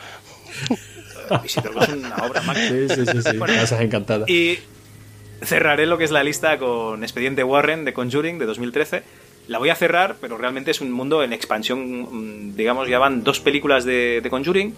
Visitor 1.43 1.72
Q 1.72 1.81
es 1.82 1.89
una 1.90 2.16
obra. 2.16 2.43
Sí, 2.55 2.89
sí, 2.89 3.06
sí, 3.06 3.22
sí. 3.31 3.36
Bueno, 3.39 3.55
Casas 3.55 3.81
encantadas. 3.81 4.28
Y 4.28 4.59
cerraré 5.43 5.86
lo 5.86 5.97
que 5.98 6.05
es 6.05 6.10
la 6.10 6.22
lista 6.22 6.59
con 6.59 7.02
Expediente 7.02 7.44
Warren 7.44 7.85
de 7.85 7.93
Conjuring 7.94 8.39
de 8.39 8.47
2013. 8.47 9.02
La 9.51 9.59
voy 9.59 9.68
a 9.70 9.74
cerrar, 9.74 10.16
pero 10.20 10.39
realmente 10.39 10.70
es 10.70 10.81
un 10.81 10.93
mundo 10.93 11.22
en 11.24 11.32
expansión. 11.32 11.81
mm, 12.10 12.55
Digamos, 12.56 12.89
ya 12.89 12.98
van 13.01 13.24
dos 13.24 13.40
películas 13.40 13.85
de, 13.85 14.20
de 14.22 14.31
Conjuring 14.31 14.72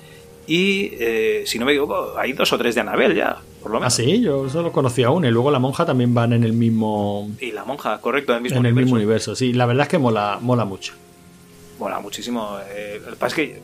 y, 0.47 0.90
eh, 0.99 1.43
si 1.47 1.59
no 1.59 1.66
me 1.66 1.73
equivoco, 1.73 2.15
hay 2.19 2.32
dos 2.32 2.53
o 2.53 2.59
tres 2.59 2.74
de 2.74 2.81
Annabelle 2.81 3.15
ya, 3.15 3.36
por 3.62 3.70
lo 3.70 3.77
Ah, 3.77 3.81
menos. 3.81 3.94
sí, 3.94 4.20
yo 4.23 4.49
solo 4.49 4.73
conocía 4.73 5.11
una. 5.11 5.28
Y 5.28 5.31
luego 5.31 5.51
la 5.51 5.59
monja 5.59 5.85
también 5.85 6.15
van 6.15 6.32
en 6.32 6.43
el 6.43 6.53
mismo, 6.55 7.31
Y 7.39 7.53
la 7.53 7.65
monja, 7.65 8.01
correcto, 8.01 8.32
en 8.32 8.39
el 8.39 8.43
mismo 8.44 8.59
en 8.61 8.66
el 8.66 8.73
universo. 8.73 8.85
mismo 8.86 8.97
universo. 8.97 9.36
Sí, 9.36 9.53
la 9.53 9.66
verdad 9.66 9.82
es 9.82 9.89
que 9.90 9.99
mola, 9.99 10.39
mola 10.40 10.65
mucho. 10.65 10.94
Mola 11.78 12.01
muchísimo. 12.01 12.57
Eh, 12.74 12.99
lo 13.05 13.11
que 13.11 13.16
pasa 13.16 13.27
es 13.27 13.35
que 13.35 13.61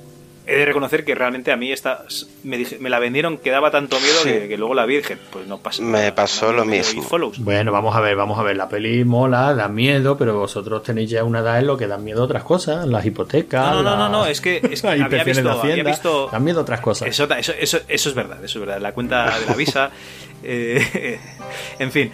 he 0.48 0.56
de 0.56 0.64
reconocer 0.64 1.04
que 1.04 1.14
realmente 1.14 1.52
a 1.52 1.56
mí 1.56 1.70
esta 1.70 2.04
me, 2.42 2.56
dije- 2.56 2.78
me 2.80 2.88
la 2.90 2.98
vendieron 2.98 3.36
que 3.38 3.50
daba 3.50 3.70
tanto 3.70 4.00
miedo 4.00 4.14
Sí. 4.22 4.30
que, 4.30 4.48
que 4.48 4.56
luego 4.56 4.74
la 4.74 4.86
vi 4.86 4.94
y 4.94 4.96
dije, 4.98 5.16
pues 5.30 5.46
no 5.46 5.58
pasa 5.58 5.82
Me 5.82 5.92
nada, 5.98 6.14
pasó 6.14 6.46
nada, 6.46 6.58
lo 6.58 6.64
mismo. 6.64 7.06
Bueno, 7.38 7.70
vamos 7.70 7.94
a 7.94 8.00
ver, 8.00 8.16
vamos 8.16 8.38
a 8.38 8.42
ver. 8.42 8.56
La 8.56 8.68
peli 8.68 9.04
mola, 9.04 9.54
da 9.54 9.68
miedo, 9.68 10.16
pero 10.16 10.38
vosotros 10.38 10.82
tenéis 10.82 11.10
ya 11.10 11.22
una 11.24 11.40
edad 11.40 11.58
en 11.58 11.66
lo 11.66 11.76
que 11.76 11.86
dan 11.86 12.02
miedo 12.02 12.24
otras 12.24 12.42
cosas. 12.44 12.86
Las 12.86 13.04
hipotecas. 13.04 13.62
No, 13.74 13.82
no, 13.82 13.90
no, 13.90 13.96
no, 13.96 14.08
no, 14.08 14.26
es 14.26 14.40
que, 14.40 14.60
es 14.70 14.80
que 14.82 14.88
había, 14.88 15.06
visto, 15.24 15.42
de 15.42 15.50
había 15.50 15.62
Hacienda, 15.72 15.90
visto 15.90 16.28
Dan 16.32 16.44
miedo 16.44 16.60
otras 16.62 16.80
cosas. 16.80 17.08
Eso, 17.08 17.24
eso, 17.34 17.52
eso, 17.58 17.78
eso 17.86 18.08
es 18.08 18.14
verdad, 18.14 18.42
eso 18.44 18.58
es 18.58 18.66
verdad. 18.66 18.80
La 18.80 18.92
cuenta 18.92 19.38
de 19.38 19.46
la 19.46 19.54
visa. 19.54 19.90
eh, 20.42 21.20
en 21.78 21.92
fin, 21.92 22.10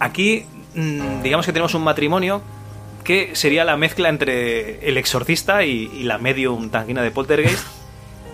aquí 0.00 0.44
mm, 0.74 1.22
digamos 1.22 1.46
que 1.46 1.52
tenemos 1.52 1.74
un 1.74 1.84
matrimonio 1.84 2.42
que 3.04 3.34
sería 3.34 3.64
la 3.64 3.76
mezcla 3.76 4.08
entre 4.08 4.86
el 4.88 4.96
exorcista 4.96 5.64
y, 5.64 5.90
y 5.94 6.02
la 6.04 6.18
medium 6.18 6.70
tanguina 6.70 7.02
de 7.02 7.10
Poltergeist 7.10 7.64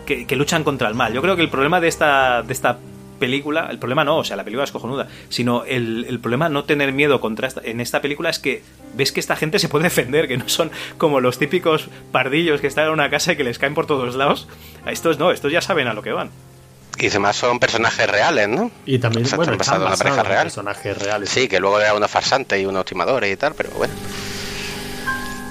que, 0.06 0.26
que 0.26 0.36
luchan 0.36 0.64
contra 0.64 0.88
el 0.88 0.94
mal. 0.94 1.12
Yo 1.12 1.22
creo 1.22 1.36
que 1.36 1.42
el 1.42 1.50
problema 1.50 1.80
de 1.80 1.88
esta, 1.88 2.42
de 2.42 2.52
esta 2.52 2.78
película, 3.18 3.68
el 3.70 3.78
problema 3.78 4.04
no, 4.04 4.18
o 4.18 4.24
sea, 4.24 4.36
la 4.36 4.44
película 4.44 4.64
es 4.64 4.72
cojonuda, 4.72 5.08
sino 5.30 5.64
el, 5.64 6.04
el 6.08 6.20
problema 6.20 6.48
no 6.48 6.64
tener 6.64 6.92
miedo 6.92 7.20
contra 7.20 7.48
esta, 7.48 7.62
en 7.64 7.80
esta 7.80 8.02
película 8.02 8.28
es 8.28 8.38
que 8.38 8.62
ves 8.94 9.10
que 9.10 9.20
esta 9.20 9.36
gente 9.36 9.58
se 9.58 9.68
puede 9.68 9.84
defender, 9.84 10.28
que 10.28 10.36
no 10.36 10.48
son 10.48 10.70
como 10.98 11.20
los 11.20 11.38
típicos 11.38 11.88
pardillos 12.12 12.60
que 12.60 12.66
están 12.66 12.86
en 12.86 12.90
una 12.92 13.08
casa 13.08 13.32
y 13.32 13.36
que 13.36 13.44
les 13.44 13.58
caen 13.58 13.74
por 13.74 13.86
todos 13.86 14.14
lados. 14.16 14.48
A 14.84 14.92
estos 14.92 15.18
no, 15.18 15.30
estos 15.30 15.50
ya 15.50 15.60
saben 15.62 15.86
a 15.88 15.94
lo 15.94 16.02
que 16.02 16.12
van. 16.12 16.30
Y 16.98 17.08
además 17.08 17.36
son 17.36 17.58
personajes 17.58 18.08
reales, 18.08 18.48
¿no? 18.48 18.70
Y 18.86 18.98
también, 18.98 19.26
O 19.26 19.28
sea, 19.28 19.36
bueno, 19.36 19.52
están 19.52 19.80
basados 19.80 19.82
en 19.82 19.88
una 19.88 19.96
pareja 19.98 20.22
real. 20.22 20.42
personajes 20.44 20.98
reales. 20.98 21.28
Sí, 21.28 21.46
que 21.48 21.60
luego 21.60 21.78
era 21.80 21.94
unos 21.94 22.10
farsantes 22.10 22.60
y 22.60 22.64
unos 22.64 22.84
timadores 22.86 23.30
y 23.32 23.36
tal, 23.36 23.54
pero 23.54 23.70
bueno. 23.70 23.92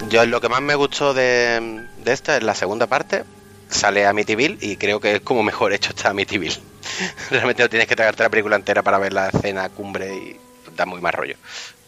Yo 0.10 0.26
lo 0.26 0.41
que 0.41 0.49
más 0.49 0.61
me 0.61 0.76
gustó 0.76 1.14
de, 1.14 1.86
de 2.03 2.14
esta 2.14 2.38
es 2.38 2.44
la 2.44 2.56
segunda 2.56 2.88
parte. 2.88 3.23
Sale 3.69 4.06
Amityville 4.06 4.57
y 4.61 4.77
creo 4.77 4.99
que 4.99 5.15
es 5.15 5.22
como 5.22 5.44
mejor 5.44 5.73
hecho 5.73 5.90
está 5.90 6.10
Amityville. 6.10 6.60
Realmente 7.32 7.64
no 7.64 7.69
tienes 7.69 7.88
que 7.88 7.95
tragarte 7.95 8.23
la 8.23 8.30
película 8.30 8.56
entera 8.56 8.84
para 8.84 8.99
ver 8.99 9.14
la 9.14 9.30
escena 9.30 9.69
cumbre 9.69 10.15
y 10.15 10.40
da 10.76 10.86
muy 10.86 11.02
más 11.02 11.14
rollo. 11.15 11.36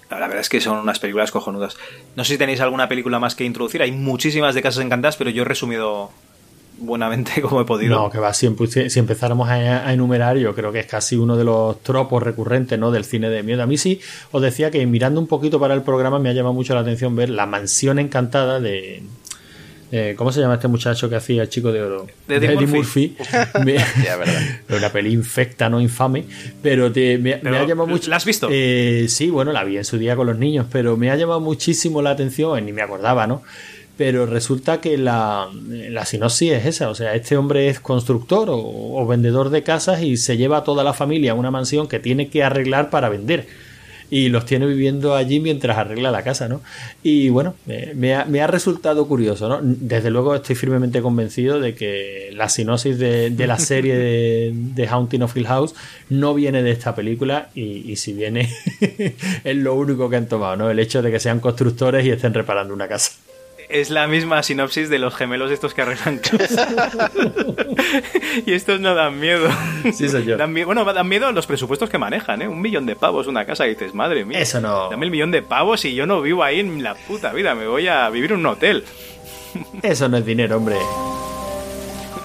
La 0.09 0.19
verdad 0.19 0.39
es 0.39 0.49
que 0.49 0.61
son 0.61 0.77
unas 0.77 0.99
películas 0.99 1.31
cojonudas. 1.31 1.77
No 2.15 2.23
sé 2.23 2.33
si 2.33 2.37
tenéis 2.37 2.61
alguna 2.61 2.87
película 2.87 3.19
más 3.19 3.35
que 3.35 3.43
introducir. 3.43 3.81
Hay 3.81 3.91
muchísimas 3.91 4.55
de 4.55 4.61
Casas 4.61 4.83
Encantadas, 4.83 5.17
pero 5.17 5.29
yo 5.29 5.41
he 5.41 5.45
resumido 5.45 6.11
buenamente 6.79 7.41
como 7.41 7.61
he 7.61 7.65
podido. 7.65 7.95
No, 7.95 8.09
que 8.09 8.19
va, 8.19 8.33
si, 8.33 8.47
si 8.89 8.99
empezáramos 8.99 9.49
a, 9.49 9.87
a 9.87 9.93
enumerar, 9.93 10.37
yo 10.37 10.53
creo 10.55 10.71
que 10.71 10.79
es 10.79 10.85
casi 10.87 11.15
uno 11.15 11.35
de 11.37 11.43
los 11.43 11.81
tropos 11.83 12.21
recurrentes 12.23 12.77
¿no? 12.79 12.91
del 12.91 13.03
cine 13.05 13.29
de 13.29 13.43
miedo. 13.43 13.63
A 13.63 13.67
mí 13.67 13.77
sí, 13.77 13.99
os 14.31 14.41
decía 14.41 14.71
que 14.71 14.85
mirando 14.85 15.19
un 15.19 15.27
poquito 15.27 15.59
para 15.59 15.73
el 15.73 15.81
programa 15.81 16.19
me 16.19 16.29
ha 16.29 16.33
llamado 16.33 16.53
mucho 16.53 16.73
la 16.73 16.81
atención 16.81 17.15
ver 17.15 17.29
La 17.29 17.45
Mansión 17.45 17.99
Encantada 17.99 18.59
de... 18.59 19.03
eh, 19.91 20.15
¿Cómo 20.17 20.31
se 20.31 20.39
llama 20.41 20.55
este 20.55 20.67
muchacho 20.67 21.09
que 21.09 21.15
hacía 21.15 21.43
el 21.43 21.49
Chico 21.49 21.71
de 21.71 21.81
Oro? 21.81 22.07
De 22.27 22.35
Eddie 22.35 22.67
Murphy. 22.67 23.15
Verdad. 23.65 23.85
una 24.69 24.89
peli 24.91 25.13
infecta, 25.13 25.69
no 25.69 25.79
infame, 25.79 26.25
pero 26.61 26.91
te- 26.91 27.17
me, 27.17 27.37
Pero, 27.37 27.51
me 27.51 27.57
ha 27.57 27.65
llamado 27.65 27.87
mucho. 27.87 28.09
¿la 28.09 28.17
has 28.17 28.25
visto? 28.25 28.49
Eh, 28.51 29.05
sí, 29.09 29.29
bueno, 29.29 29.51
la 29.51 29.63
vi 29.63 29.77
en 29.77 29.85
su 29.85 29.97
día 29.97 30.15
con 30.15 30.27
los 30.27 30.37
niños, 30.37 30.65
pero 30.71 30.97
me 30.97 31.09
ha 31.11 31.15
llamado 31.15 31.39
muchísimo 31.39 32.01
la 32.01 32.11
atención, 32.11 32.65
ni 32.65 32.73
me 32.73 32.81
acordaba, 32.81 33.25
¿no? 33.27 33.41
Pero 33.97 34.27
resulta 34.27 34.79
que 34.79 34.95
la, 34.97 35.49
la 35.67 36.05
sinopsis 36.05 36.51
es 36.51 36.65
esa, 36.67 36.89
o 36.89 36.95
sea, 36.95 37.15
este 37.15 37.35
hombre 37.35 37.67
es 37.67 37.79
constructor 37.79 38.47
o, 38.51 39.05
vendedor 39.07 39.49
de 39.49 39.63
casas 39.63 40.03
y 40.03 40.17
se 40.17 40.37
lleva 40.37 40.57
a 40.57 40.63
toda 40.63 40.83
la 40.83 40.93
familia 40.93 41.31
a 41.31 41.35
una 41.35 41.49
mansión 41.49 41.87
que 41.87 41.99
tiene 41.99 42.29
que 42.29 42.43
arreglar 42.43 42.91
para 42.91 43.09
vender. 43.09 43.47
Y 44.09 44.29
los 44.29 44.45
tiene 44.45 44.65
viviendo 44.67 45.15
allí 45.15 45.41
mientras 45.41 45.77
arregla 45.77 46.11
la 46.11 46.23
casa, 46.23 46.47
¿no? 46.47 46.61
Y 47.03 47.27
bueno, 47.27 47.55
me, 47.65 47.93
me 47.93 48.15
ha, 48.15 48.23
me 48.23 48.39
ha 48.39 48.47
resultado 48.47 49.05
curioso, 49.05 49.49
¿no? 49.49 49.59
Desde 49.61 50.09
luego 50.11 50.33
estoy 50.33 50.55
firmemente 50.55 51.01
convencido 51.01 51.59
de 51.59 51.75
que 51.75 52.29
la 52.33 52.47
sinopsis 52.47 52.97
de, 52.97 53.31
de 53.31 53.47
la 53.47 53.59
serie 53.59 53.97
de, 53.97 54.53
de 54.53 54.87
Haunting 54.87 55.23
of 55.23 55.35
Hill 55.35 55.47
House 55.47 55.75
no 56.09 56.33
viene 56.33 56.63
de 56.63 56.71
esta 56.71 56.95
película 56.95 57.49
y, 57.53 57.91
y 57.91 57.97
si 57.97 58.13
viene 58.13 58.49
es 59.43 59.57
lo 59.57 59.75
único 59.75 60.09
que 60.09 60.15
han 60.15 60.27
tomado, 60.27 60.55
¿no? 60.55 60.69
El 60.69 60.79
hecho 60.79 61.01
de 61.01 61.11
que 61.11 61.19
sean 61.19 61.41
constructores 61.41 62.05
y 62.05 62.11
estén 62.11 62.33
reparando 62.33 62.73
una 62.73 62.87
casa. 62.87 63.11
Es 63.69 63.89
la 63.89 64.07
misma 64.07 64.43
sinopsis 64.43 64.89
de 64.89 64.97
los 64.97 65.13
gemelos 65.15 65.51
estos 65.51 65.73
que 65.73 65.81
arreglan 65.81 66.19
casas. 66.37 66.67
y 68.45 68.53
estos 68.53 68.79
no 68.79 68.95
dan 68.95 69.19
miedo. 69.19 69.49
Sí, 69.93 70.07
señor. 70.07 70.37
Dan 70.37 70.53
bueno, 70.65 70.85
dan 70.85 71.07
miedo 71.07 71.29
los 71.33 71.47
presupuestos 71.47 71.89
que 71.89 71.97
manejan, 71.97 72.41
¿eh? 72.41 72.47
Un 72.47 72.61
millón 72.61 72.85
de 72.85 72.95
pavos 72.95 73.27
una 73.27 73.45
casa 73.45 73.65
y 73.67 73.71
dices, 73.71 73.93
madre 73.93 74.23
mía. 74.23 74.39
Eso 74.39 74.61
no- 74.61 74.89
Dame 74.89 75.05
el 75.05 75.11
millón 75.11 75.31
de 75.31 75.41
pavos 75.41 75.83
y 75.85 75.93
yo 75.95 76.05
no 76.05 76.21
vivo 76.21 76.43
ahí 76.43 76.59
en 76.61 76.81
la 76.81 76.95
puta 76.95 77.33
vida. 77.33 77.55
Me 77.55 77.67
voy 77.67 77.87
a 77.89 78.09
vivir 78.09 78.31
en 78.31 78.39
un 78.39 78.45
hotel. 78.45 78.85
Eso 79.83 80.07
no 80.07 80.17
es 80.17 80.25
dinero, 80.25 80.57
hombre. 80.57 80.77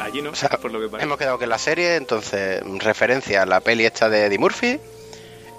Allí 0.01 0.21
no, 0.23 0.31
O 0.31 0.35
sea, 0.35 0.49
por 0.51 0.71
lo 0.73 0.81
que 0.81 0.89
parece. 0.89 1.07
hemos 1.07 1.19
quedado 1.19 1.39
que 1.39 1.47
la 1.47 1.59
serie, 1.59 1.97
entonces, 1.97 2.61
referencia 2.79 3.43
a 3.43 3.47
la 3.47 3.61
peli 3.61 3.85
esta 3.85 4.09
de 4.09 4.27
Eddie 4.27 4.39
Murphy 4.39 4.79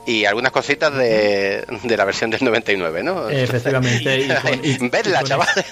y 0.06 0.26
algunas 0.26 0.52
cositas 0.52 0.94
de, 0.94 1.66
de 1.84 1.98
la 1.98 2.06
versión 2.06 2.30
del 2.30 2.44
99, 2.44 3.04
¿no? 3.04 3.30
Efectivamente. 3.30 4.20
Y 4.22 4.28
con, 4.42 4.66
y- 4.66 4.90
Vedla, 4.90 5.18
y 5.18 5.20
con- 5.22 5.26
chavales. 5.30 5.66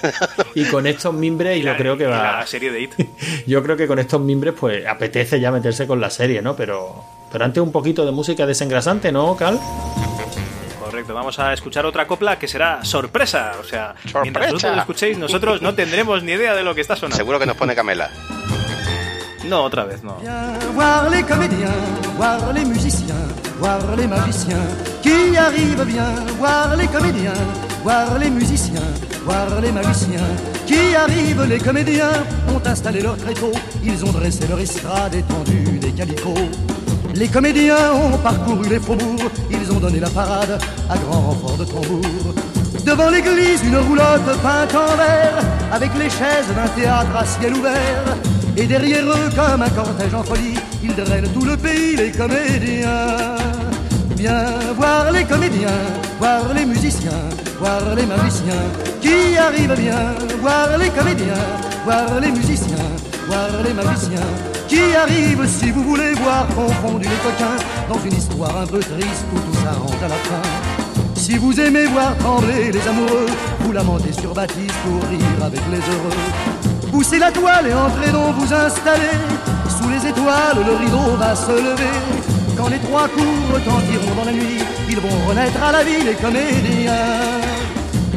Y 0.54 0.64
con 0.64 0.86
estos 0.86 1.12
mimbres, 1.14 1.58
y 1.58 1.62
yo 1.62 1.72
La- 1.72 1.76
creo 1.76 1.96
que 1.98 2.06
va. 2.06 2.38
La 2.40 2.46
serie 2.46 2.70
de 2.70 2.80
It. 2.82 2.92
Yo 3.46 3.62
creo 3.62 3.76
que 3.76 3.86
con 3.86 3.98
estos 3.98 4.20
mimbres, 4.20 4.54
pues 4.58 4.86
apetece 4.86 5.38
ya 5.40 5.50
meterse 5.50 5.86
con 5.86 6.00
la 6.00 6.08
serie, 6.10 6.40
¿no? 6.42 6.54
Pero, 6.56 7.04
pero 7.30 7.44
antes 7.44 7.62
un 7.62 7.72
poquito 7.72 8.06
de 8.06 8.12
música 8.12 8.46
desengrasante, 8.46 9.10
¿no, 9.12 9.36
Cal? 9.36 9.58
Correcto, 10.78 11.14
vamos 11.14 11.38
a 11.38 11.52
escuchar 11.52 11.86
otra 11.86 12.06
copla 12.06 12.38
que 12.38 12.46
será 12.48 12.84
sorpresa. 12.84 13.52
O 13.60 13.64
sea, 13.64 13.94
¡Sorpresa! 14.04 14.20
mientras 14.22 14.52
vosotros 14.52 14.74
lo 14.76 14.80
escuchéis, 14.82 15.18
nosotros 15.18 15.62
no 15.62 15.74
tendremos 15.74 16.22
ni 16.22 16.32
idea 16.32 16.54
de 16.54 16.62
lo 16.62 16.74
que 16.74 16.80
está 16.82 16.96
sonando. 16.96 17.16
Seguro 17.16 17.38
que 17.38 17.46
nos 17.46 17.56
pone 17.56 17.74
Camela. 17.74 18.10
No, 19.44 19.64
otra 19.64 19.84
vez, 19.84 20.02
no. 20.04 20.18
Voir 23.62 23.94
les 23.96 24.08
magiciens 24.08 24.66
qui 25.02 25.36
arrivent. 25.36 25.84
Viens 25.86 26.16
voir 26.36 26.74
les 26.76 26.88
comédiens, 26.88 27.42
voir 27.84 28.18
les 28.18 28.28
musiciens, 28.28 28.90
voir 29.24 29.60
les 29.60 29.70
magiciens 29.70 30.32
qui 30.66 30.96
arrivent. 30.96 31.46
Les 31.48 31.60
comédiens 31.60 32.24
ont 32.52 32.60
installé 32.66 33.02
leur 33.02 33.16
tréteau, 33.16 33.52
ils 33.84 34.04
ont 34.04 34.10
dressé 34.10 34.48
leur 34.48 34.58
estrade 34.58 35.14
étendue 35.14 35.78
des 35.78 35.92
calicots. 35.92 36.50
Les 37.14 37.28
comédiens 37.28 37.92
ont 37.94 38.18
parcouru 38.18 38.68
les 38.68 38.80
faubourgs, 38.80 39.30
ils 39.48 39.70
ont 39.70 39.78
donné 39.78 40.00
la 40.00 40.10
parade 40.10 40.60
à 40.90 40.98
grand 40.98 41.20
renfort 41.20 41.56
de 41.56 41.64
tambour. 41.64 42.34
Devant 42.84 43.10
l'église, 43.10 43.62
une 43.62 43.76
roulotte 43.76 44.40
peinte 44.42 44.74
en 44.74 44.96
vert, 44.96 45.38
avec 45.70 45.92
les 46.00 46.10
chaises 46.10 46.50
d'un 46.56 46.68
théâtre 46.74 47.14
à 47.16 47.24
ciel 47.24 47.54
ouvert. 47.54 48.16
Et 48.56 48.66
derrière 48.66 49.04
eux, 49.06 49.30
comme 49.34 49.62
un 49.62 49.70
cortège 49.70 50.14
en 50.14 50.22
folie, 50.22 50.58
ils 50.82 50.94
drainent 50.94 51.28
tout 51.32 51.44
le 51.44 51.56
pays, 51.56 51.96
les 51.96 52.10
comédiens. 52.10 53.36
Viens 54.16 54.44
voir 54.76 55.10
les 55.10 55.24
comédiens, 55.24 55.80
voir 56.18 56.52
les 56.54 56.66
musiciens, 56.66 57.22
voir 57.58 57.94
les 57.96 58.04
magiciens 58.04 58.64
qui 59.00 59.36
arrivent 59.38 59.80
bien. 59.80 60.14
Voir 60.40 60.76
les 60.76 60.90
comédiens, 60.90 61.46
voir 61.84 62.20
les 62.20 62.30
musiciens, 62.30 62.88
voir 63.26 63.48
les 63.64 63.72
magiciens 63.72 64.30
qui 64.68 64.80
arrivent. 64.96 65.46
Si 65.46 65.70
vous 65.70 65.84
voulez 65.84 66.12
voir 66.14 66.46
confondus 66.48 67.08
les 67.08 67.22
coquins 67.22 67.58
dans 67.88 68.00
une 68.04 68.14
histoire 68.14 68.56
un 68.58 68.66
peu 68.66 68.80
triste 68.80 69.24
où 69.32 69.38
tout 69.38 69.58
s'arrange 69.64 70.02
à 70.04 70.08
la 70.08 70.16
fin. 70.16 70.42
Si 71.14 71.38
vous 71.38 71.58
aimez 71.58 71.86
voir 71.86 72.16
trembler 72.18 72.72
les 72.72 72.88
amoureux, 72.88 73.26
vous 73.60 73.72
lamentez 73.72 74.12
sur 74.12 74.34
Baptiste 74.34 74.74
pour 74.84 75.08
rire 75.08 75.44
avec 75.44 75.60
les 75.70 75.78
heureux. 75.78 76.71
Poussez 76.92 77.18
la 77.18 77.32
toile 77.32 77.68
et 77.68 77.72
entrez 77.72 78.12
donc 78.12 78.34
vous 78.36 78.52
installer. 78.52 79.16
Sous 79.66 79.88
les 79.88 80.06
étoiles, 80.06 80.58
le 80.66 80.74
rideau 80.76 81.16
va 81.18 81.34
se 81.34 81.50
lever. 81.50 81.96
Quand 82.54 82.68
les 82.68 82.78
trois 82.80 83.08
coups 83.08 83.54
retentiront 83.54 84.14
dans 84.14 84.26
la 84.26 84.32
nuit, 84.32 84.60
ils 84.90 85.00
vont 85.00 85.26
renaître 85.26 85.60
à 85.62 85.72
la 85.72 85.82
vie 85.82 86.04
les 86.04 86.14
comédiens. 86.14 86.92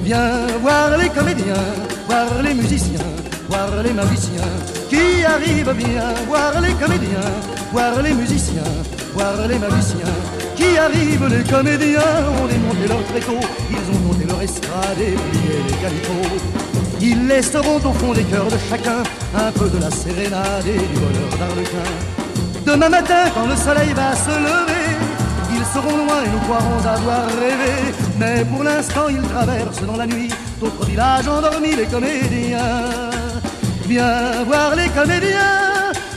Viens 0.04 0.46
voir 0.62 0.98
les 0.98 1.08
comédiens, 1.08 1.66
voir 2.06 2.28
les 2.44 2.54
musiciens, 2.54 3.08
voir 3.48 3.82
les 3.82 3.94
magiciens 3.94 4.52
qui 4.90 5.24
arrivent 5.24 5.74
bien? 5.74 6.14
Voir 6.28 6.60
les 6.60 6.74
comédiens, 6.74 7.32
voir 7.72 8.02
les 8.04 8.14
musiciens, 8.14 8.74
voir 9.14 9.48
les 9.48 9.58
magiciens 9.58 10.16
qui 10.58 10.78
arrivent. 10.78 11.30
Les 11.30 11.50
comédiens 11.50 12.14
ont 12.42 12.46
démonté 12.46 12.88
leur 12.90 13.04
tréteau, 13.06 13.40
ils 13.72 13.96
ont 13.96 14.00
monté 14.08 14.26
leur 14.26 14.42
estrade 14.42 15.00
et 15.00 15.16
plié 15.16 15.64
les 15.66 15.82
galicots. 15.82 16.85
Ils 17.02 17.28
laisseront 17.28 17.78
au 17.78 17.94
fond 17.94 18.14
des 18.14 18.24
cœurs 18.24 18.48
de 18.48 18.58
chacun 18.70 19.04
un 19.36 19.52
peu 19.52 19.70
de 19.70 19.80
la 19.80 19.92
sérénade 19.92 20.66
et 20.68 20.78
du 20.78 21.00
bonheur 21.00 21.38
d'Arlequin. 21.40 21.90
Demain 22.66 22.90
matin, 22.90 23.26
quand 23.34 23.48
le 23.48 23.56
soleil 23.56 23.94
va 23.94 24.16
se 24.16 24.30
lever, 24.30 24.98
ils 25.54 25.66
seront 25.74 25.98
loin 25.98 26.24
et 26.26 26.30
nous 26.30 26.40
croirons 26.40 26.80
avoir 26.80 27.28
rêvé. 27.28 27.94
Mais 28.18 28.44
pour 28.46 28.64
l'instant, 28.64 29.08
ils 29.10 29.22
traversent 29.22 29.86
dans 29.86 29.98
la 29.98 30.08
nuit 30.08 30.30
d'autres 30.60 30.86
villages 30.86 31.28
endormis, 31.28 31.76
les 31.76 31.86
comédiens. 31.86 33.12
Viens 33.88 34.44
voir 34.48 34.76
les 34.76 34.90
comédiens, 34.90 35.75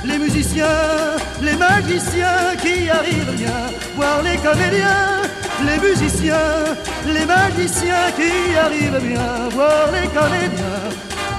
les 0.08 0.18
musiciens, 0.18 1.16
les 1.42 1.56
magiciens 1.56 2.56
qui 2.62 2.88
arrivent. 2.90 3.34
Viens 3.36 3.66
voir 3.96 4.22
les 4.22 4.36
comédiens, 4.38 5.22
les 5.66 5.78
musiciens, 5.86 6.74
les 7.06 7.26
magiciens 7.26 8.06
qui 8.16 8.56
arrivent. 8.56 9.00
Viens 9.02 9.48
voir 9.54 9.92
les 9.92 10.08
comédiens, 10.08 10.80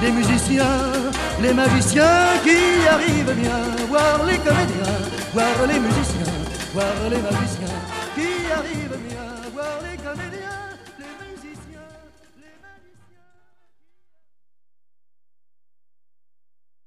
les 0.03 0.11
musiciens, 0.11 0.81
les 1.41 1.53
magiciens 1.53 2.27
qui 2.43 2.87
arrivent. 2.87 3.35
Viens 3.41 3.87
voir 3.89 4.23
les 4.25 4.37
comédiens, 4.37 4.97
voir 5.33 5.67
les 5.67 5.79
musiciens, 5.79 6.33
voir 6.73 7.09
les 7.09 7.21
magiciens 7.27 7.88